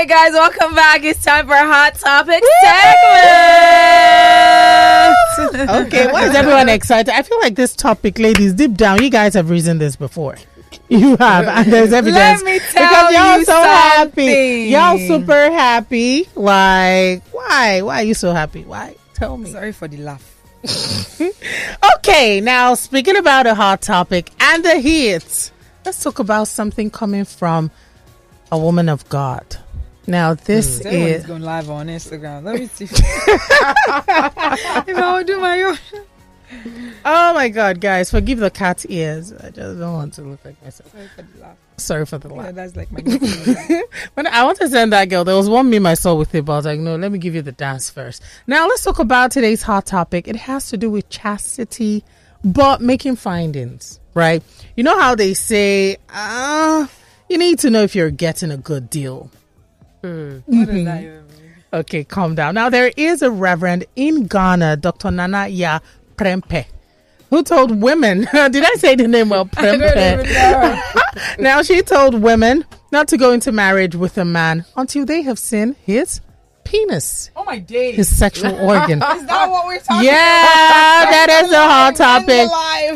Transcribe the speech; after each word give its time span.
Right, 0.00 0.08
guys, 0.08 0.32
welcome 0.32 0.74
back. 0.74 1.04
It's 1.04 1.22
time 1.22 1.46
for 1.46 1.52
Hot 1.54 1.94
Topic 1.94 2.42
segment. 2.62 3.56
Okay, 5.86 6.10
why 6.10 6.26
is 6.26 6.34
everyone 6.34 6.68
excited? 6.70 7.12
I 7.14 7.22
feel 7.22 7.38
like 7.40 7.54
this 7.54 7.74
topic, 7.76 8.18
ladies, 8.18 8.54
deep 8.54 8.74
down, 8.74 9.02
you 9.02 9.10
guys 9.10 9.34
have 9.34 9.50
reasoned 9.50 9.80
this 9.80 9.96
before. 9.96 10.36
You 10.88 11.16
have, 11.18 11.46
and 11.46 11.70
there's 11.72 11.92
evidence. 11.92 12.42
Let 12.42 12.44
me 12.44 12.58
because 12.58 12.72
tell 12.72 13.12
y'all 13.12 13.38
you 13.38 13.44
so 13.44 13.52
happy. 13.52 14.68
Y'all 14.70 14.96
super 14.98 15.50
happy. 15.50 16.26
Like, 16.34 17.22
why? 17.30 17.82
Why 17.82 18.00
are 18.00 18.04
you 18.04 18.14
so 18.14 18.32
happy? 18.32 18.64
Why? 18.64 18.96
Tell 19.14 19.36
me. 19.36 19.50
Sorry 19.52 19.72
for 19.72 19.88
the 19.88 19.98
laugh. 19.98 20.24
Okay, 21.96 22.40
now 22.40 22.74
speaking 22.74 23.16
about 23.16 23.46
a 23.46 23.54
hot 23.54 23.82
topic 23.82 24.30
and 24.40 24.64
the 24.64 24.78
heat, 24.80 25.50
let's 25.84 26.02
talk 26.02 26.18
about 26.18 26.48
something 26.48 26.90
coming 26.90 27.24
from 27.26 27.70
a 28.50 28.58
woman 28.58 28.88
of 28.88 29.06
God. 29.08 29.58
Now, 30.10 30.34
this 30.34 30.84
Everyone 30.84 31.08
is 31.08 31.20
is 31.22 31.26
going 31.26 31.42
live 31.42 31.70
on 31.70 31.86
Instagram. 31.86 32.42
Let 32.44 32.58
me 32.60 32.66
see 32.66 32.84
if, 32.84 32.92
if 34.88 34.96
I 34.96 35.16
will 35.16 35.24
do 35.24 35.40
my 35.40 35.62
own. 35.62 35.78
oh 37.04 37.34
my 37.34 37.48
God, 37.48 37.80
guys, 37.80 38.10
forgive 38.10 38.38
the 38.38 38.50
cat 38.50 38.84
ears. 38.88 39.32
I 39.32 39.50
just 39.50 39.78
don't 39.78 39.92
want 39.94 40.14
to 40.14 40.22
look 40.22 40.44
like 40.44 40.62
myself. 40.62 40.90
Sorry 40.92 41.06
for 41.14 41.22
the 41.22 41.40
laugh. 41.40 41.56
Sorry 41.76 42.06
for 42.06 42.18
the 42.18 42.28
Yeah, 42.28 42.34
laugh. 42.34 42.54
that's 42.54 42.76
like 42.76 42.90
my 42.90 43.00
nickname. 43.00 43.82
When 44.14 44.26
I 44.26 44.44
want 44.44 44.58
to 44.58 44.68
send 44.68 44.92
that 44.92 45.08
girl, 45.08 45.24
there 45.24 45.36
was 45.36 45.48
one 45.48 45.70
meme 45.70 45.86
I 45.86 45.94
saw 45.94 46.14
with 46.14 46.34
it, 46.34 46.44
but 46.44 46.52
I 46.54 46.56
was 46.56 46.66
like, 46.66 46.80
no, 46.80 46.96
let 46.96 47.12
me 47.12 47.18
give 47.18 47.34
you 47.36 47.42
the 47.42 47.52
dance 47.52 47.88
first. 47.88 48.22
Now 48.48 48.66
let's 48.66 48.82
talk 48.82 48.98
about 48.98 49.30
today's 49.30 49.62
hot 49.62 49.86
topic. 49.86 50.26
It 50.26 50.36
has 50.36 50.68
to 50.70 50.76
do 50.76 50.90
with 50.90 51.08
chastity, 51.08 52.02
but 52.44 52.80
making 52.80 53.14
findings, 53.16 54.00
right? 54.14 54.42
You 54.76 54.82
know 54.82 54.98
how 54.98 55.14
they 55.14 55.34
say, 55.34 55.98
uh, 56.12 56.86
you 57.28 57.38
need 57.38 57.60
to 57.60 57.70
know 57.70 57.82
if 57.82 57.94
you're 57.94 58.10
getting 58.10 58.50
a 58.50 58.56
good 58.56 58.90
deal. 58.90 59.30
Mm-hmm. 60.02 60.58
What 60.58 60.66
does 60.66 60.84
that 60.84 61.02
mm-hmm. 61.02 61.04
even 61.04 61.26
mean? 61.44 61.64
Okay, 61.72 62.04
calm 62.04 62.34
down. 62.34 62.54
Now 62.54 62.68
there 62.68 62.90
is 62.96 63.22
a 63.22 63.30
reverend 63.30 63.84
in 63.96 64.26
Ghana, 64.26 64.78
Dr. 64.78 65.10
Nana 65.10 65.46
Yaa 65.48 65.80
Prempeh, 66.16 66.66
who 67.30 67.42
told 67.42 67.80
women, 67.80 68.20
did 68.32 68.64
I 68.64 68.74
say 68.76 68.96
the 68.96 69.06
name 69.06 69.28
well? 69.28 69.48
I 69.56 69.62
Prempeh. 69.62 71.38
now 71.38 71.62
she 71.62 71.82
told 71.82 72.20
women 72.20 72.64
not 72.90 73.08
to 73.08 73.16
go 73.16 73.32
into 73.32 73.52
marriage 73.52 73.94
with 73.94 74.18
a 74.18 74.24
man 74.24 74.64
until 74.76 75.04
they 75.04 75.22
have 75.22 75.38
seen 75.38 75.76
his 75.84 76.20
penis, 76.64 77.30
Oh 77.36 77.44
my 77.44 77.58
days. 77.58 77.96
his 77.96 78.16
sexual 78.16 78.52
organ. 78.54 78.98
Is 78.98 79.26
that 79.26 79.50
what 79.50 79.66
we're 79.66 79.78
talking 79.78 79.96
about? 79.96 80.04
Yeah, 80.04 80.12
that 80.12 81.42
is 81.44 81.52
a 81.52 81.56
hot 81.56 81.96
topic. 81.96 82.48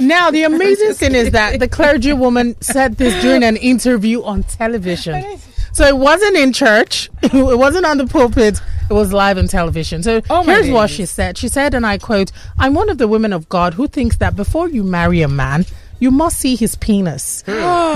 Now, 0.02 0.30
the 0.30 0.44
amazing 0.44 0.94
thing 0.94 1.14
is 1.14 1.30
that 1.30 1.60
the 1.60 1.68
clergywoman 1.68 2.62
said 2.62 2.96
this 2.96 3.20
during 3.22 3.42
an 3.42 3.56
interview 3.56 4.22
on 4.22 4.42
television. 4.44 5.38
So 5.74 5.84
it 5.84 5.96
wasn't 5.96 6.36
in 6.36 6.52
church, 6.52 7.10
it 7.22 7.58
wasn't 7.58 7.84
on 7.84 7.98
the 7.98 8.06
pulpit, 8.06 8.60
it 8.88 8.94
was 8.94 9.12
live 9.12 9.38
on 9.38 9.48
television. 9.48 10.04
So 10.04 10.22
Oh 10.30 10.44
here's 10.44 10.70
what 10.70 10.88
she 10.88 11.04
said. 11.04 11.36
She 11.36 11.48
said, 11.48 11.74
and 11.74 11.84
I 11.84 11.98
quote, 11.98 12.30
I'm 12.60 12.74
one 12.74 12.88
of 12.90 12.98
the 12.98 13.08
women 13.08 13.32
of 13.32 13.48
God 13.48 13.74
who 13.74 13.88
thinks 13.88 14.18
that 14.18 14.36
before 14.36 14.68
you 14.68 14.84
marry 14.84 15.20
a 15.22 15.28
man, 15.28 15.66
you 16.04 16.10
must 16.10 16.36
see 16.38 16.54
his 16.54 16.76
penis. 16.76 17.42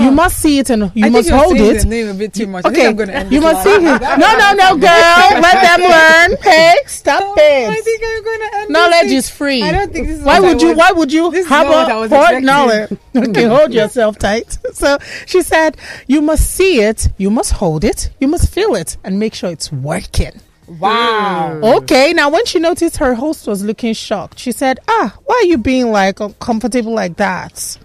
you 0.05 0.11
must 0.21 0.35
see 0.43 0.57
it 0.61 0.69
and 0.71 0.91
you 0.95 1.05
I 1.05 1.09
must 1.09 1.29
hold 1.29 1.57
it. 1.57 1.85
name 1.85 2.07
a 2.09 2.13
bit 2.15 2.33
too 2.33 2.47
much. 2.47 2.65
I 2.65 2.69
Okay, 2.69 2.85
think 2.87 3.01
I'm 3.01 3.09
end 3.09 3.31
you 3.31 3.39
must 3.39 3.63
see 3.63 3.75
him. 3.75 3.83
No, 3.83 4.29
no, 4.43 4.47
no, 4.63 4.69
girl. 4.87 5.29
Let 5.47 5.57
them 5.67 5.81
learn. 5.95 6.29
Hey, 6.41 6.75
stop 6.87 7.37
it. 7.37 7.69
I 7.69 7.81
think 7.87 8.01
I'm 8.09 8.23
going 8.23 8.39
to 8.49 8.57
end 8.57 8.69
Knowledge 8.71 9.11
is 9.19 9.29
free. 9.29 9.61
I 9.61 9.71
don't 9.71 9.93
think 9.93 10.07
this 10.07 10.19
is 10.19 10.25
Why 10.25 10.39
would 10.39 10.59
you? 10.61 10.73
Why 10.75 10.91
would 10.91 11.13
you 11.13 11.29
have 11.29 11.67
not 11.67 11.87
what 11.87 11.91
I 11.91 12.05
a 12.05 12.09
hard 12.09 12.43
knowledge? 12.43 12.89
Okay, 13.15 13.43
hold 13.43 13.73
yourself 13.73 14.17
tight. 14.17 14.57
So 14.73 14.97
she 15.25 15.41
said, 15.41 15.77
"You 16.07 16.21
must 16.21 16.49
see 16.49 16.81
it, 16.81 17.09
you 17.17 17.29
must 17.29 17.51
hold 17.61 17.83
it, 17.83 18.09
you 18.19 18.27
must 18.27 18.49
feel 18.55 18.73
it, 18.75 18.97
and 19.03 19.19
make 19.19 19.33
sure 19.35 19.51
it's 19.51 19.71
working." 19.71 20.35
Wow. 20.67 21.59
Okay. 21.79 22.13
Now, 22.13 22.29
when 22.29 22.45
she 22.45 22.59
noticed 22.59 22.97
her 22.97 23.15
host 23.15 23.47
was 23.47 23.63
looking 23.63 23.93
shocked, 23.93 24.37
she 24.39 24.51
said, 24.51 24.79
"Ah, 24.87 25.15
why 25.25 25.35
are 25.43 25.49
you 25.53 25.57
being 25.57 25.91
like 25.91 26.19
uncomfortable 26.19 26.93
like 26.93 27.17
that?" 27.17 27.77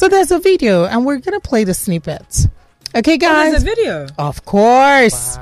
So 0.00 0.08
there's 0.08 0.30
a 0.30 0.38
video, 0.38 0.86
and 0.86 1.04
we're 1.04 1.18
gonna 1.18 1.40
play 1.40 1.64
the 1.64 1.74
snippet. 1.74 2.46
Okay, 2.96 3.18
guys. 3.18 3.50
There's 3.50 3.62
a 3.64 3.66
video. 3.66 4.06
Of 4.16 4.46
course. 4.46 5.36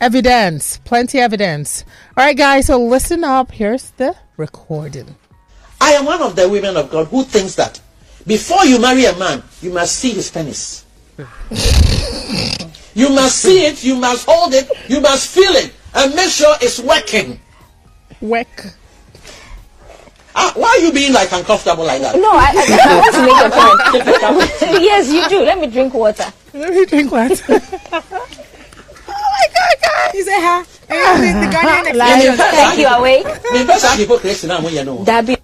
Evidence. 0.00 0.78
Plenty 0.84 1.18
evidence. 1.18 1.84
All 2.16 2.24
right, 2.24 2.36
guys. 2.36 2.66
So 2.66 2.78
listen 2.78 3.24
up. 3.24 3.50
Here's 3.50 3.90
the 3.98 4.14
recording. 4.36 5.16
I 5.80 5.94
am 5.94 6.04
one 6.04 6.22
of 6.22 6.36
the 6.36 6.48
women 6.48 6.76
of 6.76 6.92
God 6.92 7.08
who 7.08 7.24
thinks 7.24 7.56
that 7.56 7.80
before 8.24 8.64
you 8.64 8.80
marry 8.80 9.04
a 9.06 9.18
man, 9.18 9.42
you 9.60 9.72
must 9.72 9.96
see 9.96 10.10
his 10.10 10.30
penis. 10.30 10.84
you 12.94 13.08
must 13.08 13.34
see 13.34 13.66
it, 13.66 13.82
you 13.82 13.96
must 13.96 14.28
hold 14.30 14.54
it, 14.54 14.70
you 14.88 15.00
must 15.00 15.34
feel 15.34 15.50
it, 15.54 15.72
and 15.92 16.14
make 16.14 16.30
sure 16.30 16.54
it's 16.60 16.78
working. 16.78 17.40
Work. 18.20 18.76
Ah, 20.36 20.52
why 20.56 20.68
are 20.68 20.78
you 20.78 20.92
being 20.92 21.12
like 21.12 21.30
uncomfortable 21.32 21.84
like 21.84 22.00
that? 22.02 22.16
No, 22.16 22.30
I, 22.32 22.50
I, 22.50 22.64
I 22.66 23.00
want 23.00 23.14
to 23.14 23.22
make 23.22 23.38
a 23.38 23.50
point. 24.70 24.82
yes, 24.82 25.12
you 25.12 25.28
do. 25.28 25.44
Let 25.44 25.58
me 25.60 25.66
drink 25.68 25.94
water. 25.94 26.24
Let 26.52 26.72
me 26.74 26.84
drink 26.86 27.12
water. 27.12 27.34
oh 27.48 28.02
my 29.08 29.46
God, 29.54 29.76
guys. 29.82 30.14
You 30.14 30.24
say, 30.24 30.40
huh? 30.40 30.64
the, 30.88 31.46
the 31.46 31.46
Ghanaian 31.56 31.94
Like- 31.96 32.24
expression. 32.24 32.36
Thank 32.36 32.78
you. 32.80 32.86
Awake. 32.86 33.26
Me 33.52 33.64
person 33.64 33.98
hypocrisy 33.98 34.46
now, 34.48 34.60
you 34.68 34.84
know. 34.84 34.98
Dabi. 35.04 35.36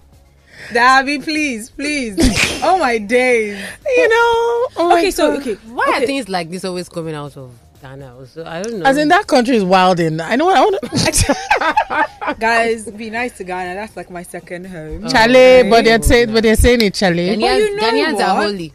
Dabby, 0.73 1.19
please, 1.23 1.69
please. 1.69 2.15
oh 2.63 2.77
my 2.79 2.97
days. 2.97 3.57
You 3.97 4.07
know. 4.09 4.67
Oh 4.77 4.95
Okay, 4.97 5.11
so 5.11 5.31
God. 5.31 5.39
okay. 5.41 5.53
Why 5.67 5.85
okay. 5.89 6.03
are 6.03 6.05
things 6.05 6.29
like 6.29 6.49
this 6.49 6.63
always 6.65 6.87
coming 6.89 7.13
out 7.15 7.35
of 7.37 7.51
Ghana? 7.81 8.15
Also, 8.15 8.45
I 8.45 8.61
don't 8.61 8.79
know. 8.79 8.85
As 8.85 8.97
in 8.97 9.07
that 9.07 9.27
country 9.27 9.55
is 9.55 9.63
wilding. 9.63 10.21
I 10.21 10.35
know 10.35 10.45
what 10.45 10.57
I 10.57 10.61
want. 10.61 12.39
guys 12.39 12.89
be 12.91 13.09
nice 13.09 13.37
to 13.37 13.43
Ghana? 13.43 13.73
That's 13.73 13.97
like 13.97 14.09
my 14.11 14.23
second 14.23 14.65
home. 14.65 15.07
Chale, 15.09 15.69
but 15.69 15.83
they're 15.85 16.01
saying, 16.01 16.31
but 16.31 16.43
they're 16.43 16.55
saying 16.55 16.81
it 16.81 16.93
chale. 16.93 17.13
Ghanaians, 17.13 17.37
you 17.59 17.75
know 17.75 17.83
Ghanaians 17.83 18.19
are 18.19 18.41
holy. 18.43 18.73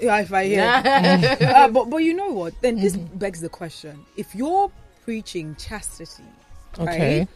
Yeah, 0.00 0.18
if 0.20 0.32
I 0.32 0.44
hear. 0.44 0.62
uh, 1.54 1.68
but 1.68 1.88
but 1.88 1.98
you 1.98 2.14
know 2.14 2.28
what? 2.30 2.60
Then 2.60 2.76
this 2.80 2.96
begs 2.96 3.40
the 3.40 3.48
question: 3.48 4.04
If 4.16 4.34
you're 4.34 4.70
preaching 5.04 5.54
chastity, 5.56 6.24
Okay. 6.78 7.20
right, 7.20 7.28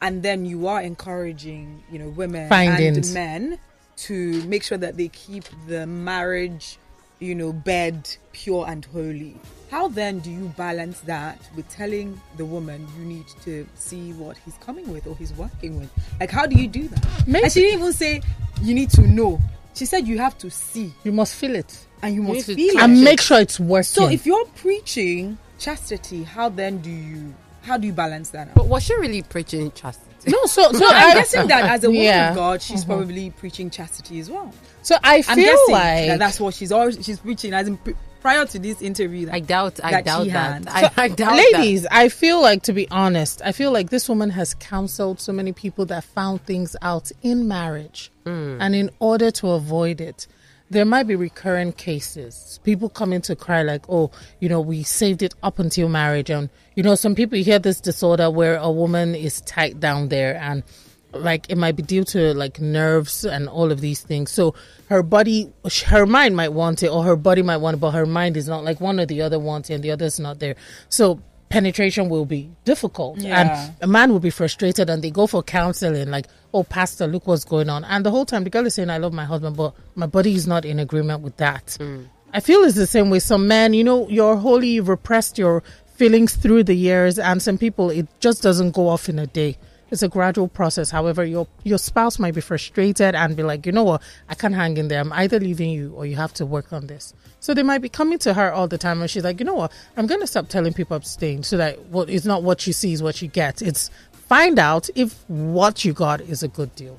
and 0.00 0.22
then 0.22 0.44
you 0.46 0.66
are 0.66 0.80
encouraging, 0.80 1.82
you 1.92 1.98
know, 1.98 2.08
women 2.08 2.48
Findings. 2.48 3.08
and 3.08 3.14
men 3.14 3.58
to 3.98 4.42
make 4.44 4.62
sure 4.62 4.78
that 4.78 4.96
they 4.96 5.08
keep 5.08 5.44
the 5.66 5.86
marriage, 5.86 6.78
you 7.18 7.34
know, 7.34 7.52
bed 7.52 8.08
pure 8.32 8.66
and 8.66 8.84
holy. 8.86 9.36
How 9.70 9.88
then 9.88 10.20
do 10.20 10.30
you 10.30 10.52
balance 10.56 11.00
that 11.00 11.38
with 11.54 11.68
telling 11.68 12.18
the 12.38 12.44
woman 12.44 12.86
you 12.98 13.04
need 13.04 13.26
to 13.44 13.66
see 13.74 14.12
what 14.14 14.36
he's 14.38 14.54
coming 14.54 14.90
with 14.90 15.06
or 15.06 15.14
he's 15.16 15.32
working 15.34 15.78
with? 15.78 15.90
Like, 16.18 16.30
how 16.30 16.46
do 16.46 16.56
you 16.56 16.66
do 16.68 16.88
that? 16.88 17.26
Maybe- 17.26 17.44
And 17.44 17.52
she 17.52 17.60
didn't 17.62 17.80
even 17.80 17.92
say 17.92 18.22
you 18.62 18.74
need 18.74 18.90
to 18.90 19.02
know. 19.02 19.38
She 19.74 19.84
said 19.84 20.08
you 20.08 20.18
have 20.18 20.36
to 20.38 20.50
see 20.50 20.92
You 21.04 21.12
must 21.12 21.34
feel 21.34 21.54
it. 21.54 21.86
and 22.02 22.14
you 22.14 22.22
must 22.22 22.46
feel 22.46 22.58
it. 22.58 22.82
And 22.82 23.02
make 23.04 23.20
sure 23.20 23.38
it's 23.40 23.60
working. 23.60 23.84
So 23.84 24.08
if 24.08 24.24
you're 24.26 24.46
preaching 24.56 25.36
chastity, 25.58 26.22
how 26.24 26.48
then 26.48 26.78
do 26.78 26.90
you 26.90 27.34
how 27.62 27.76
do 27.76 27.86
you 27.86 27.92
balance 27.92 28.30
that 28.30 28.48
out? 28.48 28.54
But 28.54 28.66
was 28.68 28.82
she 28.84 28.94
really 28.96 29.22
preaching 29.22 29.70
chastity? 29.72 30.06
no, 30.32 30.46
so 30.46 30.72
so 30.72 30.84
I'm 30.88 31.10
I, 31.10 31.14
guessing 31.14 31.46
that 31.48 31.64
as 31.70 31.84
a 31.84 31.88
woman 31.90 32.02
Yeah. 32.04 32.30
Of 32.30 32.36
God, 32.36 32.62
she's 32.62 32.82
uh-huh. 32.84 32.96
probably 32.96 33.30
preaching 33.30 33.68
chastity 33.70 34.18
as 34.20 34.30
well. 34.30 34.52
so 34.82 34.96
I 35.04 35.16
I'm 35.16 35.22
feel 35.22 35.44
guessing 35.44 35.72
like 35.72 36.06
that 36.08 36.18
that's 36.18 36.40
what 36.40 36.54
she's 36.54 36.72
always 36.72 37.04
she's 37.04 37.20
preaching. 37.20 37.52
As 37.52 37.68
in 37.68 37.76
pre- 37.76 37.94
prior 38.20 38.44
to 38.46 38.58
this 38.58 38.82
interview, 38.82 39.26
that 39.26 39.34
I 39.34 39.40
doubt. 39.40 39.80
I 39.82 39.90
that 39.90 40.04
doubt 40.04 40.26
that. 40.28 40.64
had. 40.64 40.68
I, 40.68 41.04
I 41.04 41.08
doubt 41.08 41.36
that. 41.36 41.52
ladies 41.52 41.86
i 41.90 42.08
feel 42.08 42.40
like 42.40 42.62
to 42.64 42.72
be 42.72 42.88
honest 42.90 43.42
i 43.44 43.52
feel 43.52 43.72
like 43.72 43.90
this 43.90 44.08
woman 44.08 44.30
has 44.30 44.54
counseled 44.54 45.20
so 45.20 45.32
many 45.32 45.52
people 45.52 45.86
that 45.86 46.04
found 46.04 46.44
things 46.44 46.76
out 46.82 47.10
in 47.22 47.48
marriage 47.48 48.10
hmm. 48.24 48.56
and 48.60 48.74
in 48.74 48.90
order 48.98 49.30
to 49.30 49.48
avoid 49.50 50.00
it 50.00 50.26
there 50.70 50.84
might 50.84 51.04
be 51.04 51.16
recurrent 51.16 51.76
cases 51.76 52.60
people 52.64 52.88
coming 52.88 53.20
to 53.20 53.34
cry 53.34 53.62
like 53.62 53.84
oh 53.88 54.10
you 54.40 54.48
know 54.48 54.60
we 54.60 54.82
saved 54.82 55.22
it 55.22 55.34
up 55.42 55.58
until 55.58 55.88
marriage 55.88 56.30
and 56.30 56.50
you 56.74 56.82
know 56.82 56.94
some 56.94 57.14
people 57.14 57.38
hear 57.38 57.58
this 57.58 57.80
disorder 57.80 58.30
where 58.30 58.56
a 58.56 58.70
woman 58.70 59.14
is 59.14 59.40
tight 59.42 59.80
down 59.80 60.08
there 60.08 60.36
and 60.36 60.62
like 61.20 61.46
it 61.48 61.56
might 61.56 61.76
be 61.76 61.82
due 61.82 62.04
to 62.04 62.34
like 62.34 62.60
nerves 62.60 63.24
and 63.24 63.48
all 63.48 63.70
of 63.72 63.80
these 63.80 64.00
things. 64.00 64.30
So 64.30 64.54
her 64.88 65.02
body 65.02 65.52
her 65.86 66.06
mind 66.06 66.36
might 66.36 66.52
want 66.52 66.82
it 66.82 66.88
or 66.88 67.04
her 67.04 67.16
body 67.16 67.42
might 67.42 67.58
want 67.58 67.76
it 67.76 67.80
but 67.80 67.90
her 67.92 68.06
mind 68.06 68.36
is 68.36 68.48
not 68.48 68.64
like 68.64 68.80
one 68.80 68.98
or 69.00 69.06
the 69.06 69.22
other 69.22 69.38
wants 69.38 69.70
it 69.70 69.74
and 69.74 69.84
the 69.84 69.90
other 69.90 70.06
is 70.06 70.18
not 70.18 70.38
there. 70.38 70.56
So 70.88 71.20
penetration 71.48 72.08
will 72.08 72.26
be 72.26 72.50
difficult. 72.64 73.18
Yeah. 73.18 73.40
and 73.40 73.74
a 73.80 73.86
man 73.86 74.12
will 74.12 74.20
be 74.20 74.30
frustrated 74.30 74.90
and 74.90 75.02
they 75.02 75.10
go 75.10 75.26
for 75.26 75.42
counseling 75.42 76.10
like 76.10 76.26
oh 76.52 76.64
pastor 76.64 77.06
look 77.06 77.26
what's 77.26 77.44
going 77.44 77.68
on. 77.68 77.84
And 77.84 78.04
the 78.04 78.10
whole 78.10 78.26
time 78.26 78.44
the 78.44 78.50
girl 78.50 78.66
is 78.66 78.74
saying 78.74 78.90
i 78.90 78.98
love 78.98 79.12
my 79.12 79.24
husband 79.24 79.56
but 79.56 79.74
my 79.94 80.06
body 80.06 80.34
is 80.34 80.46
not 80.46 80.64
in 80.64 80.78
agreement 80.78 81.22
with 81.22 81.36
that. 81.38 81.66
Mm. 81.80 82.08
I 82.32 82.40
feel 82.40 82.62
it's 82.62 82.76
the 82.76 82.86
same 82.86 83.08
way. 83.10 83.18
Some 83.20 83.48
men 83.48 83.74
you 83.74 83.84
know 83.84 84.08
you're 84.08 84.36
wholly 84.36 84.68
you've 84.68 84.88
repressed 84.88 85.38
your 85.38 85.62
feelings 85.98 86.36
through 86.36 86.62
the 86.62 86.74
years 86.74 87.18
and 87.18 87.42
some 87.42 87.58
people 87.58 87.90
it 87.90 88.06
just 88.20 88.40
doesn't 88.40 88.70
go 88.70 88.88
off 88.88 89.08
in 89.08 89.18
a 89.18 89.26
day 89.26 89.58
it's 89.90 90.02
a 90.02 90.08
gradual 90.08 90.48
process. 90.48 90.90
However 90.90 91.24
your 91.24 91.46
your 91.64 91.78
spouse 91.78 92.18
might 92.18 92.34
be 92.34 92.40
frustrated 92.40 93.14
and 93.14 93.36
be 93.36 93.42
like 93.42 93.66
you 93.66 93.72
know 93.72 93.84
what? 93.84 94.02
I 94.28 94.34
can't 94.34 94.54
hang 94.54 94.76
in 94.76 94.88
there. 94.88 95.00
I'm 95.00 95.12
either 95.12 95.40
leaving 95.40 95.70
you 95.70 95.92
or 95.94 96.06
you 96.06 96.16
have 96.16 96.32
to 96.34 96.46
work 96.46 96.72
on 96.72 96.86
this. 96.86 97.14
So 97.40 97.54
they 97.54 97.62
might 97.62 97.78
be 97.82 97.88
coming 97.88 98.18
to 98.20 98.34
her 98.34 98.52
all 98.52 98.68
the 98.68 98.78
time 98.78 99.00
and 99.00 99.10
she's 99.10 99.24
like 99.24 99.40
you 99.40 99.46
know 99.46 99.54
what? 99.54 99.72
I'm 99.96 100.06
going 100.06 100.20
to 100.20 100.26
stop 100.26 100.48
telling 100.48 100.72
people 100.72 100.96
abstain 100.96 101.42
so 101.42 101.56
that 101.56 101.86
what 101.86 102.10
it's 102.10 102.24
not 102.26 102.42
what 102.42 102.66
you 102.66 102.72
see 102.72 102.92
is 102.92 103.02
what 103.02 103.22
you 103.22 103.28
get 103.28 103.62
it's 103.62 103.90
find 104.12 104.58
out 104.58 104.88
if 104.94 105.24
what 105.28 105.84
you 105.84 105.92
got 105.92 106.20
is 106.20 106.42
a 106.42 106.48
good 106.48 106.74
deal. 106.76 106.98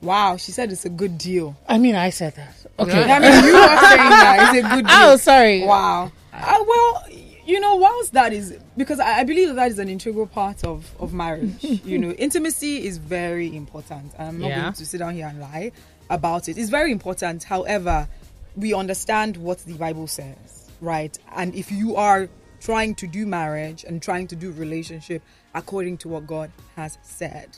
Wow, 0.00 0.36
she 0.36 0.52
said 0.52 0.70
it's 0.70 0.84
a 0.84 0.90
good 0.90 1.16
deal. 1.16 1.56
i 1.66 1.78
mean 1.78 1.94
i 1.94 2.10
said 2.10 2.34
that. 2.36 2.54
Okay. 2.78 3.04
I 3.10 3.18
mean, 3.20 3.44
you 3.44 3.54
are 3.56 3.78
saying 3.86 4.10
that 4.10 4.54
it's 4.54 4.66
a 4.66 4.68
good 4.76 4.86
deal. 4.86 4.96
oh 4.98 5.16
sorry. 5.16 5.64
Wow. 5.64 6.12
Uh, 6.32 6.64
well, 6.66 7.06
you 7.46 7.60
know, 7.60 7.76
whilst 7.76 8.12
that 8.14 8.32
is 8.32 8.56
because 8.76 9.00
I, 9.00 9.20
I 9.20 9.24
believe 9.24 9.48
that, 9.48 9.54
that 9.56 9.70
is 9.70 9.78
an 9.78 9.88
integral 9.88 10.26
part 10.26 10.64
of 10.64 10.90
of 11.00 11.12
marriage. 11.12 11.62
you 11.84 11.98
know, 11.98 12.10
intimacy 12.12 12.84
is 12.86 12.98
very 12.98 13.54
important. 13.54 14.12
I'm 14.18 14.38
not 14.40 14.48
Yeah. 14.48 14.60
going 14.62 14.72
to 14.74 14.86
sit 14.86 14.98
down 14.98 15.14
here 15.14 15.26
and 15.26 15.40
lie 15.40 15.72
about 16.10 16.48
it. 16.48 16.58
It's 16.58 16.70
very 16.70 16.92
important. 16.92 17.44
However, 17.44 18.08
we 18.56 18.72
understand 18.74 19.36
what 19.36 19.58
the 19.60 19.74
Bible 19.74 20.06
says, 20.06 20.70
right? 20.80 21.16
And 21.34 21.54
if 21.54 21.70
you 21.72 21.96
are 21.96 22.28
trying 22.60 22.94
to 22.96 23.06
do 23.06 23.26
marriage 23.26 23.84
and 23.84 24.00
trying 24.02 24.26
to 24.28 24.36
do 24.36 24.50
relationship 24.52 25.22
according 25.54 25.98
to 25.98 26.08
what 26.08 26.26
God 26.26 26.50
has 26.76 26.98
said, 27.02 27.48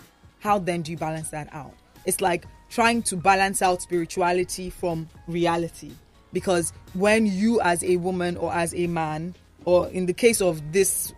how 0.40 0.58
then 0.58 0.82
do 0.82 0.90
you 0.90 0.96
balance 0.96 1.30
that 1.30 1.48
out? 1.52 1.72
It's 2.06 2.20
like 2.20 2.46
trying 2.70 3.02
to 3.04 3.16
balance 3.16 3.62
out 3.62 3.82
spirituality 3.82 4.70
from 4.70 5.08
reality. 5.28 5.92
Because 6.32 6.72
when 6.94 7.26
you, 7.26 7.60
as 7.60 7.82
a 7.84 7.96
woman 7.96 8.36
or 8.36 8.52
as 8.52 8.74
a 8.74 8.86
man, 8.86 9.34
or 9.66 9.88
in 9.90 10.06
the 10.06 10.14
case 10.14 10.40
of 10.40 10.72
this 10.72 11.12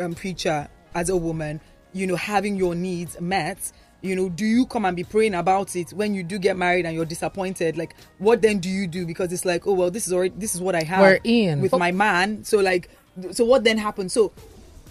um, 0.00 0.14
preacher 0.14 0.66
as 0.94 1.10
a 1.10 1.16
woman, 1.16 1.60
you 1.92 2.06
know, 2.06 2.16
having 2.16 2.56
your 2.56 2.74
needs 2.74 3.20
met, 3.20 3.72
you 4.00 4.14
know, 4.14 4.28
do 4.28 4.46
you 4.46 4.64
come 4.66 4.84
and 4.84 4.96
be 4.96 5.02
praying 5.04 5.34
about 5.34 5.74
it 5.74 5.90
when 5.92 6.14
you 6.14 6.22
do 6.22 6.38
get 6.38 6.56
married 6.56 6.86
and 6.86 6.94
you're 6.94 7.04
disappointed? 7.04 7.76
Like, 7.76 7.96
what 8.18 8.40
then 8.40 8.60
do 8.60 8.68
you 8.68 8.86
do? 8.86 9.04
Because 9.04 9.32
it's 9.32 9.44
like, 9.44 9.66
oh 9.66 9.72
well, 9.72 9.90
this 9.90 10.06
is 10.06 10.12
already 10.12 10.34
this 10.38 10.54
is 10.54 10.60
what 10.60 10.74
I 10.74 10.84
have 10.84 11.00
We're 11.00 11.20
in. 11.24 11.60
with 11.60 11.72
my 11.72 11.90
man. 11.90 12.44
So 12.44 12.60
like, 12.60 12.88
so 13.32 13.44
what 13.44 13.64
then 13.64 13.76
happens? 13.76 14.12
So, 14.12 14.32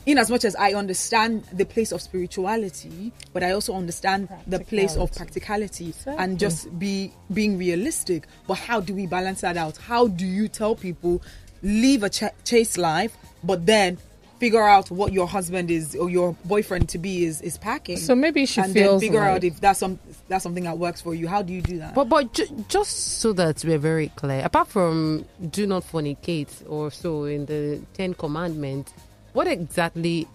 in 0.05 0.17
as 0.17 0.29
much 0.29 0.45
as 0.45 0.55
I 0.55 0.71
understand 0.71 1.43
the 1.51 1.65
place 1.65 1.91
of 1.91 2.01
spirituality, 2.01 3.11
but 3.33 3.43
I 3.43 3.51
also 3.51 3.73
understand 3.73 4.29
the 4.47 4.59
place 4.61 4.95
of 4.95 5.13
practicality 5.13 5.93
and 6.05 6.39
just 6.39 6.77
be 6.79 7.11
being 7.33 7.57
realistic. 7.57 8.25
But 8.47 8.55
how 8.55 8.79
do 8.79 8.93
we 8.93 9.05
balance 9.05 9.41
that 9.41 9.57
out? 9.57 9.75
How 9.75 10.07
do 10.07 10.25
you 10.25 10.47
tell 10.47 10.75
people 10.75 11.21
live 11.63 12.03
a 12.03 12.09
ch- 12.09 12.23
chaste 12.43 12.77
life, 12.77 13.15
but 13.43 13.65
then 13.65 13.97
figure 14.39 14.61
out 14.61 14.91
what 14.91 15.11
your 15.13 15.25
husband 15.27 15.71
is 15.71 15.95
or 15.95 16.11
your 16.11 16.35
boyfriend 16.45 16.87
to 16.89 16.97
be 16.99 17.25
is 17.25 17.41
is 17.41 17.57
packing? 17.57 17.97
So 17.97 18.13
maybe 18.15 18.45
she 18.45 18.61
and 18.61 18.73
then 18.73 18.83
feels 18.83 19.01
figure 19.01 19.21
out 19.23 19.43
if 19.43 19.59
that's 19.59 19.79
some 19.79 19.99
that's 20.27 20.43
something 20.43 20.63
that 20.65 20.77
works 20.77 21.01
for 21.01 21.15
you. 21.15 21.27
How 21.27 21.41
do 21.41 21.53
you 21.53 21.61
do 21.61 21.79
that? 21.79 21.95
But 21.95 22.05
but 22.09 22.33
ju- 22.33 22.65
just 22.67 23.19
so 23.19 23.33
that 23.33 23.63
we're 23.65 23.79
very 23.79 24.09
clear, 24.15 24.41
apart 24.45 24.67
from 24.67 25.25
do 25.49 25.65
not 25.65 25.83
fornicate 25.83 26.49
or 26.69 26.91
so 26.91 27.23
in 27.25 27.45
the 27.47 27.81
Ten 27.93 28.13
Commandments, 28.13 28.93
what 29.33 29.47
exactly 29.47 30.27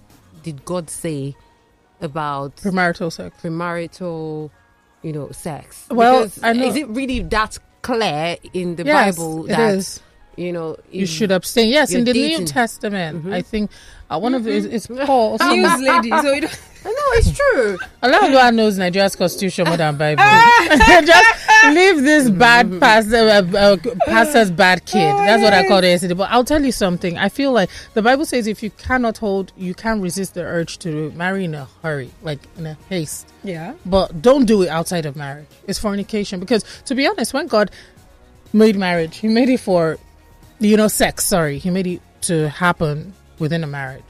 did 0.43 0.65
God 0.65 0.91
say 0.91 1.37
about 2.01 2.57
premarital 2.57 3.13
sex 3.13 3.37
premarital, 3.41 4.51
you 5.03 5.13
know, 5.13 5.31
sex? 5.31 5.87
Well, 5.91 6.25
Because 6.25 6.43
I 6.43 6.53
know- 6.55 6.67
is 6.67 6.75
it 6.77 6.89
really 6.89 7.21
that 7.21 7.59
clear 7.83 8.37
in 8.53 8.75
the 8.77 8.85
Yes, 8.85 9.17
Bible 9.17 9.45
it 9.45 9.49
that 9.49 9.75
is. 9.75 10.01
You 10.37 10.53
know 10.53 10.77
you 10.91 11.07
should 11.07 11.31
abstain. 11.31 11.69
Yes, 11.71 11.93
in 11.93 12.05
the 12.05 12.13
New 12.13 12.29
dating. 12.29 12.47
Testament, 12.47 13.27
I 13.33 13.43
think 13.43 13.71
uh, 14.11 14.19
one 14.19 14.35
of 14.35 14.45
the 14.45 14.53
it's, 14.57 14.67
it's 14.67 14.87
Paul. 15.07 15.39
so- 15.39 15.55
News 15.55 15.81
lady. 15.91 16.11
So 16.11 16.33
you 16.33 16.41
know 16.43 17.11
it's 17.15 17.31
true. 17.37 17.79
Allah 18.03 18.51
knows 18.51 18.77
Nigeria's 18.77 19.15
constitution 19.15 19.67
more 19.69 19.77
than 19.77 19.97
Bible. 19.97 20.23
Just 21.07 21.49
leave 21.67 22.03
this 22.03 22.29
bad 22.29 22.81
pastor, 22.81 23.19
uh, 23.19 23.57
uh, 23.57 23.77
pastor's 24.07 24.51
bad 24.51 24.85
kid. 24.85 24.99
That's 24.99 25.43
what 25.43 25.53
I 25.53 25.69
called 25.69 25.85
it 25.85 25.89
yesterday. 25.91 26.15
But 26.15 26.31
I'll 26.31 26.43
tell 26.45 26.65
you 26.65 26.73
something. 26.73 27.17
I 27.19 27.29
feel 27.29 27.53
like 27.53 27.71
the 27.95 28.03
Bible 28.03 28.25
says 28.25 28.49
if 28.49 28.63
you 28.65 28.71
cannot 28.71 29.19
hold, 29.19 29.53
you 29.57 29.75
can't 29.75 30.03
resist 30.03 30.35
the 30.35 30.43
urge 30.43 30.79
to 30.81 31.13
marry 31.13 31.45
in 31.45 31.55
a 31.55 31.69
hurry, 31.83 32.11
like 32.23 32.41
in 32.59 32.67
a 32.67 32.77
haste. 32.89 33.29
yeah. 33.45 33.75
But 33.87 34.21
don't 34.21 34.45
do 34.47 34.63
it 34.63 34.69
outside 34.69 35.07
of 35.07 35.15
marriage. 35.15 35.47
It's 35.69 35.79
fornication. 35.79 36.41
Because 36.41 36.65
to 36.87 36.97
be 36.97 37.07
honest, 37.07 37.33
when 37.33 37.47
God 37.47 37.71
made 38.53 38.77
marriage, 38.77 39.19
He 39.19 39.29
made 39.29 39.49
it 39.51 39.61
for, 39.61 39.99
you 40.63 40.77
know, 40.77 40.89
sex. 40.89 41.25
Sorry, 41.25 41.59
He 41.59 41.71
made 41.71 41.87
it 41.87 42.03
to 42.23 42.49
happen 42.49 43.13
within 43.39 43.65
a 43.65 43.67
marriage. 43.67 44.03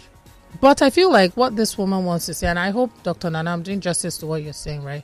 But 0.61 0.83
I 0.83 0.91
feel 0.91 1.11
like 1.11 1.35
what 1.37 1.57
this 1.57 1.79
woman 1.79 2.05
wants 2.05 2.27
to 2.27 2.35
say, 2.35 2.47
and 2.47 2.59
I 2.59 2.71
hope 2.71 2.91
Dr. 3.03 3.31
Nana, 3.31 3.51
I'm 3.53 3.63
doing 3.63 3.81
justice 3.81 4.19
to 4.19 4.27
what 4.27 4.43
you're 4.43 4.53
saying, 4.53 4.85
right? 4.85 5.03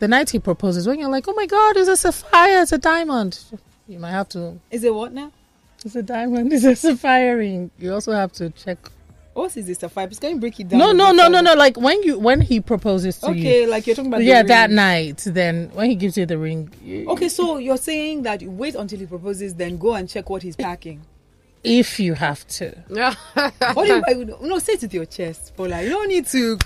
The 0.00 0.08
night 0.08 0.30
he 0.30 0.38
proposes, 0.38 0.86
when 0.86 0.98
you're 0.98 1.08
like, 1.10 1.26
oh 1.28 1.32
my 1.32 1.46
God, 1.46 1.76
it's 1.76 1.88
a 1.88 1.96
sapphire, 1.96 2.62
it's 2.62 2.72
a 2.72 2.78
diamond. 2.78 3.38
You 3.86 3.98
might 3.98 4.10
have 4.10 4.28
to, 4.30 4.58
Is 4.70 4.84
it 4.84 4.94
what 4.94 5.12
now? 5.12 5.32
it's 5.84 5.94
a 5.96 6.02
diamond, 6.02 6.52
it's 6.52 6.64
a 6.64 6.74
sapphire 6.76 7.36
ring. 7.38 7.70
You 7.78 7.94
also 7.94 8.12
have 8.12 8.32
to 8.34 8.50
check. 8.50 8.78
What 9.38 9.56
is 9.56 9.66
this? 9.68 9.80
A 9.84 9.88
five? 9.88 10.10
Can 10.18 10.30
you 10.30 10.40
break 10.40 10.58
it 10.58 10.68
down? 10.68 10.80
No, 10.80 10.90
no, 10.90 11.12
no, 11.12 11.28
no, 11.28 11.40
no. 11.40 11.54
Like 11.54 11.76
when 11.76 12.02
you 12.02 12.18
when 12.18 12.40
he 12.40 12.58
proposes 12.60 13.18
to 13.20 13.32
you, 13.32 13.40
Okay, 13.40 13.66
like 13.66 13.86
you're 13.86 13.94
talking 13.94 14.10
about. 14.10 14.24
yeah, 14.24 14.42
that 14.42 14.68
night. 14.68 15.22
Then 15.24 15.70
when 15.74 15.88
he 15.88 15.94
gives 15.94 16.18
you 16.18 16.26
the 16.26 16.36
ring, 16.36 16.74
you- 16.82 17.08
Okay, 17.10 17.28
so 17.28 17.58
you're 17.58 17.76
saying 17.76 18.22
that 18.24 18.42
you 18.42 18.50
wait 18.50 18.74
until 18.74 18.98
he 18.98 19.06
proposes, 19.06 19.54
then 19.54 19.78
go 19.78 19.94
and 19.94 20.08
check 20.08 20.28
what 20.28 20.42
he's 20.42 20.56
packing. 20.56 21.02
if 21.62 22.00
you 22.00 22.14
have 22.14 22.46
to. 22.48 22.72
What 23.74 23.86
do 23.86 24.02
you, 24.08 24.38
no, 24.42 24.58
say 24.58 24.72
it 24.72 24.82
with 24.82 24.94
your 24.94 25.06
chest, 25.06 25.52
Paula. 25.56 25.82
You 25.82 25.90
don't 25.90 26.08
need 26.08 26.26
to. 26.26 26.58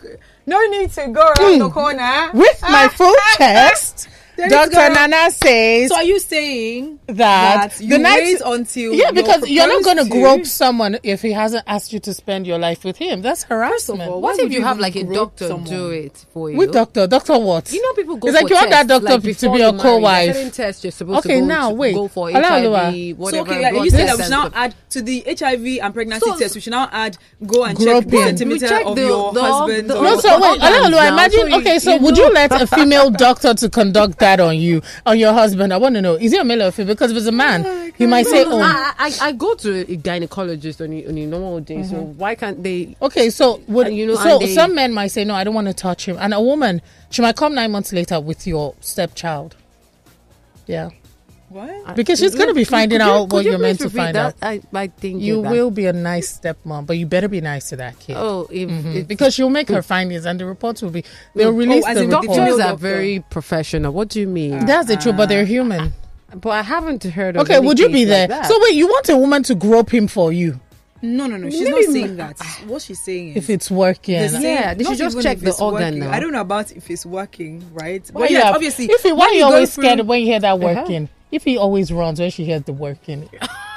No 0.47 0.59
need 0.69 0.91
to 0.93 1.09
go 1.09 1.21
around 1.39 1.59
the 1.59 1.69
hmm. 1.69 1.75
corner 1.75 2.31
With 2.33 2.63
my 2.63 2.89
full 2.89 3.15
chest, 3.37 4.09
There 4.37 4.47
is 4.47 4.53
Dr. 4.71 4.95
Nana 4.95 5.31
says 5.31 5.91
So 5.91 5.97
are 5.97 6.03
you 6.05 6.19
saying 6.19 6.99
that, 7.07 7.79
you 7.81 8.03
wait 8.03 8.41
until 8.45 8.93
yeah, 8.95 9.05
you're 9.05 9.13
because 9.13 9.49
you're 9.49 9.67
not 9.67 9.85
going 9.85 9.99
to 9.99 10.05
grope 10.09 10.47
someone 10.47 10.99
if 11.03 11.21
he 11.23 11.33
hasn't 11.33 11.65
asked 11.67 11.93
you 11.93 12.01
to 12.01 12.15
spend 12.15 12.47
your 12.47 12.59
life 12.59 12.83
with 12.85 12.97
him. 12.97 13.21
That's 13.23 13.43
harassment. 13.43 14.01
all, 14.11 14.21
What 14.23 14.39
if 14.39 14.51
you 14.51 14.61
you 14.61 14.65
have 14.65 14.79
like 14.79 14.97
a 14.97 15.05
doctor 15.05 15.49
someone? 15.49 15.69
do 15.71 15.91
it 15.91 16.25
for 16.33 16.51
you? 16.51 16.57
With 16.57 16.73
doctor, 16.73 17.07
doctor 17.07 17.39
what? 17.39 17.71
You 17.73 17.83
know, 17.83 17.93
people 17.93 18.17
go 18.17 18.29
It's 18.29 18.37
for 18.39 18.43
like 18.45 18.51
you 18.51 18.57
want 18.57 18.71
that 18.71 18.87
doctor 18.89 19.05
like 19.19 19.37
to 19.39 19.51
be 19.53 19.59
your 19.59 19.73
co-wife. 19.79 20.35
Certain 20.35 20.51
tests 20.51 20.85
you're 20.85 20.91
supposed 20.93 21.19
Okay, 21.27 21.35
to 21.37 21.41
go 21.41 21.47
now, 21.47 21.69
to, 21.69 21.75
wait. 21.75 21.95
go 21.95 22.09
for 22.09 22.31
HIV, 22.31 22.65
allow. 22.65 22.91
So 23.31 23.41
okay, 23.43 23.63
like 23.63 23.85
you 23.85 23.91
said, 23.91 24.09
that 24.09 24.17
we 24.17 24.23
should 24.23 24.31
now 24.31 24.51
add 24.55 24.75
to 24.91 25.03
the 25.03 25.25
HIV 25.39 25.79
and 25.83 25.95
pregnancy 25.95 26.27
So- 26.31 26.39
test. 26.39 26.55
We 26.55 26.61
should 26.63 26.71
now 26.71 26.89
add 26.91 27.19
go 27.47 27.65
and 27.65 27.77
Groping. 27.77 28.01
check 28.03 28.09
the 28.11 28.17
We 28.17 28.23
centimeter 28.25 28.69
check 28.69 28.87
of 28.87 28.99
your 28.99 29.33
husband. 29.35 29.89
No, 29.89 30.19
so 30.21 30.41
wait, 30.41 30.51
organs 30.63 30.65
Alolo, 30.65 31.07
imagine. 31.09 31.53
okay, 31.55 31.79
so 31.79 31.99
would 31.99 32.17
you 32.17 32.31
let 32.33 32.51
a 32.53 32.67
female 32.67 33.11
doctor 33.27 33.53
to 33.55 33.69
conduct 33.69 34.22
that 34.23 34.41
on 34.41 34.57
you, 34.57 34.83
on 35.05 35.19
your 35.19 35.33
husband? 35.33 35.73
I 35.73 35.77
want 35.77 35.95
to 35.97 36.01
know, 36.03 36.15
is 36.15 36.33
he 36.33 36.39
a 36.39 36.45
male 36.45 36.63
or 36.63 36.71
female? 36.71 36.95
Because 36.95 37.11
if 37.11 37.17
it's 37.19 37.27
a 37.27 37.33
man, 37.33 37.93
he 37.97 38.07
might 38.07 38.27
say, 38.27 38.45
No, 38.45 38.51
no, 38.51 38.57
"Oh, 38.59 38.61
I, 38.63 38.93
I, 38.99 39.13
I 39.29 39.33
go 39.33 39.55
to 39.55 39.81
a 39.81 39.97
gynecologist 39.97 40.83
on 40.83 40.93
a, 40.93 41.07
on 41.07 41.19
a 41.19 41.27
normal 41.27 41.61
day, 41.61 41.83
so 41.83 41.97
mm-hmm. 41.97 42.19
why 42.19 42.35
can't 42.35 42.63
they? 42.63 42.97
Okay, 43.03 43.31
so 43.31 43.61
would 43.69 43.93
you 43.93 44.07
know, 44.07 44.15
so 44.15 44.39
they- 44.39 44.55
some 44.55 44.75
men 44.75 44.93
might 44.93 45.09
say 45.09 45.25
no, 45.25 45.35
I 45.35 45.45
don't 45.45 45.55
want 45.55 45.69
to 45.69 45.75
touch 45.75 46.07
him, 46.07 46.17
and 46.19 46.33
a 46.33 46.41
woman 46.41 46.81
she 47.11 47.23
might 47.23 47.37
come 47.37 47.55
nine 47.55 47.71
months 47.71 47.93
later 47.93 48.21
with 48.21 48.47
your 48.47 48.75
stepchild. 48.81 49.57
Yeah, 50.67 50.91
What? 51.53 51.97
because 51.97 52.19
she's 52.19 52.35
gonna 52.35 52.55
be 52.55 52.65
finding 52.65 52.99
could 52.99 53.05
out 53.05 53.21
could 53.29 53.33
what 53.33 53.45
you 53.45 53.51
you're 53.53 53.59
meant 53.61 53.81
to 53.81 53.91
find 53.91 54.17
that? 54.17 54.27
out. 54.27 54.35
I, 54.43 54.61
I 54.73 54.87
think 54.89 55.21
You 55.23 55.43
that. 55.43 55.51
will 55.53 55.71
be 55.71 55.87
a 55.87 55.93
nice 55.93 56.39
stepmom, 56.39 56.87
but 56.87 56.97
you 56.99 57.07
better 57.07 57.29
be 57.29 57.41
nice 57.41 57.69
to 57.71 57.77
that 57.77 57.99
kid. 57.99 58.17
Oh, 58.19 58.49
if, 58.51 58.69
Mhm. 58.69 58.95
if 58.97 59.09
because 59.09 59.35
she'll 59.35 59.51
make 59.51 59.69
her 59.69 59.83
findings, 59.83 60.25
and 60.25 60.41
the 60.41 60.47
reports 60.47 60.81
will 60.83 60.91
be 60.91 61.05
they'll 61.35 61.53
release 61.53 61.87
as 61.87 61.97
the 61.97 62.05
in 62.05 62.11
the 62.11 62.17
report. 62.19 62.37
doctors 62.39 62.55
are 62.55 62.59
doctor. 62.71 62.77
very 62.77 63.25
professional. 63.31 63.93
What 63.93 64.09
do 64.09 64.21
you 64.21 64.27
mean? 64.29 64.65
That's 64.67 64.89
the 64.89 64.97
truth, 64.97 65.17
but 65.17 65.29
they're 65.29 65.45
human. 65.45 65.93
but 66.41 66.51
I 66.51 66.63
haven't 66.63 67.05
heard 67.05 67.37
of. 67.37 67.41
It. 67.41 67.45
Okay, 67.45 67.57
any 67.59 67.67
would 67.67 67.79
you 67.79 67.89
be 67.91 68.05
there? 68.05 68.27
that. 68.29 68.47
so 68.47 68.59
wait, 68.63 68.75
you 68.75 68.87
want 68.87 69.09
a 69.11 69.17
woman 69.17 69.43
to 69.45 69.55
grope 69.55 69.93
him 69.93 70.09
for 70.09 70.33
you 70.33 70.59
No, 71.05 71.27
no, 71.27 71.37
no. 71.37 71.51
She's 71.51 71.63
Maybe 71.69 71.85
not 71.87 71.93
saying 71.93 72.17
that. 72.17 72.39
What 72.69 72.81
she's 72.81 73.01
saying 73.05 73.31
is 73.31 73.37
if 73.39 73.51
it's 73.51 73.69
working? 73.73 74.21
the 74.23 74.29
same- 74.29 74.43
Yeah, 74.43 74.73
they 74.73 74.85
should 74.85 74.99
just 74.99 75.21
check 75.21 75.41
the 75.41 75.53
organ 75.61 75.99
now. 75.99 76.13
I 76.13 76.21
don't 76.21 76.31
know 76.33 76.41
about 76.41 76.71
if 76.71 76.89
it's 76.89 77.05
working, 77.05 77.61
right? 77.75 78.03
Why 78.13 78.21
But 78.21 78.31
you 78.31 78.37
yes, 78.39 78.55
obviously. 78.55 78.87
if 78.87 79.03
he, 79.03 79.11
why 79.13 79.27
are 79.27 79.33
you 79.35 79.41
go 79.41 79.47
always 79.47 79.75
through- 79.75 79.83
scared 79.85 80.01
when 80.07 80.21
you 80.21 80.27
hear 80.27 80.39
that 80.41 80.55
Uh-huh. 80.55 80.63
If 81.33 81.45
he 81.45 81.57
always 81.57 81.91
runs 81.91 82.21
when 82.21 82.31
she 82.31 82.45
hears 82.45 82.63
the 82.63 82.75
working, 82.75 83.29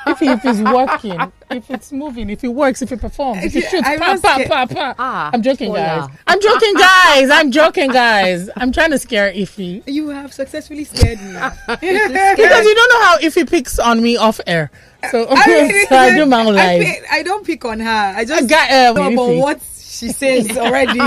if, 0.08 0.20
he, 0.20 0.28
if 0.28 0.44
it's 0.44 0.60
working, 0.60 1.20
if 1.50 1.72
it's 1.72 1.92
moving, 1.92 2.30
if 2.30 2.44
it 2.44 2.50
works, 2.50 2.82
if 2.82 2.92
it 2.92 3.00
performs, 3.00 3.44
if 3.46 3.56
it 3.56 3.70
shoots, 3.70 3.88
I 3.88 3.98
pa, 3.98 4.18
pa, 4.22 4.44
pa, 4.46 4.66
pa. 4.66 4.96
Ah, 5.00 5.30
I'm 5.34 5.42
joking, 5.42 5.74
guys. 5.74 6.10
I'm 6.28 6.42
joking, 6.42 6.74
guys. 6.76 7.30
I'm 7.30 7.52
joking, 7.52 7.92
guys. 7.92 8.50
I'm 8.58 8.72
trying 8.72 8.92
to 8.92 9.00
scare 9.00 9.32
Ify. 9.32 9.84
You 9.88 10.10
have 10.10 10.34
successfully 10.34 10.84
scared 10.84 11.20
me. 11.22 11.32
Because 11.68 12.66
you 12.66 12.76
don't 12.76 12.94
know 12.94 13.02
how 13.04 13.18
Ify 13.20 13.50
picks 13.50 13.80
on 13.80 14.02
me 14.02 14.18
off 14.18 14.42
air. 14.46 14.70
So, 15.12 15.28
I, 15.30 15.86
so 15.90 15.96
I 15.96 16.16
do 16.16 16.26
my 16.26 16.46
own 16.46 16.58
I, 16.58 16.84
pick, 16.84 17.04
I, 17.12 17.24
don't 17.24 17.46
pick 17.46 17.64
on 17.64 17.80
her. 17.80 17.90
I 17.90 18.20
I 18.20 18.26
just 18.26 18.50
got 18.50 18.70
uh, 18.70 18.94
know 18.94 19.14
about 19.14 19.36
what 19.36 19.62
she 19.76 20.10
says 20.10 20.58
already. 20.58 21.00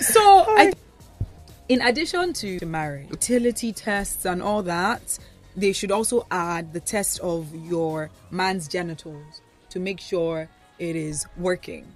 so, 0.00 0.44
I, 0.48 0.72
in 1.68 1.82
addition 1.82 2.32
to 2.34 2.64
marriage, 2.64 3.08
fertility 3.08 3.72
tests 3.72 4.24
and 4.24 4.42
all 4.42 4.62
that, 4.62 5.18
they 5.56 5.72
should 5.72 5.90
also 5.90 6.26
add 6.30 6.72
the 6.72 6.80
test 6.80 7.18
of 7.20 7.52
your 7.54 8.10
man's 8.30 8.68
genitals 8.68 9.40
to 9.70 9.80
make 9.80 10.00
sure 10.00 10.48
it 10.78 10.94
is 10.94 11.26
working. 11.36 11.86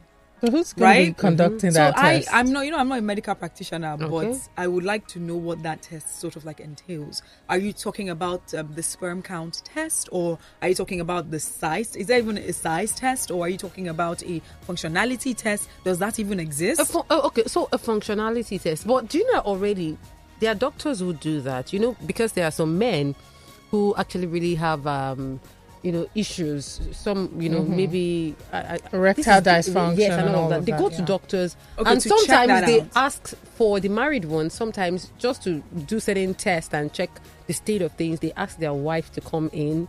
So 0.41 0.51
who's 0.51 0.73
going 0.73 0.95
to 0.95 1.01
be 1.01 1.07
Right? 1.09 1.17
conducting 1.19 1.71
So 1.71 1.79
that 1.81 1.99
I, 1.99 2.21
test? 2.21 2.29
I'm 2.33 2.51
not, 2.53 2.65
you 2.65 2.71
know, 2.71 2.79
I'm 2.79 2.89
not 2.89 2.99
a 2.99 3.03
medical 3.03 3.35
practitioner, 3.35 3.97
Okay. 4.01 4.09
but 4.09 4.49
I 4.57 4.67
would 4.69 4.85
like 4.85 5.07
to 5.09 5.19
know 5.19 5.37
what 5.37 5.63
that 5.65 5.83
test 5.83 6.19
sort 6.21 6.37
of 6.37 6.45
like 6.47 6.61
entails. 6.61 7.23
Are 7.49 7.59
you 7.59 7.73
talking 7.73 8.09
about 8.09 8.55
um, 8.55 8.73
the 8.75 8.83
sperm 8.83 9.21
count 9.23 9.61
test, 9.65 10.09
or 10.13 10.39
are 10.63 10.69
you 10.69 10.75
talking 10.75 11.01
about 11.01 11.31
the 11.31 11.39
size? 11.41 11.95
Is 11.95 12.07
there 12.07 12.19
even 12.19 12.39
a 12.39 12.53
size 12.53 12.93
test, 12.95 13.31
or 13.31 13.45
are 13.45 13.49
you 13.51 13.59
talking 13.59 13.89
about 13.89 14.23
a 14.23 14.41
functionality 14.67 15.37
test? 15.37 15.69
Does 15.85 15.99
that 15.99 16.19
even 16.19 16.41
exist? 16.41 16.81
A 16.81 16.85
fu- 16.87 17.05
oh, 17.11 17.21
okay, 17.27 17.45
so 17.47 17.69
a 17.73 17.79
functionality 17.79 18.61
test. 18.61 18.87
But 18.87 19.09
do 19.09 19.19
you 19.19 19.33
know 19.35 19.41
already 19.41 19.99
there 20.39 20.53
are 20.53 20.55
doctors 20.55 21.01
who 21.01 21.13
do 21.13 21.43
that? 21.43 21.73
You 21.73 21.81
know, 21.81 21.97
because 22.07 22.33
there 22.33 22.47
are 22.47 22.51
some 22.51 22.79
men 22.79 23.15
who 23.71 23.95
actually 23.99 24.27
really 24.27 24.55
have, 24.55 24.87
um, 24.87 25.39
you 25.83 25.93
know, 25.93 26.07
issues. 26.15 26.81
Some, 26.93 27.41
you 27.41 27.49
know, 27.49 27.61
mm-hmm. 27.61 27.77
maybe 27.77 28.37
I, 28.53 28.59
I, 28.59 28.79
Erectile 28.93 29.41
this 29.41 29.69
is 29.69 29.75
the- 29.75 29.81
dysfunction 29.81 29.99
Yes, 29.99 30.13
and 30.13 30.29
and 30.29 30.37
all 30.37 30.45
of 30.45 30.51
that. 30.51 30.67
They 30.67 30.73
that, 30.73 30.81
go 30.81 30.89
to 30.89 30.97
yeah. 30.97 31.05
doctors, 31.05 31.57
Okay, 31.79 31.91
and 31.91 32.01
to 32.01 32.09
sometimes 32.09 32.67
they 32.67 32.81
out. 32.81 32.89
ask 32.97 33.29
for 33.57 33.81
the 33.81 33.89
married 33.89 34.25
ones. 34.27 34.55
Sometimes 34.55 35.13
just 35.19 35.43
to 35.45 35.63
do 35.87 36.01
certain 36.01 36.35
tests 36.35 36.75
and 36.75 36.93
check 36.93 37.11
the 37.47 37.55
state 37.55 37.83
of 37.83 37.93
things, 37.93 38.21
they 38.21 38.33
ask 38.37 38.59
their 38.59 38.75
wife 38.75 39.11
to 39.13 39.21
come 39.21 39.51
in. 39.53 39.89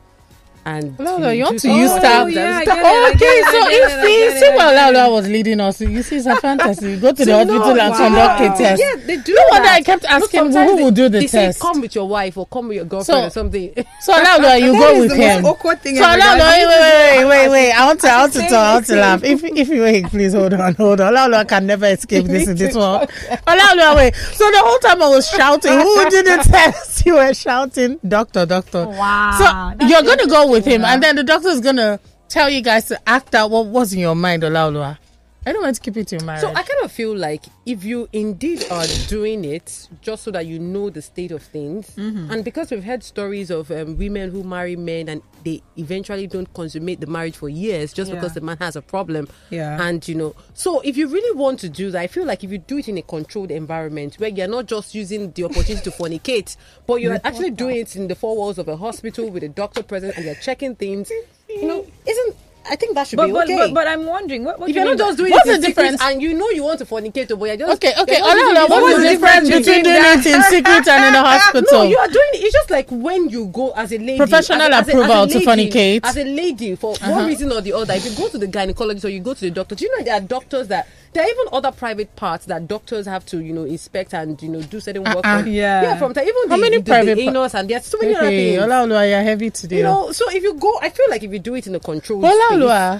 And 0.63 0.98
No, 1.00 1.18
no, 1.18 1.30
you 1.32 1.44
want 1.46 1.60
to 1.60 1.70
use 1.74 1.89
that. 1.91 2.22
Oh, 2.24 2.27
yeah, 2.27 2.60
I 2.60 2.65
that- 2.65 2.65
get 2.65 3.15
okay, 3.15 3.25
it, 3.25 3.46
so 3.50 3.70
you 3.70 4.32
see, 4.32 4.39
see 4.39 4.50
what 4.56 5.12
was 5.12 5.27
leading 5.27 5.60
us. 5.60 5.82
You 5.82 6.03
see, 6.03 6.18
it's 6.18 6.27
a 6.27 6.36
fantasy. 6.36 7.00
Go 7.00 7.12
to 7.12 7.25
the 7.25 7.34
hospital 7.34 7.75
no, 7.75 7.80
and 7.82 7.91
wow. 7.91 7.98
conduct 7.98 8.41
a 8.41 8.63
test. 8.63 8.82
Yeah, 8.82 8.96
they 9.08 9.18
do. 9.18 9.34
No 9.34 9.41
wonder. 9.50 9.70
I 9.70 9.82
kept 9.82 10.06
asking 10.06 10.51
who 10.51 10.75
will 10.77 10.91
do 10.91 11.10
the 11.10 11.20
they 11.22 11.27
say, 11.27 11.46
test. 11.48 11.60
come 11.62 11.82
with 11.82 11.96
your 11.96 12.08
wife 12.08 12.38
or 12.38 12.46
come 12.46 12.68
with 12.68 12.75
your 12.75 12.86
girlfriend 12.86 13.22
So- 13.22 13.27
or 13.27 13.30
something. 13.32 13.74
So 14.01 14.13
Laura, 14.13 14.58
you 14.58 14.72
go 14.77 15.00
with 15.00 15.13
him. 15.13 15.46
awkward 15.46 15.82
thing 15.82 15.96
So. 15.96 16.03
I 16.03 16.18
wait, 16.18 16.68
wait, 16.68 17.25
wait, 17.25 17.25
wait, 17.25 17.46
I 17.46 17.50
wait. 17.50 17.72
I 17.72 17.86
want 17.86 18.00
to, 18.01 18.08
I 18.10 18.20
want 18.22 18.34
to 18.34 18.39
say 18.39 18.50
talk, 18.50 18.53
I 18.58 18.74
want 18.74 18.86
to 18.88 18.96
laugh. 18.96 19.24
If, 19.24 19.44
if 19.44 19.68
you 19.70 19.82
wait, 19.82 20.06
please 20.06 20.34
hold 20.34 20.53
on, 20.53 20.74
hold 20.75 21.01
on. 21.01 21.13
Laura 21.13 21.46
can 21.46 21.65
never 21.68 21.86
escape 21.88 22.25
this 22.25 22.48
in 22.48 22.56
this 22.56 22.75
one. 22.75 23.08
Oh, 23.48 23.96
wait. 23.96 24.15
So 24.15 24.50
the 24.50 24.60
whole 24.60 24.80
time 24.80 25.01
I 25.01 25.10
was 25.10 25.27
shouting, 25.27 25.74
who 25.74 26.10
did 26.10 26.25
the 26.25 26.44
test? 26.50 27.06
You 27.06 27.15
were 27.15 27.34
shouting, 27.34 28.00
doctor, 28.08 28.46
doctor. 28.46 28.88
Wow. 28.88 29.77
So 29.80 29.86
you're 29.88 30.03
gonna 30.03 30.27
go 30.27 30.50
with 30.51 30.65
him, 30.65 30.84
and 30.86 31.01
then 31.01 31.15
the 31.15 31.24
doctor's 31.24 31.60
gonna 31.62 32.00
tell 32.29 32.50
you 32.50 32.62
guys 32.62 32.86
to 32.86 33.00
act 33.10 33.34
out 33.36 33.50
what 33.50 33.65
was 33.67 33.93
in 33.93 34.00
your 34.00 34.15
mind, 34.15 34.43
Olaoluwa. 34.43 34.98
I 35.43 35.53
don't 35.53 35.63
want 35.63 35.75
to 35.75 35.81
keep 35.81 35.98
it 35.98 36.13
in 36.13 36.24
marriage. 36.24 36.41
So 36.41 36.50
I 36.50 36.62
kind 36.62 36.83
of 36.83 36.91
feel 36.91 37.15
like 37.15 37.43
if 37.65 37.83
you 37.83 38.07
indeed 38.13 38.63
are 38.69 38.86
doing 39.07 39.43
it 39.43 39.88
just 40.01 40.24
so 40.24 40.29
that 40.31 40.45
you 40.45 40.60
know 40.60 40.91
the 40.91 41.01
state 41.01 41.31
of 41.31 41.41
things, 41.41 41.89
Mm-hmm. 41.95 42.29
and 42.31 42.45
because 42.45 42.69
we've 42.69 42.83
heard 42.83 43.03
stories 43.03 43.50
of 43.50 43.71
um, 43.71 43.98
women 43.98 44.29
who 44.29 44.43
marry 44.43 44.75
men 44.75 45.10
and 45.10 45.24
they 45.43 45.63
eventually 45.77 46.27
don't 46.27 46.53
consummate 46.53 47.00
the 47.00 47.07
marriage 47.07 47.36
for 47.36 47.50
years 47.50 47.91
just 47.91 48.10
Yeah. 48.10 48.15
because 48.17 48.33
the 48.36 48.41
man 48.41 48.57
has 48.60 48.75
a 48.75 48.83
problem. 48.83 49.27
Yeah. 49.50 49.81
And 49.81 50.07
you 50.07 50.13
know, 50.13 50.36
so 50.53 50.79
if 50.81 50.95
you 50.95 51.07
really 51.07 51.36
want 51.36 51.60
to 51.62 51.69
do 51.69 51.89
that, 51.89 52.01
I 52.01 52.07
feel 52.07 52.25
like 52.25 52.43
if 52.43 52.51
you 52.51 52.60
do 52.60 52.77
it 52.77 52.88
in 52.88 53.00
a 53.00 53.01
controlled 53.01 53.50
environment 53.50 54.15
where 54.19 54.29
you're 54.29 54.48
not 54.48 54.67
just 54.67 54.93
using 54.93 55.31
the 55.31 55.45
opportunity 55.45 55.81
to 55.89 55.91
fornicate, 55.91 56.55
but 56.86 57.01
you're 57.01 57.19
actually 57.24 57.50
doing 57.50 57.77
it 57.77 57.95
in 57.95 58.07
the 58.07 58.15
four 58.15 58.36
walls 58.38 58.60
of 58.60 58.67
a 58.67 58.77
hospital 58.77 59.27
with 59.31 59.41
a 59.41 59.50
doctor 59.50 59.81
present 59.81 60.15
and 60.17 60.25
you're 60.25 60.36
checking 60.36 60.75
things, 60.75 61.10
you 61.50 61.65
know, 61.65 61.88
isn't 62.07 62.36
I 62.70 62.75
think 62.75 62.94
that 62.96 63.08
should 63.08 63.18
But, 63.18 63.27
be 63.27 63.34
but, 63.34 63.44
okay. 63.46 63.56
but, 63.58 63.74
but 63.74 63.88
I'm 63.88 64.06
wondering, 64.06 64.44
what, 64.44 64.60
what 64.60 64.70
If 64.70 64.75
do 64.75 64.80
you 64.82 64.86
you're 64.86 64.96
not 64.96 65.06
just 65.08 65.18
doing 65.18 65.32
What's 65.32 65.50
it 65.50 65.56
in 65.56 65.62
the 65.62 65.68
secret 65.68 65.82
difference? 65.84 66.01
and 66.03 66.22
you 66.22 66.34
know 66.38 66.50
you 66.51 66.63
want 66.63 66.77
to 66.80 66.86
fornicate, 66.86 67.27
but 67.30 67.44
you're 67.46 67.58
just 67.58 67.72
Okay, 67.74 67.91
okay. 68.00 68.18
you're 68.18 68.53
not 68.53 68.70
Olaoluwa, 68.70 68.82
what's 68.82 68.96
in 68.98 69.01
the 69.01 69.10
difference 69.10 69.50
between 69.50 69.84
doing 69.84 69.96
it 69.98 70.25
in 70.27 70.41
secret 70.44 70.88
and 70.88 71.06
in 71.06 71.13
the 71.13 71.22
hospital? 71.32 71.80
No, 71.80 71.84
you 71.89 71.98
are 71.98 72.08
doing 72.08 72.30
it. 72.34 72.44
It's 72.44 72.53
just 72.53 72.70
like 72.70 72.88
when 72.91 73.30
you 73.30 73.48
go 73.48 73.72
as 73.72 73.91
a 73.91 73.98
lady. 73.98 74.18
Professional 74.18 74.62
as 74.62 74.70
a- 74.70 74.75
as 74.75 74.88
a- 74.88 74.91
approval 74.91 75.12
as 75.12 75.36
a 75.36 75.39
to 75.39 75.46
lady- 75.56 75.70
fornicate. 75.72 76.00
As 76.03 76.18
a 76.18 76.24
lady, 76.24 76.75
for 76.75 76.94
Uh-huh. 76.94 77.12
one 77.12 77.25
reason 77.27 77.51
or 77.51 77.62
the 77.62 77.74
other, 77.74 77.94
if 77.96 78.06
you 78.06 78.12
go 78.15 78.30
to 78.30 78.38
the 78.38 78.48
gynecologist 78.48 79.06
or 79.06 79.10
you 79.10 79.22
go 79.22 79.34
to 79.34 79.41
the 79.41 79.51
doctor, 79.51 79.74
do 79.75 79.86
you 79.86 79.98
know 79.98 80.03
there 80.06 80.13
are 80.15 80.22
doctors 80.22 80.68
that 80.68 80.88
there 81.13 81.24
are 81.24 81.27
even 81.30 81.46
other 81.51 81.72
private 81.72 82.15
parts 82.15 82.46
that 82.46 82.68
doctors 82.68 83.06
have 83.06 83.25
to, 83.27 83.39
you 83.41 83.51
know, 83.53 83.63
inspect 83.65 84.13
and 84.13 84.41
you 84.41 84.50
know 84.50 84.62
do 84.62 84.80
certain 84.80 85.03
work 85.03 85.18
Uh-uh. 85.18 85.39
on. 85.39 85.48
Yeah. 85.51 85.82
yeah. 85.84 85.98
From 85.98 86.13
time, 86.13 86.24
even 86.27 86.50
How 86.50 86.56
the, 86.56 86.62
many 86.62 86.77
the, 86.77 86.84
private 86.84 87.15
the 87.15 87.22
anus 87.24 87.53
and 87.56 87.70
there's 87.70 87.86
so 87.86 87.98
many 88.01 88.15
other 88.15 88.27
things. 88.30 88.60
Olaoluwa, 88.62 89.10
you're 89.10 89.22
heavy 89.22 89.50
today. 89.50 89.77
You 89.77 89.84
know, 89.84 90.12
so 90.12 90.30
if 90.32 90.41
you 90.44 90.53
go, 90.56 90.80
I 90.82 90.89
feel 90.89 91.08
like 91.10 91.24
if 91.24 91.32
you 91.32 91.39
do 91.39 91.56
it 91.56 91.68
in 91.68 91.75
a 91.75 91.80
controlled 91.80 92.24
Well, 92.24 93.00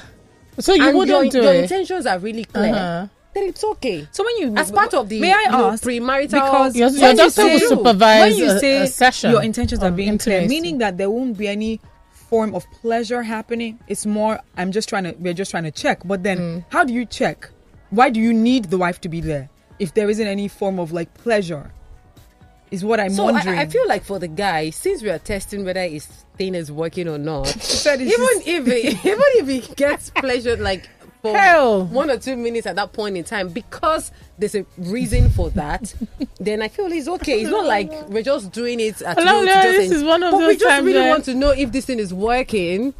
space, 0.58 0.66
so 0.66 0.74
you 0.74 0.86
wouldn't 0.98 1.08
your, 1.34 1.42
do 1.42 1.42
your 1.48 1.54
it. 1.54 1.64
intentions 1.64 2.06
are 2.06 2.20
really 2.20 2.44
clear, 2.46 2.74
Uh-huh. 2.76 3.08
then 3.34 3.44
it's 3.46 3.64
okay. 3.64 4.06
So 4.12 4.26
when 4.26 4.38
you 4.40 4.58
As 4.58 4.72
part 4.72 4.94
of 4.94 5.08
the 5.08 5.22
may 5.22 5.32
I 5.32 5.44
you 5.44 5.52
know, 5.52 5.70
ask 5.72 5.84
premarital 5.84 6.32
because 6.32 6.76
Your- 6.76 6.90
when 6.90 7.00
your 7.00 7.10
you 7.12 7.16
doctor 7.18 7.44
will 7.44 7.60
say- 7.60 7.68
supervise 7.68 8.20
when 8.32 8.36
you 8.38 8.60
say 8.60 8.82
a 8.82 8.88
session 8.88 9.32
your 9.32 9.42
intentions 9.44 9.82
are 9.82 9.88
of 9.88 9.96
being 9.96 10.18
clear, 10.18 10.46
meaning 10.46 10.80
that 10.80 10.98
there 10.98 11.10
won't 11.10 11.38
be 11.38 11.48
any 11.48 11.80
form 12.12 12.54
of 12.56 12.66
pleasure 12.82 13.24
happening. 13.24 13.80
It's 13.88 14.06
more 14.06 14.40
I'm 14.58 14.72
just 14.74 14.90
trying 14.90 15.06
to 15.06 15.12
we're 15.18 15.34
just 15.34 15.52
trying 15.52 15.64
to 15.64 15.72
check. 15.72 16.02
But 16.06 16.24
then 16.24 16.38
Mm. 16.38 16.66
how 16.70 16.84
do 16.84 16.94
you 16.94 17.06
check? 17.06 17.50
Why 17.92 18.10
do 18.10 18.20
you 18.20 18.34
need 18.34 18.66
the 18.66 18.78
wife 18.78 19.00
to 19.02 19.10
be 19.10 19.22
there 19.22 19.50
if 19.80 19.94
there 19.94 20.10
isn't 20.10 20.26
any 20.28 20.48
form 20.48 20.80
of 20.80 20.92
like 20.92 21.14
pleasure? 21.14 21.72
Is 22.72 22.86
what 22.86 23.02
I'm 23.02 23.10
So 23.12 23.26
wondering. 23.26 23.60
I, 23.60 23.64
I 23.64 23.66
feel 23.68 23.86
like 23.86 24.06
for 24.06 24.18
the 24.18 24.30
guy, 24.30 24.70
since 24.70 25.04
we 25.04 25.10
are 25.10 25.20
testing 25.20 25.66
whether 25.66 25.86
his 25.86 26.06
thing 26.38 26.56
is 26.56 26.72
working 26.72 27.10
or 27.10 27.18
not, 27.18 27.48
even 27.86 28.00
if 28.46 28.66
he, 28.66 28.88
even 29.10 29.22
if 29.36 29.48
he 29.48 29.60
gets 29.76 30.10
pleasure 30.10 30.56
like 30.56 30.90
for 31.22 31.38
Hell. 31.38 31.86
one 31.88 32.10
or 32.10 32.18
two 32.18 32.38
minutes 32.38 32.66
at 32.66 32.78
that 32.78 32.94
point 32.94 33.18
in 33.18 33.26
time, 33.26 33.50
because 33.50 34.14
there's 34.40 34.56
a 34.56 34.66
reason 34.78 35.30
for 35.32 35.50
that, 35.52 35.94
then 36.40 36.62
I 36.62 36.70
feel 36.70 36.90
it's 36.94 37.10
okay. 37.10 37.42
It's 37.42 37.52
not 37.52 37.66
like 37.66 37.92
we're 38.08 38.24
just 38.24 38.54
doing 38.54 38.80
it 38.80 39.02
at 39.02 39.18
Hello, 39.20 39.42
to 39.42 39.46
this 39.46 39.92
is 39.92 40.02
one 40.02 40.24
of 40.24 40.32
but 40.32 40.38
we 40.38 40.44
those 40.46 40.58
just 40.58 40.70
times 40.70 40.86
really 40.86 41.10
want 41.10 41.26
to 41.26 41.36
know 41.36 41.50
if 41.50 41.74
this 41.74 41.86
thing 41.86 42.00
is 42.00 42.14
working. 42.14 42.94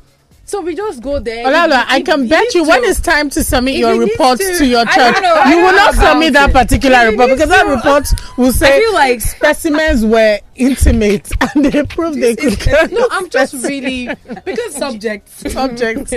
So 0.52 0.60
we 0.60 0.76
just 0.76 1.02
go 1.02 1.18
there. 1.18 1.46
Olaoluwa, 1.48 1.84
If- 1.84 1.90
I 1.92 2.02
can 2.02 2.28
bet 2.28 2.54
you 2.54 2.66
when 2.68 2.84
it's 2.84 3.00
time 3.00 3.30
to 3.30 3.42
submit 3.42 3.76
your 3.78 3.98
report 3.98 4.38
to- 4.38 4.58
to 4.58 4.66
your 4.66 4.84
church, 4.84 5.22
know, 5.22 5.44
you 5.46 5.56
will 5.64 5.72
not 5.72 5.94
submit 5.96 6.34
that 6.34 6.52
particular 6.52 6.98
If 7.06 7.12
report 7.12 7.30
because 7.30 7.50
that 7.50 7.68
report 7.68 8.06
will 8.38 8.52
say 8.52 8.76
I 8.76 8.80
feel 8.80 8.94
like- 8.94 9.22
specimens 9.38 10.04
were 10.06 10.40
intimate 10.58 11.32
and 11.56 11.64
they 11.64 11.84
proved 11.84 12.20
they 12.22 12.36
could 12.36 12.60
carry 12.66 12.92
No, 12.92 13.08
I'm 13.12 13.30
just 13.30 13.54
really 13.64 14.10
because 14.44 14.76
subject. 14.76 15.30
subject. 15.30 16.14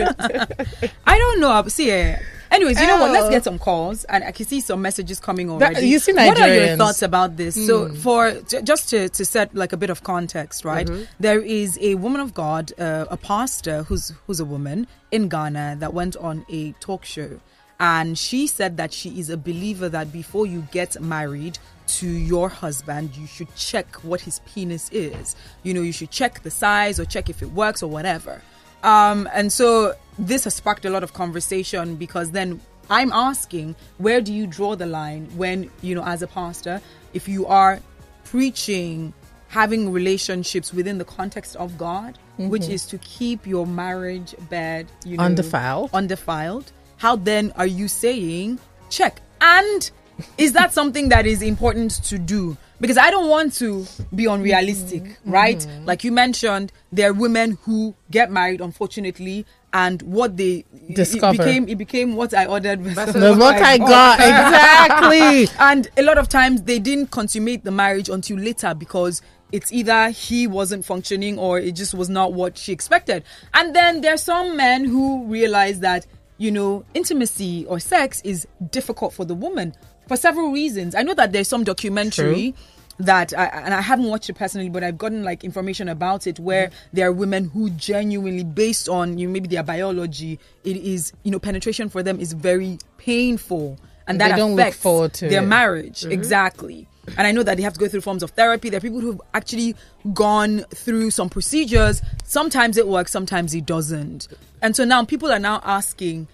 I 1.06 1.16
don't 1.16 1.38
know. 1.40 1.62
See, 1.68 1.92
eh, 1.92 2.18
anyways, 2.50 2.80
you 2.80 2.86
know 2.86 3.00
what? 3.00 3.10
Let's 3.12 3.30
get 3.30 3.44
some 3.44 3.58
calls, 3.58 4.04
and 4.04 4.24
I 4.24 4.32
can 4.32 4.46
see 4.46 4.60
some 4.60 4.80
messages 4.82 5.20
coming 5.20 5.50
already. 5.50 5.86
you 5.86 5.98
see 5.98 6.12
what 6.12 6.38
are 6.40 6.48
your 6.54 6.76
thoughts 6.78 7.02
about 7.02 7.36
this? 7.36 7.54
So, 7.66 7.88
for 7.94 8.32
j- 8.48 8.62
just 8.62 8.88
to, 8.90 9.08
to 9.08 9.24
set 9.24 9.54
like 9.54 9.72
a 9.72 9.76
bit 9.76 9.90
of 9.90 10.02
context, 10.02 10.64
right? 10.64 10.88
There 11.20 11.40
is 11.40 11.78
a 11.80 11.94
woman 11.96 12.20
of 12.20 12.34
God, 12.34 12.72
uh, 12.78 13.06
a 13.10 13.16
pastor 13.16 13.82
who's 13.84 14.12
who's 14.26 14.40
a 14.40 14.44
woman 14.44 14.86
in 15.10 15.28
Ghana 15.28 15.76
that 15.80 15.94
went 15.94 16.16
on 16.16 16.44
a 16.48 16.72
talk 16.80 17.04
show, 17.04 17.40
and 17.80 18.18
she 18.18 18.46
said 18.46 18.76
that 18.76 18.92
she 18.92 19.18
is 19.20 19.30
a 19.30 19.36
believer 19.36 19.88
that 19.88 20.12
before 20.12 20.46
you 20.46 20.66
get 20.72 21.00
married 21.00 21.58
to 21.86 22.08
your 22.08 22.48
husband, 22.48 23.14
you 23.16 23.26
should 23.26 23.54
check 23.56 23.96
what 24.02 24.20
his 24.22 24.40
penis 24.46 24.88
is. 24.90 25.36
You 25.62 25.74
know, 25.74 25.82
you 25.82 25.92
should 25.92 26.10
check 26.10 26.42
the 26.42 26.50
size 26.50 26.98
or 26.98 27.04
check 27.04 27.28
if 27.28 27.42
it 27.42 27.50
works 27.52 27.82
or 27.82 27.90
whatever. 27.90 28.40
Um, 28.82 29.28
and 29.34 29.52
so 29.52 29.94
this 30.18 30.44
has 30.44 30.54
sparked 30.54 30.84
a 30.84 30.90
lot 30.90 31.02
of 31.02 31.12
conversation 31.12 31.96
because 31.96 32.30
then 32.30 32.60
I'm 32.90 33.12
asking, 33.12 33.76
where 33.98 34.20
do 34.20 34.32
you 34.32 34.46
draw 34.46 34.76
the 34.76 34.86
line 34.86 35.28
when, 35.36 35.70
you 35.82 35.94
know, 35.94 36.04
as 36.04 36.22
a 36.22 36.26
pastor, 36.26 36.80
if 37.12 37.28
you 37.28 37.46
are 37.46 37.80
preaching 38.24 39.12
having 39.48 39.92
relationships 39.92 40.72
within 40.72 40.98
the 40.98 41.04
context 41.04 41.54
of 41.56 41.78
God, 41.78 42.18
which 42.36 42.62
mm-hmm. 42.62 42.72
is 42.72 42.86
to 42.86 42.98
keep 42.98 43.46
your 43.46 43.66
marriage 43.66 44.34
bed, 44.50 44.88
you 45.04 45.16
know, 45.16 45.22
Undefiled. 45.22 45.90
undefiled, 45.92 46.72
how 46.96 47.16
then 47.16 47.52
are 47.56 47.66
you 47.66 47.86
saying 47.86 48.58
check? 48.90 49.20
And 49.40 49.90
is 50.38 50.52
that 50.52 50.72
something 50.72 51.08
that 51.10 51.26
is 51.26 51.42
important 51.42 51.92
to 52.04 52.18
do? 52.18 52.56
Because 52.80 52.98
I 52.98 53.10
don't 53.10 53.28
want 53.28 53.54
to 53.54 53.86
be 54.14 54.26
unrealistic, 54.26 55.02
Mm-hmm. 55.04 55.30
right? 55.30 55.66
Like 55.84 56.04
you 56.04 56.12
mentioned, 56.12 56.72
there 56.92 57.10
are 57.10 57.12
women 57.14 57.58
who 57.62 57.94
get 58.10 58.30
married, 58.30 58.60
unfortunately, 58.60 59.46
and 59.72 60.02
what 60.02 60.36
they 60.36 60.64
Discover. 60.92 61.34
it 61.34 61.38
became 61.38 61.68
it 61.68 61.78
became 61.78 62.14
what 62.16 62.32
I 62.34 62.46
ordered 62.46 62.80
versus 62.82 63.14
what 63.38 63.56
I 63.60 63.76
got 63.78 64.20
exactly. 64.20 65.48
and 65.58 65.88
a 65.96 66.02
lot 66.02 66.16
of 66.18 66.28
times 66.28 66.62
they 66.62 66.78
didn't 66.78 67.08
consummate 67.10 67.64
the 67.64 67.70
marriage 67.72 68.08
until 68.08 68.36
later 68.38 68.72
because 68.74 69.20
it's 69.52 69.72
either 69.72 70.10
he 70.10 70.46
wasn't 70.46 70.84
functioning 70.84 71.38
or 71.38 71.58
it 71.58 71.74
just 71.74 71.94
was 71.94 72.08
not 72.08 72.32
what 72.34 72.56
she 72.58 72.72
expected. 72.72 73.24
And 73.52 73.74
then 73.74 74.00
there's 74.00 74.22
some 74.22 74.56
men 74.56 74.84
who 74.84 75.24
realize 75.26 75.80
that, 75.80 76.06
you 76.38 76.50
know, 76.50 76.84
intimacy 76.94 77.64
or 77.66 77.78
sex 77.78 78.20
is 78.24 78.46
difficult 78.70 79.12
for 79.12 79.24
the 79.24 79.34
woman 79.34 79.74
for 80.08 80.16
several 80.16 80.52
reasons. 80.52 80.94
I 80.94 81.02
know 81.02 81.14
that 81.14 81.32
there's 81.32 81.48
some 81.48 81.64
documentary 81.64 82.54
that 82.98 83.36
I, 83.36 83.46
and 83.46 83.74
I 83.74 83.80
haven't 83.80 84.06
watched 84.06 84.30
it 84.30 84.34
personally, 84.34 84.68
but 84.68 84.84
I've 84.84 84.98
gotten 84.98 85.24
like 85.24 85.42
information 85.44 85.88
about 85.88 86.26
it 86.26 86.38
where 86.38 86.70
there 86.92 87.08
are 87.08 87.12
women 87.12 87.48
who 87.48 87.70
genuinely, 87.70 88.44
based 88.44 88.88
on 88.88 89.18
you 89.18 89.26
know, 89.26 89.32
maybe 89.32 89.48
their 89.48 89.62
biology, 89.64 90.38
it 90.64 90.76
is 90.76 91.12
you 91.24 91.30
know 91.30 91.38
penetration 91.38 91.88
for 91.88 92.02
them 92.02 92.20
is 92.20 92.32
very 92.32 92.78
painful, 92.98 93.78
and 94.06 94.20
They 94.20 94.28
that 94.28 94.36
don't 94.36 94.52
look 94.52 94.60
affects 94.60 94.80
forward 94.80 95.14
to 95.14 95.28
their 95.28 95.42
it. 95.42 95.46
marriage 95.46 96.02
mm-hmm. 96.02 96.12
exactly. 96.12 96.86
And 97.18 97.26
I 97.26 97.32
know 97.32 97.42
that 97.42 97.58
they 97.58 97.62
have 97.62 97.74
to 97.74 97.80
go 97.80 97.86
through 97.86 98.00
forms 98.00 98.22
of 98.22 98.30
therapy. 98.30 98.70
There 98.70 98.78
are 98.78 98.80
people 98.80 99.00
who've 99.00 99.20
actually 99.34 99.76
gone 100.14 100.60
through 100.70 101.10
some 101.10 101.28
procedures. 101.28 102.00
Sometimes 102.24 102.78
it 102.78 102.88
works, 102.88 103.12
sometimes 103.12 103.54
it 103.54 103.66
doesn't. 103.66 104.28
And 104.62 104.74
so 104.74 104.84
now 104.86 105.04
people 105.04 105.30
are 105.30 105.38
now 105.38 105.60
asking 105.64 106.28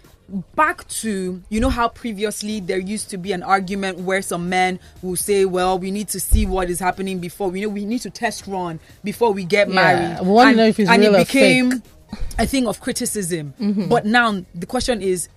back 0.54 0.87
to 0.88 1.42
you 1.49 1.60
know 1.60 1.68
how 1.70 1.88
previously 1.88 2.60
there 2.60 2.78
used 2.78 3.10
to 3.10 3.18
be 3.18 3.32
an 3.32 3.42
argument 3.42 3.99
where 3.99 4.22
some 4.22 4.49
men 4.49 4.78
will 5.02 5.16
say 5.16 5.44
well 5.44 5.78
we 5.78 5.90
need 5.90 6.08
to 6.08 6.20
see 6.20 6.46
what 6.46 6.70
is 6.70 6.78
happening 6.78 7.18
before 7.18 7.49
we 7.49 7.60
know 7.60 7.68
we 7.68 7.84
need 7.84 8.00
to 8.00 8.10
test 8.10 8.46
run 8.46 8.78
before 9.02 9.32
we 9.32 9.44
get 9.44 9.68
Yeah, 9.68 9.75
married 9.75 10.26
we 10.26 10.32
wanna 10.32 10.49
and, 10.50 10.56
know 10.58 10.66
if 10.66 10.78
it's 10.78 10.88
and 10.90 11.02
real 11.02 11.14
it 11.16 11.26
became 11.26 11.70
fake. 11.72 11.82
a 12.38 12.46
thing 12.46 12.66
of 12.68 12.80
criticism 12.80 13.54
Mm-hmm. 13.60 13.88
but 13.88 14.06
now 14.06 14.44
the 14.54 14.66
question 14.66 15.02
is 15.02 15.28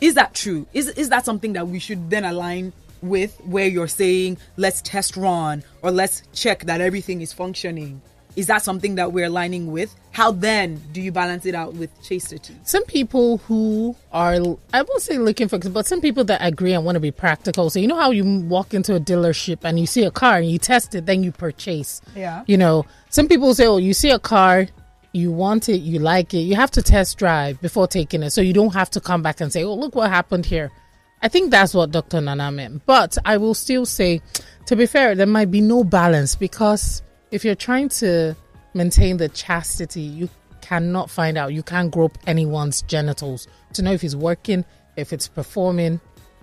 is 0.00 0.14
that 0.14 0.34
true 0.34 0.66
is 0.72 0.88
is 0.90 1.08
that 1.08 1.24
something 1.24 1.52
that 1.54 1.66
we 1.68 1.78
should 1.78 2.08
then 2.10 2.24
align 2.24 2.72
with 3.02 3.38
where 3.44 3.66
you're 3.66 3.88
saying 3.88 4.38
let's 4.56 4.80
test 4.82 5.16
run 5.16 5.62
or 5.82 5.90
let's 5.90 6.22
check 6.32 6.64
that 6.66 6.80
everything 6.80 7.20
is 7.20 7.32
functioning 7.32 8.00
is 8.36 8.46
that 8.46 8.62
something 8.62 8.96
that 8.96 9.12
we're 9.12 9.26
aligning 9.26 9.72
with? 9.72 9.94
How 10.12 10.30
then 10.30 10.80
do 10.92 11.00
you 11.00 11.10
balance 11.10 11.46
it 11.46 11.54
out 11.54 11.74
with 11.74 11.90
chastity 12.02 12.56
some 12.64 12.84
people 12.84 13.38
who 13.38 13.94
are 14.12 14.34
i 14.72 14.82
won't 14.82 15.02
say 15.02 15.18
looking 15.18 15.48
for 15.48 15.58
but 15.58 15.86
some 15.86 16.00
people 16.00 16.24
that 16.24 16.40
agree 16.42 16.72
and 16.72 16.84
want 16.84 16.96
to 16.96 17.00
be 17.00 17.10
practical. 17.10 17.70
So 17.70 17.78
you 17.78 17.86
know 17.86 17.96
how 17.96 18.10
you 18.10 18.24
walk 18.40 18.74
into 18.74 18.94
a 18.94 19.00
dealership 19.00 19.58
and 19.62 19.78
you 19.78 19.86
see 19.86 20.04
a 20.04 20.10
car 20.10 20.38
and 20.38 20.50
you 20.50 20.58
test 20.58 20.94
it 20.94 21.06
then 21.06 21.22
you 21.22 21.32
purchase. 21.32 22.00
Yeah. 22.14 22.44
you 22.46 22.56
know 22.56 22.86
some 23.10 23.28
people 23.28 23.54
say 23.54 23.66
oh 23.66 23.76
you 23.78 23.94
see 23.94 24.10
a 24.10 24.18
car 24.18 24.66
you 25.12 25.32
want 25.32 25.68
it 25.68 25.78
you 25.78 25.98
like 25.98 26.34
it 26.34 26.40
you 26.40 26.56
have 26.56 26.70
to 26.72 26.82
test 26.82 27.18
drive 27.18 27.60
before 27.60 27.86
taking 27.86 28.22
it. 28.22 28.30
So 28.30 28.40
you 28.40 28.52
don't 28.52 28.74
have 28.74 28.90
to 28.90 29.00
come 29.00 29.22
back 29.22 29.40
and 29.40 29.52
say 29.52 29.64
oh 29.64 29.74
look 29.74 29.94
what 29.94 30.10
happened 30.10 30.46
here. 30.46 30.70
I 31.22 31.28
think 31.28 31.50
that's 31.50 31.74
what 31.74 31.90
dr 31.90 32.20
nana 32.20 32.50
meant. 32.52 32.84
But 32.86 33.16
i 33.24 33.36
will 33.36 33.54
still 33.54 33.86
say 33.86 34.20
to 34.66 34.76
be 34.76 34.86
fair 34.86 35.14
there 35.14 35.26
might 35.26 35.50
be 35.50 35.60
no 35.60 35.84
balance 35.84 36.34
because 36.36 37.02
if 37.30 37.44
you're 37.44 37.54
trying 37.54 37.88
to 37.88 38.34
maintain 38.74 39.16
the 39.16 39.28
chastity 39.28 40.00
you 40.00 40.28
cannot 40.60 41.08
find 41.10 41.38
out 41.38 41.52
you 41.52 41.62
can't 41.62 41.90
grope 41.92 42.18
anyone's 42.26 42.82
genitals 42.82 43.46
to 43.72 43.82
know 43.82 43.92
if 43.92 44.02
it's 44.04 44.14
working 44.14 44.64
if 44.96 45.12
it's 45.12 45.28
performing 45.28 46.00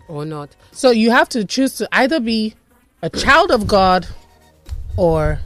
or 0.08 0.25
not. 0.25 0.56
so 0.72 0.92
you 0.92 1.12
have 1.12 1.28
to 1.30 1.44
choose 1.46 1.75
to 1.75 1.88
either 1.94 2.20
be 2.20 2.54
a 3.02 3.10
child 3.10 3.52
of 3.52 3.68
god 3.68 4.08
or 4.98 5.40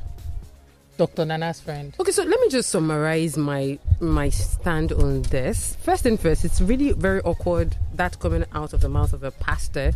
dr 0.98 1.26
nana's 1.26 1.60
friend 1.60 1.96
Okay, 2.00 2.12
so 2.12 2.24
let 2.24 2.40
me 2.40 2.50
just 2.50 2.70
summarize 2.70 3.38
my 3.38 3.78
my 4.00 4.30
stand 4.30 4.92
on 4.92 5.24
this. 5.24 5.76
First 5.82 6.06
and 6.06 6.20
first, 6.20 6.46
it's 6.46 6.62
really 6.62 6.92
very 6.92 7.20
awkward 7.22 7.76
that 7.96 8.20
coming 8.20 8.46
out 8.54 8.74
of 8.74 8.82
the 8.82 8.90
mouth 8.90 9.14
of 9.14 9.24
a 9.24 9.32
pastor. 9.32 9.92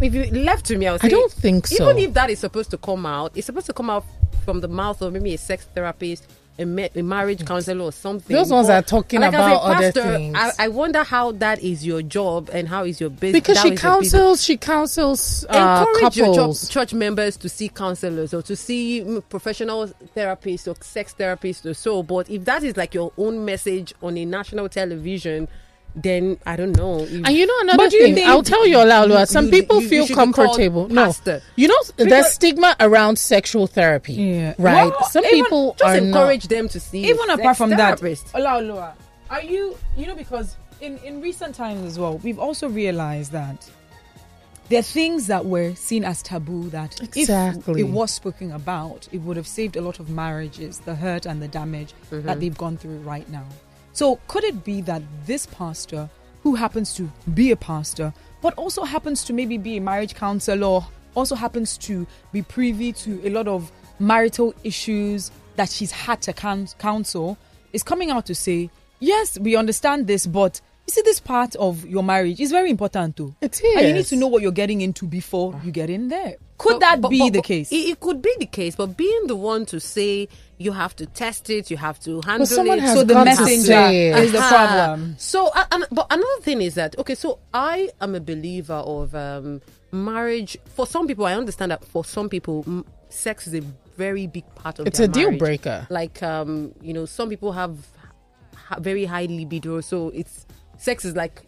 If 0.00 0.14
you 0.14 0.24
left 0.30 0.64
to 0.66 0.78
me, 0.78 0.86
I 0.86 0.92
would 0.92 1.02
I 1.04 1.08
say 1.08 1.10
don't 1.10 1.32
think 1.32 1.66
so. 1.66 1.90
Even 1.90 1.98
if 1.98 2.14
that 2.14 2.30
is 2.30 2.38
supposed 2.38 2.70
to 2.70 2.78
come 2.78 3.04
out, 3.06 3.32
it's 3.36 3.46
supposed 3.46 3.66
to 3.66 3.72
come 3.74 3.90
out 3.90 4.04
from 4.46 4.60
the 4.60 4.68
mouth 4.68 5.02
of 5.02 5.12
maybe 5.12 5.34
a 5.34 5.38
sex 5.38 5.66
therapist, 5.74 6.24
a, 6.58 6.64
ma- 6.64 6.88
a 6.94 7.02
marriage 7.02 7.44
counselor, 7.44 7.84
or 7.84 7.92
something. 7.92 8.34
Those 8.34 8.50
ones 8.50 8.68
But- 8.68 8.84
are 8.84 8.86
talking 8.86 9.20
like, 9.20 9.34
a 9.34 9.36
about 9.36 9.60
other 9.62 9.92
things. 9.92 10.34
I, 10.38 10.52
I 10.58 10.68
wonder 10.68 11.02
how 11.04 11.32
that 11.32 11.62
is 11.62 11.84
your 11.84 12.00
job 12.00 12.48
and 12.50 12.66
how 12.66 12.84
is 12.84 12.98
your 12.98 13.10
business. 13.10 13.42
because 13.42 13.60
she 13.60 13.76
counsels 13.76 14.42
she 14.42 14.56
counsels 14.56 15.44
uh, 15.50 15.84
encourage 15.86 16.16
couples 16.16 16.62
church, 16.62 16.72
church 16.72 16.94
members 16.94 17.36
to 17.36 17.48
see 17.50 17.68
counselors 17.68 18.32
or 18.32 18.40
to 18.40 18.56
see 18.56 19.20
professional 19.28 19.88
therapists 20.16 20.66
or 20.66 20.74
sex 20.82 21.14
therapists 21.18 21.66
or 21.66 21.74
so. 21.74 22.02
But 22.02 22.30
if 22.30 22.46
that 22.46 22.62
is 22.62 22.76
like 22.76 22.94
your 22.94 23.12
own 23.18 23.44
message 23.44 23.92
on 24.00 24.16
a 24.16 24.24
national 24.24 24.70
television, 24.70 25.48
then 25.96 26.38
I 26.46 26.56
don't 26.56 26.76
know. 26.76 27.00
If- 27.00 27.10
And 27.26 27.30
you 27.30 27.46
know 27.46 27.54
another 27.62 27.78
But 27.84 27.90
do 27.90 27.96
you 27.96 28.02
thing, 28.04 28.14
think- 28.16 28.28
I'll 28.28 28.42
tell 28.42 28.66
you, 28.66 28.76
Olaoluwa, 28.76 29.26
some 29.26 29.46
you- 29.46 29.50
people 29.50 29.80
you- 29.82 29.88
feel 29.88 30.00
you 30.02 30.06
should 30.08 30.12
be 30.12 30.14
called 30.32 30.34
comfortable. 30.34 30.88
No, 30.88 31.04
pastor. 31.06 31.42
you 31.56 31.68
know, 31.68 31.82
there's 31.96 32.26
stigma 32.32 32.76
around 32.80 33.18
sexual 33.18 33.66
therapy, 33.66 34.12
Yeah. 34.14 34.54
right? 34.58 34.90
Well, 34.90 35.08
some 35.10 35.24
even- 35.24 35.44
people 35.44 35.74
just 35.78 35.84
are 35.88 35.96
encourage 35.96 36.44
not. 36.44 36.50
them 36.50 36.68
to 36.68 36.80
see. 36.80 37.04
even 37.08 37.30
apart 37.30 37.40
sex 37.40 37.58
from 37.58 37.70
therapist. 37.70 38.32
that 38.32 38.42
Olaoluwa, 38.42 38.92
are 39.30 39.42
you 39.42 39.76
you 39.96 40.06
know 40.06 40.14
because 40.14 40.56
in 40.80 40.98
in 40.98 41.20
recent 41.22 41.54
times 41.54 41.84
as 41.86 41.98
well 41.98 42.18
we've 42.18 42.38
also 42.38 42.68
realized 42.68 43.32
that 43.32 43.68
there 44.68 44.78
are 44.80 44.82
things 44.82 45.26
that 45.28 45.46
were 45.46 45.74
seen 45.74 46.04
as 46.04 46.22
taboo 46.22 46.68
that 46.70 47.00
Exactly. 47.02 47.80
if 47.80 47.86
it 47.88 47.90
was 47.90 48.10
spoken 48.10 48.52
about 48.52 49.08
it 49.12 49.18
would 49.22 49.36
have 49.36 49.46
saved 49.46 49.76
a 49.76 49.80
lot 49.80 49.98
of 50.00 50.10
marriages 50.10 50.80
the 50.84 50.94
hurt 50.94 51.24
and 51.26 51.40
the 51.40 51.48
damage 51.48 51.94
that 52.10 52.22
mm-hmm. 52.22 52.38
they've 52.40 52.58
gone 52.58 52.76
through 52.76 52.98
right 52.98 53.28
now 53.30 53.44
so 53.96 54.16
could 54.28 54.44
it 54.44 54.62
be 54.62 54.82
that 54.82 55.02
this 55.24 55.46
pastor 55.46 56.08
who 56.42 56.54
happens 56.54 56.92
to 56.94 57.10
be 57.34 57.50
a 57.50 57.56
pastor 57.56 58.12
but 58.42 58.52
also 58.54 58.84
happens 58.84 59.24
to 59.24 59.32
maybe 59.32 59.56
be 59.58 59.78
a 59.78 59.80
marriage 59.80 60.14
counselor 60.14 60.80
also 61.14 61.34
happens 61.34 61.78
to 61.78 62.06
be 62.32 62.42
privy 62.42 62.92
to 62.92 63.20
a 63.26 63.30
lot 63.30 63.48
of 63.48 63.72
marital 63.98 64.54
issues 64.64 65.30
that 65.56 65.70
she's 65.70 65.90
had 65.90 66.20
to 66.20 66.32
coun- 66.34 66.68
counsel 66.78 67.38
is 67.72 67.82
coming 67.82 68.10
out 68.10 68.26
to 68.26 68.34
say 68.34 68.68
yes 69.00 69.38
we 69.40 69.56
understand 69.56 70.06
this 70.06 70.26
but 70.26 70.60
you 70.86 70.92
see 70.92 71.02
this 71.02 71.18
part 71.18 71.56
of 71.56 71.84
your 71.86 72.02
marriage 72.02 72.38
is 72.38 72.50
very 72.50 72.70
important 72.70 73.16
too 73.16 73.34
It 73.40 73.60
and 73.76 73.86
you 73.88 73.94
need 73.94 74.04
to 74.06 74.16
know 74.16 74.26
what 74.28 74.42
you're 74.42 74.52
getting 74.52 74.82
into 74.82 75.06
before 75.06 75.58
you 75.64 75.72
get 75.72 75.88
in 75.90 76.08
there. 76.08 76.36
Could 76.58 76.74
But- 76.74 76.80
that 76.80 77.00
but- 77.00 77.08
be 77.08 77.18
but- 77.18 77.32
the 77.32 77.42
case? 77.42 77.72
It, 77.72 77.88
it 77.92 78.00
could 78.00 78.22
be 78.22 78.32
the 78.38 78.46
case, 78.46 78.76
but 78.76 78.96
being 78.96 79.26
the 79.26 79.34
one 79.36 79.66
to 79.66 79.80
say 79.80 80.28
you 80.58 80.72
have 80.72 80.96
to 80.96 81.06
test 81.06 81.50
it, 81.50 81.70
you 81.70 81.76
have 81.76 81.98
to 82.00 82.20
handle 82.22 82.46
someone 82.46 82.78
it. 82.78 82.88
so 82.88 83.04
the 83.04 83.14
messenger 83.24 83.72
is 83.92 84.32
the 84.32 84.38
problem 84.38 85.14
So, 85.18 85.48
uh, 85.48 85.64
and, 85.72 85.84
but 85.92 86.06
another 86.10 86.40
thing 86.40 86.62
is 86.62 86.74
that 86.74 86.98
okay. 86.98 87.14
So 87.14 87.38
I 87.52 87.90
am 88.00 88.14
a 88.14 88.20
believer 88.20 88.74
of 88.74 89.14
um, 89.14 89.60
marriage. 89.92 90.56
For 90.74 90.86
some 90.86 91.06
people, 91.06 91.26
I 91.26 91.34
understand 91.34 91.70
that 91.72 91.84
for 91.84 92.04
some 92.04 92.28
people, 92.28 92.64
m- 92.66 92.84
sex 93.08 93.46
is 93.46 93.54
a 93.54 93.60
very 93.96 94.26
big 94.26 94.44
part 94.54 94.78
of. 94.78 94.86
It's 94.86 94.98
a 95.00 95.08
deal 95.08 95.24
marriage. 95.28 95.38
breaker. 95.38 95.86
Like 95.90 96.22
um, 96.22 96.72
you 96.80 96.92
know, 96.94 97.04
some 97.06 97.28
people 97.28 97.52
have 97.52 97.76
ha- 98.54 98.78
very 98.80 99.04
high 99.04 99.26
libido, 99.26 99.80
so 99.80 100.08
it's 100.10 100.46
sex 100.78 101.04
is 101.04 101.14
like 101.16 101.42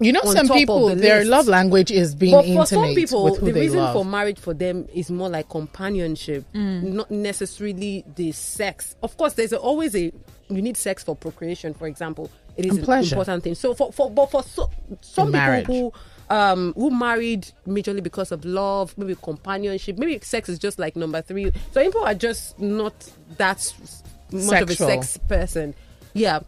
You 0.00 0.12
know, 0.12 0.22
some 0.24 0.48
people 0.48 0.88
the 0.88 0.96
their 0.96 1.18
list. 1.18 1.30
love 1.30 1.46
language 1.48 1.90
is 1.92 2.14
being 2.16 2.32
but 2.34 2.44
for 2.46 2.66
some 2.66 2.94
people, 2.94 3.24
with 3.24 3.38
who 3.38 3.46
the 3.46 3.52
they 3.52 3.60
reason 3.60 3.78
love. 3.78 3.92
for 3.94 4.04
marriage 4.04 4.38
for 4.40 4.52
them 4.52 4.88
is 4.92 5.08
more 5.10 5.28
like 5.28 5.48
companionship, 5.48 6.44
not 6.52 7.10
necessarily 7.10 8.04
the 8.16 8.32
sex. 8.32 8.96
Of 9.02 9.16
course, 9.16 9.34
there's 9.34 9.52
always 9.52 9.94
a 9.94 10.12
you 10.48 10.62
need 10.62 10.76
sex 10.76 11.04
for 11.04 11.14
procreation, 11.14 11.74
for 11.74 11.86
example. 11.86 12.30
It 12.56 12.64
is 12.66 12.70
And 12.72 12.78
an 12.80 12.84
pleasure. 12.84 13.14
important 13.14 13.44
thing. 13.44 13.54
So 13.54 13.74
for 13.74 13.92
for 13.92 14.10
but 14.10 14.30
for 14.30 14.42
so, 14.42 14.68
some 15.00 15.30
marriage. 15.30 15.66
people 15.66 15.94
who 16.28 16.34
um 16.34 16.72
who 16.74 16.90
married 16.90 17.46
majorly 17.66 18.02
because 18.02 18.32
of 18.32 18.44
love, 18.44 18.96
maybe 18.98 19.14
companionship, 19.14 19.96
maybe 19.98 20.18
sex 20.22 20.48
is 20.48 20.58
just 20.58 20.78
like 20.78 20.96
number 20.96 21.22
three. 21.22 21.52
So 21.72 21.82
people 21.84 22.04
are 22.04 22.14
just 22.14 22.58
not 22.58 22.94
that 23.38 23.58
s- 23.58 24.02
much 24.32 24.60
of 24.62 24.70
a 24.70 24.74
sex 24.74 25.16
person. 25.28 25.74
Yeah. 26.14 26.40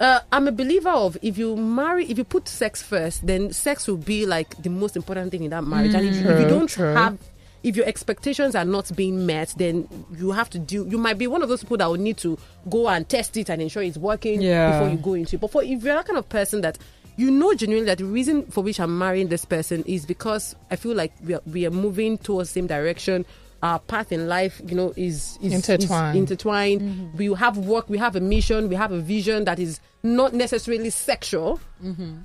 Uh, 0.00 0.20
I'm 0.32 0.48
a 0.48 0.52
believer 0.52 0.90
of 0.90 1.16
if 1.22 1.38
you 1.38 1.54
marry, 1.56 2.06
if 2.06 2.18
you 2.18 2.24
put 2.24 2.48
sex 2.48 2.82
first, 2.82 3.24
then 3.26 3.52
sex 3.52 3.86
will 3.86 3.96
be 3.98 4.26
like 4.26 4.60
the 4.62 4.70
most 4.70 4.96
important 4.96 5.30
thing 5.30 5.44
in 5.44 5.50
that 5.50 5.64
marriage. 5.64 5.94
and 5.94 6.06
if, 6.08 6.16
if 6.16 6.40
you 6.40 6.48
don't 6.48 6.66
true. 6.68 6.92
have, 6.92 7.18
if 7.62 7.76
your 7.76 7.86
expectations 7.86 8.56
are 8.56 8.64
not 8.64 8.90
being 8.96 9.24
met, 9.26 9.54
then 9.56 9.86
you 10.16 10.32
have 10.32 10.50
to 10.50 10.58
do. 10.58 10.84
You 10.88 10.98
might 10.98 11.18
be 11.18 11.28
one 11.28 11.42
of 11.42 11.48
those 11.48 11.62
people 11.62 11.76
that 11.76 11.86
will 11.86 11.98
need 11.98 12.16
to 12.18 12.36
go 12.68 12.88
and 12.88 13.08
test 13.08 13.36
it 13.36 13.48
and 13.48 13.62
ensure 13.62 13.82
it's 13.84 13.96
working 13.98 14.42
Yeah. 14.42 14.72
before 14.72 14.88
you 14.90 14.96
go 14.98 15.14
into 15.14 15.36
it. 15.36 15.40
But 15.40 15.52
for 15.52 15.62
if 15.62 15.68
you're 15.84 15.94
that 15.94 16.06
kind 16.06 16.18
of 16.18 16.28
person 16.28 16.62
that 16.62 16.78
you 17.16 17.30
know 17.30 17.54
genuinely 17.54 17.86
that 17.86 17.98
the 17.98 18.04
reason 18.06 18.46
for 18.46 18.62
which 18.64 18.80
I'm 18.80 18.98
marrying 18.98 19.28
this 19.28 19.44
person 19.44 19.84
is 19.86 20.04
because 20.06 20.56
I 20.70 20.76
feel 20.76 20.96
like 20.96 21.12
we 21.24 21.34
are, 21.34 21.42
we 21.46 21.66
are 21.66 21.70
moving 21.70 22.18
towards 22.18 22.48
the 22.50 22.54
same 22.54 22.66
direction. 22.66 23.24
Our 23.62 23.78
path 23.78 24.10
in 24.10 24.26
life, 24.28 24.60
you 24.66 24.74
know, 24.74 24.92
is, 24.96 25.38
is 25.40 25.52
is 25.52 25.68
Intertwined. 25.68 26.18
intertwined. 26.18 27.14
We 27.16 27.32
have 27.34 27.56
work, 27.58 27.88
we 27.88 27.96
have 27.98 28.16
a 28.16 28.20
mission, 28.20 28.68
we 28.68 28.74
have 28.74 28.90
a 28.90 28.98
vision 29.00 29.44
that 29.44 29.60
is 29.60 29.78
not 30.02 30.34
necessarily 30.34 30.90
sexual. 30.90 31.60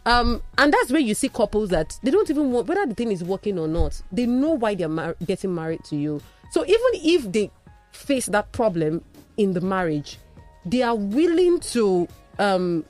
Um, 0.05 0.41
and 0.57 0.73
that's 0.73 0.91
where 0.91 0.99
you 0.99 1.13
see 1.13 1.29
couples 1.29 1.69
that 1.69 1.93
they 2.01 2.09
don't 2.09 2.27
even 2.29 2.51
want 2.51 2.67
whether 2.67 2.85
the 2.87 2.95
thing 2.95 3.11
is 3.11 3.23
working 3.23 3.59
or 3.59 3.67
not. 3.67 4.01
They 4.11 4.25
know 4.25 4.53
why 4.53 4.73
they're 4.73 4.89
mar- 4.89 5.15
getting 5.25 5.53
married 5.53 5.83
to 5.85 5.95
you. 5.95 6.21
So 6.51 6.63
even 6.65 6.91
if 6.93 7.31
they 7.31 7.51
face 7.91 8.25
that 8.27 8.51
problem 8.51 9.03
in 9.37 9.53
the 9.53 9.61
marriage, 9.61 10.17
they 10.65 10.81
are 10.81 10.95
willing 10.95 11.59
to 11.59 12.07
um 12.39 12.83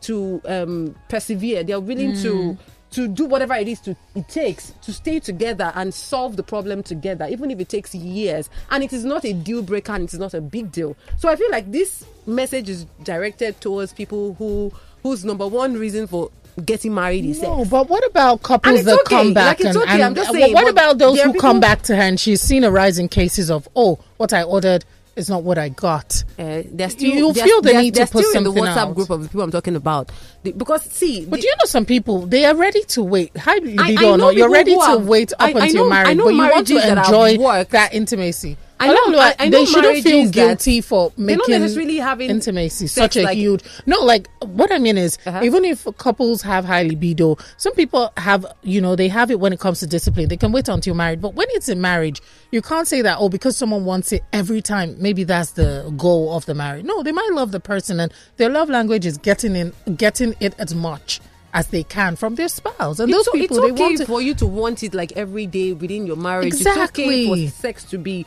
to 0.00 0.40
um 0.46 0.96
persevere. 1.08 1.62
They 1.62 1.72
are 1.72 1.80
willing 1.80 2.14
to 2.22 2.58
to 2.92 3.08
do 3.08 3.24
whatever 3.26 3.54
it 3.54 3.68
is 3.68 3.80
to 3.80 3.96
it 4.14 4.28
takes 4.28 4.72
to 4.82 4.92
stay 4.92 5.18
together 5.18 5.72
and 5.74 5.92
solve 5.92 6.36
the 6.36 6.42
problem 6.42 6.82
together, 6.82 7.26
even 7.30 7.50
if 7.50 7.58
it 7.60 7.68
takes 7.68 7.94
years. 7.94 8.48
And 8.70 8.82
it 8.84 8.92
is 8.92 9.04
not 9.04 9.24
a 9.24 9.32
deal 9.32 9.62
breaker 9.62 9.92
and 9.92 10.04
it 10.04 10.12
is 10.12 10.18
not 10.18 10.34
a 10.34 10.40
big 10.40 10.70
deal. 10.72 10.96
So 11.18 11.28
I 11.28 11.36
feel 11.36 11.50
like 11.50 11.70
this 11.72 12.04
message 12.26 12.68
is 12.68 12.86
directed 13.02 13.60
towards 13.60 13.92
people 13.92 14.34
who 14.34 14.72
whose 15.02 15.24
number 15.24 15.46
one 15.48 15.74
reason 15.74 16.06
for 16.06 16.30
getting 16.66 16.94
married 16.94 17.24
is 17.24 17.40
No, 17.42 17.58
sex. 17.58 17.70
but 17.70 17.88
what 17.88 18.06
about 18.06 18.42
couples 18.42 18.76
it's 18.80 18.84
that 18.84 19.00
okay. 19.00 19.16
come 19.16 19.34
back 19.34 19.58
Like, 19.58 19.66
it's 19.68 19.76
and, 19.76 19.84
okay. 19.84 19.92
and 19.94 20.02
I'm 20.02 20.14
just 20.14 20.30
uh, 20.30 20.32
saying, 20.34 20.52
what 20.54 20.68
about 20.68 20.98
those 20.98 21.20
who 21.20 21.30
are 21.30 21.34
come 21.34 21.60
back 21.60 21.82
to 21.82 21.96
her 21.96 22.02
and 22.02 22.20
she's 22.20 22.40
seen 22.42 22.62
a 22.62 22.70
rise 22.70 22.98
in 22.98 23.08
cases 23.08 23.50
of 23.50 23.68
oh 23.74 23.98
what 24.18 24.32
I 24.34 24.42
ordered 24.42 24.84
is 25.16 25.28
not 25.28 25.42
what 25.42 25.58
I 25.58 25.68
got. 25.68 26.24
Uh, 26.38 26.62
they're 26.72 26.88
still, 26.90 27.10
You 27.14 27.32
they're, 27.32 27.44
feel 27.44 27.60
the 27.62 27.72
they're, 27.72 27.82
need 27.82 27.94
to 27.94 28.06
put 28.06 28.24
still 28.24 28.38
in 28.38 28.44
the 28.44 28.52
WhatsApp 28.52 28.76
out. 28.76 28.94
group 28.94 29.10
of 29.10 29.22
the 29.22 29.28
people 29.28 29.42
I'm 29.42 29.50
talking 29.50 29.76
about. 29.76 30.10
The- 30.42 30.52
because 30.52 30.82
see, 30.84 31.24
But 31.26 31.36
the- 31.36 31.42
do 31.42 31.46
you 31.48 31.54
know 31.56 31.66
some 31.66 31.84
people 31.84 32.26
they 32.26 32.44
are 32.46 32.54
ready 32.54 32.82
to 32.84 33.02
wait. 33.02 33.36
High 33.36 33.56
libido 33.58 34.06
I 34.06 34.10
or 34.12 34.18
know 34.18 34.30
you're 34.30 34.50
ready 34.50 34.74
to 34.74 34.98
wait 34.98 35.32
up 35.34 35.40
I- 35.40 35.44
I 35.44 35.48
until 35.50 35.62
know- 35.66 35.72
you're 35.82 35.90
married, 35.90 36.08
I 36.08 36.14
know 36.14 36.24
but 36.24 36.34
you 36.34 36.38
want 36.38 36.66
to 36.66 36.74
that 36.74 36.98
enjoy 37.06 37.38
worked. 37.38 37.70
that 37.72 37.92
intimacy. 37.94 38.56
I 38.82 38.92
know- 39.10 39.18
I- 39.18 39.34
I 39.38 39.48
know 39.48 39.58
they 39.60 39.66
shouldn't 39.66 40.02
feel 40.02 40.28
guilty 40.30 40.80
for 40.80 41.12
making 41.16 41.42
necessarily 41.60 41.96
having 41.98 42.30
intimacy 42.30 42.86
such 42.86 43.16
a 43.16 43.22
like- 43.22 43.36
huge. 43.36 43.62
No, 43.86 44.00
like 44.00 44.28
what 44.40 44.72
I 44.72 44.78
mean 44.78 44.98
is, 44.98 45.18
Uh-huh. 45.26 45.40
even 45.42 45.64
if 45.64 45.86
couples 45.98 46.42
have 46.42 46.64
high 46.64 46.82
libido, 46.82 47.36
some 47.56 47.72
people 47.74 48.12
have, 48.16 48.44
you 48.62 48.80
know, 48.80 48.96
they 48.96 49.08
have 49.08 49.30
it 49.30 49.38
when 49.40 49.52
it 49.52 49.60
comes 49.60 49.80
to 49.80 49.86
discipline. 49.86 50.28
They 50.28 50.36
can 50.36 50.52
wait 50.52 50.68
until 50.68 50.94
married, 50.94 51.20
but 51.20 51.34
when 51.34 51.46
it's 51.50 51.68
in 51.68 51.80
marriage, 51.80 52.20
you 52.50 52.60
can't 52.62 52.86
say 52.88 53.02
that 53.02 53.16
oh 53.20 53.28
because 53.28 53.56
someone 53.56 53.84
wants 53.84 54.12
it 54.12 54.22
every 54.32 54.62
time. 54.62 54.96
Maybe 54.98 55.24
that's 55.24 55.52
the 55.52 55.92
goal 55.96 56.34
of 56.36 56.46
the 56.46 56.54
marriage. 56.54 56.84
No, 56.84 57.02
they 57.02 57.12
might 57.12 57.30
love 57.32 57.52
the 57.52 57.60
person, 57.60 58.00
and 58.00 58.12
their 58.36 58.48
love 58.48 58.68
language 58.68 59.06
is 59.06 59.16
getting 59.18 59.56
in, 59.56 59.72
getting 59.96 60.34
it 60.40 60.54
as 60.58 60.74
much 60.74 61.20
as 61.54 61.68
they 61.68 61.82
can 61.82 62.16
from 62.16 62.34
their 62.34 62.48
spouse. 62.48 62.98
And 62.98 63.12
those 63.12 63.26
it's, 63.26 63.28
o- 63.28 63.32
people, 63.32 63.56
it's 63.58 63.66
they 63.66 63.72
okay 63.72 63.82
want 63.82 63.98
to, 63.98 64.06
for 64.06 64.22
you 64.22 64.34
to 64.34 64.46
want 64.46 64.82
it 64.82 64.94
like 64.94 65.12
every 65.12 65.46
day 65.46 65.72
within 65.72 66.06
your 66.06 66.16
marriage. 66.16 66.46
Exactly. 66.46 67.24
It's 67.24 67.30
okay 67.30 67.46
for 67.46 67.52
sex 67.52 67.84
to 67.84 67.98
be 67.98 68.26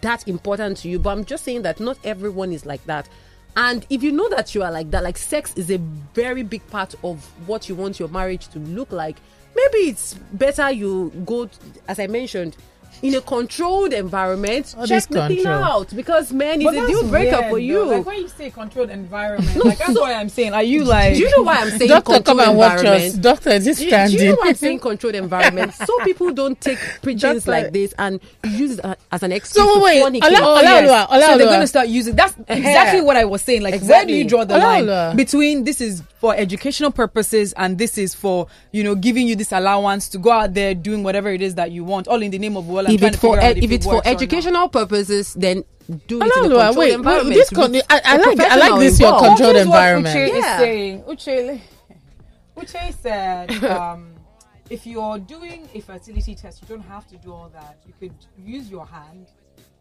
that 0.00 0.26
important 0.26 0.78
to 0.78 0.88
you. 0.88 0.98
But 0.98 1.10
I'm 1.10 1.24
just 1.24 1.44
saying 1.44 1.62
that 1.62 1.80
not 1.80 1.98
everyone 2.04 2.52
is 2.52 2.66
like 2.66 2.84
that. 2.86 3.08
And 3.56 3.86
if 3.88 4.02
you 4.02 4.10
know 4.10 4.28
that 4.30 4.54
you 4.54 4.64
are 4.64 4.72
like 4.72 4.90
that, 4.90 5.04
like 5.04 5.16
sex 5.16 5.54
is 5.56 5.70
a 5.70 5.78
very 6.14 6.42
big 6.42 6.66
part 6.68 6.94
of 7.04 7.24
what 7.46 7.68
you 7.68 7.76
want 7.76 8.00
your 8.00 8.08
marriage 8.08 8.48
to 8.48 8.58
look 8.58 8.90
like, 8.90 9.16
maybe 9.54 9.78
it's 9.90 10.14
better 10.32 10.70
you 10.72 11.12
go, 11.24 11.48
as 11.86 12.00
I 12.00 12.08
mentioned, 12.08 12.56
in 13.04 13.14
a 13.14 13.20
controlled 13.20 13.92
environment, 13.92 14.74
Oh, 14.78 14.86
check 14.86 15.04
this 15.04 15.06
the 15.06 15.28
thing 15.28 15.46
out 15.46 15.94
because 15.94 16.32
man, 16.32 16.60
it's 16.62 16.70
a 16.70 16.86
deal 16.86 17.06
breaker 17.08 17.36
weird, 17.38 17.50
for 17.50 17.58
you. 17.58 17.74
though. 17.84 17.96
Like 17.98 18.06
when 18.06 18.16
you 18.22 18.28
say 18.28 18.50
controlled 18.50 18.88
environment, 18.90 19.64
like 19.64 19.76
that's 19.78 20.00
why 20.00 20.14
I'm 20.14 20.28
saying. 20.30 20.54
Are 20.54 20.62
you 20.62 20.84
like? 20.84 21.14
Do 21.14 21.20
you 21.20 21.30
know 21.36 21.42
why 21.44 21.56
I'm 21.56 21.70
saying 21.70 21.88
doctor 21.90 22.12
come 22.14 22.22
controlled 22.38 22.48
and 22.48 22.58
watch 22.58 22.78
environment? 22.78 23.14
us. 23.14 23.18
Doctor, 23.20 23.50
is 23.50 23.64
this 23.66 23.78
Do 23.78 23.84
you, 23.84 23.90
do 24.08 24.24
you 24.24 24.30
know 24.30 24.36
why 24.40 24.48
I'm 24.48 24.54
saying 24.54 24.78
controlled 24.80 25.14
environment? 25.16 25.74
so 25.86 25.98
people 26.04 26.32
don't 26.32 26.58
take 26.60 26.78
preachings 27.02 27.44
Doctor. 27.44 27.50
like 27.50 27.72
this 27.72 27.92
and 27.98 28.20
use 28.44 28.78
it 28.78 28.84
uh, 28.84 28.94
as 29.12 29.22
an 29.22 29.32
excuse 29.32 29.64
So 29.64 29.74
to 29.74 29.84
wait, 29.84 30.02
fornicate. 30.02 30.26
allow- 30.28 30.54
Oh, 30.54 30.62
Olaoluwa, 30.62 31.06
yes. 31.10 31.26
So 31.26 31.38
they're 31.38 31.46
going 31.46 31.60
to 31.60 31.66
start 31.66 31.88
using. 31.88 32.16
That's 32.16 32.34
exactly 32.48 33.00
what 33.02 33.16
I 33.16 33.24
was 33.26 33.42
saying. 33.42 33.62
Like, 33.62 33.82
where 33.82 34.06
do 34.06 34.14
you 34.14 34.24
draw 34.26 34.44
the 34.44 34.54
Olaoluwa. 34.54 34.86
line 35.08 35.16
between 35.16 35.64
this 35.64 35.80
is 35.82 36.02
for 36.20 36.34
educational 36.34 36.90
purposes 36.90 37.52
and 37.58 37.76
this 37.76 37.98
is 37.98 38.14
for 38.14 38.46
you 38.72 38.82
know 38.82 38.94
giving 38.94 39.26
you 39.28 39.36
this 39.36 39.52
allowance 39.52 40.08
to 40.08 40.16
go 40.16 40.30
out 40.30 40.54
there 40.54 40.74
doing 40.74 41.02
whatever 41.02 41.28
it 41.30 41.42
is 41.42 41.54
that 41.56 41.70
you 41.70 41.84
want, 41.84 42.08
all 42.08 42.22
in 42.22 42.30
the 42.30 42.38
name 42.38 42.56
of 42.56 42.66
well, 42.66 42.86
I'm 42.86 42.93
if 42.94 43.02
it's 43.02 43.16
for 43.16 43.36
figure 43.36 43.40
out 43.40 43.56
ed- 43.56 43.64
if 43.64 43.70
it 43.70 43.82
for 43.84 43.96
works 43.96 44.06
or 44.06 44.10
not. 44.10 44.22
educational 44.22 44.68
purposes, 44.68 45.34
then 45.34 45.64
do 46.06 46.20
it 46.22 46.32
in 46.36 46.44
a 46.46 46.50
controlled 46.50 46.76
wait, 46.76 46.76
wait, 46.76 46.94
environment. 46.94 47.34
this 47.34 47.50
con- 47.50 47.74
I, 47.76 48.00
I 48.04 48.16
A 48.16 48.18
like 48.18 48.40
I 48.40 48.56
like 48.56 48.80
this 48.80 49.00
your 49.00 49.18
controlled 49.18 49.56
what 49.56 49.56
environment. 49.56 50.16
Uche 50.16 50.38
is 50.38 50.44
saying. 50.44 51.02
Uche, 51.02 51.60
Uche 52.56 52.94
said, 53.02 53.64
um, 53.64 54.14
if 54.70 54.86
you're 54.86 55.18
doing 55.18 55.68
a 55.74 55.80
fertility 55.80 56.34
test, 56.34 56.62
you 56.62 56.68
don't 56.68 56.82
have 56.86 57.06
to 57.08 57.16
do 57.18 57.32
all 57.32 57.50
that. 57.50 57.78
You 57.86 57.92
could 58.00 58.14
use 58.38 58.70
your 58.70 58.86
hand. 58.86 59.26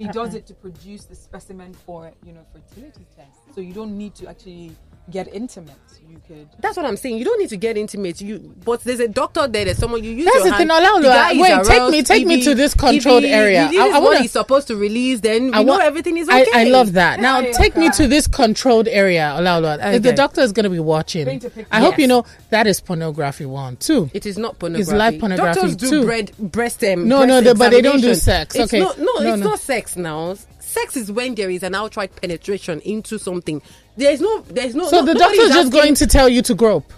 He 0.03 0.09
does 0.11 0.33
it 0.35 0.45
to 0.47 0.53
produce 0.53 1.05
the 1.05 1.15
specimen 1.15 1.73
for, 1.85 2.11
you 2.25 2.33
know, 2.33 2.45
fertility 2.53 3.05
test. 3.15 3.29
So 3.55 3.61
you 3.61 3.73
don't 3.73 3.97
need 3.97 4.15
to 4.15 4.27
actually 4.27 4.71
get 5.11 5.27
intimate. 5.33 5.75
You 6.09 6.21
could. 6.27 6.47
That's 6.59 6.77
what 6.77 6.85
I'm 6.85 6.95
saying. 6.97 7.17
You 7.17 7.25
don't 7.25 7.39
need 7.39 7.49
to 7.49 7.57
get 7.57 7.77
intimate. 7.77 8.21
You, 8.21 8.53
but 8.65 8.83
there's 8.83 8.99
a 8.99 9.07
doctor 9.07 9.47
there. 9.47 9.65
There's 9.65 9.77
someone 9.77 10.03
you 10.03 10.11
use. 10.11 10.25
That's 10.25 10.37
your 10.37 10.51
the 10.51 10.57
thing, 10.57 10.69
hand. 10.69 10.85
Olaoluwa. 10.85 11.01
The 11.01 11.07
guy 11.07 11.31
is 11.31 11.39
Wait, 11.39 11.65
take 11.65 11.91
me- 11.91 12.03
take 12.03 12.21
If 12.23 12.27
me 12.27 12.43
to 12.43 12.55
this 12.55 12.73
controlled 12.73 13.23
he- 13.23 13.29
area. 13.31 13.65
If 13.65 13.71
this 13.71 13.79
I- 13.79 13.87
is 13.87 13.93
I 13.95 13.99
wanna- 13.99 14.21
he's 14.21 14.31
supposed 14.31 14.67
to 14.67 14.75
release, 14.75 15.19
then 15.21 15.45
we 15.47 15.53
I 15.53 15.63
know 15.63 15.77
everything 15.77 16.17
is 16.17 16.27
okay. 16.29 16.45
I 16.53 16.65
love 16.65 16.93
that. 16.93 17.19
Now 17.19 17.39
Yeah, 17.39 17.51
take 17.51 17.75
me 17.75 17.89
to 17.91 18.07
this 18.07 18.27
controlled 18.27 18.87
area, 18.87 19.33
Olaoluwa. 19.37 19.93
If 19.95 20.03
The 20.03 20.13
doctor 20.13 20.41
is 20.41 20.51
going 20.51 20.65
to 20.65 20.69
be 20.69 20.79
watching. 20.79 21.25
Paint 21.25 21.45
a 21.45 21.49
picture. 21.49 21.67
I 21.71 21.79
hope 21.79 21.97
you 21.99 22.07
know 22.07 22.25
that 22.51 22.67
is 22.67 22.79
pornography 22.79 23.45
one 23.45 23.75
too. 23.77 24.09
It 24.13 24.25
is 24.25 24.37
not 24.37 24.59
pornography. 24.59 24.81
It's 24.83 24.91
live 24.91 25.19
pornography 25.19 25.53
Doctors 25.61 25.75
do 25.75 25.89
too. 25.89 26.05
bread, 26.05 26.31
breast 26.37 26.83
um, 26.83 27.07
No, 27.07 27.17
breast 27.17 27.27
no, 27.29 27.41
they- 27.41 27.53
but 27.57 27.71
they 27.71 27.81
don't 27.81 28.01
do 28.01 28.13
sex. 28.15 28.55
It's 28.55 28.73
Okay. 28.73 28.79
not- 28.81 28.97
no, 28.99 29.05
No, 29.19 29.33
it's 29.33 29.39
no. 29.43 29.49
not 29.49 29.59
sex 29.59 29.92
now. 29.97 30.35
Sex 30.59 30.97
is 30.97 31.11
when 31.11 31.35
there 31.35 31.49
is 31.49 31.63
an 31.63 31.75
outright 31.75 32.15
penetration 32.15 32.79
into 32.81 33.17
something. 33.19 33.61
There 33.97 34.11
is 34.11 34.21
no, 34.21 34.41
there 34.41 34.65
is 34.65 34.75
no. 34.75 34.87
So 34.87 35.01
no, 35.01 35.13
the 35.13 35.19
is 35.23 35.37
just 35.49 35.67
asking- 35.67 35.71
going 35.71 35.95
to 35.95 36.07
tell 36.07 36.27
you 36.29 36.41
to 36.43 36.55
grope. 36.55 36.91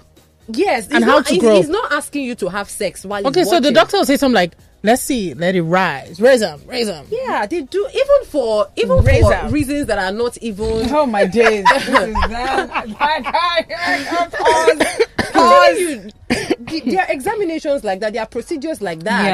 yes, 0.48 0.88
and 0.90 1.04
how 1.04 1.18
not, 1.18 1.26
to 1.28 1.34
he's. 1.34 1.44
He's 1.44 1.70
not 1.70 1.92
asking 1.92 2.24
you 2.24 2.36
to 2.36 2.50
have 2.50 2.70
sex 2.70 3.06
while. 3.06 3.28
Okay, 3.28 3.44
so 3.44 3.60
the 3.60 3.72
doctor 3.72 3.98
will 3.98 4.06
say 4.06 4.18
something 4.18 4.36
like, 4.36 4.54
"Let's 4.86 5.02
see, 5.02 5.34
let 5.34 5.56
it 5.56 5.64
rise, 5.64 6.20
raise 6.20 6.40
them, 6.40 6.62
raise 6.66 6.88
them." 6.88 7.06
Yeah, 7.10 7.46
they 7.46 7.62
do 7.64 7.88
even 7.94 8.26
for 8.26 8.68
even 8.76 9.04
Raise 9.04 9.24
for 9.28 9.50
reasons 9.50 9.88
that 9.88 9.98
are 10.00 10.12
not 10.12 10.38
even. 10.38 10.90
Oh 10.94 11.06
my 11.06 11.26
days! 11.26 11.66
this 11.74 11.88
is 11.88 12.14
that. 12.30 12.86
Pause. 15.34 15.80
You, 15.80 16.82
there 16.86 17.02
are 17.02 17.12
examinations 17.12 17.84
like 17.84 18.00
that. 18.00 18.14
There 18.14 18.22
are 18.22 18.28
procedures 18.28 18.82
like 18.82 19.04
that. 19.04 19.26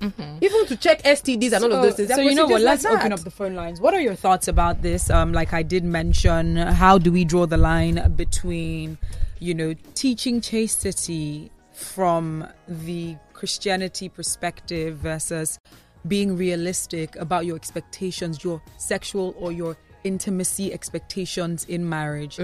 Yeah. 0.00 0.10
Even 0.40 0.66
to 0.66 0.76
check 0.76 1.02
STDs 1.02 1.52
and 1.52 1.64
all 1.64 1.72
of 1.72 1.82
those 1.82 1.94
things. 1.94 2.14
So 2.14 2.20
you 2.20 2.34
know 2.34 2.46
what? 2.46 2.60
Let's 2.60 2.84
open 2.84 3.12
up 3.12 3.20
the 3.20 3.30
phone 3.30 3.54
lines. 3.54 3.80
What 3.80 3.94
are 3.94 4.00
your 4.00 4.14
thoughts 4.14 4.48
about 4.48 4.82
this? 4.82 5.10
Um, 5.10 5.32
like 5.32 5.52
I 5.52 5.62
did 5.62 5.84
mention, 5.84 6.56
how 6.56 6.98
do 6.98 7.12
we 7.12 7.24
draw 7.24 7.46
the 7.46 7.56
line 7.56 8.12
between, 8.16 8.98
you 9.38 9.54
know, 9.54 9.74
teaching 9.94 10.40
chastity 10.40 11.50
from 11.72 12.46
the 12.68 13.16
Christianity 13.42 14.08
perspective 14.08 14.98
versus 14.98 15.58
being 16.06 16.36
realistic 16.36 17.16
about 17.16 17.44
your 17.44 17.56
expectations, 17.56 18.44
your 18.44 18.62
sexual 18.78 19.34
or 19.36 19.50
your 19.50 19.76
intimacy 20.04 20.72
expectations 20.72 21.64
in 21.68 21.88
marriage. 21.88 22.38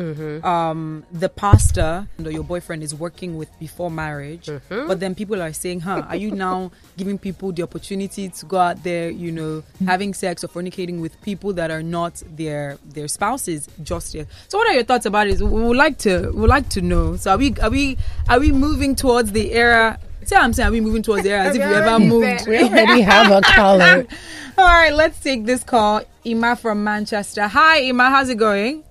Um, 0.45 1.05
the 1.11 1.29
pastor 1.29 2.09
or 2.25 2.31
your 2.31 2.45
boyfriend 2.45 2.83
is 2.83 2.95
working 2.95 3.37
with 3.37 3.49
before 3.59 3.91
marriage, 3.91 4.49
but 4.69 5.01
then 5.01 5.15
people 5.15 5.43
are 5.43 5.53
saying, 5.53 5.81
"Huh, 5.81 6.05
are 6.09 6.17
you 6.17 6.31
now 6.31 6.71
giving 6.97 7.19
people 7.19 7.51
the 7.53 7.63
opportunity 7.63 8.29
to 8.29 8.47
go 8.47 8.59
out 8.59 8.83
there, 8.85 9.11
you 9.11 9.33
know, 9.33 9.63
having 9.87 10.15
sex 10.15 10.45
or 10.45 10.49
fornicating 10.49 11.01
with 11.01 11.21
people 11.23 11.53
that 11.55 11.71
are 11.71 11.83
not 11.83 12.23
their 12.37 12.79
their 12.85 13.09
spouses 13.09 13.69
just 13.83 14.15
yet?" 14.15 14.27
So, 14.49 14.59
what 14.59 14.69
are 14.69 14.75
your 14.75 14.85
thoughts 14.85 15.07
about 15.07 15.27
it? 15.27 15.41
We 15.41 15.63
would 15.63 15.77
like 15.77 15.99
to 15.99 16.31
we 16.33 16.41
would 16.43 16.51
like 16.51 16.69
to 16.71 16.81
know. 16.81 17.17
So, 17.17 17.33
are 17.33 17.39
we 17.39 17.55
are 17.61 17.71
we 17.71 17.99
are 18.29 18.39
we 18.39 18.53
moving 18.53 18.95
towards 18.95 19.33
the 19.33 19.53
era? 19.53 19.99
See 20.29 20.35
what 20.35 20.45
I'm 20.45 20.53
saying? 20.53 20.69
Are 20.69 20.73
we 20.73 20.83
moving 20.83 21.01
towards 21.01 21.23
the 21.23 21.31
era 21.31 21.45
as 21.45 21.57
if 21.57 21.67
we 21.67 21.75
ever 21.83 21.99
moved? 21.99 22.47
We 22.47 22.62
already 22.62 23.01
have 23.01 23.33
a 23.33 23.41
caller. 23.41 24.07
All 24.59 24.67
right, 24.67 24.93
let's 24.93 25.19
take 25.21 25.47
this 25.47 25.64
call. 25.64 26.03
Ima 26.23 26.55
from 26.55 26.85
Manchester. 26.85 27.49
Hi, 27.49 27.79
Ima. 27.79 28.11
How's 28.11 28.29
it 28.29 28.35
going? 28.37 28.85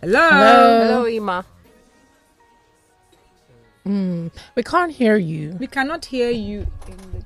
Hello. 0.00 0.28
Hello, 0.28 1.06
Ima. 1.06 1.44
Hmm, 3.84 4.26
we 4.56 4.64
can't 4.64 4.90
hear 4.90 5.16
you. 5.16 5.52
We 5.60 5.68
cannot 5.68 6.04
hear 6.04 6.30
you. 6.30 6.66
In 6.88 6.96
the... 6.96 7.24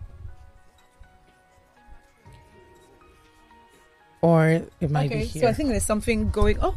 Or 4.20 4.46
it 4.82 4.90
might 4.90 5.10
Okay, 5.10 5.22
be 5.32 5.40
so. 5.40 5.48
I 5.48 5.54
think 5.54 5.70
there's 5.70 5.86
something 5.86 6.28
going. 6.28 6.58
Oh, 6.60 6.74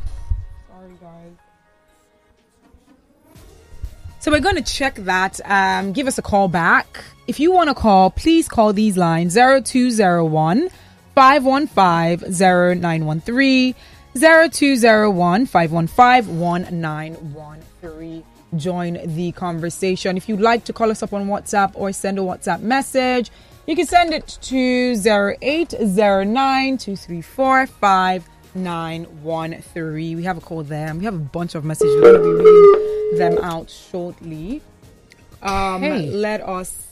So 4.24 4.32
we're 4.32 4.40
going 4.40 4.56
to 4.56 4.62
check 4.62 4.96
that. 4.96 5.42
Um, 5.44 5.92
give 5.92 6.08
us 6.08 6.18
a 6.18 6.22
call 6.22 6.48
back. 6.48 7.04
If 7.28 7.42
you 7.42 7.52
want 7.52 7.68
to 7.68 7.74
call, 7.74 8.10
please 8.10 8.48
call 8.48 8.72
these 8.72 8.96
lines 8.96 9.34
0201 9.34 10.70
515 11.14 12.32
0913 12.32 13.76
0201 14.16 15.46
515 15.46 16.40
1913. 16.40 18.24
Join 18.56 18.98
the 19.14 19.34
conversation. 19.34 20.16
If 20.16 20.30
you'd 20.30 20.40
like 20.40 20.64
to 20.66 20.72
call 20.72 20.90
us 20.90 21.04
up 21.04 21.12
on 21.12 21.28
WhatsApp 21.28 21.74
or 21.76 21.92
send 21.92 22.18
a 22.18 22.22
WhatsApp 22.22 22.62
message, 22.62 23.30
you 23.68 23.76
can 23.76 23.86
send 23.86 24.14
it 24.14 24.38
to 24.44 24.94
0809 25.06 26.78
234 26.78 27.68
5913. 28.54 30.18
We 30.18 30.24
have 30.24 30.38
a 30.38 30.42
call 30.42 30.64
there. 30.64 30.94
We 30.96 31.06
have 31.06 31.16
a 31.16 31.18
bunch 31.18 31.56
of 31.56 31.66
messages. 31.66 31.96
We're 32.02 32.18
going 32.18 32.38
to 32.38 32.44
be 32.44 32.50
reading 32.50 33.18
them 33.18 33.38
out 33.44 33.70
shortly. 33.70 34.62
Um, 35.42 35.84
Okay. 35.84 36.10
Let 36.10 36.42
us 36.42 36.88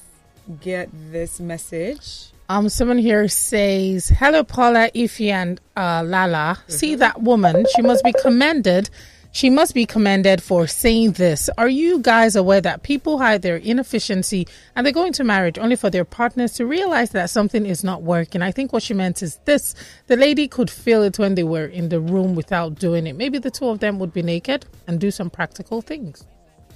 get 0.61 0.89
this 1.11 1.39
message. 1.39 2.27
Um, 2.49 2.67
someone 2.67 2.97
here 2.97 3.29
says, 3.29 4.09
"Hello, 4.09 4.43
Paula, 4.43 4.89
Ify, 4.93 5.31
and 5.31 5.61
uh, 5.77 6.03
Lala. 6.05 6.59
See 6.67 6.95
that 6.95 7.21
woman? 7.21 7.65
She 7.75 7.81
must 7.81 8.03
be 8.03 8.13
commended. 8.21 8.89
She 9.33 9.49
must 9.49 9.73
be 9.73 9.85
commended 9.85 10.43
for 10.43 10.67
saying 10.67 11.13
this. 11.13 11.49
Are 11.57 11.69
you 11.69 11.99
guys 11.99 12.35
aware 12.35 12.59
that 12.61 12.83
people 12.83 13.17
hide 13.17 13.41
their 13.43 13.55
inefficiency 13.55 14.45
and 14.75 14.85
they 14.85 14.91
go 14.91 15.05
into 15.05 15.23
marriage 15.23 15.57
only 15.57 15.77
for 15.77 15.89
their 15.89 16.03
partners 16.03 16.51
to 16.53 16.65
realize 16.65 17.11
that 17.11 17.29
something 17.29 17.65
is 17.65 17.81
not 17.81 18.03
working? 18.03 18.41
I 18.41 18.51
think 18.51 18.73
what 18.73 18.83
she 18.83 18.93
meant 18.93 19.23
is 19.23 19.37
this 19.45 19.73
the 20.07 20.17
lady 20.17 20.49
could 20.49 20.69
feel 20.69 21.01
it 21.03 21.17
when 21.17 21.35
they 21.35 21.43
were 21.43 21.65
in 21.65 21.87
the 21.87 22.01
room 22.01 22.35
without 22.35 22.75
doing 22.75 23.07
it. 23.07 23.15
Maybe 23.15 23.37
the 23.37 23.51
two 23.51 23.69
of 23.69 23.79
them 23.79 23.99
would 23.99 24.11
be 24.11 24.21
naked 24.21 24.65
and 24.85 24.99
do 24.99 25.11
some 25.11 25.29
practical 25.29 25.81
things. 25.81 26.25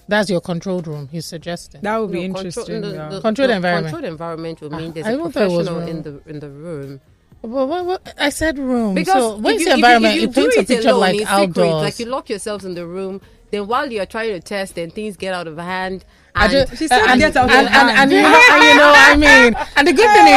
That's 0.07 0.29
your 0.29 0.39
controlled 0.39 0.87
room, 0.87 1.09
he's 1.11 1.25
suggesting. 1.25 1.81
That 1.81 1.97
would 1.97 2.11
be 2.11 2.25
No, 2.27 2.35
control- 2.35 2.45
interesting. 2.45 2.81
the- 2.81 2.93
yeah. 2.93 3.09
the- 3.09 3.21
Controlled 3.21 3.49
the 3.49 3.55
environment. 3.55 3.93
Controlled 3.93 4.11
environment 4.13 4.61
would 4.61 4.71
mean 4.71 4.89
ah, 4.91 4.93
there's 4.93 5.05
I 5.07 5.11
a 5.11 5.17
don't 5.17 5.31
thought 5.33 5.43
it 5.43 5.51
was 5.51 5.67
professional 5.67 5.89
in 5.89 6.01
the 6.03 6.21
in 6.29 6.39
the 6.39 6.49
room. 6.49 7.01
Well, 7.45 7.67
what- 7.67 7.85
what- 7.85 8.13
I 8.19 8.29
said 8.29 8.57
room. 8.57 8.95
Because 8.95 9.13
so 9.13 9.37
when 9.37 9.59
you 9.59 9.67
you, 9.67 9.73
environment, 9.73 10.15
if 10.15 10.21
you, 10.21 10.27
it 10.29 10.35
you 10.37 10.43
paints 10.43 10.55
do 10.55 10.59
a 10.59 10.63
it 10.63 10.67
picture 10.67 10.89
alone 10.89 10.99
like 11.01 11.13
in 11.15 11.19
secret, 11.21 11.31
outdoors. 11.31 11.83
like 11.83 11.99
you 11.99 12.05
lock 12.05 12.29
yourselves 12.29 12.65
in 12.65 12.75
the 12.75 12.85
room, 12.85 13.21
then 13.51 13.67
while 13.67 13.91
you're 13.91 14.05
trying 14.05 14.31
to 14.33 14.39
test, 14.39 14.75
then 14.75 14.91
things 14.91 15.17
get 15.17 15.33
out 15.33 15.47
of 15.47 15.57
hand. 15.57 16.05
I 16.37 16.43
And, 16.45 16.51
just, 16.51 16.77
She 16.77 16.87
said 16.89 16.99
and, 16.99 17.21
and, 17.23 17.37
and, 17.37 17.89
and 17.89 18.11
you 18.11 18.21
know, 18.21 18.41
and 18.51 18.63
you 18.63 18.75
know, 18.75 18.93
I 18.93 19.15
mean, 19.15 19.55
and 19.77 19.87
the 19.87 19.93
good 19.93 20.09
thing 20.11 20.27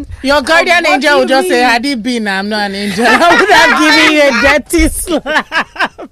is, 0.00 0.06
your 0.22 0.40
guardian 0.42 0.84
what 0.84 0.92
angel 0.92 1.18
will 1.18 1.26
just 1.26 1.48
say, 1.48 1.60
"Had 1.62 1.84
it 1.84 2.00
been, 2.00 2.28
I'm 2.28 2.48
not 2.48 2.70
an 2.70 2.74
angel. 2.76 3.04
I 3.08 3.40
would 3.40 3.50
have 3.50 3.80
given 3.82 4.12
you 4.14 4.22
a 4.22 4.58
dirty 4.60 4.88
slap. 4.88 6.06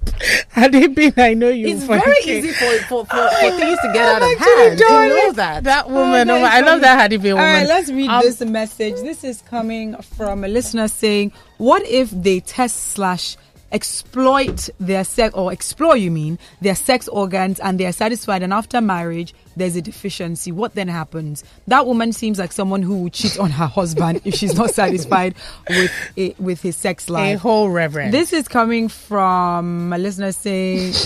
Had 0.49 0.75
it 0.75 0.93
been, 0.95 1.13
I 1.17 1.33
know 1.33 1.47
you." 1.49 1.67
it's 1.67 1.83
very 1.85 2.17
easy 2.25 2.51
for, 2.51 2.77
for, 2.87 3.05
for, 3.05 3.29
for 3.29 3.51
things 3.57 3.79
to 3.79 3.91
get 3.93 4.05
out 4.05 4.21
of 4.21 4.37
hand. 4.37 4.79
You 4.79 4.89
know 4.89 5.31
that. 5.33 5.63
That 5.63 5.89
woman, 5.89 6.29
oh, 6.29 6.35
I 6.43 6.59
love 6.61 6.81
that 6.81 6.99
Had 6.99 7.13
it 7.13 7.21
been 7.21 7.31
All 7.33 7.37
woman. 7.37 7.53
right, 7.53 7.67
let's 7.67 7.89
read 7.89 8.09
Um, 8.09 8.21
this 8.21 8.41
message. 8.41 8.95
This 8.95 9.23
is 9.23 9.41
coming 9.43 9.95
from 10.17 10.43
a 10.43 10.47
listener 10.49 10.87
saying, 10.89 11.31
"What 11.57 11.83
if 11.87 12.09
they 12.11 12.41
test 12.41 12.91
slash 12.93 13.37
exploit 13.71 14.69
their 14.79 15.03
sex 15.03 15.33
or 15.33 15.51
explore? 15.51 15.97
You 15.97 16.11
mean 16.11 16.39
their 16.61 16.75
sex 16.75 17.07
organs 17.07 17.59
and 17.59 17.79
they 17.79 17.85
are 17.85 17.91
satisfied, 17.91 18.43
and 18.43 18.53
after 18.53 18.81
marriage 18.81 19.33
there's 19.55 19.75
a 19.75 19.81
deficiency? 19.81 20.51
What 20.51 20.75
then 20.75 20.87
happens? 20.87 21.43
That 21.67 21.85
woman 21.85 22.13
seems 22.13 22.39
like 22.39 22.51
someone 22.51 22.81
who 22.81 23.03
would 23.03 23.13
cheat 23.13 23.39
on 23.39 23.51
her 23.51 23.67
husband 23.67 24.21
if 24.25 24.35
she's 24.35 24.55
not 24.55 24.71
satisfied 24.71 25.35
with 25.69 25.91
it, 26.15 26.39
with 26.39 26.61
his 26.61 26.75
sex 26.75 27.09
life 27.09 27.21
a 27.21 27.33
life." 27.33 27.41
whole 27.41 27.69
reverend. 27.69 28.13
This 28.13 28.33
is 28.33 28.47
coming 28.47 28.87
from 28.87 29.93
a 29.93 29.97
listener 29.97 30.31
saying. 30.31 30.93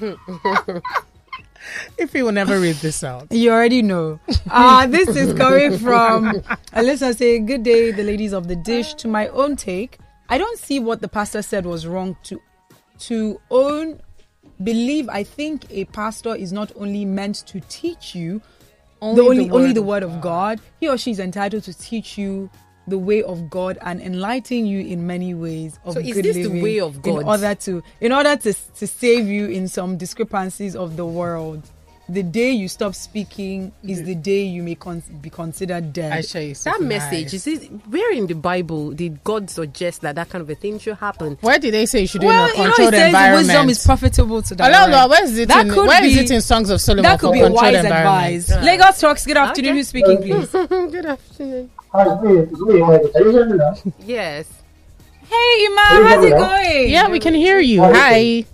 if 1.98 2.12
he 2.12 2.22
will 2.22 2.32
never 2.32 2.58
read 2.60 2.76
this 2.76 3.02
out. 3.04 3.30
You 3.30 3.50
already 3.50 3.82
know. 3.82 4.20
Uh, 4.50 4.86
this 4.86 5.08
is 5.08 5.34
coming 5.34 5.78
from 5.78 6.40
Alyssa 6.72 7.16
saying, 7.16 7.46
Good 7.46 7.62
day, 7.62 7.90
the 7.90 8.02
ladies 8.02 8.32
of 8.32 8.48
the 8.48 8.56
dish. 8.56 8.94
To 8.94 9.08
my 9.08 9.28
own 9.28 9.56
take, 9.56 9.98
I 10.28 10.38
don't 10.38 10.58
see 10.58 10.78
what 10.80 11.00
the 11.00 11.08
pastor 11.08 11.42
said 11.42 11.66
was 11.66 11.86
wrong 11.86 12.16
to 12.24 12.40
to 13.00 13.40
own 13.50 14.00
believe. 14.62 15.08
I 15.08 15.24
think 15.24 15.64
a 15.70 15.84
pastor 15.86 16.34
is 16.34 16.52
not 16.52 16.72
only 16.76 17.04
meant 17.04 17.36
to 17.46 17.60
teach 17.68 18.14
you 18.14 18.40
Only 19.00 19.20
the 19.22 19.28
only 19.28 19.44
the 19.48 19.54
only 19.54 19.66
word 19.68 19.74
the 19.74 19.80
of 19.80 19.86
word 19.86 20.02
of 20.02 20.20
God. 20.20 20.60
He 20.80 20.88
or 20.88 20.96
she 20.96 21.10
is 21.10 21.18
entitled 21.20 21.64
to 21.64 21.74
teach 21.76 22.16
you 22.18 22.50
the 22.86 22.98
way 22.98 23.22
of 23.22 23.48
God 23.50 23.78
and 23.82 24.00
enlighten 24.00 24.66
you 24.66 24.80
in 24.80 25.06
many 25.06 25.34
ways 25.34 25.78
of 25.84 25.94
So 25.94 26.00
is 26.00 26.14
good 26.14 26.24
this 26.24 26.36
the 26.36 26.44
living 26.44 26.62
way 26.62 26.80
of 26.80 27.00
God? 27.02 27.20
in 27.22 27.26
order 27.26 27.54
to 27.54 27.82
in 28.00 28.12
order 28.12 28.36
to 28.36 28.52
to 28.52 28.86
save 28.86 29.26
you 29.28 29.46
in 29.46 29.68
some 29.68 29.96
discrepancies 29.96 30.76
of 30.76 30.96
the 30.96 31.06
world. 31.06 31.62
The 32.06 32.22
day 32.22 32.52
you 32.52 32.68
stop 32.68 32.94
speaking 32.94 33.72
is 33.82 33.98
mm-hmm. 33.98 34.06
the 34.06 34.14
day 34.14 34.42
you 34.42 34.62
may 34.62 34.74
con- 34.74 35.02
be 35.22 35.30
considered 35.30 35.92
dead. 35.94 36.12
I 36.12 36.20
show 36.20 36.38
you 36.38 36.54
That 36.54 36.82
message 36.82 37.32
nice. 37.32 37.46
is 37.46 37.46
it 37.46 37.70
where 37.88 38.12
in 38.12 38.26
the 38.26 38.34
Bible 38.34 38.90
did 38.90 39.24
God 39.24 39.48
suggest 39.48 40.02
that 40.02 40.14
that 40.16 40.28
kind 40.28 40.42
of 40.42 40.50
a 40.50 40.54
thing 40.54 40.78
should 40.78 40.96
happen? 40.98 41.38
Where 41.40 41.58
did 41.58 41.72
they 41.72 41.86
say 41.86 42.02
you 42.02 42.06
should 42.06 42.20
do 42.20 42.26
well, 42.26 42.44
in 42.44 42.50
a 42.50 42.56
you 42.56 42.58
know, 42.58 42.64
it 42.64 42.74
controlled 42.74 42.94
says 42.94 43.06
environment? 43.06 43.46
wisdom 43.46 43.68
is 43.70 43.86
profitable 43.86 44.42
to 44.42 44.54
direct. 44.54 44.72
no, 44.72 44.86
no, 44.90 45.08
where 45.08 45.24
is 45.24 45.38
it? 45.38 45.48
That 45.48 45.66
in, 45.66 45.72
could 45.72 45.86
where 45.88 46.04
is 46.04 46.14
be- 46.14 46.20
it 46.20 46.30
in 46.30 46.40
Songs 46.42 46.68
of 46.68 46.80
Solomon 46.82 47.04
That 47.04 47.20
could 47.20 47.32
be 47.32 47.40
a 47.40 47.44
controlled 47.44 47.62
wise 47.62 47.84
environment? 47.84 48.50
advice. 48.50 48.64
Lagos 48.64 49.00
talks. 49.00 49.24
Good 49.24 49.36
afternoon. 49.38 49.70
Okay. 49.70 49.78
Who's 49.78 49.88
speaking, 49.88 50.16
please? 50.18 50.50
Good 50.68 51.06
afternoon. 51.06 51.70
Hi, 51.92 52.12
it's 52.12 52.22
me. 52.22 52.36
It's 52.38 52.60
me, 52.60 52.80
Michael. 52.80 53.08
Can 53.08 53.22
you 53.24 53.30
hear 53.30 53.46
me 53.46 53.56
now? 53.56 53.74
Yes. 54.00 54.62
Hey, 55.22 55.64
Ima, 55.64 55.80
Can 55.88 55.96
you 56.02 56.06
how's 56.06 56.24
it 56.24 56.30
going? 56.30 56.90
Yeah, 56.90 57.08
we 57.08 57.18
can 57.18 57.32
hear 57.32 57.58
you. 57.60 57.82
Hi. 57.82 58.44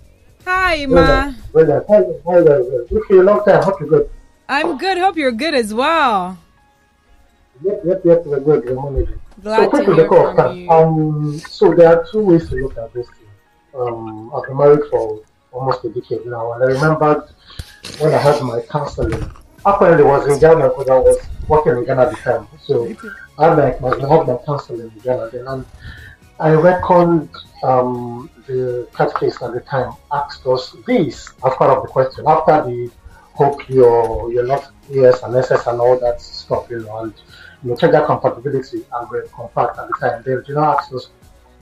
Hi, 0.45 0.85
Well 0.85 1.03
Ima. 1.03 1.07
done. 1.07 1.35
Well 1.53 1.65
done. 1.65 1.83
Hi, 1.89 1.95
hi, 2.25 2.43
guys. 2.43 2.65
It's 2.91 3.07
been 3.07 3.19
a 3.19 3.23
long 3.23 3.45
time. 3.45 3.63
Hope 3.63 3.79
you're 3.79 3.89
good. 3.89 4.09
I'm 4.49 4.77
good. 4.77 4.97
Hope 4.97 5.17
you're 5.17 5.31
good 5.31 5.53
as 5.53 5.73
well. 5.73 6.37
Yep, 7.63 7.81
yep, 7.85 8.01
yep. 8.05 8.25
We're 8.25 8.39
good. 8.39 8.65
We're 8.65 8.91
managing. 8.91 9.19
Glad 9.41 9.71
so, 9.71 9.85
to 9.85 9.93
hear 9.93 10.03
of 10.05 10.09
from 10.09 10.37
time. 10.37 10.57
you. 10.57 10.69
Um, 10.69 11.39
so 11.39 11.73
there 11.73 11.87
are 11.89 12.05
two 12.11 12.23
ways 12.23 12.49
to 12.49 12.55
look 12.55 12.77
at 12.77 12.93
this 12.93 13.07
thing. 13.07 13.27
Um, 13.79 14.31
I've 14.35 14.43
been 14.47 14.57
married 14.57 14.81
for 14.89 15.21
almost 15.51 15.83
a 15.85 15.89
decade 15.89 16.25
now, 16.25 16.53
and 16.53 16.63
I 16.63 16.67
remembered 16.67 17.23
when 17.99 18.13
I 18.13 18.17
had 18.17 18.41
my 18.41 18.61
counseling. 18.69 19.31
Apparently, 19.65 20.03
it 20.03 20.07
was 20.07 20.27
in 20.27 20.39
Ghana 20.39 20.69
because 20.69 20.89
I 20.89 20.97
was 20.97 21.17
working 21.47 21.77
in 21.77 21.85
Ghana 21.85 22.01
at 22.03 22.09
the 22.11 22.17
time. 22.17 22.47
So 22.65 22.85
I 23.37 23.47
had 23.49 23.57
my, 23.81 23.89
my, 23.91 23.95
I 24.05 24.17
had 24.17 24.27
my 24.27 24.37
counseling 24.45 24.81
in 24.81 24.89
Ghana 25.03 25.29
then, 25.31 25.47
and 25.47 25.65
I 26.41 26.53
reckoned 26.53 27.29
um, 27.63 28.29
the 28.47 28.87
catechist 28.95 29.43
at 29.43 29.53
the 29.53 29.59
time 29.61 29.93
asked 30.11 30.45
us 30.47 30.75
this 30.87 31.29
as 31.45 31.53
part 31.53 31.69
of 31.69 31.83
the 31.83 31.89
question 31.89 32.23
after 32.27 32.63
the 32.67 32.89
hope 33.33 33.69
you're 33.69 34.31
you're 34.33 34.47
not 34.47 34.71
yes 34.89 35.21
and 35.21 35.35
SS 35.35 35.67
and 35.67 35.79
all 35.79 35.99
that 35.99 36.19
stuff, 36.19 36.67
you 36.71 36.79
know, 36.79 36.97
and 37.03 37.13
you 37.63 37.69
know, 37.69 37.75
check 37.75 37.91
that 37.91 38.05
compatibility 38.07 38.83
and 38.91 39.09
we're 39.11 39.27
compact 39.27 39.77
at 39.77 39.87
the 39.87 39.93
time. 39.99 40.23
They 40.25 40.31
you 40.31 40.55
know 40.55 40.63
asked 40.63 40.91
us, 40.93 41.09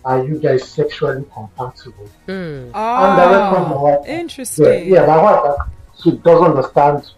are 0.06 0.24
you 0.26 0.40
guys 0.40 0.66
sexually 0.66 1.26
compatible? 1.34 2.10
Oh, 2.30 2.34
And 2.34 2.74
I 2.74 3.52
reckon 3.52 3.70
my 3.70 3.76
wife, 3.76 4.08
interesting. 4.08 4.88
yeah, 4.88 5.06
my 5.06 5.22
wife, 5.22 5.42
uh, 5.44 5.64
she 6.02 6.12
doesn't 6.12 6.52
understand 6.52 7.12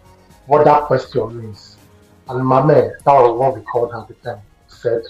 what 0.46 0.64
that 0.64 0.82
question 0.84 1.40
means. 1.40 1.76
And 2.28 2.40
Mame, 2.44 2.66
that 2.66 3.06
was 3.06 3.38
what 3.38 3.54
we 3.54 3.60
called 3.62 3.92
her 3.92 4.00
at 4.00 4.08
the 4.08 4.14
time, 4.14 4.40
said, 4.66 5.02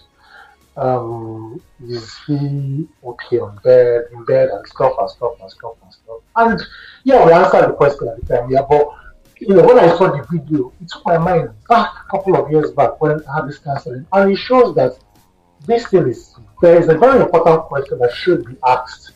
um, 0.76 1.60
is 1.86 2.16
he 2.26 2.88
okay 3.04 3.38
on 3.38 3.58
bed, 3.62 4.04
in 4.12 4.24
bed 4.24 4.48
and 4.50 4.66
stuff 4.66 4.94
and 4.98 5.10
stuff 5.10 5.32
and 5.40 5.50
stuff 5.50 5.74
and 5.82 5.92
stuff. 5.92 6.18
And 6.36 6.62
yeah, 7.04 7.24
we 7.24 7.32
answered 7.32 7.68
the 7.68 7.72
question 7.74 8.08
at 8.08 8.20
the 8.20 8.34
time, 8.34 8.50
yeah, 8.50 8.62
but 8.68 8.88
you 9.38 9.54
know, 9.54 9.66
when 9.66 9.78
I 9.78 9.88
saw 9.96 10.10
the 10.10 10.24
video, 10.30 10.72
it 10.80 10.88
took 10.88 11.04
my 11.04 11.18
mind 11.18 11.50
back 11.68 11.90
a 12.06 12.10
couple 12.10 12.36
of 12.36 12.50
years 12.50 12.70
back 12.70 13.00
when 13.00 13.22
I 13.26 13.36
had 13.36 13.48
this 13.48 13.58
counseling, 13.58 14.06
and 14.12 14.32
it 14.32 14.36
shows 14.36 14.74
that 14.76 14.98
this 15.66 15.86
thing 15.88 16.08
is 16.08 16.34
there 16.60 16.78
is 16.78 16.88
a 16.88 16.96
very 16.96 17.20
important 17.20 17.62
question 17.62 17.98
that 17.98 18.12
should 18.14 18.46
be 18.46 18.56
asked 18.66 19.12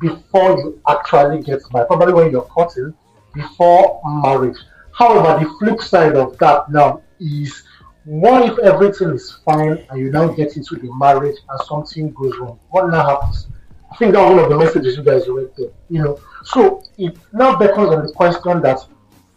before 0.00 0.58
you 0.58 0.80
actually 0.88 1.42
get 1.42 1.60
married, 1.72 1.86
probably 1.86 2.12
when 2.12 2.30
you're 2.30 2.42
courting, 2.42 2.92
before 3.34 4.00
marriage. 4.04 4.58
However, 4.92 5.44
the 5.44 5.50
flip 5.58 5.80
side 5.80 6.16
of 6.16 6.36
that 6.38 6.70
now 6.70 7.02
is 7.20 7.62
what 8.08 8.50
if 8.50 8.58
everything 8.60 9.10
is 9.10 9.32
fine 9.44 9.84
and 9.90 10.00
you 10.00 10.10
now 10.10 10.28
get 10.28 10.56
into 10.56 10.76
the 10.76 10.90
marriage 10.94 11.36
and 11.46 11.60
something 11.66 12.10
goes 12.12 12.34
wrong? 12.38 12.58
What 12.70 12.90
now 12.90 13.06
happens? 13.06 13.48
I 13.92 13.96
think 13.96 14.14
that 14.14 14.22
was 14.22 14.34
one 14.34 14.44
of 14.44 14.48
the 14.48 14.56
messages 14.56 14.96
you 14.96 15.02
guys 15.02 15.28
read 15.28 15.50
there. 15.58 15.68
You 15.90 16.04
know, 16.04 16.20
so 16.42 16.82
it 16.96 17.18
now 17.34 17.56
becomes 17.56 17.90
on 17.90 18.06
the 18.06 18.12
question 18.14 18.62
that 18.62 18.78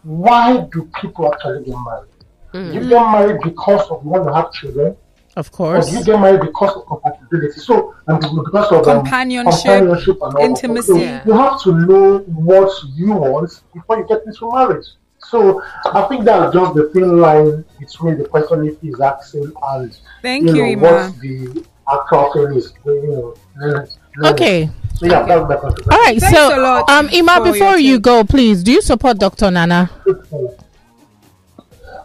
why 0.04 0.66
do 0.72 0.90
people 1.02 1.34
actually 1.34 1.66
get 1.66 1.76
married? 1.86 2.74
You 2.74 2.88
get 2.88 3.12
married 3.12 3.42
because 3.44 3.90
of 3.90 4.06
you 4.06 4.10
want 4.10 4.28
to 4.28 4.34
have 4.34 4.54
children, 4.54 4.96
Of 5.36 5.52
course. 5.52 5.90
do 5.90 5.98
you 5.98 6.06
get 6.06 6.20
married 6.22 6.40
because 6.40 6.74
of 6.74 6.86
compatibility? 6.86 7.60
So 7.60 7.94
and 8.08 8.22
because 8.22 8.72
of 8.72 8.88
um, 8.88 9.02
Companionship, 9.02 9.64
companionship 9.64 10.18
and 10.22 10.34
all 10.36 10.46
intimacy. 10.46 10.94
So 10.94 11.22
you 11.26 11.34
have 11.34 11.62
to 11.64 11.76
know 11.76 12.20
what 12.20 12.72
you 12.96 13.12
want 13.12 13.52
before 13.74 13.98
you 13.98 14.08
get 14.08 14.22
into 14.26 14.50
marriage. 14.50 14.88
So 15.32 15.64
I 15.86 16.02
think 16.10 16.26
that's 16.26 16.54
just 16.54 16.74
the 16.76 16.90
thin 16.94 17.18
line 17.20 17.64
between 17.80 18.18
the 18.18 18.26
question 18.26 18.68
if 18.68 18.80
he's 18.82 19.00
asking 19.00 19.50
and 19.64 19.98
Thank 20.22 20.48
you 20.48 20.56
you, 20.56 20.62
know 20.76 20.90
Ima. 20.90 20.92
what 21.08 21.20
the 21.22 21.66
actual 21.90 22.34
thing 22.34 22.58
is. 22.58 22.74
You 22.86 23.08
know, 23.08 23.36
learn- 23.56 23.88
learn. 24.18 24.34
Okay. 24.34 24.70
So 24.96 25.06
yeah, 25.06 25.24
that's 25.24 25.48
my 25.50 25.56
contribution. 25.56 25.94
All 25.94 26.00
right. 26.00 26.20
Thanks 26.20 26.38
so, 26.38 26.60
a 26.60 26.60
lot 26.62 26.90
um, 26.90 27.08
Ima, 27.10 27.42
before 27.50 27.78
you 27.78 27.96
take. 27.96 28.04
go, 28.04 28.24
please, 28.26 28.62
do 28.62 28.74
you 28.74 28.82
support 28.82 29.18
Dr. 29.20 29.50
Nana? 29.50 29.90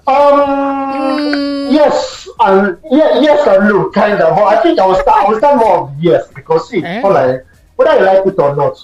Um, 0.07 1.69
yes, 1.73 2.29
and 2.39 2.79
yeah, 2.91 3.21
yes 3.21 3.45
and 3.49 3.69
no, 3.69 3.91
kind 3.91 4.21
of. 4.23 4.37
But 4.37 4.45
I 4.45 4.63
think 4.63 4.79
I 4.79 4.87
will 4.87 4.95
start. 4.95 5.25
I 5.27 5.29
will 5.29 5.39
start 5.39 5.57
more 5.57 5.79
of 5.79 5.95
yes 5.99 6.29
because 6.33 6.69
see, 6.69 6.83
Eh? 6.83 7.03
like, 7.03 7.45
whether 7.75 7.99
you 7.99 8.05
like 8.07 8.25
it 8.27 8.39
or 8.39 8.55
not, 8.55 8.79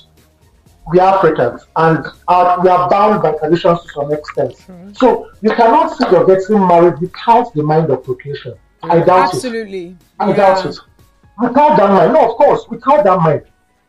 we 0.92 0.98
are 1.00 1.16
Africans 1.16 1.66
and 1.76 2.04
uh, 2.28 2.58
we 2.62 2.68
are 2.68 2.88
bound 2.90 3.22
by 3.22 3.32
traditions 3.32 3.82
to 3.82 3.88
some 3.88 4.12
extent. 4.12 4.54
So 4.96 5.30
you 5.40 5.50
cannot 5.54 5.96
see 5.96 6.04
you're 6.10 6.26
getting 6.26 6.66
married 6.66 6.98
without 7.00 7.52
the 7.54 7.62
mind 7.62 7.90
of 7.90 8.04
procreation. 8.04 8.54
I 8.82 9.00
doubt 9.00 9.30
it. 9.30 9.34
Absolutely. 9.36 9.96
I 10.20 10.30
Yeah. 10.30 10.36
doubt 10.36 10.66
it. 10.66 10.76
Without 11.40 11.76
that 11.78 11.90
mind, 11.90 12.12
no, 12.12 12.30
of 12.30 12.36
course, 12.36 12.66
without 12.68 13.04
that 13.04 13.18
mind. 13.20 13.42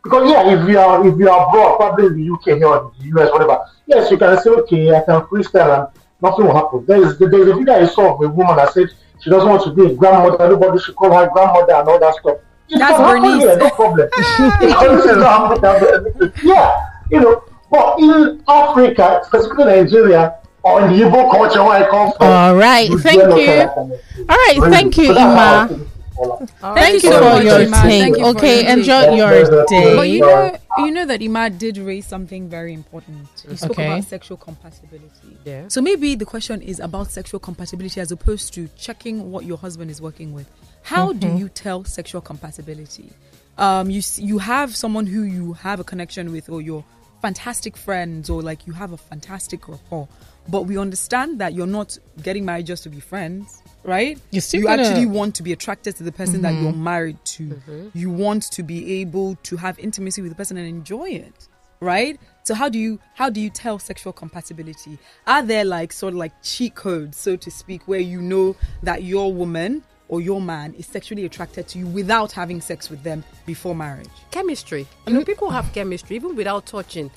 Because 0.04 0.30
yeah, 0.32 0.54
if 0.54 0.68
you 0.70 0.80
are 0.80 1.06
if 1.08 1.18
you 1.18 1.30
are 1.30 1.48
abroad, 1.48 1.78
probably 1.78 2.08
in 2.08 2.16
the 2.18 2.30
UK 2.34 2.58
here 2.58 2.68
or 2.68 2.92
the 3.00 3.06
US, 3.20 3.32
whatever, 3.32 3.60
yes, 3.86 4.10
you 4.12 4.18
can 4.18 4.38
say, 4.42 4.50
okay, 4.50 4.94
I 4.96 5.02
can 5.02 5.22
freestyle 5.24 5.78
and 5.80 5.88
nothing 6.22 6.46
will 6.46 6.56
happen. 6.56 6.86
There 6.86 7.02
is 7.04 7.18
there's 7.20 7.48
a 7.50 7.54
video 7.56 7.74
I 7.74 7.86
saw 7.86 8.14
of 8.16 8.22
a 8.22 8.28
woman 8.30 8.56
that 8.58 8.74
said 8.74 8.88
she 9.22 9.30
doesn't 9.30 9.48
want 9.50 9.64
to 9.64 9.72
be 9.74 9.92
a 9.92 9.96
grandmother, 9.96 10.42
everybody 10.44 10.80
should 10.80 10.96
call 10.96 11.12
her 11.18 11.30
grandmother 11.34 11.74
and 11.74 11.88
all 11.88 12.00
that 12.00 12.16
stuff. 12.16 12.38
It 12.70 12.80
That's 12.80 12.98
Bernice. 12.98 13.44
here, 13.44 13.58
no 13.58 13.70
problem. 13.72 14.10
It's 14.18 14.40
not 14.40 15.62
happening, 15.62 15.92
happening. 15.92 16.34
yeah, 16.44 16.90
you 17.14 17.20
know, 17.22 17.44
but 17.72 18.00
in 18.00 18.44
Africa, 18.48 19.22
specifically 19.26 19.66
Nigeria, 19.66 20.36
or 20.64 20.82
in 20.86 20.98
the 20.98 21.06
Igbo 21.06 21.32
culture 21.32 21.64
where 21.64 21.86
I 21.86 21.90
come 21.90 22.12
from, 22.18 22.28
All 22.28 22.56
right, 22.56 22.90
thank 23.00 23.22
you. 23.22 23.28
tell 23.28 23.68
that 23.68 23.76
kind 23.76 23.92
of 23.94 24.02
thing. 24.02 24.26
All 24.30 24.38
right, 24.38 24.60
thank 24.72 24.98
you, 24.98 25.08
So 25.08 25.14
that's 25.14 25.22
how 25.22 25.60
I 25.60 25.66
Ima. 25.66 25.68
think 25.68 25.82
it's. 25.82 26.52
Thank 26.62 27.04
you 27.04 27.12
so 27.12 27.20
for 27.38 27.44
your 27.44 27.62
Ima. 27.62 27.76
Thank 27.78 28.16
take. 28.16 28.24
you 28.24 28.30
Okay, 28.30 28.62
your 28.64 28.72
enjoy 28.72 29.02
your 29.16 29.32
yes, 29.34 29.50
yes. 29.52 29.70
day. 29.70 29.96
But 29.96 30.10
you 30.10 30.26
Right. 30.26 30.54
know, 30.78 30.86
you 30.86 30.92
know 30.92 31.06
that 31.06 31.22
Ima 31.22 31.50
did 31.50 31.78
raise 31.78 32.06
something 32.06 32.48
very 32.50 32.74
important. 32.74 33.28
He 33.50 33.56
spoke 33.58 33.72
Okay. 33.72 33.88
about 33.88 34.04
sexual 34.06 34.38
compatibility. 34.38 35.38
Yeah. 35.44 35.64
So 35.70 35.82
maybe 35.82 36.16
the 36.16 36.26
question 36.26 36.62
is 36.62 36.80
about 36.80 37.12
sexual 37.12 37.40
compatibility 37.40 38.00
as 38.00 38.12
opposed 38.12 38.54
to 38.54 38.70
checking 38.78 39.32
what 39.32 39.46
your 39.46 39.58
husband 39.58 39.90
is 39.92 40.02
working 40.02 40.34
with. 40.34 40.48
How 40.84 41.14
do 41.14 41.28
you 41.28 41.50
tell 41.50 41.84
sexual 41.84 42.22
compatibility? 42.22 43.10
Um, 43.58 43.90
you 43.90 44.02
you 44.18 44.38
have 44.40 44.76
someone 44.76 45.06
who 45.08 45.24
you 45.24 45.54
have 45.54 45.80
a 45.80 45.84
connection 45.84 46.32
with, 46.32 46.48
or 46.50 46.62
you're 46.62 46.84
fantastic 47.24 47.78
friends, 47.78 48.30
or 48.30 48.42
like 48.42 48.68
you 48.68 48.74
have 48.74 48.92
a 48.92 48.98
fantastic 48.98 49.70
rapport. 49.70 50.10
But 50.50 50.64
we 50.64 50.78
understand 50.78 51.40
that 51.40 51.54
you're 51.54 51.66
not 51.80 51.98
getting 52.22 52.44
married 52.44 52.66
just 52.66 52.84
to 52.84 52.90
be 52.90 53.00
friends, 53.00 53.64
right? 53.84 54.20
Still 54.40 54.60
you 54.60 54.68
gonna- 54.68 54.84
actually 54.84 55.06
want 55.06 55.34
to 55.36 55.44
be 55.44 55.54
attracted 55.54 55.96
to 55.96 56.04
the 56.04 56.12
person 56.12 56.42
that 56.42 56.52
mm-hmm. 56.52 56.64
you're 56.64 56.74
married 56.74 57.18
to. 57.38 57.44
Mm-hmm. 57.44 57.98
You 57.98 58.10
want 58.12 58.44
to 58.52 58.62
be 58.62 59.02
able 59.02 59.36
to 59.44 59.56
have 59.56 59.80
intimacy 59.80 60.22
with 60.22 60.32
the 60.32 60.36
person 60.36 60.58
and 60.58 60.68
enjoy 60.68 61.12
it, 61.12 61.48
right? 61.80 62.20
So 62.44 62.56
how 62.56 62.68
do 62.68 62.78
you 62.78 63.00
how 63.14 63.30
do 63.30 63.40
you 63.40 63.50
tell 63.50 63.80
sexual 63.80 64.12
compatibility? 64.12 65.00
Are 65.26 65.42
there 65.42 65.64
like 65.64 65.94
sort 65.94 66.14
of 66.14 66.20
like 66.20 66.34
cheat 66.44 66.76
codes, 66.76 67.18
so 67.18 67.38
to 67.38 67.50
speak, 67.50 67.88
where 67.88 68.02
you 68.02 68.22
know 68.22 68.58
that 68.84 69.04
your 69.04 69.34
woman 69.34 69.82
or 70.14 70.22
your 70.22 70.40
man 70.40 70.76
is 70.76 70.86
sexually 70.86 71.26
attracted 71.26 71.68
to 71.68 71.80
you 71.80 71.88
without 71.88 72.32
having 72.32 72.62
sex 72.62 72.88
with 72.88 73.02
them 73.02 73.24
before 73.48 73.74
marriage? 73.74 74.08
chemistry. 74.30 74.82
You 74.82 74.86
mm-hmm. 74.86 75.14
know, 75.16 75.26
people 75.26 75.50
have 75.50 75.74
chemistry 75.74 76.16
even 76.18 76.36
without 76.36 76.68
touching. 76.68 77.10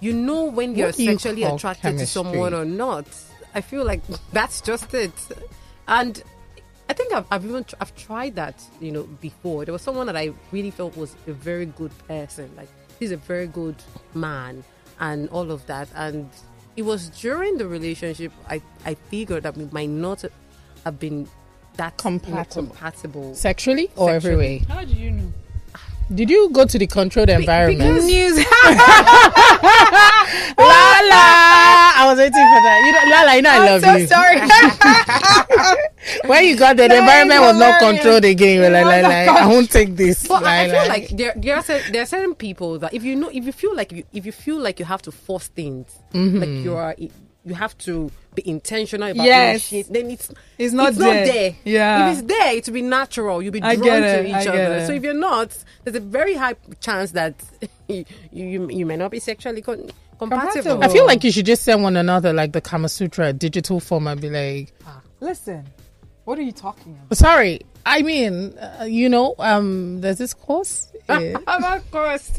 You 0.00 0.14
know 0.14 0.44
when 0.44 0.74
you're 0.74 0.86
What 0.86 0.96
do 0.96 1.04
you 1.04 1.10
sexually 1.10 1.42
attracted 1.42 1.82
chemistry? 1.82 2.06
to 2.06 2.10
someone 2.10 2.54
or 2.54 2.64
not. 2.64 3.06
I 3.54 3.60
feel 3.60 3.84
like 3.84 4.00
that's 4.32 4.62
just 4.62 4.94
it. 4.94 5.12
And 5.88 6.22
I 6.88 6.94
think 6.94 7.12
I've, 7.12 7.26
I've 7.30 7.44
even 7.44 7.64
tr- 7.64 7.74
I've 7.82 7.94
tried 7.96 8.36
that, 8.36 8.64
you 8.80 8.92
know, 8.92 9.02
before. 9.20 9.66
There 9.66 9.72
was 9.74 9.82
someone 9.82 10.06
that 10.06 10.16
I 10.16 10.32
really 10.50 10.70
felt 10.70 10.96
was 10.96 11.16
a 11.26 11.34
very 11.34 11.66
good 11.66 11.92
person. 12.08 12.50
Like 12.56 12.70
he's 12.98 13.12
a 13.12 13.18
very 13.18 13.46
good 13.46 13.76
man 14.14 14.64
and 15.00 15.28
all 15.28 15.50
of 15.50 15.66
that. 15.66 15.88
And 15.94 16.30
it 16.76 16.82
was 16.82 17.10
during 17.10 17.58
the 17.58 17.68
relationship 17.68 18.32
I 18.48 18.62
I 18.86 18.94
figured 18.94 19.42
that 19.42 19.54
we 19.54 19.66
might 19.70 19.90
not 19.90 20.24
have 20.84 20.98
been 20.98 21.28
that 21.78 21.94
you 22.04 22.10
know, 22.10 22.18
Compatible. 22.18 22.66
compatible. 22.68 23.34
Sexually 23.34 23.90
or 23.96 24.10
every 24.10 24.36
way? 24.36 24.58
How 24.68 24.84
do 24.84 24.92
you 24.92 25.10
know? 25.12 25.32
Did 26.14 26.30
you 26.30 26.48
go 26.50 26.64
to 26.64 26.78
the 26.78 26.86
controlled 26.86 27.28
environment? 27.28 27.80
because- 27.80 28.06
News. 28.12 28.36
Lala, 30.56 31.24
I 32.00 32.06
was 32.08 32.16
waiting 32.18 32.32
for 32.32 32.60
that. 32.64 32.78
You 32.86 32.92
know, 32.92 33.04
Lala, 33.14 33.36
you 33.36 33.42
know 33.42 33.50
I 33.50 33.58
love 33.58 33.82
so 33.82 33.94
you. 33.96 34.06
sorry. 34.06 34.40
When 36.28 36.44
you 36.44 36.56
got 36.56 36.76
there, 36.78 36.88
the 36.88 36.98
environment 36.98 37.40
was 37.42 37.58
not 37.58 37.78
controlled 37.80 38.24
again. 38.24 38.54
You 38.56 38.60
were 38.62 38.70
like, 38.70 38.86
like, 38.86 39.02
like. 39.02 39.28
I 39.28 39.46
won't 39.46 39.70
take 39.70 39.94
this. 39.96 40.26
But 40.26 40.44
I, 40.44 40.62
I 40.64 40.68
feel 40.68 40.78
like- 40.78 40.88
like 40.88 41.08
there 41.10 41.34
there 41.36 41.56
are 41.56 41.62
cer- 41.62 41.82
there 41.92 42.02
are 42.02 42.06
certain 42.06 42.34
people 42.34 42.78
that 42.78 42.94
if 42.94 43.04
you 43.04 43.14
know 43.14 43.28
if 43.28 43.44
you 43.44 43.52
feel 43.52 43.74
like 43.76 43.92
you 43.92 44.04
if 44.14 44.24
you 44.24 44.32
feel 44.32 44.58
like 44.58 44.78
you 44.78 44.86
have 44.86 45.02
to 45.02 45.12
force 45.12 45.48
things 45.48 45.94
like 46.14 46.22
mm-hmm. 46.22 46.64
you 46.64 46.74
are 46.74 46.94
you 47.48 47.54
have 47.54 47.76
to 47.78 48.10
be 48.34 48.48
intentional 48.48 49.10
about 49.10 49.24
Yes. 49.26 49.68
doing 49.70 49.84
shit, 49.84 49.92
then 49.92 50.10
it's 50.10 50.32
It's 50.58 50.72
not 50.74 50.90
it's 50.90 50.98
there. 50.98 51.24
not 51.26 51.32
there. 51.32 51.54
Yeah. 51.64 52.10
if 52.12 52.18
it's 52.18 52.28
there, 52.28 52.54
it 52.56 52.66
will 52.66 52.74
be 52.74 52.82
natural. 52.82 53.42
You'll 53.42 53.52
be 53.52 53.60
drawn 53.60 53.76
to 53.80 54.26
each 54.26 54.46
other. 54.46 54.58
it. 54.76 54.86
So 54.86 54.92
if 54.92 55.02
you're 55.02 55.14
not, 55.14 55.56
there's 55.84 55.96
a 55.96 56.00
very 56.00 56.34
high 56.34 56.54
chance 56.80 57.12
that 57.12 57.34
you 57.88 58.04
you, 58.32 58.68
you 58.70 58.86
may 58.86 58.96
not 58.96 59.10
be 59.10 59.18
sexually 59.20 59.62
con- 59.62 59.90
compatible. 60.18 60.52
Compatible. 60.52 60.84
I 60.84 60.88
feel 60.88 61.06
like 61.06 61.24
you 61.24 61.32
should 61.32 61.46
just 61.46 61.62
send 61.64 61.82
one 61.82 61.96
another 61.96 62.32
like 62.32 62.52
the 62.52 62.60
Kama 62.60 62.88
Sutra 62.88 63.32
digital 63.32 63.80
form 63.80 64.06
and 64.06 64.20
be 64.20 64.30
like, 64.30 64.72
Listen, 65.20 65.64
what 66.24 66.38
are 66.38 66.42
you 66.42 66.52
talking 66.52 66.96
about? 67.06 67.16
sorry. 67.16 67.60
I 67.86 68.02
mean, 68.02 68.52
uh, 68.58 68.84
you 68.84 69.08
know, 69.08 69.34
um, 69.38 70.00
there's 70.02 70.18
this 70.18 70.34
course 70.34 70.92
uh, 71.08 71.40
of 71.76 71.90
course, 71.90 72.30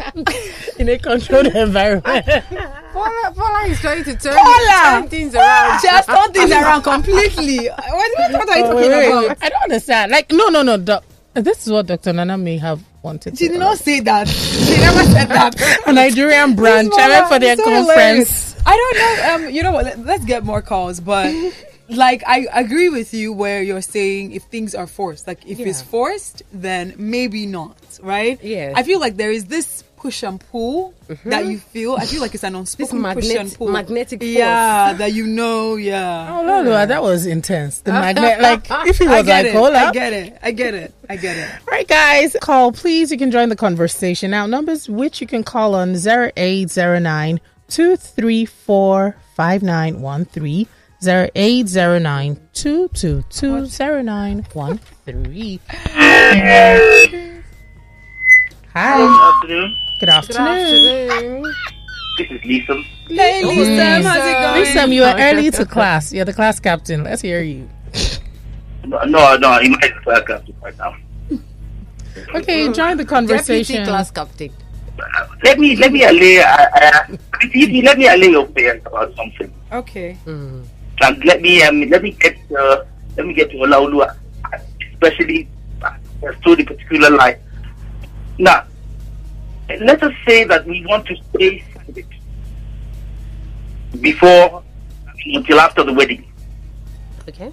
in 0.77 0.89
a 0.89 0.97
controlled 0.97 1.47
environment. 1.47 2.25
Paula, 2.93 3.33
Paula 3.35 3.67
is 3.67 3.79
trying 3.79 4.03
to 4.03 4.15
turn, 4.15 4.35
Paula! 4.35 4.81
turn 5.01 5.09
things 5.09 5.35
around. 5.35 5.81
Just 5.81 6.07
turn 6.09 6.31
things 6.31 6.51
around 6.61 6.83
completely. 6.83 7.67
What, 7.67 7.77
what, 7.87 8.31
what 8.33 8.49
are 8.49 8.57
you 8.57 8.63
Oh, 8.65 8.73
talking 8.73 8.89
wait, 8.91 9.07
about? 9.09 9.27
wait. 9.29 9.37
I 9.41 9.49
don't 9.49 9.63
understand. 9.63 10.11
Like, 10.11 10.31
no, 10.31 10.49
no, 10.49 10.61
no. 10.63 10.77
doc- 10.77 11.03
this 11.33 11.65
is 11.67 11.71
what 11.71 11.85
Dr. 11.87 12.11
Nana 12.13 12.37
may 12.37 12.57
have 12.57 12.83
wanted 13.03 13.37
She 13.37 13.47
did 13.47 13.59
not 13.59 13.77
say 13.77 13.99
that. 14.01 14.27
She 14.27 14.77
never 14.77 15.03
said 15.05 15.25
that. 15.29 15.83
A 15.87 15.93
Nigerian 15.93 16.55
branch. 16.55 16.91
I 16.97 17.07
went 17.09 17.27
for 17.29 17.39
their 17.39 17.55
So 17.55 17.63
conference. 17.63 17.89
hilarious. 17.91 18.55
I 18.65 18.75
don't 18.75 18.97
know. 19.41 19.45
Um, 19.47 19.53
you 19.55 19.63
know 19.63 19.71
what? 19.71 19.85
Let, 19.85 19.99
let's 20.05 20.25
get 20.25 20.43
more 20.43 20.61
calls, 20.61 20.99
but 20.99 21.33
like 21.89 22.23
I 22.25 22.47
agree 22.51 22.89
with 22.89 23.13
you 23.13 23.33
where 23.33 23.61
you're 23.61 23.81
saying 23.81 24.31
if 24.31 24.43
things 24.43 24.75
are 24.75 24.87
forced, 24.87 25.27
like 25.27 25.45
if 25.45 25.59
yeah. 25.59 25.67
it's 25.67 25.81
forced, 25.81 26.43
then 26.53 26.95
maybe 26.97 27.45
not, 27.45 27.77
right? 28.01 28.41
Yeah. 28.43 28.73
I 28.75 28.83
feel 28.83 28.99
like 28.99 29.17
there 29.17 29.31
is 29.31 29.45
this 29.45 29.83
push 29.99 30.23
and 30.23 30.39
pull 30.39 30.93
mm-hmm. 31.07 31.29
that 31.29 31.45
you 31.45 31.59
feel. 31.59 31.95
I 31.95 32.05
feel 32.05 32.21
like 32.21 32.33
it's 32.33 32.43
an 32.43 32.55
unspoken 32.55 33.01
magnet, 33.01 33.25
push 33.25 33.35
and 33.35 33.53
pull, 33.53 33.69
magnetic 33.69 34.21
force. 34.21 34.31
Yeah, 34.31 34.93
that 34.93 35.13
you 35.13 35.27
know. 35.27 35.75
Yeah. 35.75 36.39
Oh 36.39 36.45
no, 36.45 36.63
no, 36.63 36.85
that 36.85 37.01
was 37.01 37.25
intense. 37.25 37.79
The 37.79 37.91
magnet, 37.91 38.39
like 38.41 38.65
if 38.87 39.01
it 39.01 39.07
was 39.07 39.27
like, 39.27 39.45
it. 39.45 39.53
hold 39.53 39.73
up. 39.73 39.89
I 39.89 39.91
get 39.91 40.13
it. 40.13 40.37
I 40.41 40.51
get 40.51 40.73
it. 40.73 40.93
I 41.09 41.15
get 41.17 41.37
it. 41.37 41.67
right, 41.67 41.87
guys, 41.87 42.35
call 42.41 42.71
please. 42.71 43.11
You 43.11 43.17
can 43.17 43.31
join 43.31 43.49
the 43.49 43.55
conversation 43.55 44.31
now. 44.31 44.45
Numbers 44.45 44.89
which 44.89 45.21
you 45.21 45.27
can 45.27 45.43
call 45.43 45.75
on 45.75 45.95
zero 45.95 46.31
eight 46.37 46.69
zero 46.69 46.99
nine 46.99 47.39
two 47.67 47.95
three 47.95 48.45
four 48.45 49.15
five 49.35 49.61
nine 49.61 50.01
one 50.01 50.25
three. 50.25 50.67
0809 51.01 52.39
Hi. 58.73 58.97
Good 58.97 59.09
afternoon. 59.29 59.75
Good 59.99 60.09
afternoon. 60.09 61.43
This 62.17 62.31
is 62.31 62.43
Lisa. 62.43 62.81
Hey, 63.07 63.41
Lisam, 63.43 64.03
how's 64.03 64.27
it 64.27 64.33
going? 64.33 64.61
Lisa, 64.61 64.87
you 64.93 65.03
are 65.03 65.17
early 65.17 65.49
to 65.51 65.65
class. 65.75 66.11
You're 66.11 66.25
the 66.25 66.33
class 66.33 66.59
captain. 66.59 67.03
Let's 67.03 67.21
hear 67.21 67.41
you. 67.41 67.69
No, 68.85 69.01
no, 69.03 69.37
no 69.37 69.49
I'm 69.49 69.73
class 70.03 70.23
captain 70.27 70.55
right 70.61 70.77
now. 70.77 70.95
Okay, 72.35 72.71
join 72.73 72.97
the 72.97 73.05
conversation. 73.05 73.75
Deputy 73.77 73.89
class 73.89 74.11
captain. 74.11 74.51
Let 75.43 75.57
me 75.59 75.77
let 75.77 75.93
me 75.93 76.03
allay. 76.03 76.39
Uh, 76.39 76.45
uh, 76.45 77.07
let 77.83 77.97
me 77.97 78.07
allay 78.07 78.29
your 78.29 78.45
parents 78.47 78.85
about 78.85 79.15
something. 79.15 79.53
Okay. 79.71 80.17
Mm 80.25 80.65
and 81.01 81.23
let 81.25 81.41
me 81.41 81.63
um, 81.63 81.81
let 81.89 82.01
me 82.03 82.11
get 82.11 82.37
uh, 82.57 82.83
let 83.17 83.25
me 83.25 83.33
get 83.33 83.49
to 83.51 83.57
Olaolu, 83.57 84.05
uh, 84.07 84.57
especially 84.93 85.47
uh, 85.81 85.93
to 86.43 86.55
the 86.55 86.63
particular 86.63 87.09
line. 87.09 87.37
Now, 88.37 88.65
let 89.81 90.01
us 90.03 90.13
say 90.27 90.43
that 90.45 90.65
we 90.65 90.85
want 90.85 91.05
to 91.07 91.15
stay 91.35 91.63
celibate 91.73 92.05
before 94.01 94.63
until 95.25 95.59
after 95.59 95.83
the 95.83 95.93
wedding. 95.93 96.25
Okay. 97.27 97.51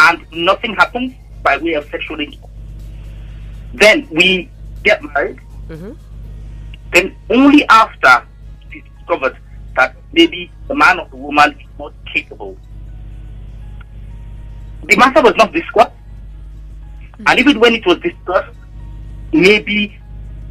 and 0.00 0.24
nothing 0.32 0.74
happens 0.74 1.12
by 1.42 1.56
way 1.58 1.72
of 1.74 1.84
sexual 1.90 2.18
intercourse. 2.20 2.50
Then 3.74 4.06
we 4.10 4.48
get 4.84 5.02
married. 5.02 5.38
Mhm. 5.68 5.96
Then 6.94 7.14
only 7.28 7.66
after 7.68 8.24
it 8.70 8.76
is 8.78 8.82
discovered 8.96 9.36
that 9.76 9.96
maybe 10.12 10.50
the 10.68 10.74
man 10.74 11.00
or 11.00 11.08
the 11.10 11.16
woman 11.16 11.50
is 11.60 11.66
not 11.78 11.92
capable. 12.14 12.56
The 14.88 14.96
matter 14.96 15.22
was 15.22 15.34
not 15.36 15.52
discussed. 15.52 15.92
And 17.26 17.38
even 17.38 17.60
when 17.60 17.74
it 17.74 17.84
was 17.86 17.98
discussed, 17.98 18.56
maybe 19.32 19.98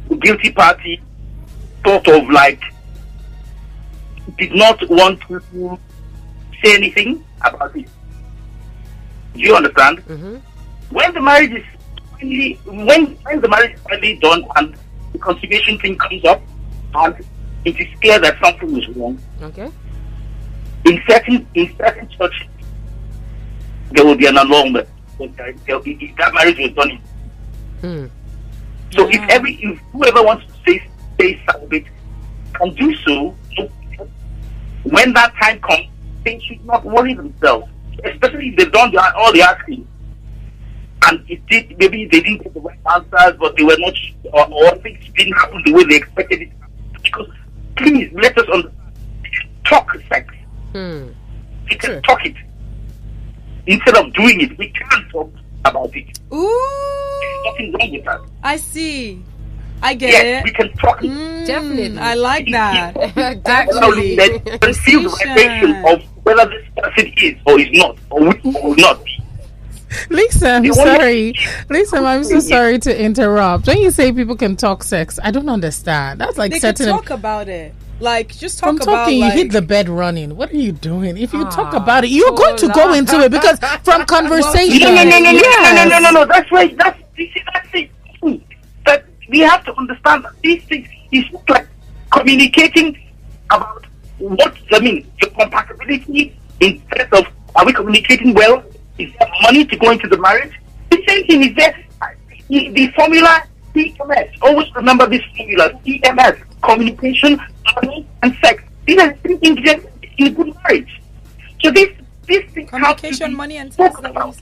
the 0.08 0.16
guilty 0.16 0.52
party 0.52 1.00
sort 1.84 2.06
of 2.08 2.28
like 2.30 2.60
did 4.36 4.54
not 4.54 4.78
want 4.90 5.20
to 5.22 5.78
say 6.62 6.74
anything 6.76 7.24
about 7.40 7.74
it. 7.76 7.88
Do 9.34 9.40
you 9.40 9.54
understand? 9.56 9.98
Mm-hmm. 10.06 10.36
When 10.94 11.14
the 11.14 11.20
marriage 11.20 11.52
is 11.52 11.64
finally, 12.12 12.54
when 12.64 13.06
when 13.24 13.40
the 13.40 13.48
marriage 13.48 13.74
is 13.74 13.80
finally 13.88 14.16
done 14.16 14.44
and 14.56 14.76
the 15.12 15.18
consummation 15.18 15.78
thing 15.78 15.96
comes 15.96 16.24
up, 16.24 16.42
and 16.94 17.14
it 17.64 17.78
is 17.80 17.86
clear 18.00 18.18
that 18.20 18.38
something 18.42 18.76
is 18.80 18.88
wrong, 18.96 19.18
Okay. 19.42 19.70
in 20.84 21.02
certain 21.08 21.46
in 21.54 21.74
certain 21.76 22.08
churches, 22.08 22.46
there 23.92 24.04
will 24.04 24.16
be 24.16 24.26
an 24.26 24.38
annulment. 24.38 24.88
But 25.18 25.36
there- 25.36 25.54
there- 25.66 25.80
if 25.84 26.16
that 26.16 26.32
marriage 26.34 26.58
was 26.58 26.70
done. 26.72 26.90
in- 26.90 27.00
Hmm. 27.80 28.06
So 28.90 29.08
if 29.08 29.20
every 29.28 29.54
if 29.62 29.78
whoever 29.92 30.22
wants 30.22 30.46
to 30.46 30.52
stay 30.62 30.82
stay 31.14 31.40
celibate 31.50 31.86
can 32.54 32.74
do 32.74 32.94
so, 32.96 33.34
so 33.56 33.68
when 34.84 35.12
that 35.12 35.32
time 35.40 35.60
comes, 35.60 35.86
they 36.24 36.38
should 36.40 36.64
not 36.64 36.84
worry 36.84 37.14
themselves, 37.14 37.68
especially 38.04 38.48
if 38.48 38.56
they've 38.56 38.72
done 38.72 38.90
their, 38.92 39.14
all 39.16 39.32
the 39.32 39.42
asking. 39.42 39.86
and 41.06 41.22
it 41.30 41.44
did 41.46 41.78
maybe 41.78 42.06
they 42.06 42.20
didn't 42.20 42.42
get 42.42 42.52
the 42.54 42.60
right 42.60 42.78
answers, 42.94 43.38
but 43.38 43.56
they 43.56 43.62
were 43.62 43.76
not, 43.78 43.94
or, 44.32 44.46
or 44.52 44.76
things 44.78 44.98
didn't 45.16 45.32
happen 45.34 45.62
the 45.64 45.72
way 45.72 45.84
they 45.84 45.96
expected 45.96 46.42
it. 46.42 46.50
Because 47.02 47.28
please 47.76 48.10
let 48.14 48.36
us 48.36 48.46
understand. 48.48 48.74
Talk 49.64 49.96
sex. 50.08 50.34
Hmm. 50.72 51.08
We 51.70 51.76
can 51.76 52.02
talk 52.02 52.24
it 52.26 52.34
instead 53.68 53.96
of 53.96 54.12
doing 54.14 54.40
it. 54.40 54.58
We 54.58 54.70
can't 54.70 55.08
talk 55.10 55.30
about 55.64 55.94
it. 55.94 56.18
Ooh, 56.32 57.20
There's 57.20 57.44
nothing 57.44 57.72
wrong 57.74 57.92
with 57.92 58.04
that. 58.04 58.20
I 58.42 58.56
see. 58.56 59.22
I 59.80 59.94
get 59.94 60.10
Yes, 60.10 60.44
we 60.44 60.50
can 60.50 60.72
talk. 60.72 60.98
Mm, 61.00 61.46
Definitely. 61.46 61.98
I 61.98 62.14
like 62.14 62.50
that. 62.50 62.96
Well, 63.14 63.40
Actually, 63.46 64.16
then 64.16 64.40
feel 64.74 65.02
the 65.02 65.08
vibration 65.08 65.76
of 65.86 66.02
whether 66.24 66.50
this 66.50 66.66
person 66.76 67.12
is 67.22 67.34
or 67.46 67.60
is 67.60 67.68
not, 67.72 67.96
or 68.10 68.20
will 68.20 68.56
or 68.56 68.76
not 68.76 69.04
be. 69.04 69.22
Lisa, 70.10 70.50
I'm 70.54 70.72
sorry. 70.72 71.32
Lisa, 71.70 71.96
I'm 71.98 72.24
so 72.24 72.40
sorry 72.40 72.78
to 72.80 73.02
interrupt. 73.02 73.68
When 73.68 73.78
you 73.78 73.90
say 73.90 74.12
people 74.12 74.36
can 74.36 74.56
talk 74.56 74.82
sex, 74.82 75.20
I 75.22 75.30
don't 75.30 75.48
understand. 75.48 76.20
That's 76.20 76.36
like 76.36 76.50
they 76.50 76.60
can 76.60 76.74
setting 76.76 76.92
talk 76.92 77.10
about 77.10 77.48
it. 77.48 77.72
Like 78.00 78.28
just 78.36 78.58
talk 78.60 78.68
from 78.68 78.76
about 78.76 78.84
talking, 79.04 79.20
like, 79.20 79.34
you 79.34 79.42
hit 79.44 79.52
the 79.52 79.62
bed 79.62 79.88
running. 79.88 80.36
What 80.36 80.52
are 80.52 80.56
you 80.56 80.70
doing? 80.72 81.16
If 81.16 81.32
you 81.32 81.42
talk 81.46 81.74
Ah, 81.74 81.82
about 81.82 82.04
it, 82.04 82.10
you're 82.10 82.30
going 82.32 82.56
to 82.58 82.68
go 82.68 82.92
into 82.92 83.18
it 83.20 83.30
because 83.32 83.58
from 83.82 84.04
conversation. 84.06 84.94
No, 84.94 85.02
no, 85.02 85.02
no, 85.02 85.18
no, 85.18 85.32
no, 85.32 85.32
no, 85.32 85.32
no, 85.32 85.32
no, 85.32 85.84
Yes. 85.90 86.02
no, 86.02 86.10
no. 86.10 86.24
That's 86.24 86.52
right. 86.52 86.76
That's 86.76 86.98
this 87.16 87.28
is 87.34 87.42
that's 87.52 87.68
it. 87.74 87.90
That 88.86 89.04
we 89.28 89.40
have 89.40 89.64
to 89.64 89.74
understand 89.76 90.24
that 90.24 90.32
these 90.42 90.62
things 90.64 90.88
is 91.10 91.24
not 91.32 91.50
like 91.50 91.68
communicating 92.12 92.96
about 93.50 93.84
what 94.18 94.56
I 94.72 94.78
mean 94.78 95.10
the 95.20 95.28
compatibility 95.30 96.36
in 96.60 96.80
terms 96.94 97.12
of 97.12 97.26
are 97.56 97.66
we 97.66 97.72
communicating 97.72 98.32
well? 98.32 98.62
Is 98.98 99.10
there 99.18 99.28
money 99.42 99.64
to 99.64 99.76
go 99.76 99.90
into 99.90 100.06
the 100.08 100.18
marriage? 100.18 100.52
The 100.90 101.02
same 101.08 101.26
thing 101.26 101.42
is 101.50 101.56
there. 101.56 101.76
The, 102.48 102.70
the 102.70 102.86
formula 102.92 103.42
CMS. 103.74 104.30
Always 104.40 104.72
remember 104.74 105.06
this 105.06 105.22
formula 105.36 105.70
CMS: 105.84 106.40
communication, 106.62 107.38
money, 107.76 108.06
and 108.22 108.36
sex. 108.40 108.62
These 108.86 108.98
are 109.00 109.14
three 109.16 109.38
ingredients 109.42 109.86
in 110.18 110.26
a 110.26 110.30
good 110.30 110.54
marriage. 110.62 111.00
So 111.62 111.70
this 111.70 111.90
this 112.26 112.44
thing 112.52 112.66
has 112.68 112.96
to 113.00 113.08
communication, 113.08 113.34
money, 113.36 113.56
and 113.56 113.72
sex. 113.72 113.94
spoken 113.94 114.10
Is 114.10 114.14
what 114.14 114.22
about. 114.22 114.36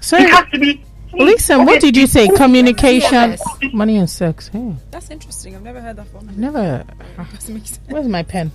said? 0.00 0.20
It 0.22 0.30
has 0.30 0.50
to 0.52 0.58
be. 0.58 0.84
Lisa, 1.12 1.58
what 1.58 1.80
did 1.80 1.96
you 1.96 2.06
say? 2.06 2.28
Communication, 2.28 3.36
money, 3.72 3.96
and 3.96 4.08
sex. 4.08 4.46
Hey, 4.48 4.72
That's 4.92 5.10
interesting. 5.10 5.56
I've 5.56 5.62
never 5.62 5.80
heard 5.80 5.96
that 5.96 6.06
from. 6.06 6.28
never. 6.38 6.84
Doesn't 7.16 7.66
sense. 7.66 7.80
Where's 7.88 8.06
my 8.06 8.22
pen? 8.22 8.52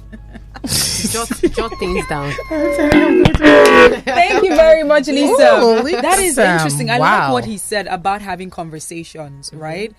jot, 1.11 1.27
jot 1.51 1.71
things 1.79 2.07
down. 2.07 2.31
Thank 2.49 4.43
you 4.43 4.55
very 4.55 4.83
much, 4.83 5.07
Lisa. 5.07 5.59
Ooh, 5.61 5.83
that 6.01 6.19
is 6.19 6.37
interesting. 6.37 6.89
I 6.89 6.97
Wow. 6.99 7.23
like 7.25 7.33
what 7.33 7.45
he 7.45 7.57
said 7.57 7.87
about 7.87 8.21
having 8.21 8.49
conversations, 8.49 9.51
right? 9.53 9.93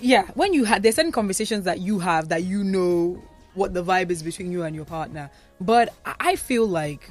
Yeah, 0.00 0.26
when 0.34 0.52
you 0.54 0.64
have, 0.64 0.82
there's 0.82 0.96
certain 0.96 1.12
conversations 1.12 1.64
that 1.64 1.80
you 1.80 1.98
have 1.98 2.28
that 2.28 2.44
you 2.44 2.62
know 2.62 3.22
what 3.54 3.74
the 3.74 3.82
vibe 3.82 4.10
is 4.10 4.22
between 4.22 4.52
you 4.52 4.62
and 4.62 4.74
your 4.74 4.84
partner. 4.84 5.30
But 5.60 5.92
I 6.04 6.14
I 6.20 6.36
feel 6.36 6.66
like 6.66 7.10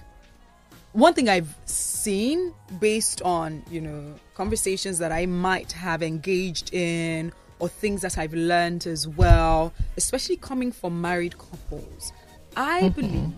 one 0.94 1.14
thing 1.14 1.30
I've 1.30 1.54
seen 1.66 2.54
based 2.80 3.22
on, 3.22 3.64
you 3.70 3.82
know, 3.82 4.16
conversations 4.34 4.98
that 5.00 5.12
I 5.12 5.26
might 5.26 5.72
have 5.74 6.02
engaged 6.02 6.74
in 6.74 7.32
or 7.60 7.68
things 7.68 8.02
that 8.02 8.18
I've 8.18 8.34
learned 8.34 8.88
as 8.88 9.08
well, 9.08 9.74
especially 9.98 10.38
coming 10.38 10.72
from 10.72 11.02
married 11.02 11.38
couples, 11.38 12.14
I 12.56 12.82
mm-hmm. 12.82 13.02
believe 13.02 13.34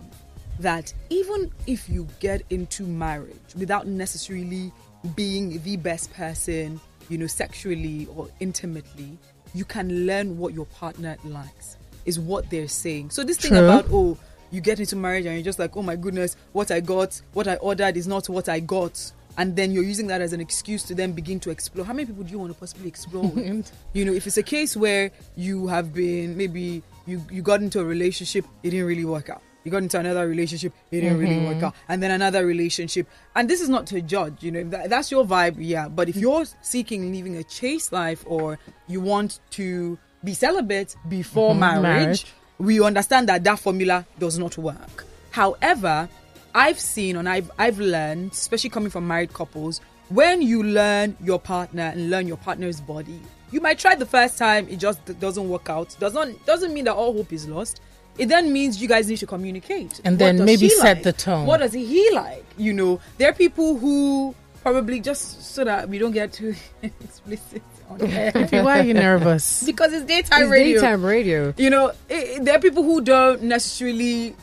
that 0.60 0.94
even 1.10 1.52
if 1.68 1.90
you 1.90 2.08
get 2.20 2.44
into 2.50 2.84
marriage 2.84 3.56
without 3.58 3.88
necessarily 3.88 4.72
being 5.16 5.62
the 5.64 5.78
best 5.78 6.14
person, 6.14 6.80
you 7.10 7.18
know, 7.18 7.28
sexually 7.28 8.08
or 8.16 8.30
intimately, 8.40 9.18
you 9.54 9.66
can 9.66 10.06
learn 10.06 10.38
what 10.38 10.54
your 10.54 10.66
partner 10.66 11.18
likes, 11.24 11.78
is 12.06 12.20
what 12.20 12.50
they're 12.50 12.68
saying. 12.68 13.10
So, 13.10 13.24
this 13.24 13.38
thing 13.38 13.56
about, 13.56 13.86
oh, 13.92 14.18
you 14.52 14.62
get 14.62 14.80
into 14.80 14.96
marriage 14.96 15.26
and 15.26 15.36
you're 15.36 15.44
just 15.44 15.60
like, 15.60 15.76
oh 15.78 15.82
my 15.82 15.96
goodness, 15.96 16.36
what 16.54 16.72
I 16.72 16.80
got, 16.80 17.22
what 17.34 17.48
I 17.48 17.56
ordered 17.56 17.98
is 17.98 18.08
not 18.08 18.30
what 18.30 18.50
I 18.50 18.60
got. 18.60 19.12
And 19.38 19.56
then 19.56 19.72
you're 19.72 19.84
using 19.84 20.08
that 20.08 20.20
as 20.22 20.34
an 20.34 20.42
excuse 20.42 20.84
to 20.84 20.96
then 20.96 21.14
begin 21.14 21.40
to 21.42 21.50
explore. 21.50 21.86
How 21.86 21.94
many 21.94 22.08
people 22.08 22.24
do 22.24 22.32
you 22.32 22.40
want 22.40 22.52
to 22.52 22.60
possibly 22.60 22.88
explore 22.90 23.32
you 23.94 24.06
know, 24.06 24.12
if 24.14 24.28
it's 24.28 24.38
a 24.38 24.44
case 24.44 24.76
where 24.76 25.12
you 25.36 25.68
have 25.68 25.94
been 25.94 26.36
maybe 26.36 26.84
you, 27.06 27.24
you 27.32 27.42
got 27.42 27.62
into 27.62 27.80
a 27.80 27.86
relationship, 27.86 28.46
it 28.64 28.72
didn't 28.72 28.86
really 28.86 29.06
work 29.06 29.30
out. 29.30 29.42
You 29.64 29.72
got 29.72 29.84
into 29.84 30.00
another 30.00 30.28
relationship, 30.28 30.74
it 30.92 31.02
didn't 31.02 31.20
really 31.20 31.46
work 31.46 31.58
mm-hmm. 31.58 31.66
out. 31.66 31.76
And 31.88 32.02
then 32.02 32.12
another 32.12 32.46
relationship. 32.46 33.08
And 33.36 33.50
this 33.50 33.62
is 33.62 33.70
not 33.70 33.88
to 33.88 34.02
judge, 34.02 34.44
you 34.44 34.52
know, 34.52 34.60
if 34.60 34.70
that, 34.72 34.90
that's 34.90 35.12
your 35.12 35.26
vibe, 35.26 35.56
yeah. 35.58 35.88
But 35.88 36.10
if 36.10 36.16
mm. 36.16 36.22
you're 36.22 36.46
seeking 36.62 37.14
living 37.14 37.36
a 37.38 37.44
chaste 37.44 37.92
life 37.92 38.24
or 38.26 38.58
you 38.88 39.02
want 39.02 39.40
to 39.52 39.98
be 40.24 40.34
celibate 40.34 40.96
before 41.08 41.52
mm-hmm. 41.52 41.60
marriage, 41.60 41.84
marriage. 41.84 42.26
we 42.58 42.82
understand 42.82 43.30
that 43.30 43.44
that 43.44 43.60
formula 43.60 44.06
does 44.18 44.38
not 44.38 44.58
work. 44.58 45.06
However, 45.32 46.10
I've 46.56 46.80
seen 46.80 47.16
and 47.16 47.30
I've 47.30 47.52
I've 47.58 47.80
learned, 47.80 48.32
especially 48.32 48.70
coming 48.70 48.90
from 48.90 49.08
married 49.08 49.34
couples, 49.34 49.82
when 50.10 50.42
you 50.42 50.64
learn 50.64 51.16
your 51.24 51.40
partner 51.40 51.84
and 51.84 52.10
learn 52.10 52.28
your 52.28 52.38
partner's 52.38 52.82
body, 52.82 53.22
you 53.52 53.62
might 53.62 53.80
try 53.80 53.96
the 53.96 54.06
first 54.06 54.38
time, 54.38 54.68
it 54.68 54.78
just 54.78 55.00
doesn't 55.20 55.48
work 55.48 55.70
out. 55.70 55.96
Doesn't 56.00 56.46
doesn't 56.46 56.74
mean 56.74 56.86
that 56.86 56.96
all 56.96 57.14
hope 57.14 57.32
is 57.32 57.48
lost. 57.48 57.82
It 58.20 58.28
then 58.30 58.52
means 58.54 58.82
you 58.82 58.88
guys 58.88 59.08
need 59.08 59.18
to 59.18 59.26
communicate. 59.26 60.02
And 60.04 60.16
What 60.20 60.20
then 60.38 60.46
maybe 60.46 60.70
set 60.70 60.98
like? 60.98 61.04
the 61.04 61.14
tone. 61.14 61.46
What 61.48 61.58
does 61.62 61.74
he 61.74 62.10
like? 62.14 62.46
You 62.58 62.74
know, 62.74 63.00
there 63.18 63.30
are 63.30 63.34
people 63.34 63.78
who 63.78 64.36
probably 64.62 65.00
just 65.00 65.42
so 65.56 65.64
that 65.64 65.88
we 65.90 65.98
don't 65.98 66.12
get 66.12 66.34
too 66.34 66.54
explicit 66.84 67.62
on 67.90 68.02
air. 68.06 68.32
Why 68.64 68.80
are 68.80 68.84
you 68.84 68.94
nervous? 68.94 69.64
because 69.72 69.94
it's 69.94 70.06
daytime 70.06 70.44
It's 70.44 70.52
radio 70.52 70.82
daytime 70.82 71.04
radio. 71.06 71.54
you 71.58 71.70
know 71.70 71.94
it, 72.10 72.44
there 72.44 72.56
are 72.56 72.60
people 72.60 72.84
who 72.84 73.00
don't 73.02 73.42
necessarily 73.44 74.36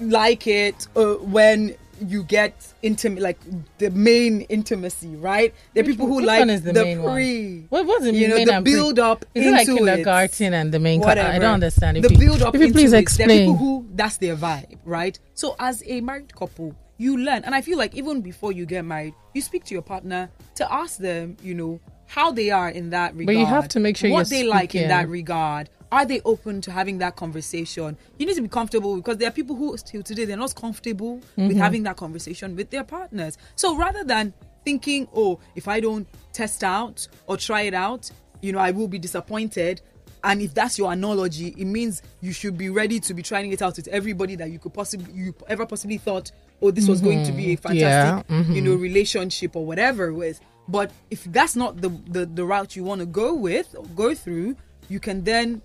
like 0.00 0.46
it 0.46 0.86
uh, 0.96 1.14
when 1.16 1.74
you 2.06 2.22
get 2.24 2.72
intimate 2.82 3.22
like 3.22 3.38
the 3.78 3.90
main 3.90 4.42
intimacy 4.42 5.16
right 5.16 5.54
there 5.74 5.82
are 5.82 5.86
people 5.86 6.06
who 6.06 6.16
Which 6.16 6.26
like 6.26 6.46
the, 6.62 6.72
main 6.72 7.02
pre 7.02 7.54
one? 7.60 7.66
What 7.68 7.86
was 7.86 8.04
the 8.04 8.14
you 8.14 8.28
know 8.28 8.44
the 8.44 8.62
pre- 8.62 8.72
build 8.72 8.98
up 8.98 9.24
Is 9.34 9.46
it 9.46 9.50
like 9.50 9.68
into 9.68 9.84
kindergarten 9.84 10.54
and 10.54 10.72
the 10.72 10.78
main? 10.78 11.00
Whatever. 11.00 11.28
I 11.28 11.38
don't 11.38 11.54
understand. 11.54 11.96
If 11.96 12.04
the 12.04 12.12
you, 12.12 12.18
build 12.18 12.42
up 12.42 12.54
If 12.54 12.60
you 12.60 12.68
into 12.68 12.78
please 12.78 12.92
it. 12.92 13.16
There 13.16 13.26
are 13.26 13.28
people 13.28 13.54
explain. 13.54 13.56
who 13.56 13.86
that's 13.94 14.16
their 14.18 14.36
vibe, 14.36 14.78
right? 14.84 15.18
So 15.34 15.56
as 15.58 15.82
a 15.86 16.00
married 16.00 16.34
couple, 16.34 16.74
you 16.98 17.16
learn, 17.16 17.44
and 17.44 17.54
I 17.54 17.60
feel 17.60 17.78
like 17.78 17.94
even 17.94 18.20
before 18.20 18.52
you 18.52 18.66
get 18.66 18.84
married, 18.84 19.14
you 19.34 19.40
speak 19.40 19.64
to 19.64 19.74
your 19.74 19.82
partner 19.82 20.30
to 20.56 20.72
ask 20.72 20.98
them, 20.98 21.36
you 21.42 21.54
know, 21.54 21.80
how 22.06 22.32
they 22.32 22.50
are 22.50 22.68
in 22.70 22.90
that 22.90 23.14
regard. 23.14 23.26
But 23.26 23.36
you 23.36 23.46
have 23.46 23.68
to 23.68 23.80
make 23.80 23.96
sure 23.96 24.10
what 24.10 24.28
they 24.28 24.42
like 24.44 24.74
in 24.74 24.88
that 24.88 25.08
regard. 25.08 25.70
Are 25.90 26.04
they 26.04 26.20
open 26.24 26.60
to 26.62 26.70
having 26.70 26.98
that 26.98 27.16
conversation? 27.16 27.96
You 28.18 28.26
need 28.26 28.34
to 28.36 28.42
be 28.42 28.48
comfortable 28.48 28.96
because 28.96 29.16
there 29.16 29.28
are 29.28 29.32
people 29.32 29.56
who 29.56 29.76
still 29.78 30.02
today 30.02 30.24
they're 30.26 30.36
not 30.36 30.54
comfortable 30.54 31.14
with 31.14 31.24
Mm-hmm. 31.36 31.58
having 31.58 31.82
that 31.84 31.96
conversation 31.96 32.54
with 32.56 32.70
their 32.70 32.84
partners. 32.84 33.38
So 33.56 33.76
rather 33.76 34.04
than 34.04 34.34
thinking, 34.64 35.08
oh, 35.14 35.40
if 35.56 35.66
I 35.66 35.80
don't 35.80 36.06
test 36.32 36.62
out 36.62 37.08
or 37.26 37.36
try 37.38 37.62
it 37.62 37.74
out, 37.74 38.10
you 38.42 38.52
know, 38.52 38.58
I 38.58 38.70
will 38.70 38.88
be 38.88 38.98
disappointed. 38.98 39.80
And 40.24 40.42
if 40.42 40.52
that's 40.52 40.76
your 40.78 40.92
analogy, 40.92 41.54
it 41.56 41.64
means 41.64 42.02
you 42.20 42.32
should 42.32 42.58
be 42.58 42.68
ready 42.70 43.00
to 43.00 43.14
be 43.14 43.22
trying 43.22 43.50
it 43.52 43.62
out 43.62 43.76
with 43.76 43.88
everybody 43.88 44.34
that 44.36 44.50
you 44.50 44.58
could 44.58 44.74
possibly 44.74 45.10
you 45.12 45.34
ever 45.48 45.64
possibly 45.64 45.96
thought, 45.96 46.32
oh, 46.60 46.70
this 46.70 46.88
was 46.88 47.00
going 47.00 47.24
to 47.24 47.32
be 47.32 47.52
a 47.52 47.56
fantastic, 47.56 48.26
Yeah, 48.28 48.42
you 48.52 48.60
know, 48.60 48.74
relationship 48.74 49.54
or 49.56 49.64
whatever 49.64 50.12
with. 50.12 50.40
But 50.66 50.90
if 51.10 51.24
that's 51.24 51.56
not 51.56 51.80
the 51.80 51.88
the, 52.10 52.26
the 52.26 52.44
route 52.44 52.76
you 52.76 52.84
want 52.84 53.00
to 53.00 53.06
go 53.06 53.32
with 53.32 53.74
or 53.78 53.84
go 53.96 54.12
through, 54.14 54.56
you 54.88 54.98
can 55.00 55.22
then 55.24 55.62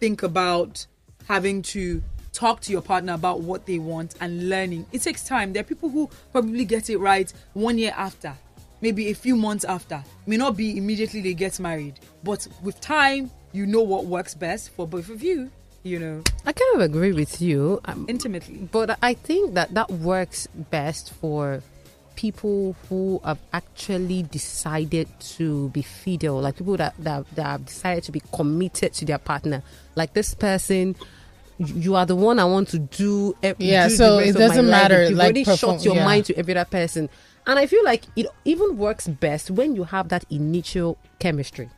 think 0.00 0.22
about 0.22 0.86
having 1.28 1.62
to 1.62 2.02
talk 2.32 2.60
to 2.62 2.72
your 2.72 2.82
partner 2.82 3.12
about 3.12 3.40
what 3.40 3.66
they 3.66 3.78
want 3.78 4.14
and 4.20 4.48
learning. 4.48 4.86
It 4.92 5.02
takes 5.02 5.24
time. 5.24 5.52
There 5.52 5.60
are 5.60 5.64
people 5.64 5.90
who 5.90 6.08
probably 6.32 6.64
get 6.64 6.90
it 6.90 6.98
right 6.98 7.32
one 7.52 7.76
year 7.78 7.92
after, 7.96 8.34
maybe 8.80 9.10
a 9.10 9.14
few 9.14 9.36
months 9.36 9.64
after. 9.64 10.02
May 10.26 10.36
not 10.36 10.56
be 10.56 10.76
immediately 10.76 11.20
they 11.20 11.34
get 11.34 11.60
married, 11.60 12.00
but 12.24 12.48
with 12.62 12.80
time, 12.80 13.30
you 13.52 13.66
know 13.66 13.82
what 13.82 14.06
works 14.06 14.34
best 14.34 14.70
for 14.70 14.86
both 14.86 15.10
of 15.10 15.22
you, 15.22 15.50
you 15.82 15.98
know, 15.98 16.22
I 16.44 16.52
kind 16.52 16.74
of 16.74 16.80
agree 16.82 17.12
with 17.12 17.40
you. 17.40 17.80
Um, 17.86 18.04
intimately. 18.08 18.68
But 18.70 18.98
I 19.02 19.14
think 19.14 19.54
that 19.54 19.74
that 19.74 19.90
works 19.90 20.46
best 20.54 21.12
for 21.14 21.62
people 22.16 22.76
who 22.88 23.20
have 23.24 23.38
actually 23.52 24.22
decided 24.24 25.08
to 25.20 25.68
be 25.70 25.82
fidel, 25.82 26.40
like 26.40 26.56
people 26.56 26.76
that, 26.76 26.94
that, 26.98 27.24
that 27.34 27.44
have 27.44 27.66
decided 27.66 28.04
to 28.04 28.12
be 28.12 28.22
committed 28.32 28.92
to 28.94 29.04
their 29.04 29.18
partner. 29.18 29.62
Like 29.94 30.12
this 30.12 30.34
person, 30.34 30.96
you 31.58 31.94
are 31.94 32.06
the 32.06 32.16
one 32.16 32.38
I 32.38 32.44
want 32.44 32.68
to 32.68 32.78
do. 32.78 33.36
Yeah, 33.58 33.88
do 33.88 33.94
so 33.94 34.18
it 34.18 34.32
doesn't 34.32 34.68
matter. 34.68 35.04
You've 35.04 35.18
like, 35.18 35.26
already 35.26 35.44
perform- 35.44 35.76
shut 35.78 35.84
your 35.84 35.96
yeah. 35.96 36.04
mind 36.04 36.24
to 36.26 36.36
every 36.36 36.56
other 36.56 36.68
person. 36.68 37.08
And 37.46 37.58
I 37.58 37.66
feel 37.66 37.84
like 37.84 38.04
it 38.16 38.26
even 38.44 38.76
works 38.76 39.08
best 39.08 39.50
when 39.50 39.74
you 39.74 39.84
have 39.84 40.10
that 40.10 40.24
initial 40.30 40.98
chemistry. 41.18 41.68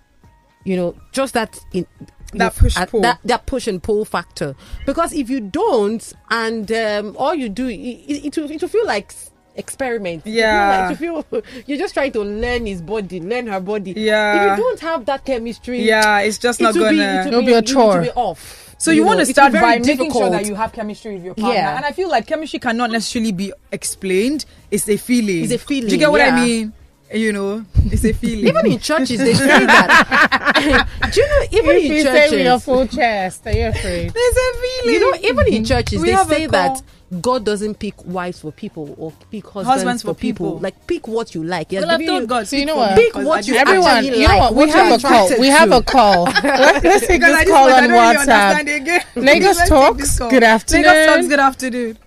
You 0.65 0.77
know, 0.77 0.95
just 1.13 1.35
that 1.35 1.59
in 1.73 1.87
That 2.35 2.57
push 2.57 2.75
that 2.77 3.19
that 3.25 3.45
push 3.45 3.67
and 3.67 3.83
pull 3.83 4.07
factor. 4.07 4.55
Because 4.87 5.13
if 5.13 5.29
you 5.29 5.41
don't, 5.41 6.01
and 6.31 6.71
um, 6.73 7.15
all 7.19 7.35
you 7.35 7.51
do, 7.51 7.69
it, 7.69 7.77
it, 8.25 8.37
will, 8.39 8.51
it 8.51 8.63
will 8.63 8.71
feel 8.71 8.87
like 8.87 9.13
experiment. 9.55 10.23
Yeah. 10.27 10.91
You 10.91 10.97
feel 10.97 11.15
like, 11.17 11.27
you 11.33 11.41
feel 11.43 11.63
you're 11.67 11.79
just 11.79 11.95
trying 11.95 12.13
to 12.13 12.21
learn 12.23 12.67
his 12.67 12.81
body, 12.83 13.21
learn 13.21 13.47
her 13.49 13.61
body. 13.61 13.93
Yeah. 13.97 14.53
If 14.53 14.59
you 14.59 14.65
don't 14.65 14.81
have 14.81 15.05
that 15.07 15.25
chemistry, 15.25 15.83
Yeah, 15.83 16.21
it's 16.21 16.39
just 16.39 16.61
not 16.61 16.75
will 16.75 16.91
be, 16.91 16.97
gonna- 16.97 17.21
it 17.21 17.25
will 17.25 17.27
It'll 17.29 17.41
be, 17.41 17.47
be 17.47 17.53
a 17.53 17.59
it 17.59 17.67
will 17.69 17.73
chore. 17.75 18.01
be 18.03 18.11
off. 18.11 18.75
So 18.79 18.91
you, 18.91 19.05
want 19.05 19.19
know, 19.21 19.25
to 19.27 19.31
start 19.33 19.53
by 19.53 19.61
very 19.61 19.79
making 19.79 20.13
sure 20.13 20.29
that 20.31 20.45
you 20.45 20.57
have 20.57 20.73
chemistry 20.73 21.15
with 21.15 21.25
your 21.25 21.35
partner, 21.35 21.55
Yeah. 21.55 21.77
and 21.77 21.85
I 21.85 21.93
feel 21.93 22.09
like 22.09 22.27
chemistry 22.27 22.59
cannot 22.59 22.91
necessarily 22.91 23.31
be 23.31 23.53
explained. 23.71 24.45
It's 24.73 24.89
a 24.89 24.97
feeling. 24.97 25.45
It's 25.45 25.53
a 25.53 25.59
feeling, 25.59 25.89
Do 25.89 25.95
you 25.95 25.99
get 26.01 26.11
what 26.11 26.21
I 26.21 26.45
mean? 26.45 26.73
You 27.15 27.33
know, 27.33 27.65
it's 27.85 28.05
a 28.05 28.13
feeling. 28.23 28.49
Even 28.49 28.67
in 28.73 28.79
churches, 28.81 29.19
they 29.19 29.35
say 29.35 29.47
that. 29.67 30.89
Do 31.13 31.21
you 31.21 31.29
know? 31.29 31.43
Even 31.59 31.77
If 31.77 31.85
in 31.85 31.93
you 31.93 32.03
say 32.03 32.13
with 32.31 32.33
your 32.33 32.45
churches, 32.49 32.65
full 32.65 32.87
chest, 32.89 33.47
are 33.47 33.53
you 33.53 33.67
afraid? 33.69 34.13
there's 34.15 34.37
a 34.37 34.59
feeling. 34.59 34.95
you 34.95 35.01
know, 35.13 35.19
even 35.29 35.47
in 35.55 35.65
churches, 35.65 36.01
We 36.01 36.09
they 36.09 36.13
have 36.15 36.31
a 36.31 36.35
say 36.35 36.47
call. 36.47 36.51
that 36.53 36.83
God 37.21 37.45
doesn't 37.45 37.79
pick 37.79 37.95
wives 38.07 38.41
for 38.41 38.53
people 38.53 38.95
or 38.97 39.13
pick 39.31 39.45
husbands, 39.45 39.69
Husbands 39.69 40.03
for 40.03 40.15
for 40.15 40.21
people. 40.21 40.47
people. 40.53 40.61
Like 40.61 40.87
pick 40.87 41.07
what 41.07 41.35
you 41.35 41.45
like. 41.45 41.71
He 41.71 41.77
Well, 41.77 41.91
I've 41.91 42.07
told 42.07 42.23
you- 42.23 42.27
God. 42.27 42.49
So 42.49 42.57
you 42.57 42.65
know 42.65 42.77
what? 42.77 42.97
me, 42.97 43.03
Pick 43.05 43.13
'cause 43.13 43.25
what 43.27 43.47
you 43.47 43.55
Everyone, 43.55 44.05
you 44.05 44.11
know 44.13 44.25
like, 44.29 44.41
what? 44.41 44.55
We 44.55 44.71
have 44.71 44.93
a 44.93 45.07
call. 45.07 45.31
We 45.39 45.47
have 45.49 45.73
a 45.73 45.83
call. 45.83 46.25
Let's 46.45 47.07
take 47.07 47.21
this 47.21 47.49
call 47.49 47.71
on 47.73 47.83
don't 47.83 47.91
really 47.91 48.07
understand 48.17 48.69
WhatsApp. 48.69 48.77
again. 48.77 49.03
Lagos 49.17 49.69
Talks, 49.69 50.19
good 50.19 50.43
afternoon. 50.43 50.83
Lagos 50.87 51.07
Talks, 51.07 51.29
good 51.29 51.41
afternoon. 51.41 51.99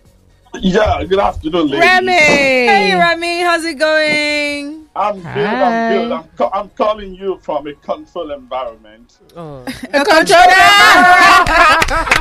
Yeah, 0.61 1.03
good 1.03 1.19
afternoon, 1.19 1.67
ladies. 1.67 1.79
Remy. 1.81 2.11
Hey, 2.13 2.95
Rami, 2.95 3.41
how's 3.41 3.63
it 3.65 3.77
going? 3.77 4.84
I'm 4.95 5.15
good. 5.15 5.23
Hi. 5.23 5.63
I'm 5.89 5.93
good. 5.93 6.11
I'm, 6.13 6.23
ca- 6.37 6.49
I'm 6.53 6.69
calling 6.69 7.13
you 7.15 7.37
from 7.41 7.67
a 7.67 7.73
control 7.73 8.31
environment. 8.31 9.17
Oh. 9.35 9.63
A 9.65 9.71
controller. 10.05 10.55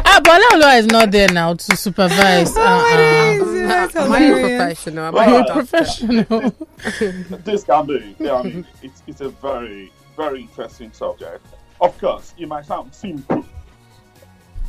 ah, 0.07 0.21
Bolalo 0.25 0.79
is 0.79 0.87
not 0.87 1.13
there 1.13 1.29
now 1.29 1.55
to 1.55 1.77
supervise. 1.77 2.57
Uh-uh. 2.57 3.45
That's 3.69 3.97
Am 3.97 4.13
I 4.13 4.19
a 4.21 4.41
professional? 4.41 5.05
Am 5.05 5.15
Well, 5.15 5.29
a 5.29 5.45
You're 5.45 5.53
professional. 5.55 6.55
This 7.45 7.63
can 7.65 7.87
be. 7.87 8.17
I 8.29 8.43
mean, 8.43 8.67
it's, 8.83 9.03
it's 9.07 9.21
a 9.21 9.29
very, 9.29 9.93
very 10.17 10.43
interesting 10.43 10.93
subject. 10.93 11.47
Of 11.81 11.97
course, 11.99 12.35
it 12.39 12.49
might 12.49 12.67
sound 12.67 12.93
simple. 12.95 13.45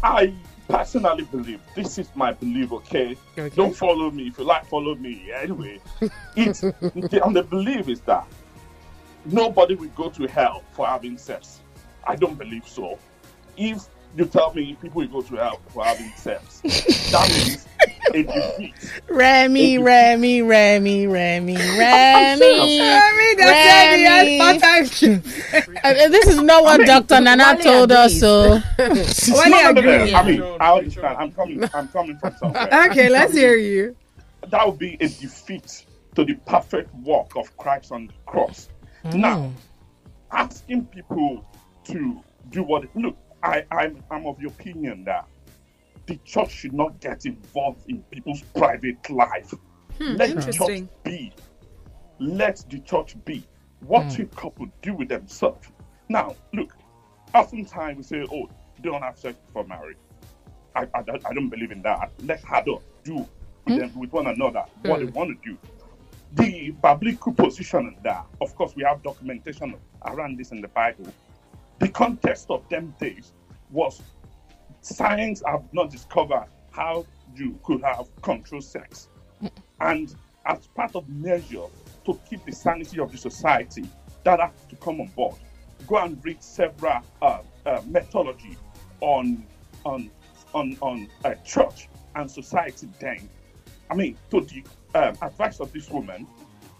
I 0.03 0.31
personally 0.67 1.23
believe 1.25 1.59
this 1.75 1.97
is 1.97 2.09
my 2.15 2.33
belief. 2.33 2.71
Okay, 2.71 3.17
Okay. 3.37 3.55
don't 3.55 3.75
follow 3.75 4.11
me. 4.11 4.27
If 4.27 4.37
you 4.39 4.43
like, 4.45 4.65
follow 4.65 4.95
me. 4.95 5.31
Anyway, 5.31 5.79
it's 6.35 6.61
the, 6.61 7.21
and 7.25 7.35
the 7.35 7.43
belief 7.43 7.87
is 7.89 8.01
that 8.01 8.25
nobody 9.25 9.75
will 9.75 9.89
go 9.89 10.09
to 10.09 10.27
hell 10.27 10.63
for 10.73 10.85
having 10.87 11.17
sex. 11.17 11.59
I 12.07 12.15
don't 12.15 12.37
believe 12.37 12.67
so. 12.67 12.99
If 13.57 13.85
you 14.15 14.25
tell 14.25 14.53
me 14.53 14.77
people 14.81 15.01
will 15.01 15.07
go 15.07 15.21
to 15.21 15.35
hell 15.35 15.59
for 15.69 15.83
having 15.83 16.09
sex, 16.15 16.61
that 17.11 17.29
means 17.29 17.67
a 18.13 18.23
defeat. 18.23 18.73
Remy, 19.09 19.77
Remy, 19.77 20.41
Remy, 20.41 21.07
Remy, 21.07 21.55
Remy. 21.55 22.79
Rami, 22.79 23.35
that's 23.35 23.99
Remy. 23.99 24.35
it. 24.35 24.39
Part-time 24.39 24.85
shift. 24.85 25.55
Uh, 25.83 25.93
this 26.09 26.27
is 26.27 26.41
not 26.41 26.63
what 26.63 26.79
mean, 26.79 26.87
Dr. 26.87 27.21
Nana 27.21 27.61
told 27.61 27.91
us. 27.91 28.19
So 28.19 28.59
No, 28.79 28.87
no, 28.87 29.71
no, 29.71 29.81
no. 29.81 30.15
I 30.15 30.23
mean, 30.25 30.41
I 30.59 30.77
understand. 30.77 31.17
I'm 31.17 31.31
coming. 31.31 31.63
I'm 31.73 31.87
coming 31.89 32.17
from 32.17 32.35
somewhere. 32.37 32.87
Okay, 32.89 33.09
let's 33.09 33.33
hear 33.33 33.55
you. 33.55 33.95
That 34.47 34.65
would 34.65 34.77
be 34.79 34.93
a 34.95 35.07
defeat 35.07 35.85
to 36.15 36.23
the 36.23 36.35
perfect 36.45 36.93
work 36.95 37.35
of 37.35 37.55
Christ 37.57 37.91
on 37.91 38.07
the 38.07 38.13
cross. 38.25 38.69
Now, 39.03 39.51
asking 40.31 40.85
people 40.85 41.45
to 41.85 42.23
do 42.51 42.63
what 42.63 42.85
look, 42.95 43.17
I, 43.45 43.63
I'm 43.71 44.03
I'm 44.09 44.25
of 44.25 44.39
the 44.39 44.47
opinion 44.47 45.03
that 45.05 45.27
the 46.07 46.17
church 46.25 46.51
should 46.51 46.73
not 46.73 46.99
get 46.99 47.25
involved 47.25 47.87
in 47.87 48.01
people's 48.11 48.41
private 48.55 49.09
life. 49.09 49.53
Hmm, 49.99 50.15
Let 50.15 50.35
the 50.35 50.51
church 50.51 50.83
be. 51.03 51.33
Let 52.19 52.65
the 52.69 52.79
church 52.79 53.15
be. 53.23 53.43
What 53.81 54.13
hmm. 54.13 54.23
a 54.23 54.25
couple 54.25 54.67
do 54.81 54.95
with 54.95 55.09
themselves. 55.09 55.69
Now, 56.09 56.35
look, 56.53 56.75
oftentimes 57.33 57.97
we 57.97 58.03
say, 58.03 58.27
oh, 58.31 58.49
don't 58.81 59.01
have 59.01 59.17
sex 59.17 59.37
before 59.45 59.65
marriage. 59.65 59.97
I, 60.75 60.87
I, 60.93 61.01
don't- 61.03 61.25
I 61.25 61.33
don't 61.33 61.49
believe 61.49 61.71
in 61.71 61.81
that. 61.83 62.11
Let 62.23 62.43
her 62.45 62.61
do 62.65 62.81
do 63.03 63.27
with, 63.65 63.79
them, 63.79 63.91
with 63.95 64.11
one 64.11 64.27
another 64.27 64.65
what 64.83 64.99
they 64.99 65.05
want 65.05 65.41
to 65.41 65.51
do. 65.51 65.57
The 66.33 66.71
biblical 66.81 67.31
position 67.31 67.79
on 67.79 67.95
that, 68.03 68.25
of 68.41 68.55
course, 68.55 68.75
we 68.75 68.83
have 68.83 69.01
documentation 69.03 69.75
around 70.05 70.37
this 70.37 70.51
in 70.51 70.61
the 70.61 70.67
Bible. 70.67 71.05
The 71.79 71.89
context 71.89 72.47
of 72.49 72.67
them 72.69 72.95
days 72.99 73.33
was 73.71 74.01
science 74.81 75.41
have 75.45 75.63
not 75.73 75.91
discovered 75.91 76.47
how 76.71 77.05
you 77.35 77.59
could 77.63 77.81
have 77.81 78.07
control 78.21 78.61
sex. 78.61 79.09
And 79.79 80.15
as 80.45 80.67
part 80.67 80.95
of 80.95 81.07
measure 81.09 81.65
to 82.05 82.19
keep 82.29 82.45
the 82.45 82.51
sanity 82.51 82.99
of 82.99 83.11
the 83.11 83.17
society, 83.17 83.85
that 84.23 84.39
has 84.39 84.51
to 84.69 84.75
come 84.77 85.01
on 85.01 85.07
board. 85.07 85.35
Go 85.87 85.97
and 85.97 86.23
read 86.23 86.41
several 86.41 87.01
uh, 87.21 87.39
uh, 87.65 87.81
methodology 87.87 88.57
on 89.01 89.45
on 89.85 90.09
on 90.53 90.77
on 90.81 91.09
uh, 91.23 91.35
church 91.45 91.89
and 92.15 92.29
society. 92.29 92.87
Then, 92.99 93.29
I 93.89 93.95
mean, 93.95 94.17
to 94.31 94.41
the 94.41 94.63
um, 94.97 95.17
advice 95.21 95.59
of 95.59 95.71
this 95.73 95.89
woman, 95.89 96.25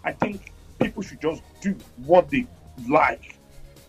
I 0.04 0.12
think 0.12 0.52
people 0.80 1.02
should 1.02 1.20
just 1.20 1.42
do 1.60 1.76
what 1.98 2.30
they 2.30 2.46
like. 2.88 3.35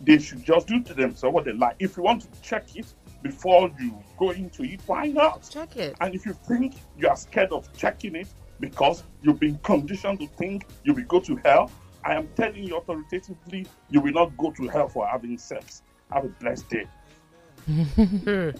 They 0.01 0.19
should 0.19 0.43
just 0.43 0.67
do 0.67 0.81
to 0.83 0.93
themselves 0.93 1.33
what 1.33 1.45
they 1.45 1.53
like. 1.53 1.75
If 1.79 1.97
you 1.97 2.03
want 2.03 2.21
to 2.21 2.27
check 2.41 2.75
it 2.75 2.85
before 3.23 3.71
you 3.79 3.97
go 4.17 4.29
into 4.31 4.63
it, 4.63 4.81
why 4.85 5.07
not? 5.07 5.47
Check 5.51 5.75
it. 5.77 5.95
And 6.01 6.13
if 6.13 6.25
you 6.25 6.33
think 6.33 6.75
you 6.99 7.07
are 7.09 7.15
scared 7.15 7.51
of 7.51 7.71
checking 7.75 8.15
it 8.15 8.27
because 8.59 9.03
you've 9.23 9.39
been 9.39 9.57
conditioned 9.63 10.19
to 10.19 10.27
think 10.27 10.65
you 10.83 10.93
will 10.93 11.03
go 11.05 11.19
to 11.21 11.35
hell, 11.37 11.71
I 12.05 12.13
am 12.13 12.27
telling 12.35 12.63
you 12.63 12.77
authoritatively, 12.77 13.65
you 13.89 13.99
will 14.01 14.13
not 14.13 14.37
go 14.37 14.51
to 14.51 14.67
hell 14.67 14.87
for 14.87 15.07
having 15.07 15.37
sex. 15.37 15.81
Have 16.11 16.25
a 16.25 16.29
blessed 16.29 16.69
day. 16.69 16.85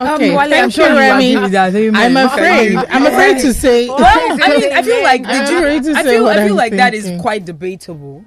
okay, 0.00 0.30
Wale, 0.30 0.38
I'm 0.38 0.50
thank 0.50 0.72
sure 0.72 0.86
you, 0.88 0.92
you 0.92 0.98
Remy. 0.98 1.30
agree 1.32 1.42
with 1.42 1.52
that. 1.52 1.74
Amen. 1.74 2.16
I'm 2.16 2.26
afraid. 2.28 2.76
I'm 2.90 3.06
afraid 3.06 3.38
to 3.40 3.52
say. 3.54 3.88
Well, 3.96 4.38
I 4.42 4.58
mean, 4.58 4.72
I 4.72 4.82
feel 4.82 5.02
like 5.02 5.22
the 5.22 5.28
I'm 5.30 5.46
ju- 5.46 5.56
afraid 5.56 5.82
to 5.84 5.92
I 5.92 6.02
say 6.02 6.10
feel, 6.16 6.24
what 6.24 6.38
I 6.38 6.44
feel 6.44 6.52
I'm 6.52 6.56
like 6.56 6.72
that 6.72 6.94
is 6.94 7.20
quite 7.20 7.44
debatable. 7.44 8.24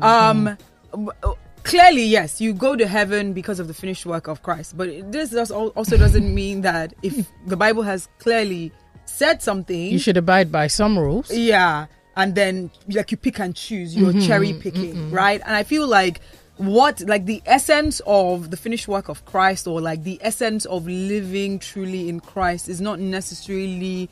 Um, 0.00 0.44
w- 0.44 0.48
uh, 0.48 0.56
Oh, 0.92 1.36
clearly, 1.64 2.04
yes, 2.04 2.40
you 2.40 2.54
go 2.54 2.76
to 2.76 2.86
heaven 2.86 3.32
because 3.32 3.60
of 3.60 3.68
the 3.68 3.74
finished 3.74 4.06
work 4.06 4.28
of 4.28 4.42
Christ, 4.42 4.76
but 4.76 5.12
this 5.12 5.30
does 5.30 5.50
also 5.50 5.96
doesn't 5.96 6.34
mean 6.34 6.62
that 6.62 6.94
if 7.02 7.28
the 7.46 7.56
Bible 7.56 7.82
has 7.82 8.08
clearly 8.18 8.72
said 9.04 9.42
something, 9.42 9.90
You 9.90 9.98
should 9.98 10.16
abide 10.16 10.50
by 10.50 10.66
some 10.66 10.98
rules. 10.98 11.30
yeah, 11.30 11.86
and 12.16 12.34
then 12.34 12.70
like 12.88 13.10
you 13.10 13.16
pick 13.16 13.38
and 13.38 13.54
choose, 13.54 13.96
you're 13.96 14.10
mm-hmm, 14.10 14.26
cherry 14.26 14.48
mm-hmm. 14.50 14.60
picking, 14.60 15.10
right? 15.10 15.40
And 15.44 15.54
I 15.54 15.62
feel 15.62 15.86
like 15.86 16.20
what 16.58 17.00
like 17.02 17.24
the 17.26 17.40
essence 17.46 18.00
of 18.04 18.50
the 18.50 18.56
finished 18.56 18.88
work 18.88 19.08
of 19.08 19.24
Christ 19.24 19.68
or 19.68 19.80
like 19.80 20.02
the 20.02 20.18
essence 20.22 20.64
of 20.64 20.86
living 20.88 21.60
truly 21.60 22.08
in 22.08 22.18
Christ 22.18 22.68
is 22.68 22.80
not 22.80 22.98
necessarily 22.98 24.10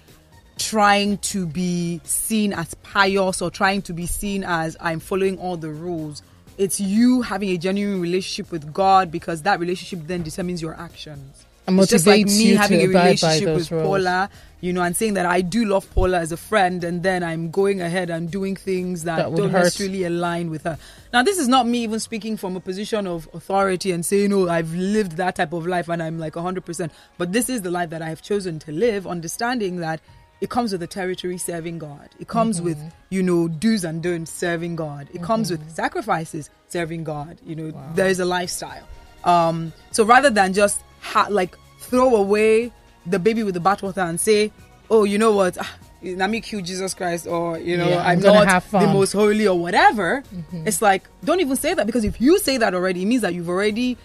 trying 0.56 1.18
to 1.18 1.46
be 1.46 2.00
seen 2.04 2.52
as 2.52 2.74
pious 2.74 3.42
or 3.42 3.50
trying 3.50 3.82
to 3.82 3.92
be 3.92 4.06
seen 4.06 4.44
as 4.44 4.76
I'm 4.80 5.00
following 5.00 5.38
all 5.38 5.56
the 5.56 5.70
rules. 5.70 6.22
It's 6.58 6.80
you 6.80 7.22
having 7.22 7.50
a 7.50 7.58
genuine 7.58 8.00
relationship 8.00 8.50
with 8.50 8.72
God 8.72 9.10
because 9.10 9.42
that 9.42 9.60
relationship 9.60 10.06
then 10.06 10.22
determines 10.22 10.62
your 10.62 10.74
actions. 10.74 11.44
And 11.66 11.80
it's 11.80 11.90
just 11.90 12.06
like 12.06 12.26
me 12.26 12.54
having 12.54 12.80
a 12.80 12.86
relationship 12.86 13.54
with 13.56 13.70
rules. 13.72 13.82
Paula, 13.82 14.30
you 14.60 14.72
know, 14.72 14.82
and 14.82 14.96
saying 14.96 15.14
that 15.14 15.26
I 15.26 15.40
do 15.40 15.64
love 15.64 15.92
Paula 15.92 16.20
as 16.20 16.30
a 16.30 16.36
friend, 16.36 16.84
and 16.84 17.02
then 17.02 17.24
I'm 17.24 17.50
going 17.50 17.80
ahead 17.80 18.08
and 18.08 18.30
doing 18.30 18.54
things 18.54 19.02
that, 19.02 19.16
That 19.16 19.36
don't 19.36 19.50
hurt. 19.50 19.64
necessarily 19.64 20.04
align 20.04 20.48
with 20.48 20.62
her. 20.62 20.78
Now, 21.12 21.24
this 21.24 21.38
is 21.38 21.48
not 21.48 21.66
me 21.66 21.82
even 21.82 21.98
speaking 21.98 22.36
from 22.36 22.54
a 22.54 22.60
position 22.60 23.08
of 23.08 23.28
authority 23.34 23.90
and 23.90 24.06
saying, 24.06 24.32
"Oh, 24.32 24.48
I've 24.48 24.72
lived 24.74 25.16
that 25.16 25.34
type 25.34 25.52
of 25.52 25.66
life 25.66 25.88
and 25.88 26.00
I'm 26.00 26.20
like 26.20 26.36
100%." 26.36 26.92
But 27.18 27.32
this 27.32 27.48
is 27.48 27.62
the 27.62 27.70
life 27.72 27.90
that 27.90 28.00
I 28.00 28.10
have 28.10 28.22
chosen 28.22 28.60
to 28.60 28.70
live, 28.70 29.04
understanding 29.04 29.78
that 29.78 30.00
it 30.40 30.50
comes 30.50 30.72
with 30.72 30.80
the 30.80 30.86
territory 30.86 31.38
serving 31.38 31.78
God. 31.78 32.08
It 32.20 32.28
comes 32.28 32.60
with, 32.60 32.78
you 33.10 33.22
know, 33.22 33.48
do's 33.48 33.84
and 33.84 34.02
don'ts 34.02 34.30
serving 34.30 34.76
God. 34.76 35.08
It 35.14 35.22
comes 35.22 35.50
with 35.50 35.70
sacrifices 35.70 36.50
serving 36.68 37.04
God. 37.04 37.38
You 37.44 37.56
know, 37.56 37.70
there 37.94 38.08
is 38.08 38.20
a 38.20 38.24
lifestyle. 38.24 38.86
Um, 39.24 39.72
so 39.92 40.04
rather 40.04 40.30
than 40.30 40.52
just 40.52 40.80
ha- 41.00 41.28
like 41.30 41.56
throw 41.80 42.16
away 42.16 42.72
the 43.06 43.18
baby 43.18 43.42
with 43.42 43.54
the 43.54 43.60
bathwater 43.60 44.08
and 44.08 44.20
say, 44.20 44.52
"Oh, 44.90 45.04
you 45.04 45.18
know 45.18 45.32
what? 45.32 45.56
Ah, 45.58 45.74
Let 46.02 46.28
me 46.30 46.40
kill 46.40 46.60
Jesus 46.60 46.92
Christ," 46.94 47.26
or 47.26 47.58
you 47.58 47.76
know, 47.76 47.88
Yeah, 47.88 48.02
I'm 48.02 48.18
I'm, 48.18 48.44
not 48.44 48.48
the 48.70 48.86
most 48.92 49.12
holy 49.12 49.48
or 49.48 49.58
whatever. 49.58 50.22
It's 50.52 50.82
like 50.82 51.08
don't 51.24 51.40
even 51.40 51.56
say 51.56 51.72
that 51.74 51.86
because 51.86 52.04
if 52.04 52.20
you 52.20 52.38
say 52.38 52.58
that 52.58 52.74
already, 52.74 53.02
it 53.02 53.06
means 53.06 53.22
that 53.22 53.32
you've 53.34 53.48
already 53.48 53.96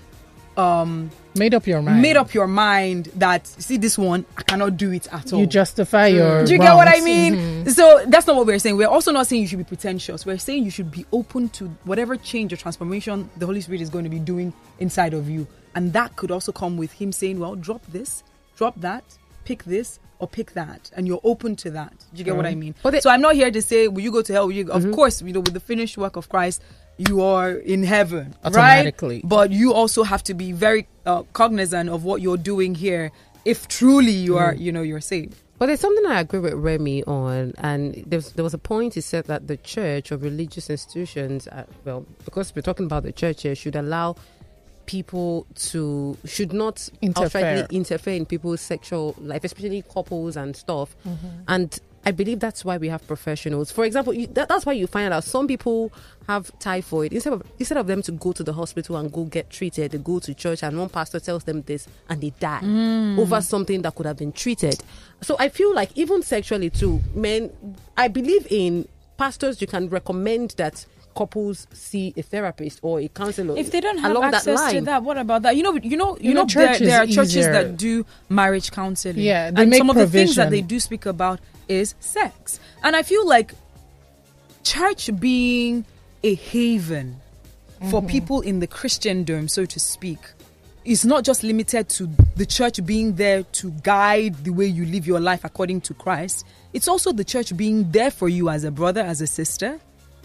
Um, 0.57 1.09
made 1.35 1.53
up 1.53 1.65
your 1.65 1.81
mind. 1.81 2.01
made 2.01 2.17
up 2.17 2.33
your 2.33 2.47
mind 2.47 3.05
that 3.15 3.47
see 3.47 3.77
this 3.77 3.97
one, 3.97 4.25
I 4.37 4.41
cannot 4.43 4.75
do 4.75 4.91
it 4.91 5.07
at 5.13 5.31
all. 5.31 5.39
You 5.39 5.47
justify 5.47 6.11
mm. 6.11 6.15
your. 6.15 6.45
Do 6.45 6.53
you 6.53 6.59
get 6.59 6.75
what 6.75 6.87
I 6.87 6.93
wrongs. 6.93 7.05
mean? 7.05 7.33
Mm-hmm. 7.35 7.69
So 7.69 8.03
that's 8.07 8.27
not 8.27 8.35
what 8.35 8.45
we're 8.45 8.59
saying. 8.59 8.75
We're 8.75 8.87
also 8.89 9.11
not 9.11 9.27
saying 9.27 9.41
you 9.41 9.47
should 9.47 9.59
be 9.59 9.63
pretentious. 9.63 10.25
We're 10.25 10.37
saying 10.37 10.65
you 10.65 10.71
should 10.71 10.91
be 10.91 11.05
open 11.13 11.49
to 11.49 11.67
whatever 11.85 12.17
change 12.17 12.51
or 12.51 12.57
transformation 12.57 13.29
the 13.37 13.45
Holy 13.45 13.61
Spirit 13.61 13.81
is 13.81 13.89
going 13.89 14.03
to 14.03 14.09
be 14.09 14.19
doing 14.19 14.53
inside 14.79 15.13
of 15.13 15.29
you. 15.29 15.47
And 15.73 15.93
that 15.93 16.15
could 16.17 16.31
also 16.31 16.51
come 16.51 16.75
with 16.77 16.91
Him 16.91 17.13
saying, 17.13 17.39
well, 17.39 17.55
drop 17.55 17.85
this, 17.87 18.23
drop 18.57 18.79
that, 18.81 19.03
pick 19.45 19.63
this 19.63 19.99
or 20.19 20.27
pick 20.27 20.51
that, 20.51 20.91
and 20.95 21.07
you're 21.07 21.21
open 21.23 21.55
to 21.55 21.71
that. 21.71 21.93
Do 22.13 22.19
you 22.19 22.23
get 22.23 22.35
what 22.35 22.45
mm. 22.45 22.49
I 22.51 22.55
mean? 22.55 22.75
But 22.83 22.93
it- 22.95 23.03
so 23.03 23.09
I'm 23.09 23.21
not 23.21 23.35
here 23.35 23.49
to 23.49 23.61
say, 23.61 23.87
will 23.87 24.01
you 24.01 24.11
go 24.11 24.21
to 24.21 24.33
hell? 24.33 24.47
Will 24.47 24.53
you? 24.53 24.69
Of 24.69 24.83
Mhm. 24.83 24.93
course, 24.93 25.21
you 25.21 25.33
know, 25.33 25.39
with 25.39 25.53
the 25.53 25.59
finished 25.61 25.97
work 25.97 26.15
of 26.15 26.29
Christ, 26.29 26.61
you 27.07 27.21
are 27.21 27.51
in 27.51 27.83
heaven, 27.83 28.35
Automatically. 28.43 29.17
right? 29.17 29.27
But 29.29 29.51
you 29.51 29.73
also 29.73 30.03
have 30.03 30.23
to 30.29 30.33
be 30.33 30.51
very 30.51 30.87
uh, 31.05 31.23
cognizant 31.33 31.89
of 31.89 32.03
what 32.03 32.21
you're 32.21 32.37
doing 32.53 32.75
here, 32.75 33.11
if 33.45 33.67
truly 33.67 34.11
you 34.11 34.37
are, 34.37 34.53
Mm. 34.53 34.59
you 34.65 34.71
know, 34.71 34.81
you're 34.81 35.01
saved. 35.01 35.35
But 35.57 35.67
there's 35.67 35.79
something 35.79 36.05
I 36.07 36.19
agree 36.21 36.39
with 36.39 36.53
Remy 36.53 37.03
on, 37.05 37.53
and 37.59 37.93
there 38.07 38.17
was, 38.17 38.31
there 38.33 38.43
was 38.43 38.53
a 38.53 38.57
point 38.71 38.95
he 38.95 39.01
said 39.01 39.25
that 39.25 39.47
the 39.47 39.57
church 39.57 40.11
or 40.11 40.17
religious 40.17 40.69
institutions, 40.69 41.47
uh, 41.47 41.65
well, 41.85 42.05
because 42.25 42.53
we're 42.55 42.63
talking 42.63 42.85
about 42.87 43.03
the 43.03 43.11
church 43.11 43.43
here, 43.43 43.53
should 43.55 43.75
allow 43.75 44.15
people 44.87 45.45
to 45.55 46.17
should 46.25 46.51
not 46.51 46.89
Interfere. 47.01 47.41
outrightly 47.41 47.69
interfere 47.71 48.15
in 48.15 48.25
people's 48.25 48.61
sexual 48.61 49.15
life, 49.19 49.43
especially 49.43 49.83
couples 49.83 50.35
and 50.35 50.55
stuff. 50.55 50.95
Mhm. 51.05 51.17
And 51.47 51.79
I 52.05 52.11
believe 52.11 52.39
that's 52.39 52.65
why 52.65 52.77
we 52.77 52.87
have 52.89 53.05
professionals. 53.05 53.71
For 53.71 53.85
example, 53.85 54.13
you, 54.13 54.25
that, 54.27 54.49
that's 54.49 54.65
why 54.65 54.73
you 54.73 54.87
find 54.87 55.13
out 55.13 55.23
some 55.23 55.47
people 55.47 55.91
have 56.27 56.51
typhoid 56.59 57.13
instead 57.13 57.33
of 57.33 57.43
instead 57.59 57.77
of 57.77 57.87
them 57.87 58.01
to 58.03 58.11
go 58.11 58.31
to 58.31 58.43
the 58.43 58.53
hospital 58.53 58.97
and 58.97 59.11
go 59.11 59.25
get 59.25 59.49
treated, 59.49 59.91
they 59.91 59.97
go 59.99 60.19
to 60.19 60.33
church 60.33 60.63
and 60.63 60.77
one 60.79 60.89
pastor 60.89 61.19
tells 61.19 61.43
them 61.43 61.61
this 61.63 61.87
and 62.09 62.21
they 62.21 62.31
die 62.39 62.61
Mm. 62.63 63.19
over 63.19 63.39
something 63.41 63.81
that 63.83 63.93
could 63.95 64.05
have 64.05 64.17
been 64.17 64.31
treated. 64.31 64.83
So 65.21 65.35
I 65.39 65.49
feel 65.49 65.73
like 65.75 65.91
even 65.95 66.23
sexually 66.23 66.69
too, 66.69 67.01
men. 67.13 67.51
I 67.97 68.07
believe 68.07 68.47
in 68.49 68.87
pastors. 69.17 69.61
You 69.61 69.67
can 69.67 69.87
recommend 69.89 70.51
that 70.57 70.85
couples 71.16 71.68
see 71.74 72.14
a 72.18 72.22
therapist 72.22 72.80
or 72.82 72.99
a 72.99 73.07
counselor 73.07 73.57
If 73.57 73.72
they 73.72 73.80
don't 73.82 73.97
have 73.99 74.16
access 74.18 74.59
that 74.59 74.72
to 74.74 74.82
that, 74.82 75.03
what 75.03 75.18
about 75.18 75.41
that? 75.43 75.55
You 75.55 75.64
know, 75.64 75.76
you 75.76 75.97
know, 75.97 76.18
you, 76.20 76.30
You 76.30 76.34
know, 76.34 76.41
know, 76.43 76.47
there, 76.47 76.78
there 76.80 77.01
are 77.01 77.05
churches 77.05 77.38
easier. 77.38 77.51
that 77.53 77.78
do 77.78 78.05
marriage 78.30 78.72
counseling. 78.72 79.18
Yeah, 79.20 79.51
they 79.51 79.64
and 79.64 79.76
some 79.76 79.89
of 79.89 79.95
the 79.95 80.07
things 80.07 80.36
that 80.36 80.49
they 80.49 80.62
do 80.62 80.80
speak 80.80 81.05
about 81.05 81.39
is 81.68 81.95
sex, 81.99 82.59
and 82.84 82.95
I 82.95 83.03
feel 83.03 83.28
like 83.28 83.53
church 84.64 85.09
being 85.20 85.86
a 86.24 86.36
haven 86.36 87.18
for 87.89 88.01
Mhm. 88.01 88.07
people 88.07 88.41
in 88.41 88.59
the 88.59 88.68
Christendom, 88.68 89.47
so 89.47 89.66
to 89.66 89.80
speak, 89.80 90.20
is 90.86 91.05
not 91.05 91.24
just 91.24 91.43
limited 91.43 91.89
to 91.89 92.09
the 92.36 92.45
church 92.45 92.84
being 92.86 93.16
there 93.16 93.43
to 93.43 93.72
guide 93.84 94.43
the 94.43 94.51
way 94.51 94.66
you 94.66 94.86
live 94.86 95.05
your 95.07 95.20
life 95.20 95.43
according 95.43 95.82
to 95.82 95.93
Christ. 95.93 96.45
It's 96.74 96.88
also 96.88 97.12
the 97.12 97.24
church 97.24 97.55
being 97.57 97.91
there 97.91 98.12
for 98.12 98.30
you 98.30 98.49
as 98.49 98.64
a 98.64 98.72
brother, 98.72 99.01
as 99.01 99.22
a 99.22 99.28
sister, 99.28 99.80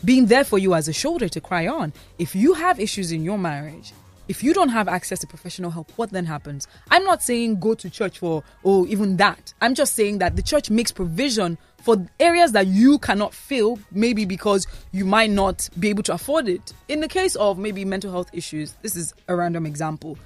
being 0.05 0.26
there 0.26 0.44
for 0.44 0.59
you 0.59 0.74
as 0.74 0.88
a 0.88 0.92
shoulder 0.92 1.28
to 1.28 1.40
cry 1.40 1.66
on. 1.66 1.92
If 2.18 2.34
you 2.34 2.55
have 2.55 2.78
issues 2.80 3.12
in 3.12 3.24
your 3.24 3.38
marriage, 3.38 3.92
if 4.28 4.42
you 4.42 4.53
don't 4.53 4.70
have 4.70 4.88
access 4.88 5.20
to 5.20 5.26
professional 5.26 5.70
help, 5.70 5.92
what 5.97 6.11
then 6.11 6.26
happens? 6.26 6.66
I'm 6.90 7.05
not 7.05 7.22
saying 7.22 7.61
go 7.61 7.74
to 7.74 7.88
church 7.88 8.18
for, 8.18 8.42
oh, 8.64 8.86
even 8.86 9.16
that. 9.18 9.55
I'm 9.61 9.74
just 9.74 9.94
saying 9.94 10.18
that 10.18 10.34
the 10.36 10.42
church 10.42 10.68
makes 10.68 10.90
provision 10.90 11.59
for 11.78 12.05
areas 12.18 12.51
that 12.53 12.66
you 12.66 12.99
cannot 12.99 13.32
fill, 13.32 13.78
maybe 13.92 14.24
because 14.24 14.66
you 14.90 15.05
might 15.05 15.30
not 15.30 15.68
be 15.78 15.88
able 15.90 16.03
to 16.05 16.14
afford 16.14 16.49
it. 16.49 16.72
In 16.88 17.01
the 17.01 17.09
case 17.09 17.36
of 17.36 17.59
maybe 17.59 17.84
mental 17.84 18.11
health 18.11 18.28
issues, 18.32 18.74
this 18.82 18.97
is 18.97 19.14
a 19.28 19.36
random 19.36 19.64
example. 19.64 20.18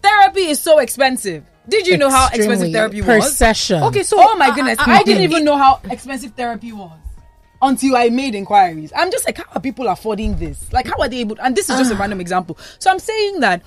Therapy 0.00 0.42
is 0.42 0.60
so 0.60 0.78
expensive. 0.78 1.44
Did 1.68 1.88
you 1.88 1.96
know 1.96 2.10
how 2.10 2.28
expensive 2.28 2.72
therapy 2.72 3.02
Per 3.02 3.16
was? 3.16 3.24
Per 3.26 3.30
session. 3.32 3.82
Okay, 3.82 4.04
so 4.04 4.16
oh 4.20 4.36
my 4.36 4.46
I- 4.46 4.54
goodness, 4.54 4.78
I- 4.78 4.98
I, 4.98 5.02
didn't 5.02 5.24
even 5.24 5.44
know 5.44 5.56
how 5.56 5.80
expensive 5.90 6.32
therapy 6.34 6.72
was 6.72 6.92
until 7.62 7.96
I 7.96 8.08
made 8.10 8.34
inquiries. 8.34 8.92
I'm 8.96 9.10
just 9.10 9.24
like, 9.24 9.38
how 9.38 9.44
are 9.54 9.60
people 9.60 9.88
affording 9.88 10.36
this? 10.36 10.70
Like, 10.72 10.86
how 10.86 10.98
are 11.00 11.08
they 11.08 11.18
able? 11.20 11.36
And 11.40 11.54
this 11.56 11.70
is 11.70 11.78
just 11.78 11.92
a 11.92 11.94
random 11.94 12.20
example. 12.20 12.58
So 12.80 12.90
I'm 12.90 12.98
saying 12.98 13.40
that 13.40 13.62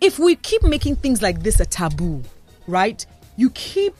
if 0.00 0.18
we 0.18 0.36
keep 0.36 0.62
making 0.62 0.96
things 0.96 1.20
like 1.20 1.42
this 1.42 1.58
a 1.60 1.66
taboo, 1.66 2.22
right? 2.66 3.04
You 3.36 3.50
keep 3.50 3.94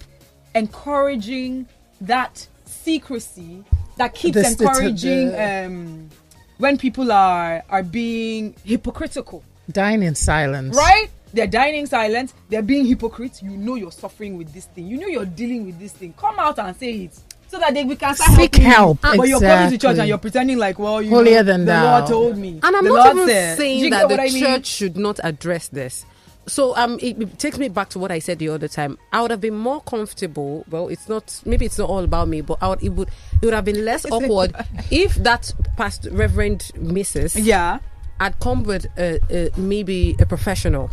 encouraging 0.54 1.66
that 2.00 2.46
secrecy 2.64 3.64
that 3.96 4.14
keeps 4.14 4.34
The 4.34 4.44
sti- 4.44 4.64
encouraging 4.64 5.30
the- 5.32 5.66
um, 5.66 6.10
when 6.58 6.78
people 6.78 7.10
are 7.12 7.62
are 7.70 7.82
being 7.82 8.54
hypocritical 8.64 9.42
Dying 9.70 10.02
in 10.02 10.14
silence. 10.14 10.76
right? 10.76 11.08
They're 11.32 11.46
dying 11.48 11.74
in 11.76 11.86
silence. 11.86 12.32
They're 12.48 12.62
being 12.62 12.86
hypocrites. 12.86 13.42
You 13.42 13.50
know 13.50 13.74
you're 13.74 13.90
suffering 13.90 14.36
with 14.38 14.52
this 14.52 14.66
thing. 14.66 14.86
You 14.86 14.98
know 14.98 15.08
you're 15.08 15.26
dealing 15.26 15.66
with 15.66 15.78
this 15.80 15.92
thing. 15.92 16.12
Come 16.16 16.38
out 16.38 16.58
and 16.60 16.76
say 16.76 16.92
it. 17.06 17.18
So 17.54 17.60
that 17.60 17.72
they, 17.72 17.84
we 17.84 17.94
can 17.94 18.14
start 18.16 18.30
Seek 18.32 18.56
helping 18.56 18.62
you. 18.62 18.68
help, 18.68 19.00
But 19.00 19.28
you're 19.28 19.38
coming 19.40 19.70
to 19.70 19.78
church 19.78 19.98
and 19.98 20.08
you're 20.08 20.18
pretending 20.18 20.58
like, 20.58 20.76
well, 20.80 21.00
you 21.00 21.10
Holier 21.10 21.36
know, 21.36 21.42
than 21.44 21.60
the 21.60 21.72
thou. 21.72 21.98
Lord 21.98 22.06
told 22.08 22.36
me. 22.36 22.58
And 22.62 22.76
I'm 22.76 22.82
the 22.84 22.90
not 22.90 23.04
Lord 23.04 23.16
even 23.16 23.28
said. 23.28 23.58
Saying 23.58 23.90
that 23.90 24.08
the 24.08 24.20
I 24.20 24.24
mean? 24.26 24.42
church 24.42 24.66
should 24.66 24.96
not 24.96 25.20
address 25.22 25.68
this. 25.68 26.04
So 26.48 26.76
um, 26.76 26.98
it, 27.00 27.16
it 27.22 27.38
takes 27.38 27.56
me 27.56 27.68
back 27.68 27.90
to 27.90 28.00
what 28.00 28.10
I 28.10 28.18
said 28.18 28.40
the 28.40 28.48
other 28.48 28.66
time. 28.66 28.98
I 29.12 29.22
would 29.22 29.30
have 29.30 29.40
been 29.40 29.54
more 29.56 29.80
comfortable. 29.82 30.64
Well, 30.68 30.88
it's 30.88 31.08
not. 31.08 31.40
Maybe 31.46 31.64
it's 31.64 31.78
not 31.78 31.88
all 31.88 32.02
about 32.02 32.26
me, 32.26 32.40
but 32.40 32.58
I 32.60 32.68
would, 32.70 32.82
it 32.82 32.88
would. 32.90 33.08
It 33.40 33.44
would 33.46 33.54
have 33.54 33.64
been 33.64 33.84
less 33.84 34.04
awkward 34.10 34.52
if 34.90 35.14
that 35.22 35.54
past 35.76 36.08
Reverend 36.10 36.72
Mrs. 36.74 37.36
Yeah. 37.40 37.78
had 38.18 38.38
come 38.40 38.64
with 38.64 38.86
uh, 38.98 39.18
uh, 39.32 39.48
maybe 39.56 40.16
a 40.18 40.26
professional. 40.26 40.90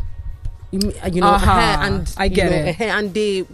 You 0.71 0.93
you 1.11 1.19
know, 1.21 1.27
Uh-huh. 1.27 1.53
her 1.53 1.85
and 1.87 2.13
I 2.17 2.27
get 2.29 2.45
you 2.45 2.49
know, 2.51 2.65
it. 2.67 2.75
her 2.77 2.85
and 2.85 3.13
they 3.13 3.45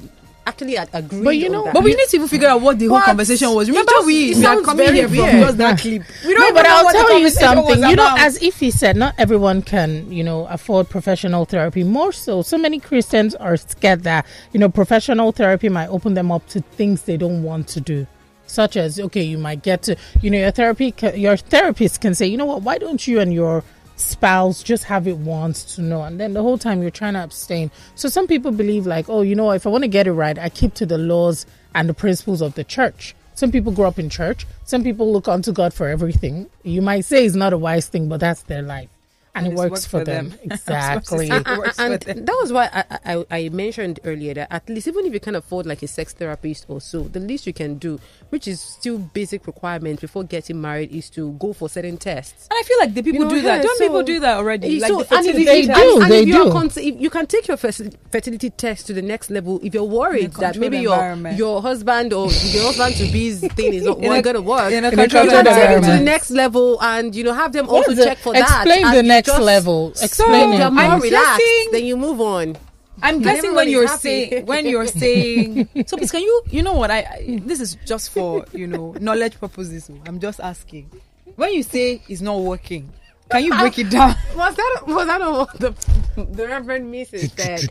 actually 0.48 0.76
had 0.76 0.90
agreed. 0.94 1.24
But 1.24 1.38
you 1.38 1.50
know- 1.50 1.66
that. 1.66 1.74
But 1.74 1.84
we 1.84 1.94
need 1.94 2.08
to 2.08 2.16
even 2.16 2.28
figure 2.28 2.48
out 2.48 2.62
what 2.62 2.80
the 2.80 2.88
whole 2.88 3.02
conversation 3.02 3.54
was. 3.54 3.70
Remember, 3.70 3.92
just- 3.92 4.06
we, 4.08 4.34
we 4.34 4.46
are 4.46 4.62
coming 4.62 4.94
here 4.94 5.08
from 5.08 5.18
weird. 5.18 5.32
just 5.32 5.58
that 5.58 5.80
clip. 5.80 6.04
We 6.26 6.34
don't 6.34 6.42
no, 6.42 6.54
but 6.54 6.64
know 6.64 6.70
I'll 6.76 6.92
tell 6.92 7.20
you 7.20 7.30
something. 7.30 7.80
You 7.90 7.96
know, 7.96 8.08
about. 8.08 8.20
as 8.20 8.40
Ify 8.40 8.72
said, 8.72 8.96
not 8.96 9.14
everyone 9.18 9.62
can, 9.62 10.12
you 10.12 10.24
know, 10.24 10.46
afford 10.48 10.90
professional 10.90 11.46
therapy. 11.46 11.84
More 11.84 12.12
so, 12.12 12.42
so 12.42 12.58
many 12.58 12.80
Christians 12.80 13.36
are 13.36 13.58
scared 13.58 14.04
that, 14.04 14.26
you 14.54 14.60
know, 14.60 14.70
professional 14.70 15.32
therapy 15.32 15.70
might 15.70 15.88
open 15.88 16.14
them 16.14 16.32
up 16.32 16.48
to 16.50 16.62
things 16.62 17.04
they 17.04 17.18
don't 17.18 17.44
want 17.44 17.68
to 17.70 17.82
do. 17.82 18.08
Such 18.50 18.78
as, 18.78 18.98
okay, 18.98 19.24
you 19.24 19.38
might 19.38 19.62
get 19.62 19.82
to, 19.84 19.98
you 20.22 20.30
know, 20.32 20.38
your 20.38 20.52
therapy, 20.52 20.94
your 21.16 21.36
therapist 21.36 22.00
can 22.00 22.16
say, 22.16 22.28
you 22.28 22.38
know 22.38 22.46
what, 22.46 22.62
why 22.62 22.78
don't 22.78 23.06
you 23.06 23.20
and 23.20 23.34
your 23.34 23.62
spouse 23.98 24.64
just 24.64 24.86
have 24.86 25.08
it 25.08 25.18
once 25.18 25.76
to 25.76 25.82
know 25.82 26.04
and 26.04 26.20
then 26.20 26.34
the 26.34 26.42
whole 26.42 26.58
time 26.58 26.82
you're 26.82 26.92
trying 26.92 27.14
to 27.14 27.24
abstain. 27.24 27.70
So 27.96 28.10
some 28.10 28.28
people 28.28 28.52
believe 28.52 28.86
like 28.86 29.10
oh 29.10 29.22
you 29.22 29.36
know 29.36 29.52
if 29.52 29.66
i 29.66 29.70
want 29.70 29.84
to 29.84 29.88
get 29.88 30.08
it 30.08 30.14
right 30.14 30.38
i 30.38 30.50
keep 30.50 30.74
to 30.76 30.86
the 30.86 30.98
laws 30.98 31.46
and 31.76 31.90
the 31.90 31.94
principles 31.94 32.42
of 32.42 32.56
the 32.56 32.64
church. 32.64 33.16
Some 33.36 33.52
people 33.52 33.72
grow 33.72 33.88
up 33.88 34.00
in 34.00 34.10
church. 34.10 34.48
Some 34.64 34.84
people 34.84 35.12
look 35.12 35.28
unto 35.28 35.52
god 35.52 35.74
for 35.74 35.88
everything. 35.88 36.50
You 36.64 36.82
might 36.82 37.06
say 37.06 37.26
it's 37.26 37.36
not 37.36 37.54
a 37.54 37.58
wise 37.58 37.88
thing 37.88 38.08
but 38.08 38.20
that's 38.20 38.44
their 38.44 38.62
life 38.62 38.90
and, 39.38 39.48
it 39.54 39.56
works 39.56 39.86
for 39.86 40.00
for 40.00 40.04
them, 40.06 40.30
them. 40.30 40.40
I 40.50 40.54
was 40.54 40.62
about 40.68 41.04
to 41.06 41.22
exactly 41.22 41.30
and, 41.30 41.48
and 41.80 42.02
them. 42.02 42.26
that 42.26 42.38
was 42.42 42.54
why 42.54 42.70
I, 42.74 43.16
I, 43.16 43.26
I 43.32 43.50
mentioned 43.50 44.00
earlier 44.04 44.34
that 44.36 44.52
at 44.52 44.68
least 44.70 44.88
even 44.88 45.06
if 45.06 45.14
you 45.14 45.20
can 45.20 45.36
afford 45.36 45.66
like 45.66 45.82
a 45.84 45.88
sex 45.88 46.14
therapist 46.14 46.66
or 46.68 46.82
so, 46.82 47.02
the 47.04 47.20
least 47.20 47.48
you 47.48 47.54
can 47.54 47.78
do, 47.78 48.00
which 48.30 48.48
is 48.48 48.60
still 48.62 48.98
basic 48.98 49.48
requirement 49.48 50.02
before 50.02 50.24
getting 50.24 50.60
married, 50.62 50.92
is 50.92 51.10
to 51.12 51.32
go 51.34 51.54
for 51.54 51.70
certain 51.70 51.98
tests. 51.98 52.48
And 52.52 52.58
I 52.58 52.64
feel 52.64 52.80
like 52.80 52.94
the 52.94 53.02
people 53.04 53.20
You 53.22 53.26
know, 53.26 53.30
do 53.30 53.42
that. 53.42 53.58
yeah, 53.58 53.62
Don't 53.64 53.78
so- 53.78 53.86
people 53.86 54.04
do 54.04 54.20
that 54.20 54.38
already? 54.38 54.80
Like 54.80 54.92
the 54.92 55.16
and 55.16 55.26
if 55.28 55.36
They 55.36 55.62
do, 55.66 55.72
and, 55.74 56.04
and 56.04 56.12
they 56.12 56.22
if 56.24 56.28
do. 56.28 56.52
cons- 56.52 56.78
if 56.78 57.00
you 57.00 57.10
can 57.10 57.26
take 57.28 57.48
your 57.48 57.58
fertility 57.58 58.50
test 58.50 58.88
to 58.88 58.94
the 58.94 59.02
next 59.02 59.30
level 59.30 59.60
if 59.64 59.74
you're 59.74 59.84
worried 59.84 60.34
that 60.34 60.58
maybe 60.58 60.78
your 60.80 61.16
your 61.36 61.62
husband 61.62 62.14
or 62.14 62.28
your 62.32 62.64
husband 62.64 62.96
to 62.96 63.12
be's 63.12 63.40
thing 63.58 63.74
is 63.74 63.84
not 63.84 64.00
going 64.00 64.24
to 64.36 64.42
work. 64.42 64.72
in 64.72 64.84
a 64.86 64.90
you 64.92 64.96
can 64.98 65.10
take 65.10 65.26
it 65.26 65.82
to 65.84 65.88
the 65.88 66.00
next 66.04 66.32
level 66.32 66.82
and 66.82 67.16
you 67.16 67.24
know 67.24 67.34
have 67.34 67.52
them 67.54 67.70
also 67.70 67.94
check 67.96 68.18
for 68.18 68.34
that. 68.34 68.66
explain 68.66 68.84
the 68.92 69.04
you 69.04 69.04
next 69.28 69.38
just- 69.38 69.42
level 69.44 69.94
So, 69.96 70.06
explain 70.06 70.54
If 70.54 70.60
you're 70.60 70.68
it 70.68 70.72
more 70.72 70.84
I'm 70.84 71.00
relaxed, 71.02 71.40
guessing- 71.40 71.72
then 71.72 71.86
you 71.86 71.98
move 71.98 72.22
on. 72.22 72.58
I'm 73.04 73.22
guessing 73.22 73.54
when 73.54 73.70
you're 73.70 73.86
happy. 73.86 74.00
saying 74.30 74.46
when 74.48 74.66
you're 74.66 74.88
saying 74.88 75.70
so 75.86 75.98
please 75.98 76.10
can 76.12 76.22
you 76.24 76.42
you 76.50 76.64
know 76.64 76.74
what 76.74 76.90
I, 76.90 77.00
I 77.02 77.40
this 77.46 77.60
is 77.62 77.78
just 77.86 78.10
for 78.10 78.44
you 78.54 78.66
know 78.66 78.96
knowledge 79.00 79.40
purposes 79.40 79.92
I'm 80.08 80.20
just 80.20 80.40
asking 80.40 80.90
when 81.36 81.54
you 81.54 81.62
say 81.62 82.02
it's 82.10 82.22
not 82.22 82.40
working 82.42 82.90
can 83.30 83.44
you 83.44 83.54
break 83.56 83.78
it 83.78 83.92
down 83.92 84.16
Was 84.36 84.56
that 84.56 84.80
was 84.88 85.06
that 85.06 85.22
what 85.22 85.54
the 85.60 85.76
the 86.16 86.48
Reverend 86.48 86.92
Mrs. 86.92 87.38
said? 87.38 87.70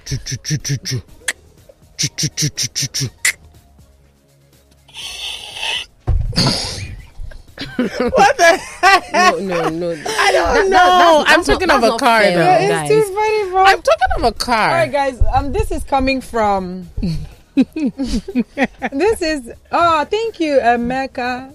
what 7.76 8.36
the 8.36 8.58
heck? 8.80 9.12
No, 9.12 9.38
no, 9.38 9.68
no. 9.70 9.90
I 10.06 10.30
don't 10.32 10.70
know. 10.70 11.24
I'm 11.26 11.42
talking 11.42 11.70
of 11.70 11.82
a 11.82 11.96
car, 11.96 12.22
though. 12.22 12.34
guys. 12.36 12.90
it's 12.90 13.08
too 13.08 13.14
funny 13.14 13.50
bro 13.50 13.64
i'm 13.64 13.80
talking 13.82 14.12
of 14.16 14.24
a 14.24 14.32
car 14.32 14.68
all 14.70 14.74
right 14.74 14.92
guys 14.92 15.20
um 15.34 15.52
this 15.52 15.70
is 15.70 15.82
coming 15.84 16.20
from 16.20 16.88
this 18.92 19.22
is 19.22 19.52
oh 19.72 20.04
thank 20.04 20.38
you 20.40 20.60
America 20.60 21.52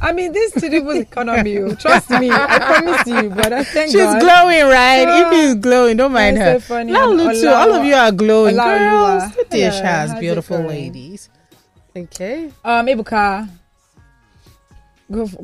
I 0.00 0.12
mean 0.12 0.32
this 0.32 0.52
Tinubu's 0.52 1.00
economy 1.00 1.58
oh, 1.58 1.74
trust 1.74 2.10
me 2.10 2.30
I 2.30 2.58
promise 2.58 3.06
you 3.06 3.30
but 3.30 3.52
I 3.52 3.64
thank 3.64 3.92
She's 3.92 4.02
God 4.02 4.20
glowing, 4.20 4.64
right? 4.68 5.06
Ah, 5.08 5.20
if 5.22 5.32
he's 5.32 5.54
glowing, 5.56 5.96
don't 5.96 6.12
mind 6.12 6.36
her. 6.36 6.60
so 6.60 6.60
funny. 6.60 6.92
Laulu 6.92 7.30
And 7.30 7.40
too. 7.40 7.48
All 7.48 7.72
of 7.72 7.84
you 7.84 7.94
are 7.94 8.12
glowing. 8.12 8.56
Olaoluwa. 8.56 9.20
Girls, 9.20 9.36
the 9.36 9.44
dish 9.44 9.60
Yeah, 9.74 9.82
has 9.82 10.14
beautiful 10.20 10.58
going? 10.58 10.68
ladies. 10.68 11.30
Okay. 11.96 12.50
um 12.62 12.86
Ebuka 12.86 13.48
Go 15.10 15.26
for. 15.26 15.42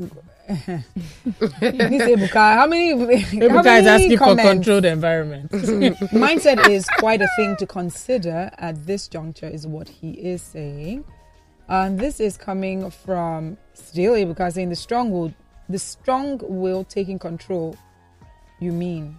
Ebuka, 1.61 2.55
how 2.55 2.67
many? 2.67 2.89
how 2.99 3.05
Ebuka 3.05 3.63
many 3.63 3.79
is 3.81 3.87
asking 3.87 4.11
for 4.17 4.17
comments? 4.17 4.43
controlled 4.51 4.85
environment. 4.85 5.51
Mindset 5.51 6.67
is 6.69 6.85
quite 6.97 7.21
a 7.21 7.29
thing 7.35 7.55
to 7.57 7.67
consider 7.67 8.49
at 8.57 8.85
this 8.85 9.07
juncture, 9.07 9.47
is 9.47 9.67
what 9.67 9.87
he 9.87 10.11
is 10.11 10.41
saying. 10.41 11.05
And 11.69 11.99
this 11.99 12.19
is 12.19 12.37
coming 12.37 12.89
from 12.89 13.57
still 13.73 14.13
Ebuka 14.13 14.51
saying 14.51 14.69
the 14.69 14.75
strong 14.75 15.11
will, 15.11 15.33
the 15.69 15.79
strong 15.79 16.39
will 16.43 16.83
taking 16.83 17.19
control. 17.19 17.75
You 18.59 18.71
mean? 18.71 19.17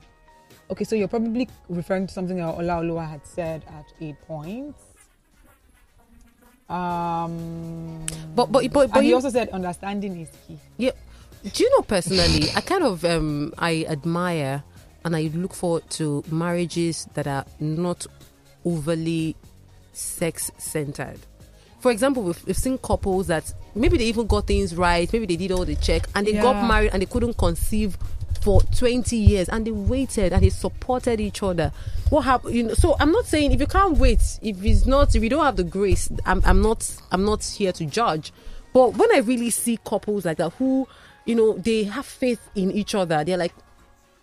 Okay, 0.71 0.85
so 0.85 0.97
you're 0.97 1.09
probably 1.09 1.49
referring 1.69 2.07
to 2.09 2.13
something 2.13 2.37
that 2.37 2.57
Olaoluwa 2.57 3.09
had 3.09 3.27
said 3.27 3.65
at 3.69 3.87
a 4.01 4.13
point. 4.27 4.75
Um, 6.69 8.07
But 8.35 8.51
but 8.53 8.71
but, 8.73 8.91
but 8.93 9.05
you, 9.05 9.15
also 9.15 9.31
said 9.31 9.49
understanding 9.51 10.21
is 10.21 10.29
key. 10.47 10.59
yeah. 10.79 10.93
Do 11.43 11.65
you 11.65 11.71
know 11.77 11.83
personally? 11.83 12.49
I 12.55 12.61
kind 12.61 12.85
of 12.85 13.05
um 13.05 13.53
I 13.59 13.85
admire 13.89 14.63
and 15.05 15.17
I 15.17 15.23
look 15.35 15.55
forward 15.55 15.89
to 15.99 16.23
marriages 16.31 17.09
that 17.15 17.27
are 17.27 17.45
not 17.59 18.07
overly 18.65 19.35
sex 19.93 20.53
centered. 20.59 21.19
For 21.81 21.91
example, 21.91 22.23
we've, 22.23 22.47
we've 22.47 22.57
seen 22.57 22.79
couples 22.79 23.27
that 23.27 23.53
maybe 23.75 23.99
they 23.99 24.05
even 24.05 24.29
got 24.29 24.47
things 24.47 24.77
right, 24.77 25.13
maybe 25.13 25.27
they 25.27 25.35
did 25.37 25.51
all 25.51 25.65
the 25.65 25.75
check, 25.75 26.07
and 26.15 26.25
they 26.25 26.35
got 26.35 26.65
married 26.69 26.91
and 26.93 27.03
they 27.03 27.07
couldn't 27.07 27.37
conceive 27.37 27.99
for 28.43 28.61
20 28.63 29.17
years 29.17 29.49
and 29.49 29.67
they 29.67 29.71
waited 29.71 30.33
and 30.33 30.43
they 30.43 30.51
supported 30.51 31.21
each 31.21 31.43
other. 31.43 31.73
What 32.11 32.23
happened? 32.23 32.55
You 32.55 32.63
know, 32.65 32.75
so 32.75 32.97
I'm 33.01 33.13
not 33.13 33.27
saying 33.27 33.53
if 33.53 33.61
you 33.61 33.67
can't 33.67 33.97
wait, 33.99 34.21
if 34.43 34.63
it's 34.65 34.87
not, 34.87 35.15
if 35.15 35.23
you 35.23 35.29
don't 35.29 35.45
have 35.45 35.57
the 35.57 35.65
grace, 35.65 36.11
I'm, 36.27 36.43
I'm 36.45 36.61
not, 36.61 36.91
I'm 37.11 37.25
not 37.25 37.45
here 37.45 37.73
to 37.73 37.85
judge. 37.87 38.33
But 38.73 38.97
when 38.97 39.15
I 39.15 39.19
really 39.19 39.51
see 39.51 39.79
couples 39.85 40.25
like 40.25 40.39
that 40.39 40.51
who, 40.55 40.89
you 41.25 41.35
know, 41.35 41.53
they 41.59 41.85
have 41.85 42.07
faith 42.07 42.41
in 42.55 42.71
each 42.73 42.95
other, 42.95 43.23
they're 43.25 43.37
like, 43.37 43.53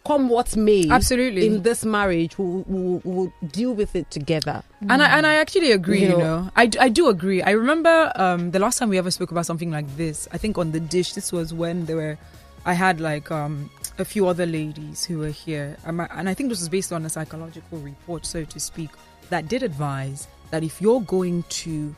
come 0.06 0.30
what 0.30 0.56
may, 0.56 0.90
Absolutely. 0.90 1.46
in 1.46 1.62
this 1.62 1.86
marriage, 1.86 2.38
we'll, 2.38 2.64
we'll, 2.68 3.02
we'll 3.04 3.34
deal 3.52 3.74
with 3.74 3.96
it 3.96 4.10
together. 4.10 4.64
And 4.82 5.04
I 5.04 5.18
and 5.18 5.28
I 5.28 5.36
actually 5.36 5.72
agree. 5.72 6.00
You 6.02 6.08
You 6.10 6.18
know. 6.18 6.42
know, 6.44 6.52
I, 6.56 6.70
I 6.80 6.90
do 6.90 7.10
agree. 7.10 7.42
I 7.44 7.52
remember 7.52 8.12
um, 8.16 8.52
the 8.52 8.60
last 8.60 8.80
time 8.80 8.90
we 8.90 8.98
ever 8.98 9.12
spoke 9.12 9.30
about 9.32 9.46
something 9.46 9.70
like 9.72 9.86
this. 9.98 10.28
I 10.32 10.38
think 10.38 10.58
on 10.58 10.72
the 10.72 10.80
dish. 10.80 11.14
This 11.14 11.32
was 11.32 11.54
when 11.54 11.86
there 11.86 11.98
were, 11.98 12.18
I 12.66 12.74
had 12.74 13.00
like 13.00 13.30
um, 13.30 13.70
a 14.00 14.06
few 14.06 14.28
other 14.28 14.46
ladies 14.46 15.04
who 15.06 15.20
were 15.20 15.30
here, 15.30 15.78
Um, 15.86 16.00
and 16.00 16.30
I 16.30 16.34
think 16.34 16.50
this 16.50 16.60
was 16.60 16.70
based 16.70 16.92
on 16.94 17.06
a 17.06 17.10
psychological 17.10 17.80
report, 17.80 18.26
so 18.26 18.44
to 18.46 18.60
speak, 18.60 18.90
that 19.30 19.48
did 19.48 19.64
advise 19.64 20.28
that 20.52 20.64
if 20.64 20.82
you're 20.82 21.02
going 21.02 21.44
to 21.50 21.96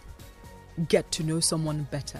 get 0.87 1.09
to 1.11 1.23
know 1.23 1.39
someone 1.39 1.87
better, 1.91 2.19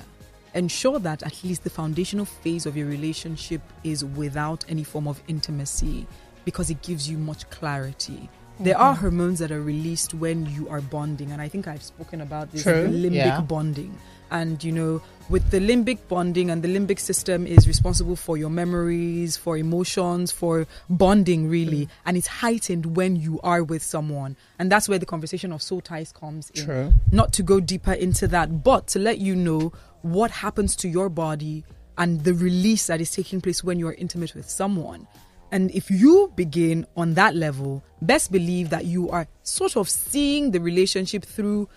ensure 0.54 1.00
that 1.00 1.24
at 1.24 1.44
least 1.44 1.64
the 1.64 1.70
foundational 1.70 2.26
phase 2.26 2.66
of 2.66 2.78
your 2.78 2.88
relationship 2.88 3.62
is 3.84 4.06
without 4.06 4.64
any 4.70 4.84
form 4.84 5.08
of 5.08 5.22
intimacy 5.28 6.06
because 6.46 6.70
it 6.70 6.82
gives 6.82 7.10
you 7.10 7.18
much 7.18 7.50
clarity. 7.50 8.30
There 8.60 8.78
are 8.78 8.94
hormones 8.94 9.40
that 9.40 9.52
are 9.52 9.62
released 9.62 10.14
when 10.14 10.46
you 10.46 10.70
are 10.70 10.82
bonding, 10.82 11.32
and 11.32 11.42
I 11.42 11.48
think 11.48 11.68
I've 11.68 11.82
spoken 11.82 12.22
about 12.22 12.52
this 12.52 12.64
limbic 12.66 13.14
yeah. 13.14 13.42
bonding. 13.42 13.98
And 14.32 14.64
you 14.64 14.72
know, 14.72 15.02
with 15.30 15.50
the 15.52 15.60
limbic 15.60 16.00
bonding, 16.08 16.50
and 16.50 16.64
the 16.64 16.68
limbic 16.68 17.00
system 17.00 17.46
is 17.46 17.68
responsible 17.68 18.16
for 18.16 18.38
your 18.38 18.50
memories, 18.50 19.38
for 19.38 19.58
emotions, 19.58 20.32
for 20.32 20.66
bonding, 20.90 21.50
really. 21.50 21.86
Mm. 21.86 21.90
And 22.06 22.18
it's 22.18 22.28
heightened 22.28 22.96
when 22.96 23.16
you 23.16 23.40
are 23.44 23.64
with 23.64 23.84
someone, 23.84 24.36
and 24.58 24.72
that's 24.72 24.90
where 24.90 25.00
the 25.00 25.06
conversation 25.06 25.52
of 25.52 25.62
soul 25.62 25.82
ties 25.82 26.12
comes 26.12 26.50
in 26.52 26.66
True. 26.66 26.94
not 27.12 27.34
to 27.34 27.44
go 27.44 27.60
deeper 27.60 27.94
into 27.94 28.28
that, 28.30 28.64
but 28.64 28.88
to 28.88 29.00
let 29.00 29.20
you 29.20 29.36
know 29.36 29.74
what 30.02 30.32
happens 30.32 30.76
to 30.78 30.88
your 30.88 31.10
body 31.10 31.64
and 31.98 32.24
the 32.24 32.34
release 32.34 32.88
that 32.88 33.02
is 33.02 33.12
taking 33.12 33.42
place 33.42 33.64
when 33.64 33.78
you 33.78 33.88
are 33.88 33.94
intimate 33.94 34.34
with 34.34 34.50
someone. 34.50 35.08
And 35.52 35.70
if 35.72 35.92
you 35.92 36.32
begin 36.36 36.88
on 36.96 37.14
that 37.16 37.36
level, 37.36 37.84
best 38.02 38.32
believe 38.32 38.70
that 38.70 38.86
you 38.86 39.10
are 39.10 39.28
sort 39.44 39.76
of 39.76 39.90
seeing 39.90 40.52
the 40.52 40.60
relationship 40.60 41.26
through 41.26 41.68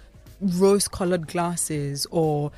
rose 0.40 0.88
colored 0.88 1.26
glasses 1.26 2.06
or 2.10 2.52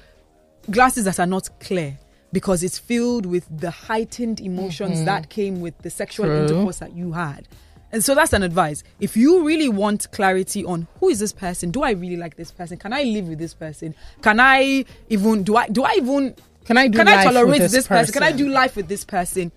glasses 0.70 1.04
that 1.04 1.20
are 1.20 1.26
not 1.26 1.48
clear 1.60 1.98
because 2.32 2.62
it's 2.62 2.78
filled 2.78 3.26
with 3.26 3.46
the 3.56 3.70
heightened 3.70 4.40
emotions 4.40 4.96
mm-hmm. 4.96 5.04
that 5.06 5.30
came 5.30 5.60
with 5.60 5.76
the 5.78 5.90
sexual 5.90 6.26
True. 6.26 6.42
intercourse 6.42 6.78
that 6.78 6.94
you 6.94 7.12
had. 7.12 7.48
And 7.92 8.04
so 8.04 8.14
that's 8.14 8.32
an 8.32 8.42
advice. 8.42 8.82
If 9.00 9.16
you 9.16 9.44
really 9.44 9.68
want 9.68 10.10
clarity 10.10 10.64
on 10.64 10.88
who 10.98 11.08
is 11.08 11.20
this 11.20 11.32
person, 11.32 11.70
do 11.70 11.82
I 11.82 11.92
really 11.92 12.16
like 12.16 12.36
this 12.36 12.50
person? 12.50 12.78
Can 12.78 12.92
I 12.92 13.04
live 13.04 13.28
with 13.28 13.38
this 13.38 13.54
person? 13.54 13.94
Can 14.22 14.40
I 14.40 14.84
even 15.08 15.44
do 15.44 15.56
I 15.56 15.68
do 15.68 15.84
I 15.84 15.94
even 15.96 16.34
Can 16.64 16.76
I 16.76 16.88
do 16.88 16.98
can 16.98 17.08
I 17.08 17.24
tolerate 17.24 17.60
this 17.60 17.72
this, 17.72 17.86
person? 17.86 18.12
Can 18.12 18.22
I 18.22 18.32
do 18.32 18.48
life 18.48 18.76
with 18.76 18.88
this 18.88 19.04
person? 19.04 19.52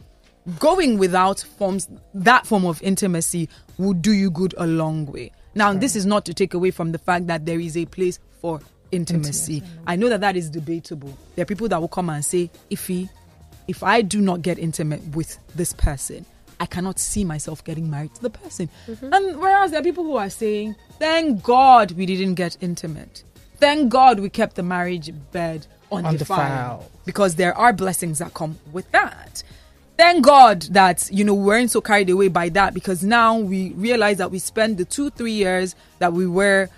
Going 0.59 0.97
without 0.97 1.39
forms 1.57 1.89
that 2.13 2.45
form 2.45 2.65
of 2.65 2.81
intimacy 2.81 3.49
will 3.77 3.93
do 3.93 4.13
you 4.13 4.31
good 4.31 4.53
a 4.57 4.67
long 4.67 5.05
way. 5.07 5.31
Now, 5.55 5.73
this 5.73 5.95
is 5.95 6.05
not 6.05 6.25
to 6.25 6.33
take 6.33 6.53
away 6.53 6.71
from 6.71 6.91
the 6.91 6.97
fact 6.99 7.27
that 7.27 7.45
there 7.45 7.59
is 7.59 7.75
a 7.75 7.85
place 7.85 8.19
for 8.41 8.59
intimacy. 8.91 9.63
I 9.87 9.95
know 9.95 10.09
that 10.09 10.21
that 10.21 10.35
is 10.35 10.49
debatable. 10.49 11.17
There 11.35 11.43
are 11.43 11.45
people 11.45 11.67
that 11.69 11.79
will 11.81 11.87
come 11.87 12.09
and 12.09 12.23
say, 12.23 12.49
"Ify, 12.71 13.09
if 13.67 13.83
I 13.83 14.01
do 14.01 14.19
not 14.21 14.41
get 14.41 14.57
intimate 14.57 15.01
with 15.15 15.37
this 15.55 15.73
person, 15.73 16.25
I 16.59 16.65
cannot 16.65 16.99
see 16.99 17.23
myself 17.23 17.63
getting 17.63 17.89
married 17.89 18.15
to 18.15 18.21
the 18.21 18.29
person. 18.29 18.69
And 18.87 19.39
whereas 19.39 19.71
there 19.71 19.79
are 19.79 19.83
people 19.83 20.03
who 20.03 20.17
are 20.17 20.29
saying, 20.29 20.75
thank 20.97 21.41
God 21.41 21.91
we 21.93 22.05
didn't 22.05 22.33
get 22.33 22.57
intimate. 22.59 23.23
Thank 23.57 23.89
God 23.89 24.19
we 24.19 24.29
kept 24.29 24.55
the 24.55 24.63
marriage 24.63 25.11
bed 25.31 25.67
undefiled. 25.91 26.11
Undefiled. 26.11 26.91
Because 27.05 27.35
there 27.35 27.57
are 27.57 27.71
blessings 27.71 28.19
that 28.19 28.33
come 28.33 28.57
with 28.73 28.91
that. 28.91 29.43
Thank 29.99 30.23
God 30.23 30.61
that, 30.71 31.09
you 31.11 31.25
know, 31.25 31.33
we 31.33 31.43
weren't 31.43 31.71
so 31.71 31.81
carried 31.81 32.09
away 32.09 32.29
by 32.29 32.47
that 32.49 32.73
because 32.73 33.03
now 33.03 33.37
we 33.37 33.71
realize 33.73 34.15
that 34.19 34.31
we 34.31 34.39
spend 34.39 34.77
the 34.77 34.85
two, 34.85 35.09
three 35.09 35.33
years 35.33 35.75
that 35.99 36.13
we 36.13 36.25
were 36.25 36.69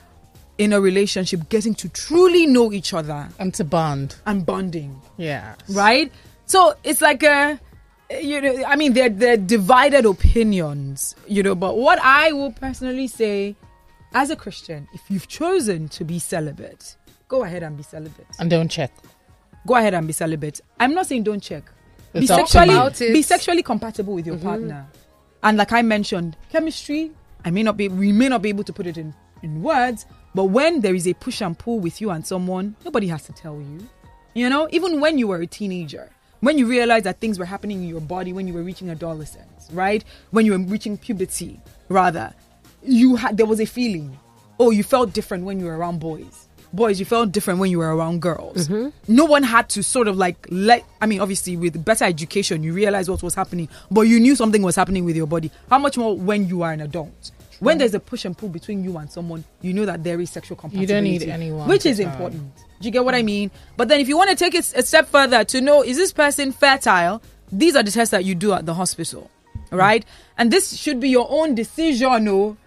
in 0.58 0.74
a 0.74 0.82
relationship 0.82 1.48
getting 1.50 1.76
to 1.76 1.88
truly 1.90 2.48
know 2.48 2.72
each 2.74 2.96
other 2.96 3.30
And 3.38 3.54
to 3.54 3.64
bond. 3.64 4.16
and 4.26 4.44
bonding 4.44 5.00
Yeah. 5.18 5.54
right? 5.70 6.12
So 6.48 6.74
it's 6.84 7.00
like 7.00 7.22
a, 7.22 7.60
you 8.10 8.42
know, 8.42 8.64
I 8.66 8.76
mean, 8.76 8.94
they're 8.94 9.10
they're 9.10 9.38
divided 9.38 10.06
opinions, 10.08 11.16
you 11.28 11.44
know. 11.44 11.54
But 11.54 11.78
what 11.78 12.00
I 12.02 12.32
will 12.32 12.52
personally 12.52 13.06
say, 13.08 13.56
as 14.16 14.32
a 14.32 14.36
Christian, 14.36 14.88
if 14.94 15.02
you've 15.12 15.28
chosen 15.28 15.90
to 15.90 16.04
be 16.04 16.18
celibate, 16.18 16.96
go 17.28 17.44
ahead 17.44 17.62
and 17.62 17.78
be 17.78 17.84
celibate. 17.84 18.26
And 18.40 18.50
don't 18.50 18.68
check. 18.70 18.92
Go 19.68 19.76
ahead 19.76 19.94
and 19.94 20.08
be 20.08 20.14
celibate. 20.14 20.60
I'm 20.80 20.96
not 20.96 21.06
saying 21.06 21.24
don't 21.24 21.40
check. 21.44 21.66
Be 22.14 22.28
sexually 22.28 22.70
you. 22.70 22.76
About 22.76 23.02
it. 23.02 23.14
be 23.14 23.22
sexually 23.22 23.64
compatible 23.64 24.14
with 24.14 24.26
your 24.26 24.36
mm-hmm. 24.36 24.48
partner, 24.48 24.88
and 25.44 25.58
like 25.58 25.72
I 25.72 25.82
mentioned, 25.82 26.38
chemistry. 26.50 27.12
I 27.44 27.50
may 27.52 27.64
not 27.64 27.78
be. 27.78 27.88
We 27.88 28.12
may 28.12 28.30
not 28.30 28.42
be 28.42 28.50
able 28.50 28.64
to 28.66 28.74
put 28.74 28.86
it 28.86 28.98
in 28.98 29.14
in 29.44 29.64
words, 29.64 30.06
but 30.36 30.46
when 30.46 30.82
there 30.82 30.94
is 30.94 31.08
a 31.08 31.14
push 31.14 31.42
and 31.42 31.58
pull 31.58 31.80
with 31.80 32.00
you 32.02 32.12
and 32.12 32.26
someone, 32.26 32.76
nobody 32.86 33.08
has 33.08 33.24
to 33.24 33.34
tell 33.34 33.56
you. 33.56 33.88
You 34.34 34.50
know, 34.50 34.68
even 34.72 35.02
when 35.02 35.18
you 35.18 35.28
were 35.28 35.42
a 35.42 35.48
teenager, 35.48 36.10
when 36.42 36.58
you 36.58 36.66
realized 36.68 37.06
that 37.06 37.20
things 37.20 37.38
were 37.40 37.46
happening 37.46 37.84
in 37.84 37.90
your 37.90 38.02
body 38.02 38.34
when 38.34 38.48
you 38.48 38.54
were 38.54 38.64
reaching 38.64 38.90
adolescence, 38.90 39.70
right? 39.72 40.04
When 40.32 40.46
you 40.46 40.54
were 40.54 40.60
reaching 40.66 40.98
puberty, 40.98 41.60
rather, 41.90 42.34
you 42.84 43.16
had 43.16 43.38
there 43.38 43.46
was 43.46 43.60
a 43.60 43.66
feeling. 43.66 44.18
Oh, 44.60 44.72
you 44.72 44.84
felt 44.84 45.14
different 45.14 45.44
when 45.46 45.60
you 45.60 45.66
were 45.66 45.78
around 45.78 46.00
boys. 46.00 46.48
Boys, 46.74 47.00
you 47.00 47.06
felt 47.06 47.32
different 47.32 47.60
when 47.60 47.70
you 47.70 47.80
were 47.80 47.94
around 47.96 48.22
girls. 48.22 48.68
Mm-hmm. 48.68 48.90
No 49.14 49.26
one 49.26 49.44
had 49.44 49.68
to 49.70 49.84
sort 49.84 50.08
of 50.08 50.18
like 50.18 50.48
let. 50.50 50.86
I 51.02 51.06
mean, 51.06 51.20
obviously, 51.20 51.58
with 51.58 51.84
better 51.84 52.06
education, 52.06 52.64
you 52.64 52.74
realize 52.74 53.10
what 53.10 53.22
was 53.22 53.36
happening, 53.36 53.68
but 53.90 54.02
you 54.02 54.20
knew 54.20 54.36
something 54.36 54.62
was 54.62 54.76
happening 54.76 55.04
with 55.04 55.16
your 55.16 55.28
body. 55.28 55.52
How 55.70 55.80
much 55.80 55.98
more 55.98 56.16
when 56.16 56.48
you 56.48 56.62
are 56.62 56.72
an 56.72 56.82
adult? 56.82 57.32
When 57.60 57.78
there's 57.78 57.94
a 57.94 58.00
push 58.00 58.26
and 58.26 58.36
pull 58.36 58.50
between 58.50 58.84
you 58.84 58.98
and 58.98 59.12
someone, 59.12 59.44
you 59.62 59.72
know 59.72 59.86
that 59.86 60.04
there 60.04 60.20
is 60.20 60.32
sexual 60.32 60.58
compatibility. 60.58 61.10
You 61.10 61.20
don't 61.20 61.28
need 61.28 61.32
anyone 61.32 61.70
which 61.70 61.86
is 61.86 62.00
important. 62.00 62.56
Do 62.56 62.88
you 62.88 62.92
get 62.92 63.06
what 63.06 63.14
I 63.14 63.22
mean? 63.22 63.52
But 63.78 63.88
then 63.88 64.00
if 64.00 64.08
you 64.08 64.18
want 64.18 64.32
to 64.32 64.36
take 64.36 64.56
it 64.56 64.74
a 64.76 64.82
step 64.82 65.08
further 65.08 65.44
to 65.44 65.62
know 65.62 65.84
is 65.84 65.96
this 65.96 66.12
person 66.12 66.54
fertile, 66.54 67.22
these 67.52 67.76
are 67.76 67.84
the 67.84 67.92
tests 67.92 68.10
that 68.12 68.26
you 68.26 68.34
do 68.34 68.54
at 68.54 68.66
the 68.66 68.74
hospital, 68.74 69.30
right? 69.70 70.04
And 70.40 70.50
this 70.50 70.76
should 70.76 71.00
be 71.00 71.10
your 71.10 71.28
own 71.30 71.54
decision, 71.54 72.24
no. 72.24 72.58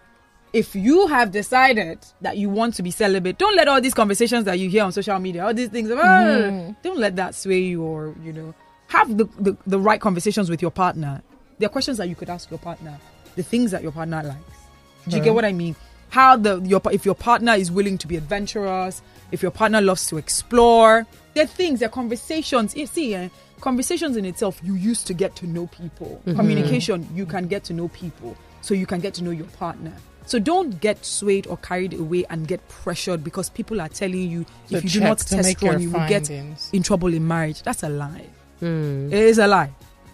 If 0.54 0.76
you 0.76 1.08
have 1.08 1.32
decided 1.32 1.98
that 2.20 2.36
you 2.36 2.48
want 2.48 2.74
to 2.74 2.82
be 2.84 2.92
celibate, 2.92 3.38
don't 3.38 3.56
let 3.56 3.66
all 3.66 3.80
these 3.80 3.92
conversations 3.92 4.44
that 4.44 4.60
you 4.60 4.70
hear 4.70 4.84
on 4.84 4.92
social 4.92 5.18
media, 5.18 5.44
all 5.44 5.52
these 5.52 5.68
things, 5.68 5.90
ah, 5.92 6.72
don't 6.82 6.98
let 6.98 7.16
that 7.16 7.34
sway 7.34 7.58
you 7.58 7.82
or, 7.82 8.14
you 8.22 8.32
know, 8.32 8.54
have 8.86 9.16
the, 9.18 9.24
the, 9.40 9.56
the 9.66 9.80
right 9.80 10.00
conversations 10.00 10.48
with 10.48 10.62
your 10.62 10.70
partner. 10.70 11.22
There 11.58 11.66
are 11.66 11.70
questions 11.70 11.98
that 11.98 12.08
you 12.08 12.14
could 12.14 12.30
ask 12.30 12.50
your 12.50 12.60
partner, 12.60 12.96
the 13.34 13.42
things 13.42 13.72
that 13.72 13.82
your 13.82 13.90
partner 13.90 14.22
likes. 14.22 14.58
Do 15.08 15.16
you 15.16 15.22
get 15.24 15.34
what 15.34 15.44
I 15.44 15.52
mean? 15.52 15.74
How 16.10 16.36
the 16.36 16.60
your 16.60 16.80
if 16.92 17.04
your 17.04 17.16
partner 17.16 17.54
is 17.54 17.72
willing 17.72 17.98
to 17.98 18.06
be 18.06 18.16
adventurous, 18.16 19.02
if 19.32 19.42
your 19.42 19.50
partner 19.50 19.80
loves 19.80 20.06
to 20.06 20.16
explore, 20.16 21.04
there 21.34 21.42
are 21.42 21.48
things, 21.48 21.80
there 21.80 21.88
are 21.88 21.92
conversations. 21.92 22.76
You 22.76 22.86
see, 22.86 23.14
eh, 23.16 23.28
conversations 23.60 24.16
in 24.16 24.24
itself, 24.24 24.60
you 24.62 24.76
used 24.76 25.08
to 25.08 25.14
get 25.14 25.34
to 25.36 25.46
know 25.48 25.66
people. 25.66 26.22
Communication, 26.36 27.08
you 27.12 27.26
can 27.26 27.48
get 27.48 27.64
to 27.64 27.72
know 27.72 27.88
people, 27.88 28.36
so 28.60 28.74
you 28.74 28.86
can 28.86 29.00
get 29.00 29.14
to 29.14 29.24
know 29.24 29.32
your 29.32 29.48
partner. 29.58 29.92
So 30.26 30.38
don't 30.38 30.80
get 30.80 31.04
swayed 31.04 31.46
or 31.46 31.56
carried 31.58 31.92
away 31.94 32.24
and 32.30 32.46
get 32.48 32.66
pressured 32.68 33.22
because 33.22 33.50
people 33.50 33.80
are 33.80 33.88
telling 33.88 34.30
you 34.30 34.46
So 34.70 34.76
if 34.76 34.84
you 34.84 34.90
do 34.90 35.00
not 35.00 35.18
test 35.18 35.46
make 35.48 35.60
your 35.60 35.72
one, 35.72 35.82
you 35.82 35.90
will 35.90 36.08
get 36.08 36.30
in 36.30 36.82
trouble 36.82 37.12
in 37.12 37.26
marriage. 37.26 37.62
That's 37.62 37.82
a 37.82 37.88
lie. 37.88 38.26
Hmm. 38.60 39.08
It 39.12 39.18
is 39.18 39.38
a 39.38 39.46
lie. 39.46 39.70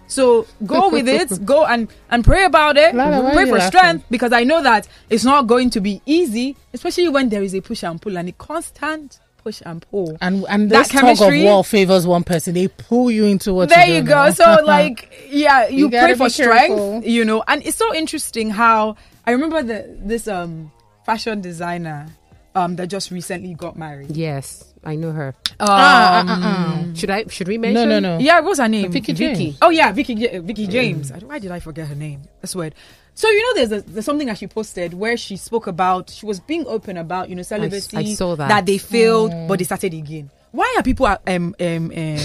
So 0.08 0.46
go 0.66 0.88
with 0.96 1.08
it, 1.08 1.44
go 1.46 1.64
and 1.64 1.86
and 2.10 2.24
pray 2.24 2.44
about 2.44 2.76
it, 2.76 2.94
Lala, 2.96 3.32
pray 3.32 3.44
you 3.44 3.50
for 3.50 3.58
laughing? 3.58 3.68
strength 3.78 4.04
because 4.10 4.32
I 4.32 4.42
know 4.42 4.60
that 4.62 4.88
it's 5.08 5.24
not 5.24 5.46
going 5.46 5.70
to 5.70 5.80
be 5.80 6.02
easy, 6.06 6.56
especially 6.74 7.08
when 7.08 7.28
there 7.28 7.42
is 7.44 7.54
a 7.54 7.60
push 7.60 7.84
and 7.84 8.02
pull 8.02 8.18
and 8.18 8.28
a 8.28 8.32
constant 8.32 9.20
push 9.44 9.62
and 9.64 9.86
pull. 9.90 10.18
And 10.20 10.44
and 10.48 10.68
That 10.70 10.88
this 10.90 11.00
tug 11.00 11.20
of 11.20 11.42
war 11.44 11.62
favors 11.64 12.06
one 12.08 12.24
person. 12.24 12.54
They 12.54 12.66
pull 12.66 13.10
you 13.12 13.24
into 13.24 13.54
what. 13.54 13.68
there 13.68 13.86
you, 13.86 13.94
you 13.96 14.02
go. 14.02 14.14
now. 14.26 14.30
So 14.32 14.58
like, 14.64 15.28
yeah, 15.30 15.68
you, 15.68 15.84
You 15.84 15.90
pray 15.90 16.14
for 16.14 16.26
be 16.26 16.30
careful. 16.32 16.32
strength, 16.32 17.06
you 17.06 17.24
know. 17.24 17.44
And 17.46 17.64
it's 17.64 17.76
so 17.76 17.94
interesting 17.94 18.50
how 18.50 18.96
I 19.26 19.32
remember 19.32 19.62
the 19.62 19.96
this 20.00 20.26
um 20.28 20.70
fashion 21.04 21.40
designer 21.40 22.06
um 22.54 22.76
that 22.76 22.88
just 22.88 23.10
recently 23.10 23.54
got 23.54 23.76
married. 23.78 24.16
Yes, 24.16 24.64
I 24.84 24.96
know 24.96 25.12
her. 25.12 25.34
Um, 25.60 25.66
Ah, 25.68 26.24
ah, 26.26 26.40
ah, 26.42 26.84
Should 26.94 27.10
I? 27.10 27.24
Should 27.26 27.48
we 27.48 27.58
mention? 27.58 27.88
no, 27.88 28.00
no. 28.00 28.16
no. 28.16 28.18
Yeah, 28.22 28.40
what's 28.40 28.58
her 28.58 28.68
name? 28.68 28.90
Veekee 28.92 29.14
Veekee. 29.14 29.34
James. 29.36 29.58
Oh 29.62 29.70
yeah, 29.70 29.92
Veekee 29.92 30.42
Veekee 30.42 30.68
James. 30.68 31.12
I 31.12 31.18
don't- 31.18 31.28
Why 31.28 31.38
did 31.38 31.50
I 31.52 31.60
forget 31.60 31.86
her 31.88 31.94
name? 31.94 32.22
That's 32.40 32.56
weird. 32.56 32.74
So 33.14 33.28
you 33.28 33.42
know, 33.42 33.54
there's 33.66 33.72
a, 33.84 33.90
there's 33.90 34.04
something 34.06 34.26
that 34.28 34.38
she 34.38 34.46
posted 34.46 34.94
where 34.94 35.16
she 35.16 35.36
spoke 35.36 35.66
about 35.66 36.08
she 36.10 36.24
was 36.24 36.40
being 36.40 36.64
open 36.66 36.96
about 36.96 37.28
you 37.28 37.36
know 37.36 37.42
celibacy 37.42 37.96
I 37.96 38.04
saw 38.14 38.34
that. 38.36 38.64
they 38.66 38.78
failed 38.78 39.32
but 39.46 39.58
they 39.58 39.64
started 39.64 39.92
again. 39.94 40.30
Why 40.52 40.74
are 40.76 40.82
people 40.82 41.06
uh, 41.06 41.18
um 41.26 41.54
um, 41.60 41.92
um 41.94 42.18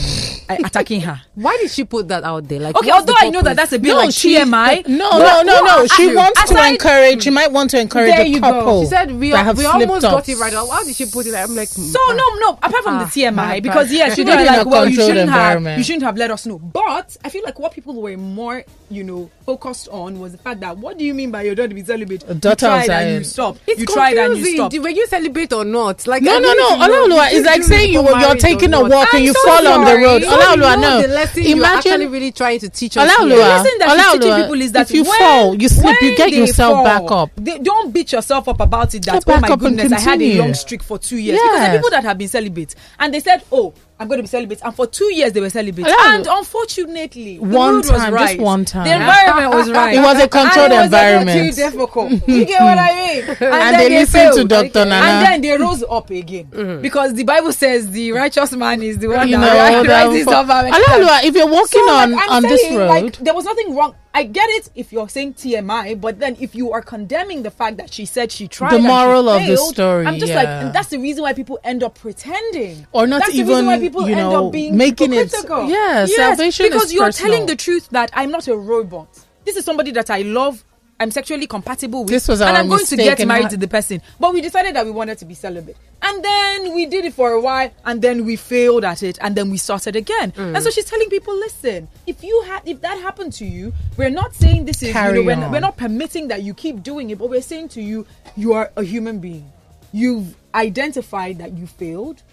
attacking 0.66 1.02
her? 1.02 1.22
Why 1.36 1.58
did 1.62 1.70
she 1.72 1.84
put 1.84 2.08
that 2.08 2.24
out 2.24 2.48
there? 2.48 2.60
Like, 2.60 2.76
Okay, 2.76 2.88
the 2.88 2.94
although 2.94 3.14
I 3.18 3.30
know 3.30 3.42
that 3.44 3.56
that's 3.56 3.74
a 3.74 3.80
bit 3.80 3.90
No, 3.90 3.98
like 3.98 4.12
she- 4.14 4.36
TMI. 4.36 4.88
No, 4.88 5.18
no, 5.20 5.42
no, 5.44 5.62
no. 5.64 5.88
She 5.88 6.14
wants 6.16 6.40
to 6.46 6.54
aside- 6.56 6.70
encourage. 6.72 7.24
She 7.24 7.30
might 7.30 7.52
want 7.52 7.70
to 7.72 7.80
encourage 7.80 8.12
There 8.12 8.22
a 8.22 8.26
you 8.28 8.42
go. 8.42 8.82
She 8.84 8.88
said 8.90 9.12
we, 9.12 9.30
have 9.30 9.58
we 9.58 9.66
almost 9.66 10.02
got 10.04 10.28
it 10.28 10.38
right. 10.38 10.54
Why 10.54 10.84
did 10.86 10.96
she 10.96 11.06
put 11.06 11.26
it? 11.28 11.36
I'm 11.36 11.56
like, 11.56 11.68
So 11.68 12.00
no, 12.10 12.24
no. 12.40 12.50
Apart 12.62 12.84
from 12.84 12.98
the 13.00 13.06
Ah, 13.06 13.12
TMI, 13.14 13.62
because 13.62 13.92
yeah, 13.92 14.14
She 14.14 14.24
did 14.24 14.46
like, 14.46 14.66
well, 14.66 14.88
you 14.90 14.96
shouldn't 14.96 15.30
have, 15.30 15.78
you 15.78 15.84
shouldn't 15.84 16.04
have 16.04 16.18
let 16.18 16.32
us 16.32 16.46
know. 16.46 16.58
But 16.60 17.18
I 17.24 17.30
feel 17.30 17.44
like 17.44 17.60
what 17.60 17.74
people 17.74 18.00
were 18.02 18.18
more, 18.18 18.64
you 18.90 19.04
know, 19.04 19.30
focused 19.46 19.88
on 19.90 20.20
was 20.20 20.32
the 20.32 20.38
fact 20.40 20.62
that 20.62 20.78
what 20.78 20.98
do 20.98 21.06
you 21.06 21.14
mean 21.14 21.30
by 21.32 21.44
you're 21.44 21.54
going 21.56 21.70
to 21.70 21.76
be 21.76 21.84
celibate? 21.84 22.24
A 22.28 22.34
daughter 22.34 22.66
you 22.66 22.86
tried 22.86 22.90
and 22.90 23.18
you 23.20 23.24
stopped. 23.24 23.62
it's 23.68 23.80
you 23.82 23.86
tried 23.86 24.18
and 24.18 24.30
you 24.38 24.44
confusing. 24.44 24.56
stopped. 24.56 24.80
Were 24.80 24.90
you 24.90 25.08
celebrate 25.08 25.54
or 25.54 25.66
not? 25.66 26.08
Like, 26.08 26.24
No, 26.24 26.40
no, 26.40 26.54
no. 26.54 26.70
to 26.88 27.08
know. 27.10 27.22
It's 27.30 27.46
like 27.46 27.64
saying 27.64 27.94
you 27.94 28.04
for 28.06 28.14
you're 28.20 28.30
marriage 28.30 28.41
taking 28.41 28.74
a 28.74 28.82
walk 28.84 29.13
and 29.13 29.24
you 29.24 29.34
fall 29.34 29.68
on 29.68 29.86
the 29.86 29.95
road. 29.97 30.22
So 30.24 30.30
Olaoluwa, 30.30 30.82
no. 30.82 31.01
the 31.01 31.07
lesson 31.07 31.43
you're 31.43 31.57
Imagine 31.57 31.91
actually 31.91 32.07
really 32.07 32.32
trying 32.32 32.59
to 32.59 32.70
teach 32.70 32.97
us. 32.97 33.09
The. 33.09 33.24
Olaoluwa, 33.24 33.38
lesson 33.38 33.72
that 33.80 33.89
she's 33.89 34.11
teaching 34.13 34.32
Olaoluwa, 34.32 34.41
people 34.43 34.61
is 34.61 34.72
that 34.74 34.89
if 34.89 34.95
you 34.95 35.03
when- 35.03 35.20
fall, 35.20 35.55
you 35.55 35.70
slip, 35.70 36.01
you 36.01 36.18
get 36.18 36.32
yourself 36.32 36.74
fall, 36.76 36.84
back 36.84 37.11
up. 37.11 37.30
They, 37.36 37.59
don't 37.59 37.93
beat 37.93 38.11
yourself 38.11 38.47
up 38.47 38.59
about 38.59 38.93
it. 38.95 39.05
That 39.05 39.24
oh 39.28 39.39
my 39.39 39.55
goodness, 39.55 39.91
I 39.91 39.99
had 39.99 40.22
a 40.22 40.39
long 40.39 40.53
streak 40.53 40.84
for 40.84 40.97
two 40.97 41.18
years. 41.18 41.39
Because 41.39 41.59
there 41.59 41.70
are 41.70 41.78
people 41.78 41.89
that 41.91 42.03
have 42.03 42.18
been 42.18 42.28
celibate 42.28 42.76
and 42.99 43.13
they 43.13 43.20
said, 43.20 43.43
"Oh, 43.51 43.74
I'm 43.98 44.08
going 44.10 44.18
to 44.18 44.24
be 44.24 44.28
celibate," 44.28 44.62
and 44.64 44.76
for 44.76 44.88
two 44.88 45.14
years 45.14 45.32
they 45.32 45.39
were 45.39 45.50
celibate. 45.50 45.86
Olaoluwa- 45.86 46.16
And 46.16 46.28
unfortunately, 46.28 47.39
One 47.39 47.82
time, 47.82 48.00
just 48.00 48.12
right. 48.12 48.39
one 48.39 48.66
time. 48.66 48.86
the 48.86 48.93
environment 48.93 49.54
was 49.54 49.72
right. 49.80 49.96
It 49.96 50.00
was 50.02 50.22
a 50.22 50.28
controlled 50.28 50.72
and 50.72 50.74
it 50.74 50.78
was 50.78 50.86
environment. 50.86 51.56
Too 51.56 51.62
difficult. 51.62 52.12
you 52.28 52.46
get 52.46 52.62
what 52.62 52.78
I 52.78 52.93
mean? 52.93 53.30
And, 53.30 53.39
then 53.39 53.78
they 53.78 53.89
listened 54.00 54.34
to. 54.34 54.43
Dr. 54.46 54.86
Nana. 54.86 54.96
and 54.96 55.26
then 55.26 55.41
they 55.41 55.58
rose 55.58 55.84
up 55.89 56.10
again 56.10 56.46
mm-hmm. 56.48 56.82
because 56.82 57.14
the 57.14 57.24
Bible 57.24 57.52
says 57.52 57.89
the 57.91 58.12
righteous 58.12 58.52
man 58.52 58.82
is 58.84 58.98
the 58.98 59.08
one 59.08 59.28
You 59.28 59.38
that 59.38 59.72
know, 59.72 59.84
that 59.84 60.08
rises 60.08 60.28
up. 60.28 60.50
and- 60.50 61.26
if 61.26 61.36
you're 61.36 61.48
walking 61.48 61.86
so, 61.86 61.89
on 61.89 62.12
like, 62.12 62.32
on 62.32 62.43
this 62.43 62.72
road, 62.72 62.88
like, 62.88 63.18
there 63.18 63.34
was 63.34 63.46
nothing 63.46 63.76
wrong. 63.76 63.96
I 64.18 64.24
get 64.24 64.49
it 64.51 64.70
if 64.76 64.93
you're 64.93 65.09
saying 65.09 65.34
TMI, 65.34 65.99
but 65.99 66.20
then 66.20 66.38
if 66.39 66.55
you 66.55 66.72
are 66.72 66.82
condemning 66.82 67.43
the 67.43 67.51
fact 67.51 67.76
that 67.78 67.91
she 67.93 68.05
said 68.05 68.32
she 68.32 68.47
tried, 68.47 68.72
The 68.72 68.76
and 68.78 68.86
she 68.86 68.88
moral 68.88 69.28
of 69.28 69.45
the 69.45 69.57
story, 69.57 70.05
I'm 70.05 70.18
just 70.20 70.34
like, 70.34 70.47
and 70.47 70.74
that's 70.74 70.88
the 70.88 70.99
reason 70.99 71.24
why 71.24 71.34
people 71.34 71.59
end 71.66 71.84
up 71.84 71.99
pretending, 71.99 72.88
Or 72.93 73.07
not 73.07 73.20
that's 73.20 73.34
the 73.34 73.43
reason 73.43 73.66
why 73.66 73.76
even, 73.76 73.86
people 73.88 74.07
you 74.07 74.16
end 74.16 74.30
know, 74.32 74.47
up 74.47 74.53
being 74.53 74.78
making 74.78 75.11
it- 75.11 75.34
yeah, 75.43 76.05
yes, 76.05 76.16
salvation 76.16 76.66
is 76.68 76.72
because 76.72 76.93
you're 76.93 77.03
personal. 77.07 77.32
telling 77.34 77.45
the 77.47 77.57
truth 77.57 77.89
that 77.89 78.09
I'm 78.13 78.32
not 78.32 78.47
a 78.47 78.55
robot. 78.55 79.07
This 79.43 79.57
is 79.57 79.66
somebody 79.66 79.91
that 79.91 80.09
I 80.09 80.22
love. 80.22 80.63
I'm 80.98 81.12
sexually 81.12 81.46
compatible 81.46 82.04
with, 82.04 82.10
This 82.10 82.28
was 82.28 82.39
and 82.39 82.56
I'm 82.56 82.70
going 82.70 82.86
to 82.86 82.96
get 82.96 83.28
married 83.28 83.50
to 83.50 83.58
the 83.58 83.68
person. 83.68 84.02
But 84.18 84.34
we 84.34 84.39
decided 84.39 84.76
that 84.78 84.86
we 84.86 84.91
wanted 84.91 85.18
to 85.18 85.26
be 85.26 85.34
celibate, 85.34 85.76
and 86.02 86.24
then 86.24 86.74
we 86.74 86.86
did 86.86 87.04
it 87.04 87.14
for 87.14 87.32
a 87.32 87.41
while, 87.41 87.70
and 87.84 88.02
then 88.02 88.24
we 88.24 88.38
failed 88.38 88.86
at 88.86 89.04
it, 89.04 89.18
and 89.22 89.36
then 89.36 89.50
we 89.50 89.58
started 89.58 89.98
again. 89.98 90.32
Mm. 90.32 90.56
And 90.56 90.64
so 90.64 90.70
she's 90.70 90.86
telling 90.86 91.10
people, 91.10 91.36
listen, 91.36 91.89
if 92.08 92.24
you 92.24 92.41
had, 92.43 92.62
if 92.66 92.80
that 92.82 92.98
happened 93.02 93.34
to 93.34 93.46
you, 93.46 93.74
we're 93.98 94.10
not 94.10 94.34
saying 94.34 94.66
this 94.66 94.82
is, 94.84 94.93
Carry 94.93 95.20
you 95.20 95.26
know, 95.26 95.48
we're, 95.48 95.52
we're 95.54 95.60
not 95.60 95.76
permitting 95.76 96.30
that 96.30 96.43
you 96.43 96.54
keep 96.54 96.82
doing 96.82 97.10
it, 97.10 97.18
but 97.18 97.30
we're 97.30 97.41
saying 97.41 97.70
to 97.70 97.82
you, 97.82 98.08
you 98.38 98.54
are 98.54 98.72
a 98.78 98.84
human 98.84 99.20
being. 99.20 99.52
You've 99.91 100.34
identified 100.54 101.39
that 101.39 101.54
you 101.58 101.68
failed. 101.68 102.24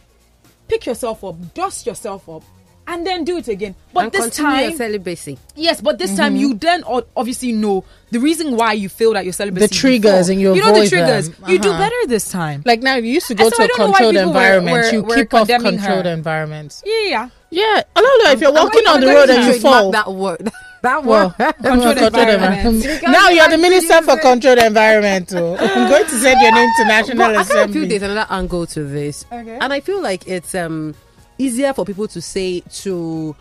Pick 0.68 0.86
yourself 0.86 1.24
up, 1.24 1.52
dust 1.54 1.84
yourself 1.86 2.28
up, 2.28 2.44
and 2.86 3.06
then 3.06 3.24
do 3.24 3.36
it 3.38 3.48
again. 3.48 3.74
But 3.92 4.04
and 4.04 4.12
this 4.12 4.20
continue 4.22 4.52
your 4.60 4.68
time, 4.70 4.76
celibacy. 4.78 5.38
Yes, 5.54 5.80
but 5.80 5.98
this 5.98 6.10
Mm-hmm. 6.10 6.20
time 6.20 6.36
you 6.36 6.54
then 6.54 6.82
o- 6.86 7.04
obviously 7.16 7.52
know 7.52 7.84
the 8.10 8.18
reason 8.18 8.56
why 8.56 8.72
you 8.74 8.88
failed 8.88 9.16
at 9.16 9.24
your 9.24 9.32
celibacy. 9.32 9.66
The 9.66 9.74
triggers 9.74 10.26
before. 10.28 10.32
and 10.32 10.40
you 10.40 10.54
you 10.54 10.60
know 10.60 10.72
the 10.72 10.80
avoid 10.80 10.88
triggers. 10.88 11.28
them. 11.30 11.50
You 11.50 11.58
do 11.58 11.70
Uh-huh. 11.70 11.78
better 11.78 11.96
this 12.08 12.28
time. 12.30 12.62
like 12.64 12.82
now, 12.82 12.96
you 12.96 13.12
used 13.12 13.28
to 13.28 13.34
go 13.34 13.44
so 13.48 13.56
to 13.56 13.62
I 13.62 13.64
a 13.64 13.68
don't 13.68 13.78
know 13.78 13.86
why 13.86 13.92
controlled 13.98 14.14
people 14.14 14.32
were- 14.32 14.38
environment. 14.40 14.74
were- 14.86 14.92
you 14.92 15.02
were 15.02 15.14
keep 15.14 15.34
off 15.34 15.46
condemning 15.48 15.78
controlled 15.78 16.04
her. 16.06 16.12
environments. 16.12 16.82
Yeah, 16.84 17.08
yeah. 17.08 17.28
Yeah, 17.50 17.82
Olaoluwa, 17.94 18.32
if 18.34 18.40
you're 18.40 18.48
I'm 18.50 18.54
walking 18.64 18.84
going- 18.84 18.94
on 18.94 19.00
the 19.02 19.06
road 19.08 19.26
going 19.28 19.38
and 19.40 19.54
you 19.54 19.60
fall, 19.60 19.90
That 19.92 20.12
word. 20.12 20.50
That 20.82 21.04
well, 21.04 21.32
word. 21.38 21.54
Controlled 21.62 21.98
environment. 21.98 23.02
Now 23.04 23.28
you're 23.28 23.48
the 23.48 23.56
minister 23.58 24.02
for 24.02 24.14
it. 24.14 24.20
controlled 24.20 24.58
environment. 24.58 25.28
too. 25.28 25.54
I'm 25.60 25.88
going 25.88 26.04
to 26.04 26.18
send 26.18 26.40
your 26.40 26.50
name 26.52 26.68
to 26.78 26.84
National 26.86 27.18
But 27.18 27.30
I 27.30 27.34
kind 27.34 27.38
of 27.38 27.46
feel 27.46 27.60
Assembly. 27.62 27.86
there's 27.86 28.02
another 28.02 28.26
angle 28.30 28.66
to 28.66 28.82
this, 28.82 29.24
Okay. 29.30 29.58
and 29.60 29.72
I 29.72 29.78
feel 29.78 30.00
like 30.02 30.26
it's 30.26 30.56
um 30.56 30.96
easier 31.38 31.72
for 31.72 31.84
people 31.84 32.08
to 32.08 32.20
say 32.20 32.60
to 32.70 33.34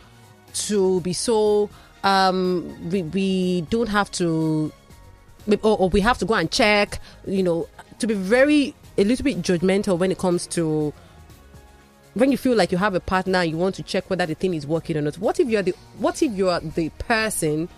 to 0.53 1.01
be 1.01 1.13
so 1.13 1.69
um 2.03 2.89
we, 2.89 3.03
we 3.03 3.61
don't 3.69 3.87
have 3.87 4.09
to 4.11 4.71
or, 5.63 5.77
or 5.77 5.89
we 5.89 6.01
have 6.01 6.17
to 6.17 6.25
go 6.25 6.33
and 6.33 6.51
check 6.51 6.99
you 7.25 7.43
know 7.43 7.67
to 7.99 8.07
be 8.07 8.13
very 8.13 8.73
a 8.97 9.03
little 9.03 9.23
bit 9.23 9.41
judgmental 9.41 9.97
when 9.97 10.11
it 10.11 10.17
comes 10.17 10.47
to 10.47 10.93
when 12.13 12.31
you 12.31 12.37
feel 12.37 12.55
like 12.55 12.71
you 12.71 12.77
have 12.77 12.95
a 12.95 12.99
partner 12.99 13.43
you 13.43 13.57
want 13.57 13.75
to 13.75 13.83
check 13.83 14.09
whether 14.09 14.25
the 14.25 14.35
thing 14.35 14.53
is 14.53 14.67
working 14.67 14.97
or 14.97 15.01
not. 15.01 15.15
What 15.15 15.39
if 15.39 15.47
you're 15.47 15.61
the 15.61 15.73
what 15.97 16.21
if 16.21 16.31
you're 16.33 16.59
the 16.59 16.89
person 16.89 17.69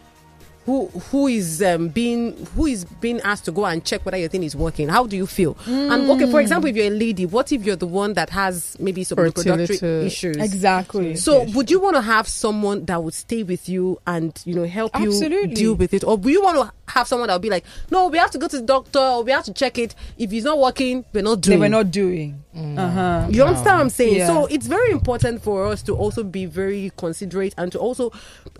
who 0.65 0.87
who 0.87 1.27
is 1.27 1.61
um, 1.61 1.89
being 1.89 2.45
who 2.55 2.65
is 2.67 2.85
being 2.85 3.19
asked 3.21 3.45
to 3.45 3.51
go 3.51 3.65
and 3.65 3.83
check 3.83 4.05
whether 4.05 4.17
your 4.17 4.29
thing 4.29 4.43
is 4.43 4.55
working? 4.55 4.87
How 4.89 5.05
do 5.05 5.17
you 5.17 5.27
feel? 5.27 5.57
And 5.67 6.09
okay 6.09 6.29
for 6.31 6.39
example 6.39 6.69
if 6.69 6.75
you're 6.75 6.87
a 6.87 6.89
lady 6.89 7.25
what 7.25 7.51
if 7.51 7.65
you're 7.65 7.75
the 7.75 7.87
one 7.87 8.13
that 8.13 8.29
has 8.29 8.77
maybe 8.79 9.03
some 9.03 9.17
reproductive 9.19 9.83
issues? 9.83 10.37
Exactly. 10.37 11.15
so 11.15 11.43
would 11.51 11.69
you 11.69 11.79
want 11.79 11.95
to 11.95 12.01
have 12.01 12.27
someone 12.27 12.85
that 12.85 13.03
would 13.03 13.13
stay 13.13 13.43
with 13.43 13.67
you 13.67 13.99
and 14.07 14.41
you 14.45 14.55
know 14.55 14.65
help 14.65 14.97
you 14.99 15.47
deal 15.47 15.75
with 15.75 15.93
it? 15.93 16.03
Or 16.03 16.17
do 16.17 16.29
you 16.29 16.43
want 16.43 16.57
to 16.57 16.82
have 16.89 17.07
someone 17.07 17.27
that 17.27 17.33
will 17.33 17.39
be 17.39 17.49
like 17.49 17.63
no 17.91 18.07
we 18.09 18.17
have 18.17 18.29
to 18.31 18.37
go 18.37 18.47
to 18.47 18.57
the 18.57 18.65
doctor 18.65 18.99
or 18.99 19.23
we 19.23 19.31
have 19.31 19.43
to 19.45 19.53
check 19.53 19.77
it 19.77 19.95
if 20.17 20.31
it's 20.33 20.43
not 20.45 20.59
working 20.59 21.05
we're 21.13 21.21
not 21.23 21.41
they 21.41 21.51
doing 21.51 21.59
were 21.59 21.69
not 21.69 21.91
doing. 21.91 22.39
Uh-huh. 22.55 23.27
you 23.31 23.41
understand 23.43 23.77
what 23.77 23.81
I'm 23.81 23.89
saying? 23.89 24.15
Yeah. 24.17 24.27
So 24.27 24.45
it's 24.45 24.67
very 24.67 24.91
important 24.91 25.41
for 25.41 25.65
us 25.65 25.81
to 25.83 25.95
also 25.95 26.23
be 26.23 26.45
very 26.45 26.91
considerate 26.97 27.55
and 27.57 27.71
to 27.71 27.79
also 27.79 28.11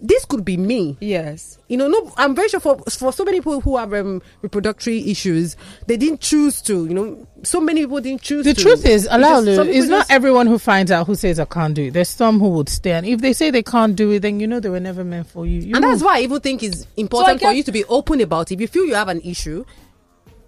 this 0.02 0.26
could 0.26 0.44
be 0.44 0.58
me. 0.58 0.98
Yes. 1.00 1.60
You 1.68 1.78
know, 1.78 1.88
no, 1.88 2.12
I'm 2.18 2.34
very 2.34 2.50
sure 2.50 2.60
for 2.60 2.78
for 2.90 3.14
so 3.14 3.24
many 3.24 3.38
people 3.40 3.62
who 3.62 3.78
have 3.78 3.94
um, 3.94 4.22
reproductive 4.42 5.06
issues, 5.06 5.56
they 5.86 5.98
didn't 5.98 6.22
choose 6.22 6.60
to. 6.64 6.86
You 6.88 6.94
know, 6.94 7.28
so 7.44 7.62
many 7.62 7.82
people 7.82 8.02
didn't 8.02 8.24
choose. 8.24 8.46
The 8.46 8.56
to. 8.56 8.62
truth 8.62 8.86
is, 8.86 9.06
It's 9.06 9.14
just- 9.14 9.14
Alaulu, 9.14 9.68
it's 9.68 9.88
not 9.88 10.00
just- 10.00 10.12
everyone 10.12 10.48
who 10.48 10.58
finds 10.58 10.90
out 10.92 11.06
who 11.06 11.14
says 11.14 11.40
I 11.40 11.46
can't 11.46 11.76
do 11.76 11.84
it. 11.84 11.92
There's 11.94 12.10
some 12.10 12.40
who 12.40 12.50
would 12.50 12.70
stay, 12.70 12.94
and 12.94 13.06
if 13.06 13.22
they 13.22 13.34
say 13.34 13.52
they 13.52 13.62
can't 13.64 13.96
do 13.96 14.10
it, 14.12 14.20
then 14.24 14.40
you 14.40 14.48
know 14.48 14.60
they 14.60 14.70
were 14.70 14.80
never 14.80 15.04
meant 15.04 15.28
for 15.28 15.46
you. 15.46 15.60
you 15.60 15.76
and 15.76 15.84
that's 15.84 16.02
why 16.02 16.18
I 16.18 16.22
even 16.22 16.40
think 16.42 16.64
it's 16.64 16.88
important 16.98 17.40
for 17.40 17.46
guess- 17.50 17.58
you 17.58 17.64
to 17.64 17.72
be 17.72 17.86
open 17.86 18.22
about 18.24 18.52
it. 18.52 18.56
If 18.56 18.62
you 18.62 18.68
feel 18.68 18.86
you 18.86 18.96
have 18.96 19.08
an 19.10 19.22
issue, 19.22 19.64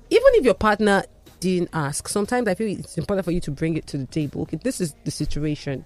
even 0.09 0.27
if 0.33 0.43
your 0.45 0.53
partner 0.55 1.03
didn't 1.39 1.69
ask, 1.73 2.07
sometimes 2.07 2.47
I 2.47 2.55
feel 2.55 2.67
it's 2.79 2.97
important 2.97 3.25
for 3.25 3.31
you 3.31 3.41
to 3.41 3.51
bring 3.51 3.77
it 3.77 3.85
to 3.87 3.97
the 3.97 4.05
table. 4.07 4.41
Okay, 4.43 4.57
this 4.63 4.81
is 4.81 4.95
the 5.03 5.11
situation. 5.11 5.85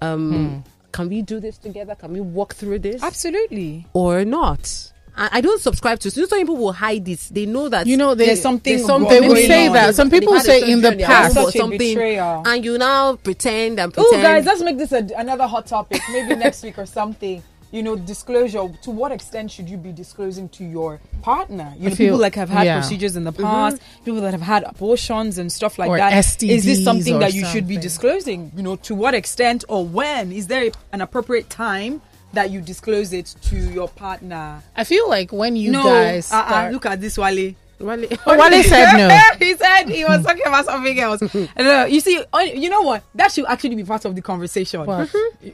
Um, 0.00 0.64
Can 0.92 1.08
we 1.08 1.22
do 1.22 1.40
this 1.40 1.58
together? 1.58 1.94
Can 1.94 2.12
we 2.12 2.20
walk 2.20 2.54
through 2.54 2.78
this? 2.80 3.02
Absolutely. 3.02 3.86
or 3.94 4.24
not. 4.24 4.92
I, 5.16 5.28
I 5.34 5.40
don't 5.40 5.60
subscribe 5.60 6.00
to. 6.00 6.10
So 6.10 6.24
some 6.26 6.38
people 6.40 6.56
will 6.56 6.72
hide 6.72 7.04
this. 7.04 7.28
They 7.28 7.46
know 7.46 7.68
that 7.68 7.86
You 7.86 7.96
know, 7.96 8.14
they- 8.16 8.26
There's 8.26 8.42
something 8.42 8.76
there's 8.76 8.86
something 8.86 9.20
They 9.20 9.28
will 9.28 9.36
say 9.36 9.68
on. 9.68 9.72
that. 9.74 9.94
Some 9.94 10.10
people 10.10 10.34
had 10.34 10.42
say 10.42 10.68
in 10.70 10.80
the 10.82 10.96
past. 10.96 11.36
or 11.36 11.44
Such 11.44 11.54
something, 11.56 11.78
betrayal. 11.78 12.42
and 12.46 12.64
you 12.64 12.76
now 12.78 13.14
pretend 13.16 13.78
and 13.78 13.92
Oh, 13.96 14.12
guys, 14.20 14.44
let's 14.44 14.60
make 14.62 14.76
this 14.76 14.90
a, 14.92 15.06
another 15.16 15.46
hot 15.46 15.66
topic. 15.66 16.00
Maybe 16.10 16.34
next 16.34 16.62
week 16.64 16.78
or 16.78 16.86
something. 16.86 17.42
You 17.74 17.82
know, 17.82 17.96
disclosure. 17.96 18.68
To 18.82 18.90
what 18.92 19.10
extent 19.10 19.50
should 19.50 19.68
you 19.68 19.76
be 19.76 19.90
disclosing 19.90 20.48
to 20.50 20.62
your 20.64 21.00
partner? 21.22 21.74
You 21.76 21.86
I 21.86 21.88
know, 21.90 21.96
feel- 21.96 22.06
people 22.06 22.20
like 22.20 22.36
have 22.36 22.48
had 22.48 22.66
yeah. 22.66 22.78
procedures 22.78 23.16
in 23.16 23.24
the 23.24 23.32
mm-hmm. 23.32 23.42
past, 23.42 23.82
people 24.04 24.20
that 24.20 24.30
have 24.30 24.46
had 24.54 24.62
abortions 24.62 25.38
and 25.38 25.50
stuff 25.50 25.76
like 25.76 25.90
Or 25.90 25.96
that. 25.96 26.12
Is 26.44 26.64
this 26.64 26.84
something 26.84 27.18
that 27.18 27.34
you 27.34 27.44
should 27.46 27.66
be 27.66 27.76
disclosing? 27.76 28.52
You 28.56 28.62
know, 28.62 28.76
to 28.76 28.94
what 28.94 29.12
extent 29.14 29.64
or 29.68 29.84
when? 29.84 30.30
Is 30.30 30.46
there 30.46 30.70
an 30.92 31.00
appropriate 31.00 31.50
time 31.50 32.00
that 32.32 32.50
you 32.50 32.60
disclose 32.60 33.12
it 33.12 33.34
to 33.48 33.56
your 33.56 33.88
partner? 33.88 34.62
I 34.76 34.84
feel 34.84 35.08
like 35.08 35.32
when 35.32 35.56
you 35.56 35.72
no, 35.72 35.82
guys 35.82 36.32
uh-uh, 36.32 36.46
start, 36.46 36.72
look 36.72 36.86
at 36.86 37.00
this, 37.00 37.18
Wale. 37.18 37.54
Wale, 37.78 38.06
Oh, 38.26 38.38
Wale 38.38 38.62
said 38.62 38.96
no. 38.96 39.08
he 39.46 39.54
said 39.56 39.84
he 39.88 40.04
was 40.04 40.22
talking 40.26 40.42
about 40.46 40.64
something 40.64 40.98
else. 41.00 41.20
And, 41.56 41.66
uh, 41.68 41.86
you 41.88 42.00
see, 42.00 42.22
uh, 42.32 42.38
you 42.38 42.70
know 42.70 42.82
what? 42.82 43.02
That 43.14 43.32
should 43.32 43.46
actually 43.46 43.74
be 43.74 43.84
part 43.84 44.04
of 44.04 44.14
the 44.14 44.22
conversation. 44.22 44.84
What? 44.84 45.12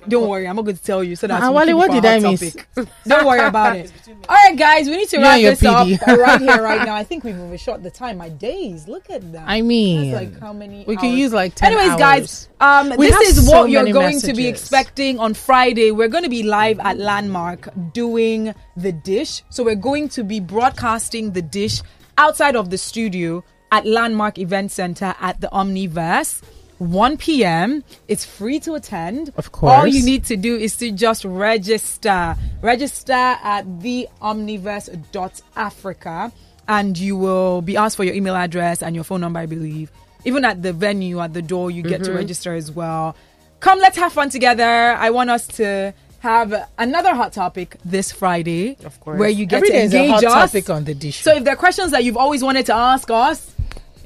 Don't 0.08 0.28
worry, 0.28 0.46
I'm 0.46 0.56
not 0.56 0.64
going 0.64 0.76
to 0.76 0.82
tell 0.82 1.02
you. 1.02 1.16
So 1.16 1.26
that 1.26 1.42
Ah, 1.42 1.50
we 1.50 1.56
Wale, 1.56 1.76
what 1.76 1.90
did 1.90 2.04
I 2.04 2.18
miss? 2.20 2.54
topic. 2.54 2.68
Don't 3.06 3.26
worry 3.26 3.40
about 3.46 3.76
it. 3.76 3.92
All 4.28 4.36
right, 4.36 4.56
guys, 4.56 4.86
we 4.88 4.96
need 4.98 5.08
to 5.10 5.18
wrap 5.18 5.34
and 5.34 5.42
your 5.42 5.54
this 5.54 5.64
up 5.64 5.88
right 6.18 6.40
here, 6.40 6.62
right 6.62 6.84
now. 6.86 6.94
I 6.94 7.04
think 7.04 7.24
we've 7.24 7.38
overshot 7.38 7.82
the 7.82 7.90
time. 7.90 8.18
My 8.18 8.28
days, 8.28 8.86
look 8.88 9.08
at 9.10 9.32
that. 9.32 9.44
I 9.46 9.62
mean, 9.62 10.10
That's 10.12 10.32
like 10.32 10.40
how 10.40 10.52
many? 10.52 10.84
we 10.86 10.96
could 10.96 11.06
hours? 11.06 11.18
use 11.18 11.32
like 11.32 11.54
10 11.54 11.72
Anyways, 11.72 11.90
hours. 11.90 11.98
guys, 11.98 12.48
um, 12.60 12.96
We 12.98 13.08
this 13.08 13.38
is 13.38 13.46
so 13.46 13.60
what 13.62 13.70
you're 13.70 13.82
many 13.82 13.92
going 13.92 14.20
to 14.20 14.32
be 14.34 14.46
expecting 14.46 15.18
on 15.18 15.34
Friday. 15.34 15.90
We're 15.90 16.08
going 16.08 16.24
to 16.24 16.30
be 16.30 16.42
live 16.42 16.78
at 16.80 16.98
Landmark 16.98 17.68
doing 17.92 18.54
the 18.76 18.92
dish. 18.92 19.42
So 19.50 19.64
we're 19.64 19.74
going 19.74 20.08
to 20.10 20.22
be 20.24 20.40
broadcasting 20.40 21.32
the 21.32 21.42
dish 21.42 21.80
outside 22.18 22.56
of 22.56 22.70
the 22.70 22.78
studio 22.78 23.44
at 23.72 23.86
Landmark 23.86 24.38
Event 24.38 24.70
Center 24.72 25.14
at 25.20 25.40
the 25.40 25.46
Omniverse. 25.48 26.42
1 26.78 27.16
p.m. 27.18 27.84
It's 28.08 28.24
free 28.24 28.58
to 28.60 28.72
attend. 28.74 29.32
Of 29.36 29.52
course. 29.52 29.72
All 29.72 29.86
you 29.86 30.02
need 30.02 30.24
to 30.24 30.36
do 30.36 30.56
is 30.56 30.76
to 30.78 30.90
just 30.90 31.24
register. 31.26 32.34
Register 32.62 33.12
at 33.12 33.66
theomniverse.africa 33.66 36.32
and 36.68 36.96
you 36.98 37.16
will 37.16 37.62
be 37.62 37.76
asked 37.76 37.96
for 37.96 38.04
your 38.04 38.14
email 38.14 38.36
address 38.36 38.82
and 38.82 38.94
your 38.94 39.04
phone 39.04 39.20
number, 39.20 39.40
I 39.40 39.46
believe. 39.46 39.90
Even 40.24 40.44
at 40.44 40.62
the 40.62 40.72
venue, 40.72 41.20
at 41.20 41.32
the 41.34 41.42
door, 41.42 41.70
you 41.70 41.82
get 41.82 42.04
to 42.04 42.10
Mhm. 42.10 42.16
register 42.16 42.54
as 42.54 42.70
well. 42.70 43.16
Come, 43.60 43.78
let's 43.80 43.96
have 43.98 44.12
fun 44.12 44.30
together. 44.30 44.64
I 44.64 45.10
want 45.10 45.30
us 45.30 45.46
to 45.48 45.92
have 46.20 46.68
another 46.78 47.14
hot 47.14 47.32
topic 47.32 47.76
this 47.84 48.12
Friday. 48.12 48.76
Of 48.84 49.00
course. 49.00 49.18
Where 49.18 49.28
you 49.28 49.46
get 49.46 49.56
Every 49.56 49.68
to 49.68 49.72
day 49.74 49.84
is 49.84 49.94
a 49.94 49.98
engage 49.98 50.24
hot 50.24 50.24
us. 50.24 50.52
topic 50.52 50.70
on 50.70 50.84
the 50.84 50.94
dish. 50.94 51.22
So 51.22 51.34
if 51.34 51.44
there 51.44 51.54
are 51.54 51.56
questions 51.56 51.90
that 51.90 52.04
you've 52.04 52.16
always 52.16 52.42
wanted 52.42 52.66
to 52.66 52.74
ask 52.74 53.10
us, 53.10 53.54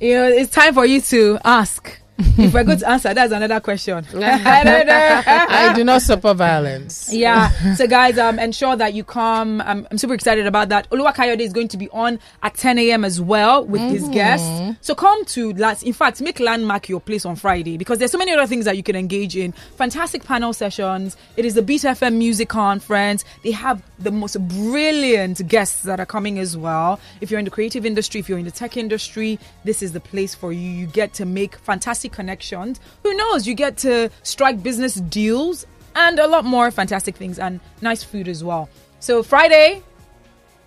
you 0.01 0.15
know, 0.15 0.29
it's 0.29 0.51
time 0.51 0.75
for 0.75 0.87
you 0.87 1.01
to 1.01 1.39
ask. 1.45 1.99
If 2.19 2.55
we're 2.55 2.62
going 2.65 2.79
to 2.79 2.89
answer, 2.89 3.12
that's 3.12 3.33
another 3.33 3.59
question. 3.61 4.05
I 4.15 4.65
don't 4.65 4.87
know. 4.87 5.23
I 5.27 5.73
do 5.75 5.83
not 5.85 6.03
support 6.03 6.37
violence. 6.37 7.12
Yeah. 7.12 7.51
So 7.75 7.87
guys, 7.89 8.19
um, 8.19 8.39
ensure 8.39 8.77
that 8.77 8.95
you 8.95 9.03
come. 9.05 9.61
I'm, 9.62 9.87
I'm 9.91 9.99
super 9.99 10.15
excited 10.15 10.47
about 10.47 10.69
that. 10.69 10.89
Oluwa 10.91 11.12
Kayode 11.15 11.41
is 11.41 11.53
going 11.53 11.69
to 11.69 11.77
be 11.77 11.89
on 11.91 12.21
at 12.43 12.55
10 12.55 12.79
a.m. 12.79 13.05
as 13.05 13.21
well 13.21 13.65
with 13.65 13.81
his 13.83 14.05
Mhm. 14.05 14.12
guests. 14.12 14.79
So 14.87 14.95
come 14.95 15.25
to 15.27 15.53
last. 15.55 15.83
In 15.83 15.93
fact, 15.93 16.21
make 16.21 16.39
landmark 16.39 16.89
your 16.89 17.01
place 17.01 17.25
on 17.25 17.35
Friday 17.37 17.77
because 17.77 17.99
there's 17.99 18.12
so 18.12 18.19
many 18.19 18.33
other 18.33 18.47
things 18.47 18.65
that 18.67 18.77
you 18.77 18.83
can 18.83 18.95
engage 18.97 19.37
in. 19.37 19.53
Fantastic 19.77 20.25
panel 20.25 20.53
sessions. 20.53 21.17
It 21.37 21.45
is 21.45 21.55
the 21.55 21.62
Beat 21.62 21.83
FM 21.83 22.15
Music 22.19 22.49
Conference. 22.49 23.25
They 23.43 23.51
have 23.53 23.83
the 23.99 24.11
most 24.12 24.37
brilliant 24.49 25.47
guests 25.49 25.83
that 25.83 25.99
are 26.01 26.07
coming 26.07 26.39
as 26.39 26.57
well. 26.57 27.01
If 27.21 27.31
you're 27.31 27.39
in 27.39 27.45
the 27.45 27.51
creative 27.51 27.85
industry, 27.87 28.21
if 28.21 28.29
you're 28.29 28.39
in 28.39 28.45
the 28.45 28.51
tech 28.51 28.77
industry, 28.77 29.39
this 29.65 29.83
is 29.83 29.93
the 29.93 30.01
place 30.01 30.35
for 30.35 30.53
you. 30.53 30.69
You 30.69 30.87
get 30.87 31.15
to 31.15 31.25
make 31.27 31.57
fantastic 31.57 32.04
connections. 32.09 32.81
Who 33.03 33.15
knows? 33.15 33.47
You 33.47 33.55
get 33.55 33.77
to 33.79 34.11
strike 34.23 34.63
business 34.63 34.95
deals 34.95 35.67
and 35.95 36.19
a 36.19 36.27
lot 36.27 36.45
more 36.45 36.71
fantastic 36.71 37.17
things 37.17 37.39
and 37.39 37.61
nice 37.81 38.03
food 38.03 38.29
as 38.29 38.43
well. 38.43 38.69
So 39.01 39.23
Friday, 39.23 39.83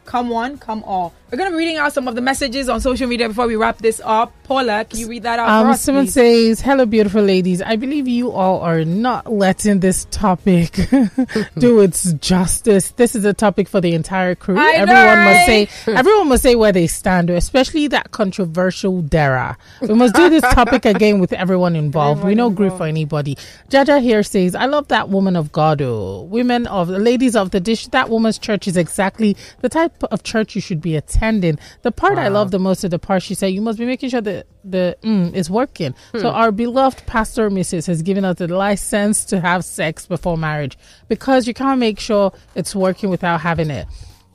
come 0.06 0.30
one, 0.30 0.58
come 0.58 0.84
all. 0.84 1.14
We're 1.30 1.38
gonna 1.38 1.52
be 1.52 1.58
reading 1.58 1.76
out 1.76 1.92
some 1.92 2.08
of 2.08 2.16
the 2.16 2.22
messages 2.22 2.70
on 2.70 2.80
social 2.80 3.06
media 3.06 3.28
before 3.28 3.48
we 3.48 3.58
wrap 3.58 3.80
this 3.80 4.00
up. 4.06 4.32
Paula, 4.44 4.86
can 4.86 4.98
you 4.98 5.10
read 5.10 5.24
that 5.24 5.40
out 5.40 5.48
for 5.48 5.66
Um, 5.68 5.74
us, 5.74 5.82
someone 5.82 6.06
please? 6.06 6.14
says, 6.14 6.62
"Hello, 6.62 6.86
beautiful 6.86 7.22
ladies. 7.22 7.62
I 7.62 7.76
believe 7.76 8.08
you 8.08 8.32
all 8.32 8.62
are 8.62 8.86
not 8.86 9.30
letting 9.30 9.82
this 9.82 10.08
topic 10.10 10.88
do 11.58 11.82
its 11.82 12.14
justice. 12.14 12.92
This 12.92 13.14
is 13.14 13.26
a 13.26 13.34
topic 13.34 13.68
for 13.68 13.82
the 13.82 13.94
entire 13.94 14.36
crew. 14.36 14.58
I 14.58 14.86
know, 14.86 14.94
everyone 14.94 15.26
must 15.26 15.48
right? 15.50 15.70
say, 15.70 15.70
everyone 15.96 16.30
must 16.30 16.44
say 16.44 16.56
where 16.56 16.72
they 16.72 16.88
stand, 16.88 17.30
especially 17.30 17.88
that 17.88 18.12
controversial 18.12 19.02
Dara. 19.02 19.58
We 19.82 19.96
must 19.96 20.16
do 20.16 20.30
this 20.30 20.44
topic 20.54 20.86
again 20.96 21.20
with 21.20 21.34
everyone 21.34 21.76
involved. 21.76 22.24
we 22.24 22.36
no 22.36 22.50
grief 22.50 22.78
for 22.78 22.86
anybody. 22.86 23.38
Jaja 23.70 24.02
here 24.02 24.24
says, 24.24 24.56
I 24.56 24.68
love 24.68 24.88
that 24.88 25.10
woman 25.10 25.36
of 25.36 25.52
God. 25.52 25.82
Oh, 25.82 26.22
women 26.22 26.68
of 26.68 26.88
the 26.88 27.00
ladies 27.00 27.36
of 27.36 27.52
the 27.52 27.60
dish. 27.60 27.88
That 27.88 28.10
woman's 28.10 28.38
church 28.40 28.66
is 28.66 28.78
exactly 28.78 29.36
the 29.60 29.68
type 29.68 30.02
of 30.06 30.24
church 30.24 30.56
you 30.56 30.62
should 30.62 30.80
be 30.80 30.96
attending. 30.96 31.17
The 31.20 31.92
part 31.92 32.18
I 32.18 32.28
love 32.28 32.52
the 32.52 32.60
most 32.60 32.84
of 32.84 32.92
the 32.92 33.00
part 33.00 33.24
she 33.24 33.34
said, 33.36 33.48
you 33.48 33.62
must 33.62 33.78
be 33.80 33.86
making 33.86 34.10
sure 34.10 34.22
that 34.22 34.48
the 34.64 34.98
mm 35.04 35.34
is 35.34 35.50
working. 35.50 35.94
So 36.14 36.30
Hmm. 36.30 36.36
our 36.36 36.52
beloved 36.52 37.06
pastor 37.06 37.50
Mrs. 37.50 37.88
has 37.88 38.02
given 38.02 38.24
us 38.26 38.38
the 38.38 38.48
license 38.48 39.26
to 39.26 39.40
have 39.40 39.64
sex 39.66 40.06
before 40.06 40.38
marriage 40.38 40.78
because 41.08 41.48
you 41.48 41.54
can't 41.54 41.80
make 41.80 42.00
sure 42.00 42.32
it's 42.56 42.76
working 42.76 43.10
without 43.10 43.42
having 43.42 43.70
it. 43.70 43.88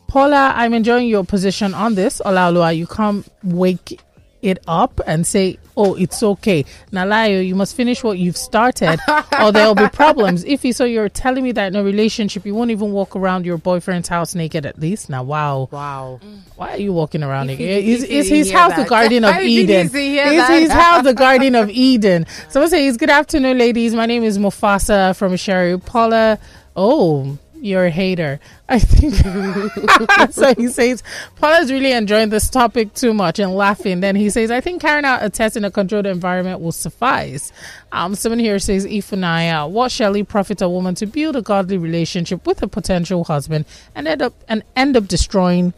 Paula, 0.08 0.52
I'm 0.54 0.74
enjoying 0.74 1.08
your 1.08 1.24
position 1.24 1.72
on 1.74 1.94
this. 1.94 2.20
Olaoluwa, 2.24 2.76
you 2.76 2.86
can't 2.86 3.26
wake 3.42 4.00
it 4.42 4.58
up 4.68 5.00
and 5.06 5.26
say, 5.26 5.58
"Oh, 5.76 5.94
it's 5.94 6.22
okay." 6.22 6.64
Nalayo, 6.92 7.46
you 7.46 7.54
must 7.54 7.74
finish 7.76 8.02
what 8.04 8.18
you've 8.18 8.36
started, 8.36 8.98
or 9.40 9.52
there'll 9.52 9.74
be 9.74 9.88
problems. 9.88 10.44
If 10.52 10.64
you 10.64 10.72
so, 10.72 10.84
you're 10.84 11.08
telling 11.08 11.44
me 11.44 11.52
that 11.52 11.68
in 11.68 11.76
a 11.76 11.82
relationship 11.82 12.44
you 12.44 12.54
won't 12.54 12.70
even 12.70 12.92
walk 12.92 13.16
around 13.16 13.46
your 13.46 13.56
boyfriend's 13.58 14.08
house 14.08 14.34
naked 14.34 14.66
at 14.66 14.78
least. 14.78 15.08
Now, 15.10 15.22
wow, 15.22 15.68
wow. 15.70 16.20
Why 16.56 16.72
are 16.72 16.76
you 16.78 16.92
walking 16.92 17.22
around 17.22 17.50
If 17.50 17.58
naked? 17.58 17.84
he- 17.84 17.92
Is, 17.92 18.04
is 18.04 18.28
his 18.28 18.50
house 18.52 18.76
the. 18.76 18.84
Garden 18.84 19.24
of 19.24 19.36
Eden? 19.42 19.86
Is 19.86 19.92
that. 19.92 20.50
his 20.60 20.70
house 20.70 21.04
the 21.04 21.14
Garden 21.14 21.54
of 21.54 21.70
Eden? 21.88 22.26
Someone 22.50 22.68
says, 22.70 22.96
"Good 22.96 23.10
afternoon, 23.10 23.56
ladies. 23.58 23.94
My 23.94 24.06
name 24.06 24.22
is 24.24 24.38
Mufasa 24.38 25.16
from 25.16 25.36
Sherry 25.36 25.78
Paula." 25.78 26.38
Oh. 26.76 27.38
You're 27.62 27.86
a 27.86 27.90
hater. 27.90 28.40
I 28.68 28.80
think 28.80 29.14
so. 30.32 30.52
He 30.54 30.66
says 30.66 31.04
Paula's 31.36 31.70
really 31.70 31.92
enjoying 31.92 32.30
this 32.30 32.50
topic 32.50 32.92
too 32.94 33.14
much 33.14 33.38
and 33.38 33.54
laughing. 33.54 34.00
Then 34.00 34.16
he 34.16 34.30
says, 34.30 34.50
"I 34.50 34.60
think 34.60 34.82
carrying 34.82 35.04
out 35.04 35.22
a 35.22 35.30
test 35.30 35.56
in 35.56 35.64
a 35.64 35.70
controlled 35.70 36.06
environment 36.06 36.60
will 36.60 36.72
suffice." 36.72 37.52
Um, 37.92 38.16
someone 38.16 38.40
here 38.40 38.58
says, 38.58 38.84
"Ifunaya, 38.84 39.70
what 39.70 39.92
shall 39.92 40.16
it 40.16 40.26
profit 40.26 40.60
a 40.60 40.68
woman 40.68 40.96
to 40.96 41.06
build 41.06 41.36
a 41.36 41.42
godly 41.42 41.78
relationship 41.78 42.44
with 42.48 42.64
a 42.64 42.66
potential 42.66 43.22
husband 43.22 43.64
and 43.94 44.08
end 44.08 44.22
up 44.22 44.34
and 44.48 44.64
end 44.74 44.96
up 44.96 45.06
destroying 45.06 45.72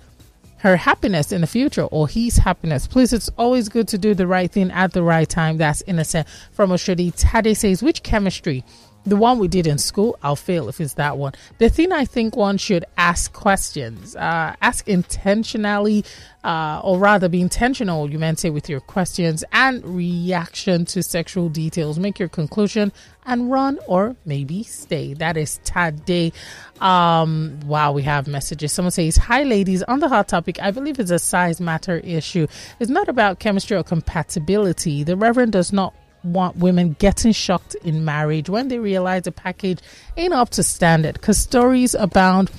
her 0.64 0.78
happiness 0.78 1.30
in 1.32 1.43
the 1.43 1.47
future 1.47 1.82
or 1.82 2.09
his 2.09 2.39
happiness. 2.39 2.87
Please, 2.87 3.12
it's 3.12 3.28
always 3.37 3.68
good 3.68 3.87
to 3.87 3.99
do 3.99 4.14
the 4.14 4.26
right 4.26 4.51
thing 4.51 4.70
at 4.70 4.95
the 4.95 5.03
right 5.03 5.28
time. 5.28 5.59
That's 5.59 5.82
innocent. 5.82 6.26
From 6.53 6.70
Oshodi, 6.70 7.12
Tade 7.14 7.55
says, 7.55 7.82
which 7.82 8.03
chemistry? 8.03 8.64
The 9.07 9.16
one 9.16 9.38
we 9.38 9.48
did 9.48 9.66
in 9.66 9.76
school, 9.76 10.18
I'll 10.22 10.36
fail 10.36 10.68
if 10.68 10.80
it's 10.80 10.94
that 10.94 11.18
one. 11.18 11.34
The 11.59 11.68
thing 11.68 11.92
I 11.92 12.07
think 12.07 12.36
one 12.36 12.57
should 12.57 12.86
ask 12.96 13.32
questions, 13.32 14.16
uh, 14.16 14.57
ask 14.62 14.88
intentionally, 14.88 16.05
uh, 16.42 16.80
or 16.82 16.98
rather 16.98 17.28
be 17.28 17.40
intentional, 17.40 18.11
you 18.11 18.18
meant 18.18 18.38
say, 18.38 18.50
with 18.50 18.68
your 18.68 18.80
questions 18.80 19.44
and 19.52 19.84
reaction 19.84 20.84
to 20.86 21.02
sexual 21.02 21.48
details. 21.50 21.98
Make 21.98 22.18
your 22.18 22.28
conclusion 22.30 22.92
and 23.26 23.50
run 23.50 23.78
or 23.86 24.16
maybe 24.24 24.62
stay. 24.62 25.14
That 25.14 25.36
is 25.36 25.61
Tade. 25.64 26.32
Um, 26.80 27.61
wow, 27.66 27.92
we 27.92 28.02
have 28.02 28.26
messages. 28.26 28.72
Someone 28.72 28.92
says, 28.92 29.16
Hi, 29.16 29.42
ladies. 29.42 29.82
On 29.82 30.00
the 30.00 30.09
hot 30.09 30.28
topic, 30.28 30.59
I 30.62 30.70
believe 30.70 30.98
it's 30.98 31.11
a 31.11 31.18
size 31.18 31.61
matter 31.61 31.98
issue. 31.98 32.46
It's 32.80 32.90
not 32.90 33.09
about 33.09 33.38
chemistry 33.38 33.76
or 33.76 33.82
compatibility. 33.82 35.02
The 35.02 35.16
Reverend 35.16 35.52
does 35.52 35.72
not 35.72 35.94
want 36.25 36.57
women 36.57 36.97
getting 36.99 37.33
shocked 37.33 37.75
in 37.85 38.05
marriage 38.05 38.49
when 38.49 38.68
they 38.68 38.79
realize 38.79 39.22
the 39.22 39.33
package 39.33 39.79
ain't 40.16 40.33
up 40.33 40.51
to 40.51 40.62
standard 40.62 41.14
because 41.14 41.39
stories 41.39 41.95
abound 41.95 42.51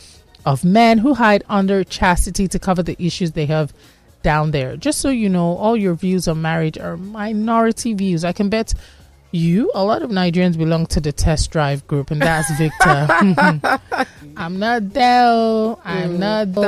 of 0.46 0.64
men 0.64 1.00
who 1.00 1.14
hide 1.14 1.44
under 1.50 1.84
chastity 1.84 2.48
to 2.48 2.60
cover 2.60 2.84
the 2.84 2.96
issues 3.00 3.32
they 3.32 3.48
have 3.48 3.74
down 4.22 4.52
there. 4.52 4.78
Just 4.78 5.00
so 5.00 5.10
you 5.10 5.30
know, 5.30 5.58
all 5.58 5.76
your 5.76 5.94
views 5.94 6.28
on 6.28 6.42
marriage 6.42 6.78
are 6.78 6.98
minority 6.98 7.94
views. 7.94 8.24
I 8.24 8.32
can 8.32 8.50
bet 8.50 8.74
you, 9.36 9.70
a 9.76 9.84
lot 9.84 10.02
of 10.02 10.10
Nigerians 10.10 10.58
belong 10.58 10.86
to 10.88 11.00
the 11.02 11.12
test 11.12 11.52
drive 11.52 11.86
group, 11.88 12.10
and 12.12 12.22
that's 12.22 12.50
Victor. 12.58 13.08
I'm 14.38 14.60
not 14.60 14.90
Dell. 14.94 15.80
I'm 15.86 16.14
Mm, 16.16 16.20
not 16.20 16.52
Dell. 16.54 16.64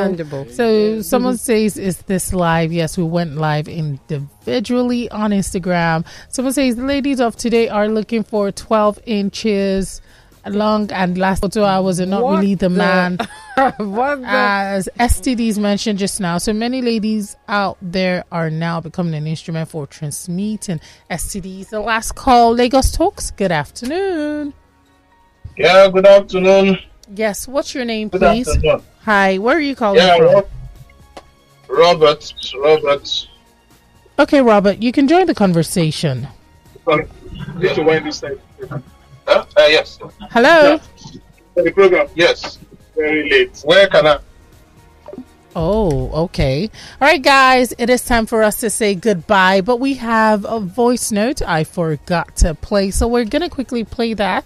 So 0.53 1.01
someone 1.01 1.37
says, 1.37 1.77
"Is 1.77 1.97
this 2.03 2.33
live?" 2.33 2.71
Yes, 2.71 2.97
we 2.97 3.03
went 3.03 3.35
live 3.37 3.67
individually 3.67 5.09
on 5.11 5.31
Instagram. 5.31 6.05
Someone 6.29 6.53
says, 6.53 6.75
"The 6.75 6.83
ladies 6.83 7.19
of 7.19 7.35
today 7.35 7.69
are 7.69 7.87
looking 7.87 8.23
for 8.23 8.51
12 8.51 8.99
inches." 9.05 10.01
Long 10.53 10.91
and 10.91 11.17
last 11.17 11.43
two 11.51 11.63
hours 11.63 11.99
and 11.99 12.11
not 12.11 12.23
What 12.23 12.39
really 12.39 12.55
the, 12.55 12.69
the- 12.69 12.75
man. 12.75 13.17
what 13.77 14.21
the- 14.21 14.27
As 14.27 14.89
STDs 14.99 15.57
mentioned 15.57 15.99
just 15.99 16.19
now, 16.19 16.37
so 16.37 16.53
many 16.53 16.81
ladies 16.81 17.35
out 17.47 17.77
there 17.81 18.23
are 18.31 18.49
now 18.49 18.79
becoming 18.81 19.13
an 19.15 19.27
instrument 19.27 19.69
for 19.69 19.87
transmitting 19.87 20.79
STDs. 21.11 21.69
The 21.69 21.79
last 21.79 22.15
call, 22.15 22.53
Lagos 22.53 22.91
Talks. 22.91 23.31
Good 23.31 23.51
afternoon. 23.51 24.53
Yeah, 25.57 25.89
good 25.89 26.05
afternoon. 26.05 26.77
Yes, 27.15 27.47
what's 27.47 27.73
your 27.73 27.85
name, 27.85 28.09
Good 28.09 28.21
please? 28.21 28.47
afternoon. 28.47 28.81
Hi, 29.05 29.37
where 29.37 29.57
are 29.57 29.61
you 29.61 29.75
calling 29.75 29.99
Yeah, 29.99 30.17
from? 30.17 30.27
Ro- 30.27 30.47
Robert. 31.69 32.33
Robert. 32.61 33.27
Okay, 34.19 34.41
Robert, 34.41 34.81
you 34.81 34.91
can 34.91 35.07
join 35.07 35.25
the 35.27 35.35
conversation. 35.35 36.27
This 37.55 37.71
is 37.71 37.79
Wendy 37.79 38.11
side. 38.11 38.39
Huh? 39.27 39.45
Uh, 39.57 39.65
yes. 39.67 39.99
Hello. 40.31 40.79
The 41.55 41.71
program. 41.71 42.07
Yes. 42.15 42.59
Very 42.95 43.29
late. 43.29 43.61
Where 43.65 43.87
can 43.87 44.07
I? 44.07 44.19
Oh, 45.55 46.11
okay. 46.25 46.69
All 47.01 47.07
right, 47.07 47.21
guys, 47.21 47.73
it 47.77 47.89
is 47.89 48.03
time 48.03 48.25
for 48.25 48.43
us 48.43 48.59
to 48.59 48.69
say 48.69 48.93
goodbye, 48.95 49.61
but 49.61 49.79
we 49.79 49.95
have 49.95 50.45
a 50.45 50.59
voice 50.59 51.11
note 51.11 51.41
I 51.41 51.63
forgot 51.63 52.35
to 52.37 52.53
play, 52.53 52.91
so 52.91 53.07
we're 53.07 53.25
going 53.25 53.41
to 53.41 53.49
quickly 53.49 53.83
play 53.83 54.13
that. 54.13 54.45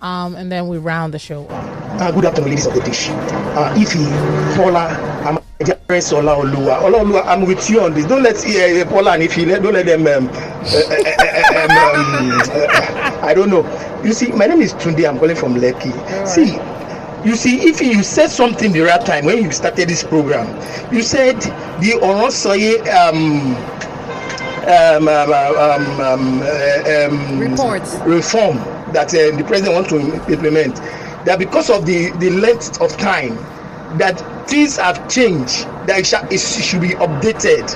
Um, 0.00 0.36
and 0.36 0.50
then 0.50 0.68
we 0.68 0.78
round 0.78 1.12
the 1.12 1.18
show 1.18 1.44
up. 1.46 2.00
Uh, 2.00 2.12
good 2.12 2.24
afternoon, 2.24 2.50
ladies 2.50 2.66
of 2.66 2.74
the 2.74 2.80
dish. 2.82 3.08
Uh, 3.08 3.74
Ify, 3.74 4.06
Paula, 4.56 4.86
I'm 5.24 5.38
Prince 5.88 6.12
Ola 6.12 6.36
Olua. 6.36 6.82
Ola 6.82 6.98
Olua, 6.98 7.26
I'm 7.26 7.44
with 7.44 7.68
you 7.68 7.80
on 7.80 7.94
this. 7.94 8.06
Don't 8.06 8.22
let 8.22 8.36
uh, 8.36 8.88
Paula 8.88 9.14
and 9.14 9.24
Ify, 9.24 9.46
let, 9.46 9.60
don't 9.60 9.74
let 9.74 9.86
them. 9.86 10.06
Um, 10.06 10.28
uh, 10.28 10.38
uh, 10.38 11.64
um, 11.64 11.70
um, 11.70 12.40
uh, 12.42 13.26
I 13.26 13.34
don't 13.34 13.50
know. 13.50 13.64
You 14.04 14.12
see, 14.12 14.30
my 14.30 14.46
name 14.46 14.60
is 14.62 14.72
Tunde. 14.74 15.08
I'm 15.08 15.18
calling 15.18 15.34
from 15.34 15.56
Lekki. 15.56 15.92
Right. 15.92 16.28
See, 16.28 17.28
you 17.28 17.34
see, 17.34 17.68
if 17.68 17.80
you 17.80 18.04
said 18.04 18.28
something 18.28 18.70
the 18.70 18.82
right 18.82 19.04
time 19.04 19.24
when 19.24 19.42
you 19.42 19.50
started 19.50 19.88
this 19.88 20.04
program, 20.04 20.46
you 20.92 21.02
said 21.02 21.40
the 21.80 21.98
Oronsaye 22.00 22.78
um, 22.94 23.56
um, 24.68 25.08
um, 25.08 26.00
um, 26.00 26.42
um, 26.86 27.40
reports 27.40 27.96
reform 28.06 28.77
that 28.92 29.08
uh, 29.14 29.36
the 29.36 29.44
president 29.44 29.74
wants 29.74 29.90
to 29.90 29.98
implement, 30.32 30.76
that 31.24 31.38
because 31.38 31.70
of 31.70 31.86
the, 31.86 32.10
the 32.18 32.30
length 32.30 32.80
of 32.80 32.96
time 32.96 33.36
that 33.98 34.18
things 34.48 34.76
have 34.76 35.08
changed, 35.08 35.64
that 35.86 36.00
it, 36.00 36.06
shall, 36.06 36.26
it 36.30 36.38
should 36.38 36.80
be 36.80 36.90
updated. 36.90 37.68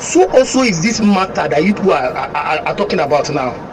So 0.00 0.28
also 0.30 0.62
is 0.62 0.82
this 0.82 1.00
matter 1.00 1.48
that 1.48 1.62
you 1.64 1.74
are, 1.90 2.14
are, 2.16 2.58
are 2.68 2.76
talking 2.76 3.00
about 3.00 3.30
now. 3.30 3.66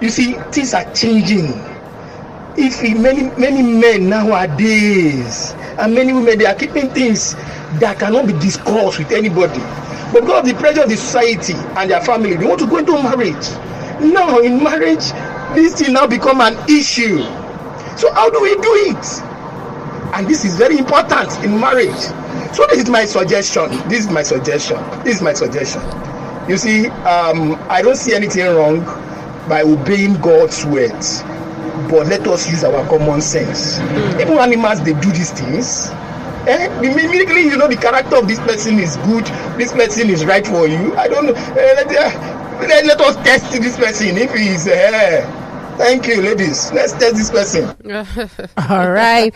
You 0.00 0.08
see, 0.10 0.34
things 0.52 0.74
are 0.74 0.90
changing 0.94 1.52
if 2.56 2.82
many 2.98 3.30
many 3.36 3.62
men 3.62 4.08
nowadays 4.08 5.54
and 5.78 5.92
many 5.94 6.12
women 6.12 6.38
they 6.38 6.46
are 6.46 6.54
keeping 6.54 6.88
things 6.90 7.34
that 7.80 7.96
cannot 7.98 8.26
be 8.26 8.32
discussed 8.34 8.98
with 8.98 9.10
anybody 9.10 9.58
but 10.12 10.20
because 10.20 10.40
of 10.40 10.46
the 10.46 10.54
pressure 10.54 10.82
of 10.82 10.88
the 10.88 10.96
society 10.96 11.54
and 11.76 11.90
their 11.90 12.00
family 12.00 12.36
they 12.36 12.46
want 12.46 12.60
to 12.60 12.66
go 12.68 12.76
into 12.78 12.92
marriage 13.02 13.50
now 14.00 14.38
in 14.38 14.62
marriage 14.62 15.10
this 15.54 15.74
thing 15.80 15.92
now 15.94 16.06
become 16.06 16.40
an 16.40 16.56
issue. 16.68 17.18
So 17.96 18.12
how 18.12 18.28
do 18.30 18.40
we 18.40 18.54
do 18.56 18.72
it? 18.90 19.22
And 20.14 20.26
this 20.28 20.44
is 20.44 20.56
very 20.56 20.78
important 20.78 21.32
in 21.44 21.58
marriage. 21.58 22.00
So 22.54 22.66
this 22.68 22.82
is 22.84 22.90
my 22.90 23.04
suggestion. 23.04 23.70
This 23.88 24.06
is 24.06 24.10
my 24.10 24.22
suggestion. 24.22 24.76
This 25.04 25.16
is 25.16 25.22
my 25.22 25.32
suggestion. 25.32 25.82
You 26.48 26.56
see 26.58 26.88
um, 27.08 27.58
i 27.70 27.80
don't 27.80 27.96
see 27.96 28.14
anything 28.14 28.44
wrong 28.46 28.84
by 29.48 29.62
obeying 29.62 30.20
god's 30.20 30.64
words. 30.66 31.22
But 31.90 32.06
let 32.06 32.26
us 32.28 32.48
use 32.48 32.62
our 32.64 32.86
common 32.88 33.20
sense. 33.20 33.78
Mm. 33.78 34.20
even 34.20 34.38
animals 34.38 34.80
dey 34.80 34.92
do 35.00 35.10
these 35.10 35.30
things. 35.32 35.88
Eh? 36.46 36.66
Immediately 36.78 37.42
you 37.42 37.56
know 37.56 37.66
the 37.68 37.76
character 37.76 38.16
of 38.16 38.28
this 38.28 38.38
person 38.40 38.78
is 38.78 38.96
good. 38.98 39.24
This 39.58 39.72
person 39.72 40.10
is 40.10 40.24
right 40.24 40.46
for 40.46 40.66
you. 40.68 40.94
I 40.96 41.08
don't 41.08 41.26
know. 41.26 41.32
Eh, 41.34 41.72
let, 41.74 41.86
uh, 41.88 42.66
let, 42.68 42.84
let 42.86 43.00
us 43.00 43.16
test 43.24 43.50
this 43.52 43.76
person 43.76 44.16
if 44.18 44.32
he 44.34 44.48
is 44.48 44.66
eh, 44.68 45.24
Thank 45.76 46.06
you, 46.06 46.22
ladies. 46.22 46.70
Let's 46.72 46.92
test 46.92 47.16
this 47.16 47.30
person. 47.30 47.64
All 48.70 48.90
right. 48.90 49.34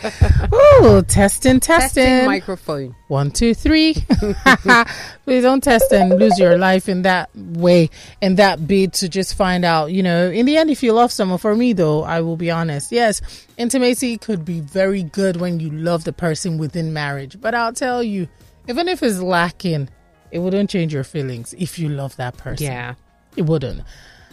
Ooh, 0.53 1.01
testing, 1.03 1.59
testing. 1.59 2.05
Testing 2.05 2.25
microphone. 2.25 2.95
One, 3.07 3.29
two, 3.29 3.53
three. 3.53 3.93
Please 5.25 5.43
don't 5.43 5.61
test 5.61 5.91
and 5.91 6.17
lose 6.17 6.39
your 6.39 6.57
life 6.57 6.87
in 6.87 7.01
that 7.01 7.29
way, 7.35 7.89
in 8.21 8.35
that 8.35 8.67
bid 8.67 8.93
to 8.93 9.09
just 9.09 9.35
find 9.35 9.65
out. 9.65 9.91
You 9.91 10.01
know, 10.01 10.29
in 10.31 10.45
the 10.45 10.57
end, 10.57 10.69
if 10.69 10.81
you 10.81 10.93
love 10.93 11.11
someone, 11.11 11.39
for 11.39 11.55
me 11.55 11.73
though, 11.73 12.03
I 12.03 12.21
will 12.21 12.37
be 12.37 12.49
honest. 12.49 12.91
Yes, 12.91 13.21
intimacy 13.57 14.17
could 14.17 14.45
be 14.45 14.61
very 14.61 15.03
good 15.03 15.37
when 15.37 15.59
you 15.59 15.69
love 15.69 16.05
the 16.05 16.13
person 16.13 16.57
within 16.57 16.93
marriage. 16.93 17.39
But 17.41 17.53
I'll 17.53 17.73
tell 17.73 18.01
you, 18.01 18.27
even 18.67 18.87
if 18.87 19.03
it's 19.03 19.19
lacking, 19.19 19.89
it 20.31 20.39
wouldn't 20.39 20.69
change 20.69 20.93
your 20.93 21.03
feelings 21.03 21.53
if 21.57 21.77
you 21.77 21.89
love 21.89 22.15
that 22.15 22.37
person. 22.37 22.65
Yeah. 22.65 22.95
It 23.35 23.43
wouldn't. 23.43 23.83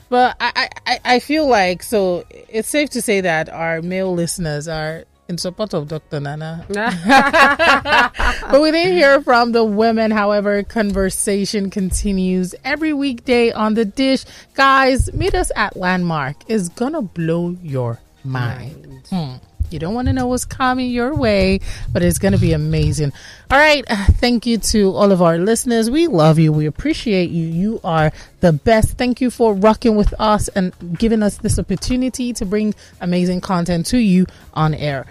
But 0.09 0.37
I, 0.41 0.69
I, 0.87 1.01
I 1.05 1.19
feel 1.19 1.49
like 1.49 1.83
so 1.83 2.25
it's 2.31 2.69
safe 2.69 2.91
to 2.91 3.03
say 3.03 3.21
that 3.23 3.49
our 3.49 3.83
male 3.83 4.15
listeners 4.15 4.69
are 4.69 5.05
in 5.29 5.39
support 5.39 5.75
of 5.75 5.89
Dr. 5.89 6.21
Nana. 6.21 6.65
but 6.69 8.61
we 8.61 8.71
didn't 8.71 8.93
hear 8.93 9.21
from 9.21 9.53
the 9.53 9.65
women. 9.65 10.11
However, 10.11 10.63
conversation 10.63 11.71
continues 11.71 12.55
every 12.65 12.93
weekday 12.93 13.51
on 13.51 13.75
the 13.75 13.85
dish. 13.85 14.25
Guys, 14.55 15.13
meet 15.13 15.35
us 15.35 15.51
at 15.57 15.77
Landmark. 15.77 16.37
It's 16.49 16.69
gonna 16.69 17.03
blow 17.03 17.57
your 17.63 17.99
mind. 18.25 19.03
Hmm. 19.11 19.35
You 19.71 19.79
don't 19.79 19.95
want 19.95 20.07
to 20.09 20.13
know 20.13 20.27
what's 20.27 20.45
coming 20.45 20.91
your 20.91 21.15
way, 21.15 21.61
but 21.93 22.03
it's 22.03 22.19
going 22.19 22.33
to 22.33 22.39
be 22.39 22.53
amazing. 22.53 23.13
All 23.51 23.59
right. 23.59 23.85
Thank 23.89 24.47
you 24.47 24.59
to 24.59 24.93
all 24.93 25.13
of 25.13 25.23
our 25.23 25.39
listeners. 25.39 25.91
We 25.91 26.07
love 26.07 26.39
you. 26.39 26.53
We 26.53 26.67
appreciate 26.67 27.31
you. 27.31 27.47
You 27.47 27.81
are 27.85 28.13
the 28.41 28.53
best. 28.53 28.99
Thank 28.99 29.21
you 29.21 29.31
for 29.31 29.55
rocking 29.55 29.97
with 29.97 30.15
us 30.19 30.49
and 30.49 30.73
giving 30.99 31.23
us 31.23 31.39
this 31.39 31.59
opportunity 31.59 32.33
to 32.33 32.45
bring 32.45 32.75
amazing 33.01 33.41
content 33.41 33.87
to 33.87 33.99
you 33.99 34.27
on 34.55 34.75
air 34.75 35.07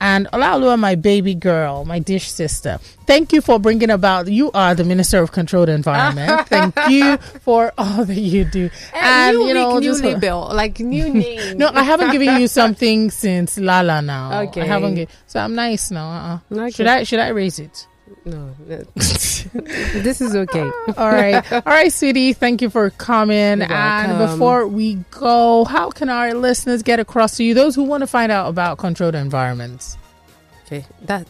and 0.00 0.26
Olaoluwa, 0.32 0.78
my 0.78 0.94
baby 0.94 1.34
girl, 1.34 1.84
my 1.84 1.98
dish 1.98 2.30
sister. 2.30 2.78
Thank 3.06 3.32
you 3.32 3.40
for 3.40 3.58
bringing 3.58 3.90
about. 3.90 4.28
You 4.28 4.50
are 4.52 4.74
the 4.74 4.84
Minister 4.84 5.22
of 5.22 5.32
Controlled 5.32 5.68
Environment. 5.68 6.46
Thank 6.48 6.74
you 6.88 7.16
for 7.16 7.72
all 7.78 8.04
that 8.04 8.14
you 8.14 8.44
do. 8.44 8.66
Eh, 8.66 8.98
and, 9.00 9.36
and 9.38 9.48
you 9.48 9.54
know, 9.54 9.78
new 9.78 9.92
label, 9.94 10.50
like 10.52 10.80
new 10.80 11.08
name. 11.14 11.58
no, 11.58 11.70
I 11.72 11.82
haven't 11.82 12.10
given 12.12 12.40
you 12.40 12.48
something 12.60 13.10
since 13.10 13.58
Lala 13.58 14.02
now. 14.02 14.42
Okay, 14.42 14.62
I 14.62 14.66
haven't. 14.66 14.94
Get, 14.96 15.10
so 15.26 15.40
I'm 15.40 15.54
nice 15.54 15.90
now. 15.90 16.40
Uh-uh. 16.50 16.58
Okay. 16.62 16.70
Should 16.70 16.86
I? 16.86 17.02
Should 17.04 17.20
I 17.20 17.28
raise 17.28 17.58
it? 17.58 17.86
No, 18.24 18.54
this 18.94 20.20
is 20.20 20.34
okay. 20.34 20.60
All 20.96 21.10
right, 21.10 21.52
all 21.52 21.62
right, 21.64 21.92
sweetie. 21.92 22.32
Thank 22.32 22.60
you 22.60 22.70
for 22.70 22.90
coming. 22.90 23.62
And 23.62 24.18
before 24.18 24.66
we 24.66 24.94
go, 25.10 25.64
how 25.64 25.90
can 25.90 26.08
our 26.08 26.34
listeners 26.34 26.82
get 26.82 26.98
across 26.98 27.36
to 27.36 27.44
you? 27.44 27.54
Those 27.54 27.74
who 27.74 27.84
want 27.84 28.02
to 28.02 28.06
find 28.06 28.32
out 28.32 28.48
about 28.48 28.78
controlled 28.78 29.14
environments. 29.14 29.96
Okay, 30.66 30.84
that. 31.02 31.26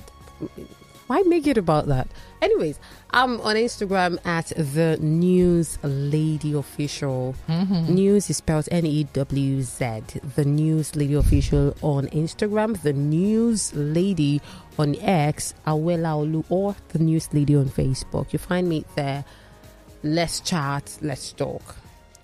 Why 1.07 1.23
make 1.23 1.47
it 1.47 1.57
about 1.57 1.87
that? 1.87 2.09
Anyways, 2.43 2.81
I'm 3.13 3.41
on 3.43 3.55
Instagram 3.55 4.19
at 4.27 4.47
the 4.57 4.99
News 5.01 5.79
Lady 5.83 6.53
Official. 6.53 7.37
Mm-hmm. 7.49 7.95
News 7.95 8.29
is 8.29 8.39
spelled 8.39 8.69
N 8.73 8.85
E 8.85 9.05
W 9.13 9.63
Z. 9.63 10.03
The 10.35 10.45
News 10.45 10.97
Lady 10.97 11.15
Official 11.15 11.77
on 11.81 12.09
Instagram. 12.09 12.83
The 12.83 12.93
News 12.93 13.73
Lady 13.75 14.43
on 14.79 14.97
X. 14.97 15.55
Awela 15.67 16.27
Olu 16.27 16.45
or 16.49 16.75
the 16.89 16.99
News 16.99 17.33
Lady 17.33 17.55
on 17.55 17.67
Facebook. 17.67 18.33
You 18.33 18.41
find 18.41 18.69
me 18.69 18.85
there. 18.97 19.25
Let's 20.03 20.41
chat. 20.41 20.99
Let's 21.01 21.33
talk. 21.33 21.77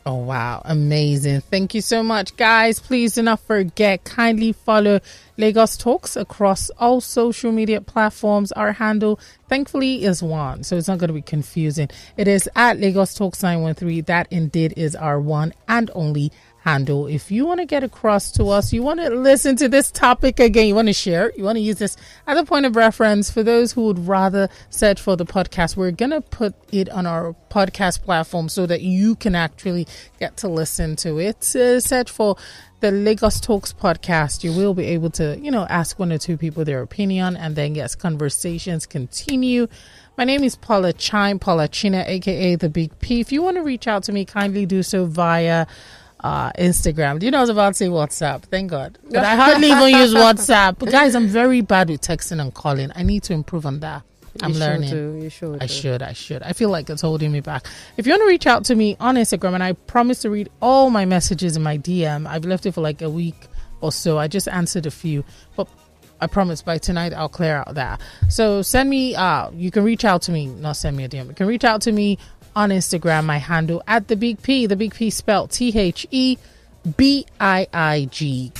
Oh, 0.05 0.16
wow. 0.16 0.62
Amazing. 0.64 1.42
Thank 1.42 1.74
you 1.74 1.80
so 1.80 2.03
much, 2.03 2.36
guys. 2.36 2.80
Please 2.80 3.14
do 3.14 3.22
not 3.22 3.38
forget, 3.38 4.03
kindly 4.03 4.53
follow 4.53 4.98
Lagos 5.38 5.76
Talks 5.76 6.16
across 6.16 6.70
all 6.70 7.00
social 7.00 7.53
media 7.53 7.80
platforms. 7.80 8.50
Our 8.53 8.72
handle, 8.72 9.20
thankfully, 9.48 10.05
is 10.05 10.20
one, 10.20 10.64
so 10.64 10.76
it's 10.76 10.88
not 10.88 10.98
going 10.98 11.09
to 11.09 11.14
be 11.14 11.22
confusing. 11.22 11.88
It 12.16 12.26
is 12.26 12.50
at 12.57 12.80
Lagos 12.80 13.14
Talks 13.14 13.44
913. 13.44 14.03
That 14.05 14.26
indeed 14.32 14.74
is 14.76 14.96
our 14.96 15.20
one 15.20 15.55
and 15.68 15.88
only 15.94 16.32
handle. 16.65 17.09
If 17.09 17.31
you 17.31 17.45
want 17.45 17.59
to 17.61 17.67
get 17.67 17.83
across 17.83 18.31
to 18.33 18.47
us, 18.47 18.73
you 18.73 18.83
want 18.83 19.01
to 19.01 19.11
listen 19.11 19.57
to 19.57 19.69
this 19.69 19.91
topic 19.91 20.39
again, 20.39 20.69
you 20.69 20.75
want 20.75 20.89
to 20.89 20.93
share, 20.95 21.33
you 21.37 21.43
want 21.43 21.57
to 21.57 21.61
use 21.61 21.79
this 21.79 21.97
as 22.27 22.39
a 22.39 22.45
point 22.45 22.67
of 22.67 22.77
reference 22.77 23.31
for 23.31 23.43
those 23.43 23.73
who 23.73 23.87
would 23.87 24.07
rather 24.07 24.49
search 24.71 25.01
for 25.01 25.17
the 25.17 25.27
podcast, 25.27 25.77
we're 25.77 25.91
going 25.91 26.13
to 26.13 26.21
put 26.21 26.55
it 26.71 26.89
on 26.91 27.05
our 27.05 27.35
podcast 27.51 28.03
platform 28.03 28.49
so 28.49 28.65
that 28.67 28.81
you 28.81 29.17
can 29.17 29.35
actually 29.35 29.89
get 30.21 30.37
to 30.37 30.49
listen 30.49 30.95
to 30.97 31.19
it. 31.19 31.55
Uh, 31.57 31.81
search 31.81 32.11
for 32.11 32.37
the 32.79 32.93
Lagos 32.93 33.41
Talks 33.41 33.73
podcast. 33.73 34.45
You 34.45 34.53
will 34.53 34.75
be 34.75 34.87
able 34.87 35.11
to, 35.11 35.39
you 35.41 35.51
know, 35.51 35.67
ask 35.69 35.99
one 35.99 36.13
or 36.13 36.19
two 36.19 36.37
people 36.37 36.65
their 36.65 36.83
opinion 36.83 37.37
and 37.37 37.57
then 37.57 37.75
yes, 37.75 37.97
conversations 37.97 38.87
continue. 38.87 39.67
My 40.17 40.25
name 40.25 40.45
is 40.45 40.57
Paula 40.57 40.93
Chime, 40.93 41.39
Paula 41.39 41.67
China, 41.69 42.05
aka 42.07 42.55
the 42.55 42.69
Big 42.69 42.97
P. 43.01 43.21
If 43.21 43.33
you 43.33 43.43
want 43.43 43.57
to 43.57 43.63
reach 43.63 43.89
out 43.89 44.05
to 44.05 44.13
me, 44.13 44.25
kindly 44.25 44.67
do 44.67 44.83
so 44.83 45.07
via 45.07 45.67
uh, 46.23 46.53
Instagram. 46.53 47.18
Do 47.18 47.27
you 47.27 47.33
know 47.33 47.39
I 47.39 47.43
was 47.43 47.51
about 47.51 47.70
to 47.70 47.75
say 47.75 47.87
WhatsApp? 47.89 48.43
Thank 48.43 48.70
God. 48.70 48.99
But 49.11 49.25
I 49.25 49.37
hardly 49.37 49.68
even 49.70 49.89
use 49.89 50.14
WhatsApp. 50.14 50.79
But 50.79 50.91
guys, 50.91 51.14
I'm 51.14 51.26
very 51.26 51.61
bad 51.61 51.91
with 51.91 52.01
texting 52.01 52.41
and 52.41 52.53
calling. 52.55 52.91
I 52.95 53.03
need 53.03 53.22
to 53.25 53.33
improve 53.33 53.67
on 53.67 53.80
that. 53.80 54.03
I'm 54.41 54.53
you 54.53 54.59
learning. 54.59 54.88
Should 54.88 55.22
you 55.22 55.29
should. 55.29 55.63
I 55.63 55.67
should. 55.67 56.03
I 56.03 56.13
should. 56.14 56.42
I 56.42 56.53
feel 56.55 56.71
like 56.71 56.88
it's 56.88 57.03
holding 57.03 57.33
me 57.33 57.41
back. 57.41 57.67
If 57.96 58.07
you 58.07 58.13
want 58.13 58.22
to 58.22 58.26
reach 58.29 58.46
out 58.46 58.64
to 58.67 58.75
me 58.75 58.96
on 58.99 59.17
Instagram, 59.17 59.55
and 59.55 59.63
I 59.63 59.72
promise 59.75 60.21
to 60.22 60.30
read 60.30 60.49
all 60.63 60.88
my 60.88 61.05
messages 61.05 61.57
in 61.57 61.63
my 61.63 61.76
DM, 61.76 62.26
I've 62.26 62.45
left 62.46 62.64
it 62.64 62.72
for 62.72 62.80
like 62.80 63.03
a 63.03 63.11
week 63.11 63.49
or 63.83 63.92
so. 63.92 64.18
I 64.18 64.29
just 64.29 64.49
answered 64.49 64.87
a 64.87 64.91
few, 64.91 65.25
but 65.55 65.68
I 66.21 66.29
promise 66.29 66.63
by 66.63 66.79
tonight 66.79 67.13
I'll 67.13 67.29
clear 67.29 67.57
out 67.57 67.75
that. 67.75 68.01
So 68.30 68.63
send 68.63 68.88
me. 68.88 69.14
Uh, 69.14 69.51
you 69.51 69.71
can 69.71 69.84
reach 69.84 70.05
out 70.05 70.22
to 70.22 70.33
me. 70.33 70.46
Not 70.46 70.76
send 70.76 70.96
me 70.96 71.05
a 71.05 71.09
DM. 71.11 71.29
You 71.29 71.34
can 71.34 71.46
reach 71.46 71.64
out 71.64 71.83
to 71.83 71.92
me 71.92 72.18
on 72.54 72.70
Instagram. 72.70 73.24
My 73.24 73.38
handle 73.38 73.83
at 73.87 74.08
the 74.08 74.16
Big 74.16 74.42
P. 74.42 74.66
The 74.66 74.76
Big 74.76 74.95
P 74.95 75.11
spelled 75.11 75.50
T 75.50 75.79
H 75.79 76.07
E 76.11 76.37
B 76.96 77.26
I 77.41 77.66
I 77.72 78.08
G. 78.11 78.53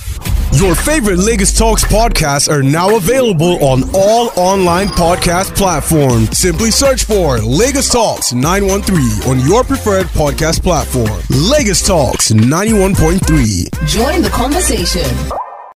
Your 0.55 0.75
favorite 0.75 1.19
Lagos 1.19 1.57
Talks 1.57 1.83
podcasts 1.83 2.49
are 2.49 2.63
now 2.63 2.97
available 2.97 3.65
on 3.65 3.83
all 3.95 4.31
online 4.37 4.89
podcast 4.89 5.57
platforms. 5.57 6.37
Simply 6.37 6.71
search 6.71 7.05
for 7.05 7.39
Lagos 7.39 7.89
Talks 7.89 8.35
913 8.35 9.31
on 9.31 9.41
your 9.49 9.65
preferred 9.65 10.07
podcast 10.09 10.63
platform. 10.63 11.21
Lagos 11.31 11.81
Talks 11.87 12.33
91.3. 12.33 13.89
Join 13.89 14.23
the 14.23 14.31
conversation. 14.31 15.09